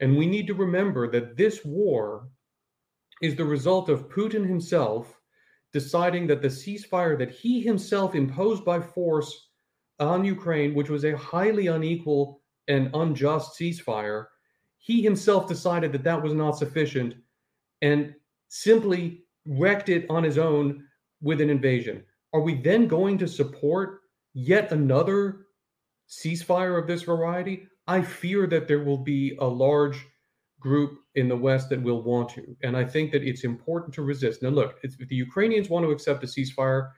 And 0.01 0.17
we 0.17 0.27
need 0.27 0.47
to 0.49 0.55
remember 0.55 1.11
that 1.11 1.37
this 1.37 1.64
war 1.64 2.29
is 3.23 3.35
the 3.35 3.45
result 3.45 3.89
of 3.89 4.09
Putin 4.09 4.47
himself 4.47 5.21
deciding 5.73 6.27
that 6.27 6.43
the 6.43 6.49
ceasefire 6.49 7.19
that 7.19 7.31
he 7.31 7.61
himself 7.61 8.14
imposed 8.14 8.64
by 8.64 8.81
force 8.81 9.51
on 10.01 10.25
Ukraine, 10.25 10.75
which 10.75 10.91
was 10.91 11.05
a 11.05 11.17
highly 11.17 11.67
unequal 11.69 12.41
and 12.69 12.91
unjust 12.95 13.59
ceasefire, 13.59 14.27
he 14.79 15.03
himself 15.03 15.47
decided 15.49 15.93
that 15.93 16.05
that 16.05 16.23
was 16.23 16.33
not 16.33 16.59
sufficient 16.59 17.14
and 17.83 18.14
simply 18.49 19.25
wrecked 19.47 19.89
it 19.89 20.07
on 20.09 20.23
his 20.23 20.39
own 20.39 20.85
with 21.21 21.41
an 21.41 21.51
invasion. 21.51 22.03
Are 22.33 22.41
we 22.41 22.55
then 22.55 22.87
going 22.87 23.18
to 23.18 23.29
support 23.29 24.01
yet 24.35 24.72
another 24.72 25.47
ceasefire 26.09 26.81
of 26.81 26.87
this 26.87 27.03
variety? 27.03 27.68
I 27.87 28.03
fear 28.03 28.47
that 28.49 28.68
there 28.68 28.85
will 28.85 28.99
be 28.99 29.37
a 29.41 29.47
large 29.47 30.05
group 30.61 30.99
in 31.14 31.29
the 31.29 31.37
West 31.37 31.68
that 31.70 31.83
will 31.83 32.03
want 32.03 32.29
to. 32.31 32.57
And 32.62 32.77
I 32.77 32.85
think 32.85 33.12
that 33.12 33.22
it's 33.22 33.45
important 33.45 33.95
to 33.95 34.03
resist. 34.03 34.43
Now, 34.43 34.49
look, 34.49 34.79
if 34.83 34.97
the 34.97 35.14
Ukrainians 35.14 35.68
want 35.68 35.85
to 35.85 35.93
accept 35.93 36.24
a 36.24 36.27
ceasefire, 36.27 36.91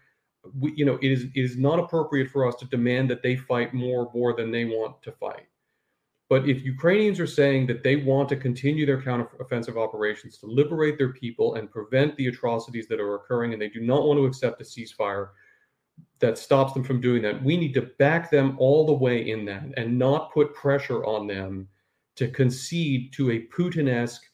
we, 0.54 0.72
you 0.74 0.84
know, 0.84 0.98
it 1.02 1.10
is, 1.10 1.24
it 1.24 1.30
is 1.34 1.56
not 1.56 1.78
appropriate 1.78 2.30
for 2.30 2.46
us 2.46 2.54
to 2.56 2.64
demand 2.66 3.10
that 3.10 3.22
they 3.22 3.36
fight 3.36 3.74
more 3.74 4.08
war 4.14 4.34
than 4.34 4.50
they 4.50 4.64
want 4.64 5.02
to 5.02 5.12
fight. 5.12 5.46
But 6.28 6.46
if 6.46 6.62
Ukrainians 6.62 7.18
are 7.20 7.26
saying 7.26 7.66
that 7.68 7.82
they 7.82 7.96
want 7.96 8.28
to 8.28 8.36
continue 8.36 8.84
their 8.84 9.00
counteroffensive 9.00 9.82
operations 9.82 10.36
to 10.38 10.46
liberate 10.46 10.98
their 10.98 11.12
people 11.12 11.54
and 11.54 11.70
prevent 11.70 12.16
the 12.16 12.26
atrocities 12.26 12.86
that 12.88 13.00
are 13.00 13.14
occurring, 13.14 13.52
and 13.52 13.62
they 13.62 13.70
do 13.70 13.80
not 13.80 14.06
want 14.06 14.18
to 14.18 14.26
accept 14.26 14.60
a 14.60 14.64
ceasefire 14.64 15.30
that 16.20 16.36
stops 16.36 16.74
them 16.74 16.84
from 16.84 17.00
doing 17.00 17.22
that, 17.22 17.42
we 17.42 17.56
need 17.56 17.72
to 17.74 17.90
back 17.98 18.30
them 18.30 18.56
all 18.58 18.84
the 18.84 18.92
way 18.92 19.30
in 19.30 19.44
that 19.46 19.64
and 19.76 19.98
not 19.98 20.32
put 20.32 20.54
pressure 20.54 21.04
on 21.04 21.26
them 21.26 21.66
to 22.16 22.28
concede 22.28 23.12
to 23.12 23.30
a 23.30 23.46
Putin 23.46 23.88
esque 23.88 24.24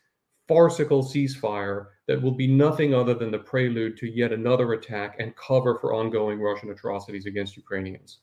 farcical 0.48 1.02
ceasefire 1.02 1.86
that 2.06 2.20
will 2.20 2.32
be 2.32 2.46
nothing 2.46 2.92
other 2.92 3.14
than 3.14 3.30
the 3.30 3.38
prelude 3.38 3.96
to 3.96 4.10
yet 4.10 4.32
another 4.32 4.72
attack 4.72 5.16
and 5.18 5.36
cover 5.36 5.78
for 5.78 5.94
ongoing 5.94 6.40
Russian 6.40 6.70
atrocities 6.70 7.26
against 7.26 7.56
Ukrainians. 7.56 8.20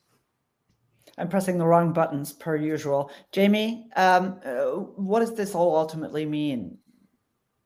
I'm 1.18 1.28
pressing 1.28 1.58
the 1.58 1.66
wrong 1.66 1.92
buttons 1.92 2.32
per 2.32 2.56
usual. 2.56 3.10
Jamie, 3.32 3.88
um, 3.96 4.40
uh, 4.44 4.64
what 4.96 5.20
does 5.20 5.34
this 5.34 5.54
all 5.54 5.76
ultimately 5.76 6.24
mean? 6.24 6.78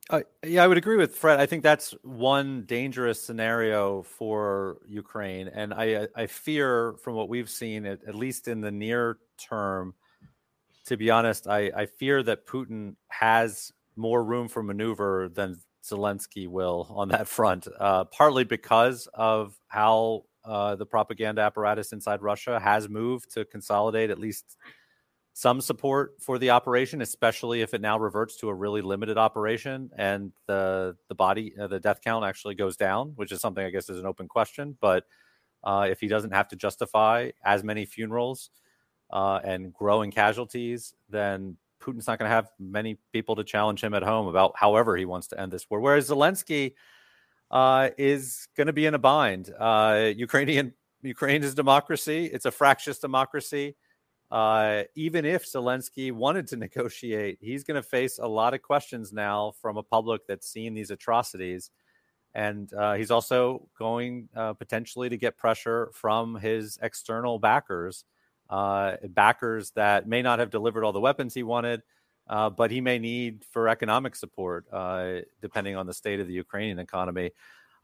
Uh, 0.09 0.21
yeah, 0.45 0.63
I 0.63 0.69
would 0.69 0.79
agree 0.79 0.97
with 0.97 1.17
Fred. 1.17 1.41
I 1.41 1.47
think 1.47 1.65
that's 1.65 1.93
one 2.03 2.65
dangerous 2.65 3.21
scenario 3.21 4.03
for 4.03 4.79
Ukraine, 4.87 5.49
and 5.49 5.75
I 5.75 6.07
I 6.15 6.27
fear 6.27 6.95
from 7.03 7.15
what 7.15 7.29
we've 7.29 7.51
seen, 7.51 7.85
at, 7.87 8.05
at 8.07 8.15
least 8.15 8.47
in 8.47 8.61
the 8.61 8.71
near 8.71 9.19
term, 9.37 9.95
to 10.87 10.97
be 10.97 11.11
honest, 11.11 11.49
I, 11.49 11.73
I 11.77 11.87
fear 11.87 12.23
that 12.23 12.47
Putin 12.47 12.95
has 13.09 13.73
more 13.97 14.23
room 14.23 14.47
for 14.47 14.63
maneuver 14.63 15.29
than 15.29 15.61
Zelensky 15.85 16.47
will 16.47 16.87
on 16.91 17.09
that 17.09 17.27
front, 17.37 17.67
uh, 17.79 18.05
partly 18.05 18.45
because 18.45 19.09
of 19.13 19.59
how 19.67 20.25
uh, 20.47 20.77
the 20.77 20.87
propaganda 20.87 21.43
apparatus 21.43 21.93
inside 21.93 22.23
Russia 22.23 22.61
has 22.61 22.89
moved 22.89 23.33
to 23.35 23.45
consolidate 23.45 24.11
at 24.11 24.19
least 24.19 24.57
some 25.33 25.61
support 25.61 26.15
for 26.19 26.39
the 26.39 26.49
operation, 26.49 27.03
especially 27.03 27.61
if 27.61 27.75
it 27.75 27.83
now 27.83 27.99
reverts 27.99 28.37
to 28.37 28.49
a 28.49 28.55
really 28.55 28.81
limited 28.81 29.19
operation 29.19 29.91
and 29.99 30.33
the 30.47 30.97
the 31.09 31.15
body 31.15 31.53
uh, 31.61 31.67
the 31.67 31.79
death 31.79 32.01
count 32.03 32.25
actually 32.25 32.55
goes 32.55 32.77
down, 32.77 33.13
which 33.17 33.33
is 33.33 33.41
something 33.41 33.65
I 33.65 33.71
guess 33.71 33.91
is 33.91 33.99
an 33.99 34.07
open 34.07 34.29
question. 34.29 34.79
But 34.81 35.05
uh, 35.63 35.89
if 35.91 36.01
he 36.01 36.09
doesn't 36.09 36.31
have 36.33 36.49
to 36.49 36.57
justify 36.57 37.31
as 37.45 37.63
many 37.63 37.85
funerals 37.85 38.51
uh, 39.11 39.41
and 39.45 39.75
growing 39.75 40.11
casualties, 40.11 40.95
then 41.11 41.57
Putin's 41.83 42.07
not 42.07 42.19
going 42.19 42.31
to 42.31 42.35
have 42.35 42.51
many 42.59 42.99
people 43.13 43.37
to 43.37 43.45
challenge 43.45 43.83
him 43.83 43.93
at 43.93 44.03
home 44.03 44.29
about 44.29 44.53
however 44.57 44.97
he 44.97 45.05
wants 45.05 45.27
to 45.29 45.41
end 45.41 45.53
this 45.53 45.69
war. 45.69 45.81
Whereas 45.81 46.09
Zelensky 46.09 46.75
uh, 47.51 47.91
is 47.99 48.49
going 48.57 48.67
to 48.67 48.73
be 48.73 48.87
in 48.87 48.95
a 48.95 48.99
bind. 48.99 49.53
Uh, 49.59 50.13
Ukrainian 50.17 50.75
Ukraine 51.03 51.43
is 51.43 51.55
democracy; 51.55 52.27
it's 52.27 52.47
a 52.47 52.51
fractious 52.51 52.99
democracy. 52.99 53.77
Uh, 54.31 54.83
even 54.97 55.25
if 55.25 55.47
Zelensky 55.47 56.11
wanted 56.11 56.49
to 56.49 56.57
negotiate, 56.67 57.39
he's 57.41 57.65
going 57.65 57.81
to 57.81 57.89
face 57.89 58.19
a 58.19 58.27
lot 58.27 58.55
of 58.55 58.63
questions 58.63 59.13
now 59.13 59.53
from 59.61 59.77
a 59.77 59.83
public 59.83 60.27
that's 60.27 60.49
seen 60.49 60.75
these 60.75 60.91
atrocities. 60.91 61.71
And 62.35 62.71
uh, 62.75 62.95
he's 62.95 63.11
also 63.11 63.69
going 63.79 64.29
uh, 64.37 64.53
potentially 64.53 65.09
to 65.09 65.17
get 65.17 65.39
pressure 65.39 65.91
from 65.95 66.35
his 66.35 66.79
external 66.83 67.39
backers 67.39 68.05
uh, 68.49 68.97
backers 69.09 69.71
that 69.73 70.07
may 70.07 70.23
not 70.23 70.39
have 70.39 70.51
delivered 70.51 70.85
all 70.85 70.93
the 70.93 71.01
weapons 71.01 71.35
he 71.35 71.43
wanted, 71.43 71.83
uh, 72.29 72.51
but 72.51 72.71
he 72.71 72.81
may 72.81 72.99
need 72.99 73.45
for 73.51 73.69
economic 73.69 74.17
support, 74.17 74.67
uh, 74.73 75.21
depending 75.41 75.77
on 75.77 75.87
the 75.87 75.95
state 75.95 76.21
of 76.21 76.27
the 76.27 76.35
Ukrainian 76.35 76.79
economy. 76.79 77.31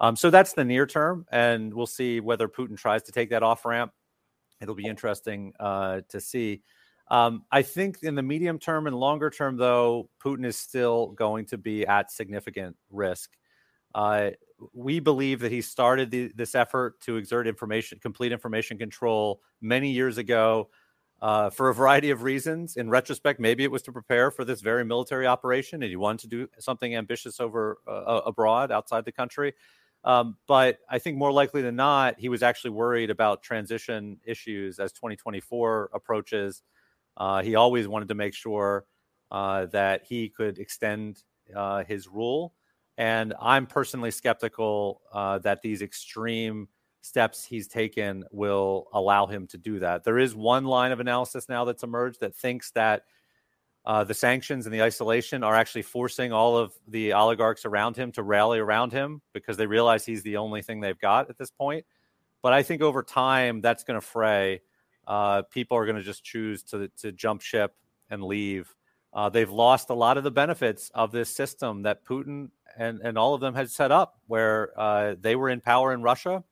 Um, 0.01 0.17
so 0.17 0.31
that's 0.31 0.53
the 0.53 0.65
near 0.65 0.87
term, 0.87 1.27
and 1.31 1.73
we'll 1.73 1.87
see 1.87 2.21
whether 2.21 2.49
Putin 2.49 2.77
tries 2.77 3.05
to 3.05 3.13
take 3.13 3.31
that 3.31 3.43
off 3.43 3.65
ramp. 3.65 3.93
It'll 4.61 4.75
be 4.75 4.87
interesting 4.87 5.53
uh, 5.61 6.01
to 6.09 6.21
see. 6.21 6.63
Um, 7.09 7.45
I 7.53 7.63
think 7.63 8.03
in 8.03 8.15
the 8.15 8.23
medium 8.23 8.59
term 8.59 8.87
and 8.87 8.97
longer 8.97 9.31
term, 9.31 9.57
though, 9.57 10.09
Putin 10.23 10.47
is 10.47 10.57
still 10.57 11.09
going 11.09 11.47
to 11.47 11.59
be 11.59 11.87
at 11.87 12.11
significant 12.11 12.77
risk. 12.91 13.31
Uh, 13.95 14.31
we 14.73 15.01
believe 15.01 15.41
that 15.41 15.53
he 15.53 15.61
started 15.61 16.11
the, 16.11 16.33
this 16.35 16.55
effort 16.55 17.01
to 17.03 17.17
exert 17.17 17.47
information, 17.47 17.99
complete 18.01 18.33
information 18.33 18.79
control 18.79 19.41
many 19.61 19.91
years 19.91 20.19
ago 20.19 20.69
uh, 21.23 21.49
for 21.49 21.69
a 21.69 21.75
variety 21.75 22.11
of 22.11 22.25
reasons. 22.25 22.77
In 22.77 22.91
retrospect, 22.91 23.39
maybe 23.39 23.63
it 23.63 23.71
was 23.71 23.83
to 23.83 23.93
prepare 23.93 24.33
for 24.33 24.45
this 24.45 24.61
very 24.61 24.85
military 24.85 25.27
operation 25.27 25.83
and 25.83 25.89
he 25.89 25.97
wanted 25.97 26.21
to 26.23 26.27
do 26.27 26.49
something 26.59 26.97
ambitious 26.97 27.39
over 27.39 27.79
uh, 27.87 28.21
abroad 28.27 28.73
outside 28.73 29.05
the 29.05 29.13
country. 29.13 29.55
Um, 30.05 30.37
but 30.49 30.79
I 30.91 30.99
think 30.99 31.17
more 31.17 31.31
likely 31.31 31.63
than 31.63 31.77
not, 31.77 32.19
he 32.19 32.29
was 32.29 32.43
actually 32.43 32.71
worried 32.71 33.09
about 33.09 33.45
transition 33.45 34.19
issues 34.25 34.81
as 34.81 34.91
2024 34.93 35.91
approaches. 35.95 36.65
Uh, 37.17 37.41
he 37.41 37.55
always 37.55 37.87
wanted 37.87 38.09
to 38.09 38.17
make 38.17 38.35
sure 38.35 38.85
uh, 39.31 39.67
that 39.67 40.03
he 40.05 40.29
could 40.29 40.59
extend 40.59 41.23
uh, 41.55 41.85
his 41.85 42.09
rule 42.09 42.53
and 42.99 43.33
I'm 43.41 43.67
personally 43.67 44.11
skeptical 44.11 45.03
uh, 45.13 45.39
that 45.39 45.63
these 45.63 45.83
extreme 45.83 46.69
steps 47.03 47.45
he's 47.45 47.69
taken 47.69 48.25
will 48.31 48.89
allow 48.93 49.27
him 49.27 49.47
to 49.49 49.59
do 49.59 49.81
that. 49.81 50.05
There 50.05 50.19
is 50.19 50.35
one 50.35 50.65
line 50.65 50.93
of 50.93 51.01
analysis 51.01 51.49
now 51.49 51.65
that's 51.65 51.83
emerged 51.83 52.21
that 52.21 52.35
thinks 52.35 52.71
that 52.71 53.03
uh, 53.85 54.05
the 54.05 54.15
sanctions 54.15 54.67
and 54.67 54.75
the 54.75 54.83
isolation 54.83 55.43
are 55.43 55.57
actually 55.57 55.83
forcing 55.83 56.33
all 56.33 56.57
of 56.57 56.73
the 56.87 57.13
oligarchs 57.13 57.65
around 57.65 57.97
him 57.97 58.13
to 58.13 58.23
rally 58.23 58.61
around 58.61 58.93
him 58.93 59.21
because 59.33 59.57
they 59.57 59.67
realize 59.67 60.07
he's 60.07 60.23
the 60.23 60.37
only 60.37 60.63
thing 60.63 60.81
they've 60.81 61.01
got 61.01 61.29
at 61.29 61.37
this 61.37 61.51
point. 61.51 61.85
But 62.43 62.53
I 62.53 62.63
think 62.63 62.81
over 62.81 63.03
time 63.03 63.61
that's 63.61 63.85
going 63.85 64.01
to 64.01 64.07
fray. 64.07 64.63
Uh, 65.07 65.43
people 65.43 65.77
are 65.77 65.85
going 65.85 65.97
to 65.97 66.03
just 66.03 66.23
choose 66.23 66.63
to 66.63 66.89
to 66.99 67.11
jump 67.11 67.43
ship 67.43 67.75
and 68.09 68.23
leave. 68.23 68.73
Uh, 69.13 69.29
they've 69.29 69.51
lost 69.51 69.91
a 69.91 69.95
lot 69.95 70.17
of 70.17 70.23
the 70.23 70.31
benefits 70.31 70.91
of 70.95 71.11
this 71.11 71.35
system 71.35 71.83
that 71.83 72.05
Putin 72.05 72.51
and 72.79 73.01
and 73.03 73.19
all 73.19 73.35
of 73.35 73.41
them 73.41 73.55
had 73.55 73.69
set 73.69 73.91
up 73.91 74.21
where 74.29 74.79
uh, 74.79 75.17
they 75.21 75.35
were 75.35 75.51
in 75.51 75.61
power 75.61 75.93
in 75.93 76.03
Russia. 76.03 76.45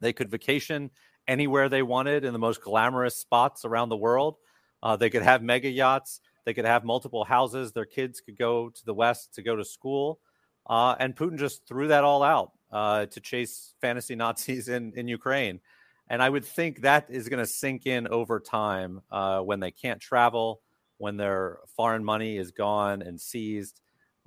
They 0.00 0.12
could 0.12 0.30
vacation 0.30 0.90
anywhere 1.28 1.68
they 1.68 1.82
wanted 1.82 2.24
in 2.24 2.32
the 2.32 2.38
most 2.38 2.62
glamorous 2.62 3.16
spots 3.16 3.64
around 3.64 3.88
the 3.88 3.96
world. 3.96 4.36
Uh, 4.82 4.96
they 4.96 5.10
could 5.10 5.22
have 5.22 5.42
mega 5.42 5.68
yachts. 5.68 6.20
They 6.44 6.54
could 6.54 6.64
have 6.64 6.84
multiple 6.84 7.24
houses. 7.24 7.72
Their 7.72 7.84
kids 7.84 8.20
could 8.20 8.38
go 8.38 8.70
to 8.70 8.84
the 8.84 8.94
west 8.94 9.34
to 9.34 9.42
go 9.42 9.56
to 9.56 9.64
school. 9.64 10.20
Uh, 10.66 10.94
and 10.98 11.14
Putin 11.14 11.38
just 11.38 11.66
threw 11.66 11.88
that 11.88 12.04
all 12.04 12.22
out 12.22 12.52
uh, 12.72 13.06
to 13.06 13.20
chase 13.20 13.74
fantasy 13.80 14.14
Nazis 14.16 14.68
in 14.68 14.92
in 14.94 15.08
Ukraine. 15.08 15.60
And 16.08 16.22
I 16.22 16.28
would 16.28 16.44
think 16.44 16.80
that 16.80 17.06
is 17.08 17.28
going 17.28 17.44
to 17.44 17.50
sink 17.50 17.86
in 17.86 18.08
over 18.08 18.40
time 18.40 19.00
uh, 19.12 19.40
when 19.40 19.60
they 19.60 19.70
can't 19.70 20.00
travel, 20.00 20.60
when 20.98 21.16
their 21.16 21.58
foreign 21.76 22.04
money 22.04 22.36
is 22.36 22.50
gone 22.50 23.02
and 23.02 23.20
seized 23.20 23.80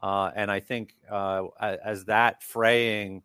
uh, 0.04 0.32
and 0.36 0.52
I 0.52 0.60
think 0.60 0.96
uh, 1.10 1.44
as 1.62 2.06
that 2.06 2.44
fraying 2.44 3.24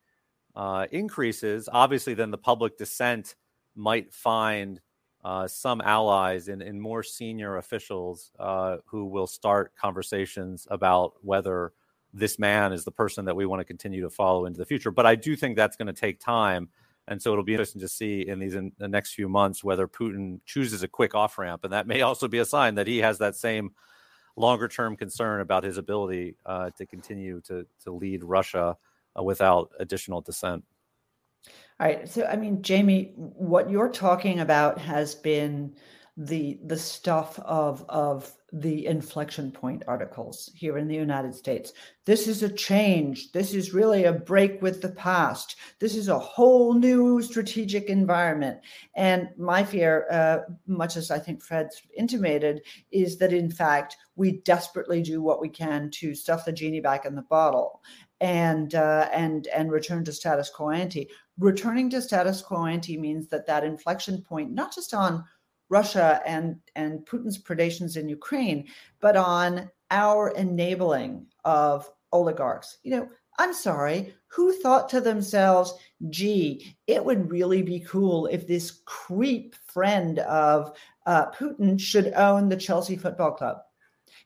uh, 0.58 0.88
increases, 0.90 1.68
obviously, 1.72 2.14
then 2.14 2.32
the 2.32 2.36
public 2.36 2.76
dissent 2.76 3.36
might 3.76 4.12
find 4.12 4.80
uh, 5.24 5.46
some 5.46 5.80
allies 5.80 6.48
in, 6.48 6.60
in 6.60 6.80
more 6.80 7.04
senior 7.04 7.58
officials 7.58 8.32
uh, 8.40 8.78
who 8.86 9.04
will 9.04 9.28
start 9.28 9.72
conversations 9.80 10.66
about 10.68 11.12
whether 11.22 11.72
this 12.12 12.40
man 12.40 12.72
is 12.72 12.84
the 12.84 12.90
person 12.90 13.24
that 13.24 13.36
we 13.36 13.46
want 13.46 13.60
to 13.60 13.64
continue 13.64 14.00
to 14.00 14.10
follow 14.10 14.46
into 14.46 14.58
the 14.58 14.66
future. 14.66 14.90
But 14.90 15.06
I 15.06 15.14
do 15.14 15.36
think 15.36 15.54
that's 15.54 15.76
going 15.76 15.86
to 15.86 15.92
take 15.92 16.18
time. 16.18 16.70
And 17.06 17.22
so 17.22 17.30
it'll 17.30 17.44
be 17.44 17.54
interesting 17.54 17.80
to 17.82 17.88
see 17.88 18.26
in 18.26 18.40
these 18.40 18.56
in 18.56 18.72
the 18.78 18.88
next 18.88 19.14
few 19.14 19.28
months 19.28 19.62
whether 19.62 19.86
Putin 19.86 20.40
chooses 20.44 20.82
a 20.82 20.88
quick 20.88 21.14
off 21.14 21.38
ramp. 21.38 21.62
And 21.62 21.72
that 21.72 21.86
may 21.86 22.02
also 22.02 22.26
be 22.26 22.38
a 22.38 22.44
sign 22.44 22.74
that 22.74 22.88
he 22.88 22.98
has 22.98 23.18
that 23.18 23.36
same 23.36 23.70
longer 24.34 24.66
term 24.66 24.96
concern 24.96 25.40
about 25.40 25.62
his 25.62 25.78
ability 25.78 26.34
uh, 26.44 26.70
to 26.78 26.84
continue 26.84 27.40
to 27.42 27.64
to 27.84 27.92
lead 27.92 28.24
Russia 28.24 28.76
without 29.22 29.70
additional 29.78 30.20
dissent. 30.20 30.64
All 31.80 31.86
right. 31.86 32.08
So, 32.08 32.24
I 32.26 32.36
mean, 32.36 32.62
Jamie, 32.62 33.12
what 33.16 33.70
you're 33.70 33.90
talking 33.90 34.40
about 34.40 34.78
has 34.78 35.14
been 35.14 35.74
the 36.16 36.58
the 36.64 36.76
stuff 36.76 37.38
of 37.40 37.84
of 37.88 38.34
the 38.52 38.86
inflection 38.86 39.52
point 39.52 39.84
articles 39.86 40.50
here 40.54 40.78
in 40.78 40.88
the 40.88 40.94
United 40.94 41.34
States. 41.34 41.72
This 42.06 42.26
is 42.26 42.42
a 42.42 42.48
change. 42.48 43.30
This 43.30 43.54
is 43.54 43.74
really 43.74 44.04
a 44.04 44.12
break 44.12 44.60
with 44.60 44.80
the 44.80 44.88
past. 44.88 45.56
This 45.78 45.94
is 45.94 46.08
a 46.08 46.18
whole 46.18 46.72
new 46.72 47.22
strategic 47.22 47.84
environment. 47.84 48.58
And 48.96 49.28
my 49.36 49.62
fear, 49.62 50.06
uh, 50.10 50.38
much 50.66 50.96
as 50.96 51.10
I 51.10 51.18
think 51.18 51.42
Fred 51.42 51.68
intimated, 51.96 52.62
is 52.90 53.18
that 53.18 53.34
in 53.34 53.50
fact 53.50 53.96
we 54.16 54.40
desperately 54.40 55.02
do 55.02 55.22
what 55.22 55.40
we 55.40 55.48
can 55.48 55.90
to 55.90 56.14
stuff 56.14 56.46
the 56.46 56.52
genie 56.52 56.80
back 56.80 57.04
in 57.04 57.14
the 57.14 57.22
bottle 57.22 57.82
and 58.20 58.74
uh, 58.74 59.08
and 59.12 59.46
and 59.48 59.70
return 59.70 60.04
to 60.04 60.12
status 60.12 60.50
quo 60.50 60.70
ante. 60.70 61.08
Returning 61.38 61.90
to 61.90 62.02
status 62.02 62.42
quo 62.42 62.66
ante 62.66 62.96
means 62.96 63.28
that 63.28 63.46
that 63.46 63.64
inflection 63.64 64.22
point, 64.22 64.52
not 64.52 64.74
just 64.74 64.94
on 64.94 65.24
Russia 65.68 66.20
and 66.26 66.56
and 66.76 67.06
Putin's 67.06 67.40
predations 67.40 67.96
in 67.96 68.08
Ukraine, 68.08 68.66
but 69.00 69.16
on 69.16 69.70
our 69.90 70.30
enabling 70.30 71.26
of 71.44 71.90
oligarchs. 72.12 72.78
You 72.82 72.92
know, 72.92 73.08
I'm 73.38 73.54
sorry, 73.54 74.14
who 74.26 74.52
thought 74.52 74.88
to 74.90 75.00
themselves, 75.00 75.74
gee, 76.10 76.76
it 76.86 77.04
would 77.04 77.30
really 77.30 77.62
be 77.62 77.80
cool 77.80 78.26
if 78.26 78.46
this 78.46 78.82
creep 78.84 79.54
friend 79.66 80.18
of 80.20 80.76
uh, 81.06 81.30
Putin 81.30 81.78
should 81.80 82.12
own 82.14 82.48
the 82.48 82.56
Chelsea 82.56 82.96
Football 82.96 83.32
Club? 83.32 83.58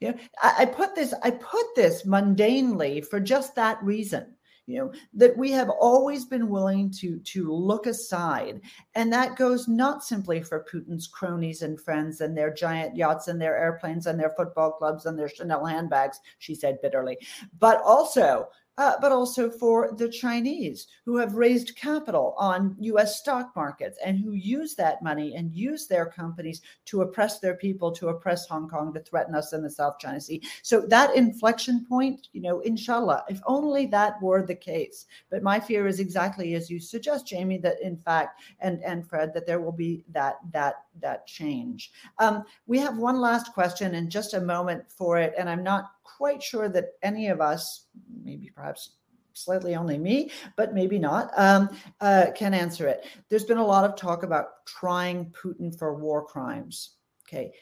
You 0.03 0.13
know, 0.13 0.19
I, 0.43 0.55
I 0.59 0.65
put 0.67 0.95
this, 0.95 1.15
I 1.23 1.31
put 1.31 1.65
this 1.77 2.05
mundanely 2.05 3.05
for 3.07 3.21
just 3.21 3.55
that 3.55 3.83
reason 3.83 4.35
you 4.67 4.79
know 4.79 4.93
that 5.15 5.37
we 5.37 5.51
have 5.51 5.69
always 5.69 6.25
been 6.25 6.49
willing 6.49 6.91
to 6.91 7.19
to 7.19 7.53
look 7.53 7.87
aside. 7.87 8.61
And 8.95 9.13
that 9.13 9.37
goes 9.37 9.67
not 9.67 10.05
simply 10.05 10.41
for 10.41 10.65
putin's 10.71 11.09
cronies 11.09 11.63
and 11.63 11.81
friends 11.81 12.21
and 12.21 12.37
their 12.37 12.53
giant 12.53 12.97
yachts 12.97 13.29
and 13.29 13.41
their 13.41 13.59
airplanes 13.59 14.07
and 14.07 14.19
their 14.19 14.35
football 14.37 14.73
clubs 14.73 15.07
and 15.07 15.19
their 15.19 15.29
chanel 15.29 15.67
handbags 15.67 16.21
she 16.39 16.55
said 16.55 16.81
bitterly 16.81 17.19
but 17.59 17.83
also 17.85 18.49
uh, 18.79 18.95
but 19.01 19.13
also 19.13 19.51
for 19.51 19.93
the 19.97 20.09
Chinese 20.09 20.87
who 21.05 21.17
have 21.17 21.35
raised 21.35 21.77
capital 21.77 22.35
on 22.39 22.75
US 22.81 23.19
stock 23.19 23.53
markets 23.55 23.99
and 24.05 24.19
who 24.19 24.33
use 24.33 24.75
that 24.75 25.03
money 25.03 25.35
and 25.35 25.53
use 25.53 25.87
their 25.87 26.07
companies 26.07 26.63
to 26.87 27.03
oppress 27.03 27.39
their 27.39 27.55
people, 27.55 27.93
to 27.93 28.09
oppress 28.09 28.47
Hong 28.49 28.69
Kong, 28.69 28.93
to 28.95 29.01
threaten 29.01 29.35
us 29.35 29.53
in 29.53 29.63
the 29.63 29.71
South 29.71 29.99
China 29.99 30.21
Sea. 30.21 30.43
So 30.63 30.81
that 30.89 31.15
inflection 31.15 31.85
point, 31.87 32.29
you 32.33 32.41
know, 32.41 32.61
inshallah, 32.61 33.25
if 33.29 33.41
only 33.47 33.87
that 33.87 34.21
were 34.23 34.45
the 34.45 34.55
case. 34.55 35.07
But 35.31 35.43
my 35.43 35.61
fear 35.61 35.87
is 35.87 36.01
exactly 36.01 36.55
as 36.55 36.71
you 36.71 36.81
suggest, 36.81 37.27
Jamie, 37.27 37.59
that 37.59 37.81
in 37.83 37.97
fact, 37.97 38.41
and, 38.61 38.83
and 38.83 39.07
Fred, 39.07 39.35
that 39.35 39.47
there 39.47 39.61
will 39.61 39.73
be 39.73 40.05
that 40.13 40.37
that 40.53 40.85
that 41.01 41.27
change. 41.27 41.93
Um, 42.19 42.45
we 42.67 42.79
have 42.79 42.97
one 42.97 43.21
last 43.21 43.53
question 43.53 43.95
in 43.95 44.11
just 44.11 44.35
a 44.35 44.41
moment 44.41 44.85
for 44.91 45.19
it, 45.19 45.35
and 45.39 45.49
I'm 45.49 45.63
not 45.63 45.93
quite 46.05 46.43
sure 46.43 46.69
that 46.69 46.91
any 47.03 47.29
of 47.29 47.41
us, 47.41 47.87
maybe 48.23 48.51
perhaps 48.55 48.97
slightly 49.35 49.75
only 49.75 49.99
me, 49.99 50.31
but 50.57 50.75
maybe 50.75 50.99
not, 50.99 51.31
um, 51.37 51.71
uh, 52.01 52.27
can 52.35 52.55
answer 52.55 52.87
it. 52.87 53.07
There's 53.29 53.45
been 53.45 53.59
a 53.59 53.67
lot 53.67 53.85
of 53.85 53.97
talk 53.97 54.23
about 54.23 54.65
trying 54.67 55.33
Putin 55.33 55.77
for 55.77 55.95
war 55.95 56.25
crimes. 56.25 56.97
Okay. 57.27 57.53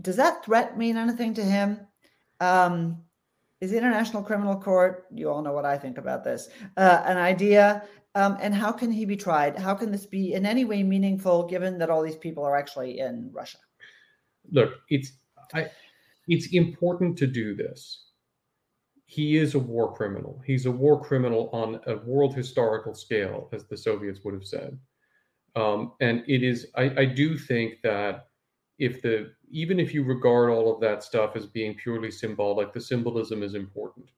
Does 0.00 0.16
that 0.16 0.44
threat 0.44 0.78
mean 0.78 0.96
anything 0.96 1.34
to 1.34 1.42
him? 1.42 1.80
Um, 2.40 3.02
is 3.60 3.72
the 3.72 3.76
International 3.76 4.22
Criminal 4.22 4.56
Court, 4.56 5.06
you 5.12 5.28
all 5.28 5.42
know 5.42 5.52
what 5.52 5.64
I 5.64 5.76
think 5.76 5.98
about 5.98 6.22
this, 6.22 6.48
uh, 6.76 7.02
an 7.04 7.16
idea? 7.16 7.82
Um, 8.14 8.36
and 8.40 8.54
how 8.54 8.72
can 8.72 8.90
he 8.90 9.04
be 9.04 9.16
tried? 9.16 9.56
How 9.56 9.74
can 9.74 9.92
this 9.92 10.06
be 10.06 10.34
in 10.34 10.46
any 10.46 10.64
way 10.64 10.82
meaningful 10.82 11.46
given 11.46 11.78
that 11.78 11.90
all 11.90 12.02
these 12.02 12.16
people 12.16 12.44
are 12.44 12.56
actually 12.56 12.98
in 12.98 13.30
Russia? 13.32 13.58
Look, 14.50 14.72
it's 14.88 15.12
I, 15.54 15.66
it's 16.26 16.48
important 16.52 17.16
to 17.18 17.26
do 17.26 17.54
this. 17.54 18.04
He 19.06 19.36
is 19.36 19.54
a 19.54 19.58
war 19.58 19.94
criminal. 19.94 20.42
He's 20.46 20.66
a 20.66 20.70
war 20.70 21.02
criminal 21.02 21.48
on 21.52 21.80
a 21.86 21.96
world 21.96 22.34
historical 22.34 22.94
scale, 22.94 23.48
as 23.52 23.64
the 23.64 23.76
Soviets 23.76 24.20
would 24.24 24.34
have 24.34 24.44
said. 24.44 24.78
Um, 25.56 25.92
and 26.00 26.22
it 26.28 26.42
is, 26.42 26.66
I, 26.76 26.90
I 26.98 27.04
do 27.06 27.38
think 27.38 27.80
that 27.82 28.26
if 28.78 29.00
the, 29.00 29.32
even 29.50 29.80
if 29.80 29.94
you 29.94 30.04
regard 30.04 30.50
all 30.50 30.72
of 30.72 30.80
that 30.82 31.02
stuff 31.02 31.36
as 31.36 31.46
being 31.46 31.74
purely 31.74 32.10
symbolic, 32.10 32.72
the 32.72 32.80
symbolism 32.80 33.42
is 33.42 33.54
important. 33.54 34.10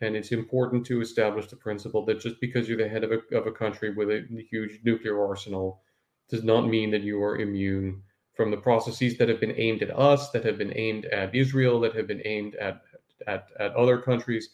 And 0.00 0.16
it's 0.16 0.32
important 0.32 0.86
to 0.86 1.00
establish 1.00 1.46
the 1.48 1.56
principle 1.56 2.04
that 2.06 2.20
just 2.20 2.40
because 2.40 2.68
you're 2.68 2.78
the 2.78 2.88
head 2.88 3.04
of 3.04 3.12
a, 3.12 3.36
of 3.36 3.46
a 3.46 3.52
country 3.52 3.92
with 3.92 4.08
a 4.10 4.26
huge 4.50 4.80
nuclear 4.84 5.22
arsenal 5.26 5.82
does 6.30 6.42
not 6.42 6.68
mean 6.68 6.90
that 6.92 7.02
you 7.02 7.22
are 7.22 7.38
immune 7.38 8.02
from 8.34 8.50
the 8.50 8.56
processes 8.56 9.18
that 9.18 9.28
have 9.28 9.40
been 9.40 9.54
aimed 9.58 9.82
at 9.82 9.90
us, 9.90 10.30
that 10.30 10.44
have 10.44 10.56
been 10.56 10.72
aimed 10.76 11.04
at 11.06 11.34
Israel, 11.34 11.80
that 11.80 11.94
have 11.94 12.06
been 12.06 12.22
aimed 12.24 12.54
at 12.54 12.82
at, 13.26 13.48
at 13.58 13.74
other 13.74 13.98
countries 13.98 14.48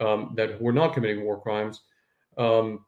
um, 0.00 0.34
that 0.36 0.60
were 0.60 0.72
not 0.72 0.92
committing 0.92 1.24
war 1.24 1.40
crimes, 1.40 1.80
um, 2.36 2.84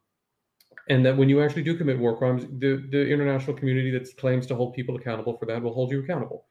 and 0.88 1.06
that 1.06 1.16
when 1.16 1.30
you 1.30 1.42
actually 1.42 1.62
do 1.62 1.76
commit 1.76 1.98
war 1.98 2.16
crimes, 2.16 2.44
the 2.58 2.86
the 2.90 3.08
international 3.08 3.56
community 3.56 3.90
that 3.92 4.14
claims 4.18 4.46
to 4.46 4.54
hold 4.54 4.74
people 4.74 4.96
accountable 4.96 5.36
for 5.38 5.46
that 5.46 5.62
will 5.62 5.72
hold 5.72 5.90
you 5.90 6.00
accountable. 6.00 6.44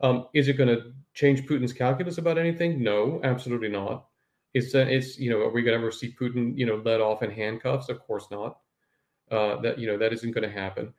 Um, 0.00 0.26
is 0.34 0.48
it 0.48 0.58
going 0.58 0.68
to 0.68 0.92
change 1.14 1.46
Putin's 1.46 1.72
calculus 1.72 2.18
about 2.18 2.38
anything? 2.38 2.82
No, 2.82 3.20
absolutely 3.24 3.68
not. 3.68 4.07
It's 4.54 4.74
it's 4.74 5.18
you 5.18 5.30
know 5.30 5.40
are 5.40 5.50
we 5.50 5.62
going 5.62 5.78
to 5.78 5.82
ever 5.82 5.92
see 5.92 6.14
Putin 6.18 6.56
you 6.56 6.66
know 6.66 6.82
let 6.84 7.00
off 7.00 7.22
in 7.22 7.30
handcuffs? 7.30 7.88
Of 7.88 8.00
course 8.00 8.26
not. 8.30 8.58
Uh, 9.30 9.60
that 9.60 9.78
you 9.78 9.86
know 9.86 9.98
that 9.98 10.12
isn't 10.12 10.32
going 10.32 10.48
to 10.48 10.54
happen. 10.54 10.92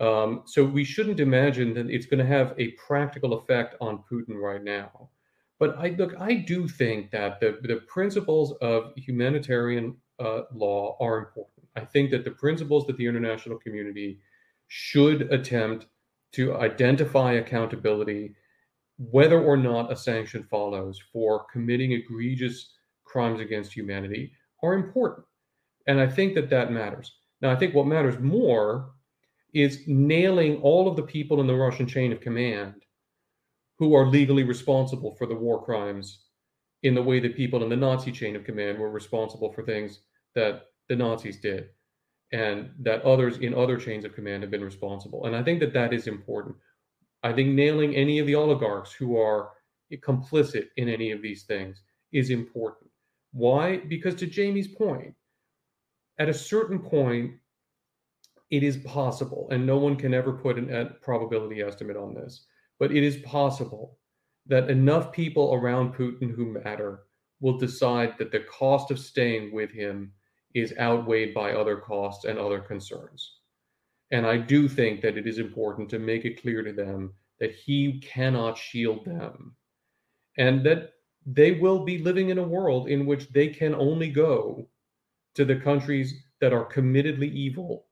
Um, 0.00 0.42
so 0.44 0.64
we 0.64 0.84
shouldn't 0.84 1.20
imagine 1.20 1.72
that 1.74 1.88
it's 1.88 2.06
going 2.06 2.18
to 2.18 2.26
have 2.26 2.54
a 2.58 2.72
practical 2.72 3.34
effect 3.34 3.76
on 3.80 4.04
Putin 4.10 4.34
right 4.34 4.62
now. 4.62 5.08
But 5.58 5.78
I 5.78 5.90
look, 5.90 6.14
I 6.18 6.34
do 6.34 6.68
think 6.68 7.10
that 7.12 7.40
the, 7.40 7.58
the 7.62 7.76
principles 7.86 8.52
of 8.60 8.92
humanitarian 8.96 9.96
uh, 10.18 10.42
law 10.52 10.96
are 11.00 11.18
important. 11.18 11.66
I 11.76 11.80
think 11.80 12.10
that 12.10 12.24
the 12.24 12.30
principles 12.32 12.86
that 12.86 12.96
the 12.96 13.06
international 13.06 13.58
community 13.58 14.18
should 14.68 15.32
attempt 15.32 15.86
to 16.32 16.56
identify 16.56 17.34
accountability, 17.34 18.34
whether 18.98 19.40
or 19.40 19.56
not 19.56 19.92
a 19.92 19.96
sanction 19.96 20.42
follows 20.42 21.00
for 21.12 21.46
committing 21.52 21.92
egregious 21.92 22.74
crimes 23.06 23.40
against 23.40 23.72
humanity, 23.72 24.32
are 24.62 24.74
important. 24.74 25.24
And 25.86 26.00
I 26.00 26.06
think 26.06 26.34
that 26.34 26.50
that 26.50 26.72
matters. 26.72 27.12
Now, 27.40 27.50
I 27.50 27.56
think 27.56 27.74
what 27.74 27.86
matters 27.86 28.18
more 28.18 28.90
is 29.54 29.82
nailing 29.86 30.56
all 30.60 30.88
of 30.88 30.96
the 30.96 31.02
people 31.02 31.40
in 31.40 31.46
the 31.46 31.54
Russian 31.54 31.86
chain 31.86 32.12
of 32.12 32.20
command 32.20 32.74
who 33.78 33.94
are 33.94 34.06
legally 34.06 34.42
responsible 34.42 35.14
for 35.14 35.26
the 35.26 35.34
war 35.34 35.64
crimes 35.64 36.24
in 36.82 36.94
the 36.94 37.02
way 37.02 37.20
that 37.20 37.36
people 37.36 37.62
in 37.62 37.68
the 37.68 37.76
Nazi 37.76 38.12
chain 38.12 38.36
of 38.36 38.44
command 38.44 38.78
were 38.78 38.90
responsible 38.90 39.52
for 39.52 39.62
things 39.62 40.00
that 40.34 40.66
the 40.88 40.96
Nazis 40.96 41.38
did 41.38 41.68
and 42.32 42.70
that 42.80 43.02
others 43.02 43.38
in 43.38 43.54
other 43.54 43.76
chains 43.76 44.04
of 44.04 44.14
command 44.14 44.42
have 44.42 44.50
been 44.50 44.64
responsible. 44.64 45.26
And 45.26 45.36
I 45.36 45.42
think 45.42 45.60
that 45.60 45.72
that 45.74 45.92
is 45.92 46.06
important. 46.06 46.56
I 47.22 47.32
think 47.32 47.50
nailing 47.50 47.94
any 47.94 48.18
of 48.18 48.26
the 48.26 48.34
oligarchs 48.34 48.92
who 48.92 49.18
are 49.18 49.50
complicit 49.94 50.68
in 50.76 50.88
any 50.88 51.12
of 51.12 51.22
these 51.22 51.44
things 51.44 51.82
is 52.12 52.30
important. 52.30 52.85
Why? 53.36 53.76
Because 53.76 54.14
to 54.14 54.26
Jamie's 54.26 54.68
point, 54.68 55.14
at 56.18 56.30
a 56.30 56.34
certain 56.34 56.78
point, 56.78 57.34
it 58.50 58.62
is 58.62 58.78
possible, 58.78 59.46
and 59.50 59.66
no 59.66 59.76
one 59.76 59.96
can 59.96 60.14
ever 60.14 60.32
put 60.32 60.56
an, 60.56 60.94
probability 61.02 61.60
estimate 61.60 61.98
on 61.98 62.14
this, 62.14 62.46
but 62.78 62.92
it 62.92 63.02
is 63.02 63.18
possible 63.18 63.98
that 64.46 64.70
enough 64.70 65.12
people 65.12 65.52
around 65.52 65.94
Putin 65.94 66.34
who 66.34 66.46
matter 66.46 67.00
will 67.40 67.58
decide 67.58 68.14
that 68.16 68.32
the 68.32 68.40
cost 68.40 68.90
of 68.90 68.98
staying 68.98 69.52
with 69.52 69.70
him 69.70 70.12
is 70.54 70.72
outweighed 70.80 71.34
by 71.34 71.52
other 71.52 71.76
costs 71.76 72.24
and 72.24 72.38
other 72.38 72.60
concerns. 72.60 73.40
And 74.12 74.26
I 74.26 74.38
do 74.38 74.66
think 74.66 75.02
that 75.02 75.18
it 75.18 75.26
is 75.26 75.38
important 75.38 75.90
to 75.90 75.98
make 75.98 76.24
it 76.24 76.40
clear 76.40 76.62
to 76.62 76.72
them 76.72 77.12
that 77.38 77.52
he 77.52 78.00
cannot 78.00 78.56
shield 78.56 79.04
them 79.04 79.56
and 80.38 80.64
that 80.64 80.92
they 81.26 81.52
will 81.52 81.84
be 81.84 81.98
living 81.98 82.30
in 82.30 82.38
a 82.38 82.42
world 82.42 82.88
in 82.88 83.04
which 83.04 83.28
they 83.30 83.48
can 83.48 83.74
only 83.74 84.08
go 84.08 84.66
to 85.34 85.44
the 85.44 85.56
countries 85.56 86.14
that 86.40 86.52
are 86.52 86.64
committedly 86.64 87.30
evil 87.32 87.86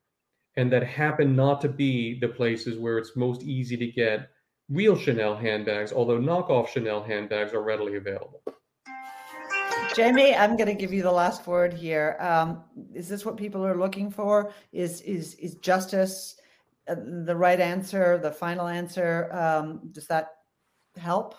and 0.56 0.72
that 0.72 0.84
happen 0.84 1.34
not 1.34 1.60
to 1.60 1.68
be 1.68 2.18
the 2.20 2.28
places 2.28 2.78
where 2.78 2.96
it's 2.96 3.16
most 3.16 3.42
easy 3.42 3.76
to 3.76 3.86
get 3.88 4.30
real 4.70 4.96
Chanel 4.96 5.36
handbags, 5.36 5.92
although 5.92 6.18
knockoff 6.18 6.68
Chanel 6.68 7.02
handbags 7.02 7.52
are 7.52 7.62
readily 7.62 7.96
available. 7.96 8.42
Jamie, 9.94 10.34
I'm 10.34 10.56
going 10.56 10.68
to 10.68 10.74
give 10.74 10.92
you 10.92 11.02
the 11.02 11.12
last 11.12 11.46
word 11.46 11.72
here. 11.72 12.16
Um, 12.18 12.64
is 12.94 13.08
this 13.08 13.24
what 13.24 13.36
people 13.36 13.64
are 13.66 13.76
looking 13.76 14.10
for? 14.10 14.52
Is 14.72 15.00
is 15.02 15.34
is 15.34 15.56
justice 15.56 16.36
uh, 16.88 16.96
the 17.24 17.36
right 17.36 17.60
answer, 17.60 18.18
the 18.18 18.30
final 18.30 18.66
answer? 18.66 19.32
Um, 19.32 19.80
does 19.92 20.06
that 20.06 20.30
help? 20.96 21.34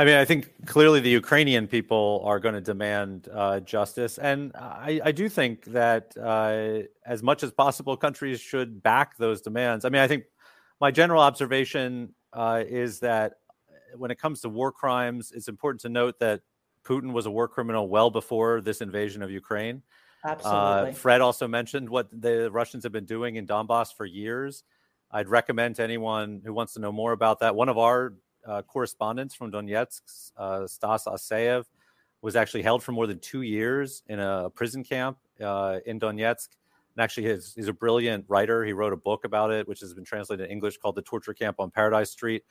I 0.00 0.04
mean, 0.04 0.14
I 0.14 0.24
think 0.24 0.66
clearly 0.66 1.00
the 1.00 1.10
Ukrainian 1.10 1.66
people 1.66 2.22
are 2.24 2.38
going 2.38 2.54
to 2.54 2.60
demand 2.60 3.28
uh, 3.32 3.58
justice, 3.58 4.18
and 4.18 4.52
I, 4.54 5.00
I, 5.04 5.10
do 5.10 5.28
think 5.28 5.64
that 5.64 6.16
uh, 6.16 6.86
as 7.04 7.20
much 7.20 7.42
as 7.42 7.50
possible, 7.50 7.96
countries 7.96 8.40
should 8.40 8.80
back 8.80 9.16
those 9.16 9.40
demands. 9.40 9.84
I 9.84 9.88
mean, 9.88 10.00
I 10.00 10.06
think 10.06 10.24
my 10.80 10.92
general 10.92 11.20
observation 11.20 12.14
uh, 12.32 12.62
is 12.64 13.00
that 13.00 13.34
when 13.96 14.12
it 14.12 14.20
comes 14.20 14.40
to 14.42 14.48
war 14.48 14.70
crimes, 14.70 15.32
it's 15.34 15.48
important 15.48 15.80
to 15.80 15.88
note 15.88 16.20
that 16.20 16.42
Putin 16.84 17.12
was 17.12 17.26
a 17.26 17.30
war 17.30 17.48
criminal 17.48 17.88
well 17.88 18.10
before 18.10 18.60
this 18.60 18.80
invasion 18.80 19.20
of 19.20 19.32
Ukraine. 19.32 19.82
Absolutely. 20.24 20.90
Uh, 20.90 20.92
Fred 20.92 21.20
also 21.20 21.48
mentioned 21.48 21.88
what 21.88 22.08
the 22.12 22.50
Russians 22.52 22.84
have 22.84 22.92
been 22.92 23.04
doing 23.04 23.34
in 23.34 23.48
Donbass 23.48 23.92
for 23.92 24.04
years. 24.04 24.62
I'd 25.10 25.28
recommend 25.28 25.76
to 25.76 25.82
anyone 25.82 26.42
who 26.44 26.52
wants 26.52 26.74
to 26.74 26.80
know 26.80 26.92
more 26.92 27.12
about 27.12 27.40
that. 27.40 27.56
One 27.56 27.68
of 27.68 27.78
our 27.78 28.14
uh, 28.46 28.62
correspondents 28.62 29.34
from 29.34 29.50
Donetsk, 29.50 30.32
uh, 30.36 30.66
Stas 30.66 31.04
Aseyev, 31.04 31.64
was 32.22 32.36
actually 32.36 32.62
held 32.62 32.82
for 32.82 32.92
more 32.92 33.06
than 33.06 33.18
two 33.20 33.42
years 33.42 34.02
in 34.08 34.18
a 34.18 34.50
prison 34.50 34.82
camp 34.82 35.18
uh, 35.40 35.78
in 35.86 36.00
Donetsk. 36.00 36.48
And 36.96 37.04
actually, 37.04 37.28
he's, 37.28 37.54
he's 37.54 37.68
a 37.68 37.72
brilliant 37.72 38.24
writer. 38.28 38.64
He 38.64 38.72
wrote 38.72 38.92
a 38.92 38.96
book 38.96 39.24
about 39.24 39.52
it, 39.52 39.68
which 39.68 39.80
has 39.80 39.94
been 39.94 40.04
translated 40.04 40.46
in 40.46 40.50
English 40.50 40.78
called 40.78 40.96
The 40.96 41.02
Torture 41.02 41.34
Camp 41.34 41.60
on 41.60 41.70
Paradise 41.70 42.10
Street. 42.10 42.42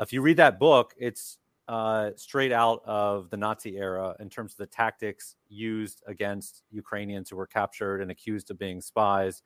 If 0.00 0.12
you 0.12 0.20
read 0.20 0.38
that 0.38 0.58
book, 0.58 0.94
it's 0.98 1.38
uh, 1.68 2.10
straight 2.16 2.52
out 2.52 2.82
of 2.84 3.30
the 3.30 3.36
Nazi 3.36 3.76
era 3.78 4.16
in 4.20 4.28
terms 4.28 4.52
of 4.52 4.58
the 4.58 4.66
tactics 4.66 5.36
used 5.48 6.02
against 6.06 6.62
Ukrainians 6.70 7.30
who 7.30 7.36
were 7.36 7.46
captured 7.46 8.00
and 8.00 8.10
accused 8.10 8.50
of 8.50 8.58
being 8.58 8.80
spies, 8.80 9.42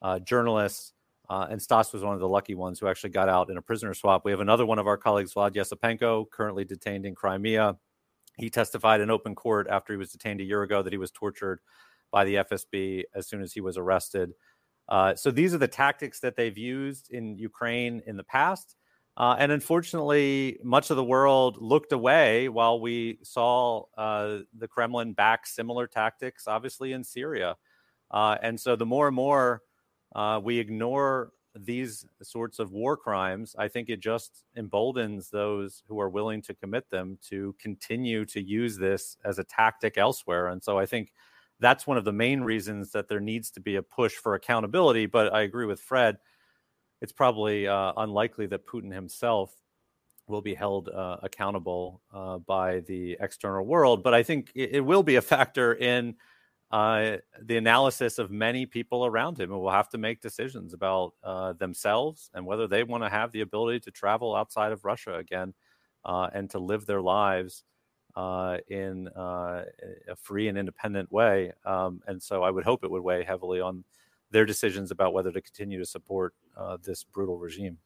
uh, 0.00 0.18
journalists. 0.20 0.94
Uh, 1.32 1.46
and 1.48 1.62
Stas 1.62 1.94
was 1.94 2.02
one 2.02 2.12
of 2.12 2.20
the 2.20 2.28
lucky 2.28 2.54
ones 2.54 2.78
who 2.78 2.86
actually 2.86 3.08
got 3.08 3.26
out 3.26 3.48
in 3.48 3.56
a 3.56 3.62
prisoner 3.62 3.94
swap. 3.94 4.22
We 4.22 4.32
have 4.32 4.40
another 4.40 4.66
one 4.66 4.78
of 4.78 4.86
our 4.86 4.98
colleagues, 4.98 5.32
Vlad 5.32 5.54
Yesypenko, 5.54 6.28
currently 6.30 6.62
detained 6.62 7.06
in 7.06 7.14
Crimea. 7.14 7.78
He 8.36 8.50
testified 8.50 9.00
in 9.00 9.08
open 9.08 9.34
court 9.34 9.66
after 9.70 9.94
he 9.94 9.96
was 9.96 10.12
detained 10.12 10.42
a 10.42 10.44
year 10.44 10.62
ago 10.62 10.82
that 10.82 10.92
he 10.92 10.98
was 10.98 11.10
tortured 11.10 11.60
by 12.10 12.26
the 12.26 12.34
FSB 12.34 13.04
as 13.14 13.28
soon 13.28 13.40
as 13.40 13.54
he 13.54 13.62
was 13.62 13.78
arrested. 13.78 14.34
Uh, 14.90 15.14
so 15.14 15.30
these 15.30 15.54
are 15.54 15.58
the 15.58 15.66
tactics 15.66 16.20
that 16.20 16.36
they've 16.36 16.58
used 16.58 17.10
in 17.10 17.38
Ukraine 17.38 18.02
in 18.06 18.18
the 18.18 18.24
past. 18.24 18.76
Uh, 19.16 19.34
and 19.38 19.50
unfortunately, 19.52 20.58
much 20.62 20.90
of 20.90 20.98
the 20.98 21.04
world 21.04 21.56
looked 21.62 21.92
away 21.92 22.50
while 22.50 22.78
we 22.78 23.18
saw 23.22 23.84
uh, 23.96 24.40
the 24.58 24.68
Kremlin 24.68 25.14
back 25.14 25.46
similar 25.46 25.86
tactics, 25.86 26.46
obviously 26.46 26.92
in 26.92 27.02
Syria. 27.02 27.56
Uh, 28.10 28.36
and 28.42 28.60
so, 28.60 28.76
the 28.76 28.84
more 28.84 29.06
and 29.06 29.16
more 29.16 29.62
uh, 30.14 30.40
we 30.42 30.58
ignore 30.58 31.32
these 31.54 32.06
sorts 32.22 32.58
of 32.58 32.72
war 32.72 32.96
crimes, 32.96 33.54
I 33.58 33.68
think 33.68 33.90
it 33.90 34.00
just 34.00 34.44
emboldens 34.56 35.28
those 35.28 35.82
who 35.86 36.00
are 36.00 36.08
willing 36.08 36.40
to 36.42 36.54
commit 36.54 36.88
them 36.90 37.18
to 37.28 37.54
continue 37.60 38.24
to 38.26 38.42
use 38.42 38.78
this 38.78 39.18
as 39.24 39.38
a 39.38 39.44
tactic 39.44 39.98
elsewhere. 39.98 40.48
And 40.48 40.62
so, 40.62 40.78
I 40.78 40.86
think 40.86 41.12
that's 41.60 41.86
one 41.86 41.98
of 41.98 42.04
the 42.04 42.12
main 42.12 42.40
reasons 42.40 42.90
that 42.92 43.08
there 43.08 43.20
needs 43.20 43.50
to 43.52 43.60
be 43.60 43.76
a 43.76 43.82
push 43.82 44.14
for 44.14 44.34
accountability. 44.34 45.06
But 45.06 45.32
I 45.32 45.42
agree 45.42 45.66
with 45.66 45.80
Fred 45.80 46.18
it's 47.02 47.12
probably 47.12 47.66
uh, 47.66 47.92
unlikely 47.96 48.46
that 48.46 48.64
Putin 48.64 48.94
himself 48.94 49.52
will 50.28 50.40
be 50.40 50.54
held 50.54 50.88
uh, 50.88 51.16
accountable 51.24 52.00
uh, 52.14 52.38
by 52.38 52.78
the 52.86 53.16
external 53.20 53.66
world. 53.66 54.04
But 54.04 54.14
I 54.14 54.22
think 54.22 54.52
it, 54.54 54.76
it 54.76 54.80
will 54.80 55.02
be 55.02 55.16
a 55.16 55.22
factor 55.22 55.74
in 55.74 56.14
uh, 56.72 57.18
the 57.42 57.56
analysis 57.56 58.18
of 58.18 58.30
many 58.30 58.66
people 58.66 59.06
around 59.06 59.38
him 59.38 59.50
who 59.50 59.58
will 59.58 59.70
have 59.70 59.88
to 59.90 59.98
make 59.98 60.20
decisions 60.20 60.72
about 60.72 61.12
uh, 61.22 61.52
themselves 61.52 62.30
and 62.34 62.44
whether 62.44 62.66
they 62.66 62.82
want 62.82 63.04
to 63.04 63.10
have 63.10 63.30
the 63.32 63.42
ability 63.42 63.78
to 63.80 63.90
travel 63.90 64.34
outside 64.34 64.72
of 64.72 64.84
Russia 64.84 65.14
again 65.16 65.54
uh, 66.04 66.28
and 66.32 66.50
to 66.50 66.58
live 66.58 66.86
their 66.86 67.02
lives. 67.02 67.64
in 68.68 69.08
a 69.16 70.16
free 70.16 70.48
and 70.48 70.58
independent 70.58 71.10
way. 71.12 71.52
Um, 71.64 72.00
and 72.06 72.22
so 72.22 72.42
I 72.42 72.50
would 72.50 72.64
hope 72.64 72.84
it 72.84 72.90
would 72.90 73.02
weigh 73.02 73.24
heavily 73.24 73.60
on 73.60 73.84
their 74.32 74.46
decisions 74.46 74.90
about 74.90 75.12
whether 75.12 75.30
to 75.30 75.40
continue 75.40 75.78
to 75.78 75.86
support 75.86 76.34
uh, 76.56 76.78
this 76.82 77.04
brutal 77.04 77.38
regime. 77.38 77.78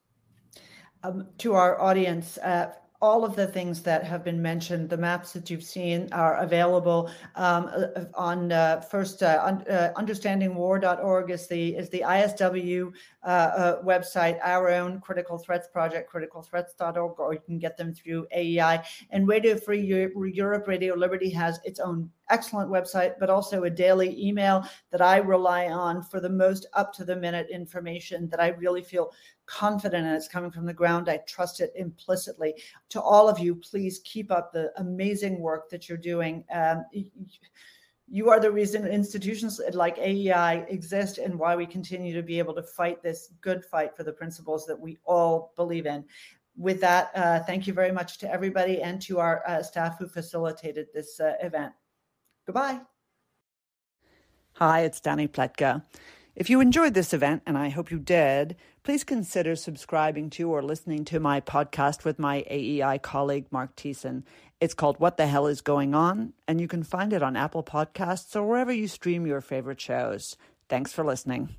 Um, 1.02 1.28
to 1.38 1.54
our 1.54 1.80
audience, 1.80 2.38
uh, 2.38 2.72
all 3.00 3.24
of 3.24 3.36
the 3.36 3.46
things 3.46 3.82
that 3.82 4.04
have 4.04 4.24
been 4.24 4.40
mentioned, 4.40 4.88
the 4.88 4.96
maps 4.96 5.32
that 5.32 5.50
you've 5.50 5.62
seen 5.62 6.08
are 6.12 6.36
available 6.38 7.10
um, 7.34 7.70
uh, 7.74 8.04
on 8.14 8.52
uh, 8.52 8.80
first 8.80 9.22
uh, 9.22 9.40
un, 9.44 9.64
uh, 9.68 9.92
understandingwar.org 9.96 11.30
is 11.30 11.46
the 11.46 11.76
is 11.76 11.88
the 11.90 12.02
ISW 12.06 12.92
uh, 13.22 13.26
uh, 13.26 13.82
website, 13.82 14.38
our 14.42 14.70
own 14.70 15.00
critical 15.00 15.38
threats 15.38 15.68
project, 15.68 16.12
criticalthreats.org, 16.12 17.20
or 17.20 17.34
you 17.34 17.40
can 17.44 17.58
get 17.58 17.76
them 17.76 17.94
through 17.94 18.26
AEI 18.34 18.82
and 19.10 19.28
Radio 19.28 19.56
Free 19.56 19.80
Europe. 19.80 20.66
Radio 20.66 20.94
Liberty 20.94 21.30
has 21.30 21.60
its 21.64 21.80
own 21.80 22.10
excellent 22.30 22.70
website, 22.70 23.14
but 23.18 23.30
also 23.30 23.64
a 23.64 23.70
daily 23.70 24.16
email 24.20 24.64
that 24.90 25.00
I 25.00 25.18
rely 25.18 25.66
on 25.66 26.02
for 26.02 26.20
the 26.20 26.28
most 26.28 26.66
up 26.72 26.92
to 26.94 27.04
the 27.04 27.16
minute 27.16 27.48
information 27.50 28.28
that 28.30 28.40
I 28.40 28.48
really 28.48 28.82
feel 28.82 29.12
confident 29.46 30.06
in. 30.06 30.12
It's 30.12 30.28
coming 30.28 30.50
from 30.50 30.66
the 30.66 30.74
ground. 30.74 31.08
I 31.08 31.18
trust 31.18 31.60
it 31.60 31.72
implicitly. 31.76 32.54
To 32.90 33.00
all 33.00 33.28
of 33.28 33.38
you, 33.38 33.54
please 33.54 34.00
keep 34.04 34.30
up 34.30 34.52
the 34.52 34.72
amazing 34.76 35.40
work 35.40 35.70
that 35.70 35.88
you're 35.88 35.98
doing. 35.98 36.44
Um, 36.52 36.84
you 38.08 38.30
are 38.30 38.38
the 38.38 38.50
reason 38.50 38.86
institutions 38.86 39.60
like 39.72 39.98
AEI 39.98 40.66
exist 40.68 41.18
and 41.18 41.36
why 41.38 41.56
we 41.56 41.66
continue 41.66 42.14
to 42.14 42.22
be 42.22 42.38
able 42.38 42.54
to 42.54 42.62
fight 42.62 43.02
this 43.02 43.32
good 43.40 43.64
fight 43.64 43.96
for 43.96 44.04
the 44.04 44.12
principles 44.12 44.64
that 44.66 44.78
we 44.78 44.98
all 45.04 45.52
believe 45.56 45.86
in. 45.86 46.04
With 46.56 46.80
that, 46.80 47.10
uh, 47.14 47.40
thank 47.40 47.66
you 47.66 47.72
very 47.72 47.92
much 47.92 48.18
to 48.18 48.32
everybody 48.32 48.80
and 48.80 49.02
to 49.02 49.18
our 49.18 49.42
uh, 49.46 49.62
staff 49.62 49.98
who 49.98 50.08
facilitated 50.08 50.86
this 50.94 51.20
uh, 51.20 51.34
event. 51.42 51.72
Goodbye. 52.46 52.80
Hi, 54.54 54.80
it's 54.82 55.00
Dany 55.00 55.28
Pletka. 55.28 55.82
If 56.36 56.48
you 56.48 56.60
enjoyed 56.60 56.94
this 56.94 57.12
event, 57.12 57.42
and 57.46 57.58
I 57.58 57.70
hope 57.70 57.90
you 57.90 57.98
did, 57.98 58.56
please 58.84 59.04
consider 59.04 59.56
subscribing 59.56 60.30
to 60.30 60.50
or 60.50 60.62
listening 60.62 61.04
to 61.06 61.18
my 61.18 61.40
podcast 61.40 62.04
with 62.04 62.18
my 62.18 62.44
AEI 62.48 62.98
colleague, 62.98 63.46
Marc 63.50 63.74
Thiessen. 63.74 64.22
It's 64.60 64.74
called 64.74 65.00
What 65.00 65.16
the 65.16 65.26
Hell 65.26 65.46
is 65.46 65.60
Going 65.60 65.94
On, 65.94 66.34
and 66.46 66.60
you 66.60 66.68
can 66.68 66.82
find 66.82 67.12
it 67.12 67.22
on 67.22 67.36
Apple 67.36 67.62
Podcasts 67.62 68.36
or 68.36 68.46
wherever 68.46 68.72
you 68.72 68.86
stream 68.86 69.26
your 69.26 69.40
favorite 69.40 69.80
shows. 69.80 70.36
Thanks 70.68 70.92
for 70.92 71.04
listening. 71.04 71.56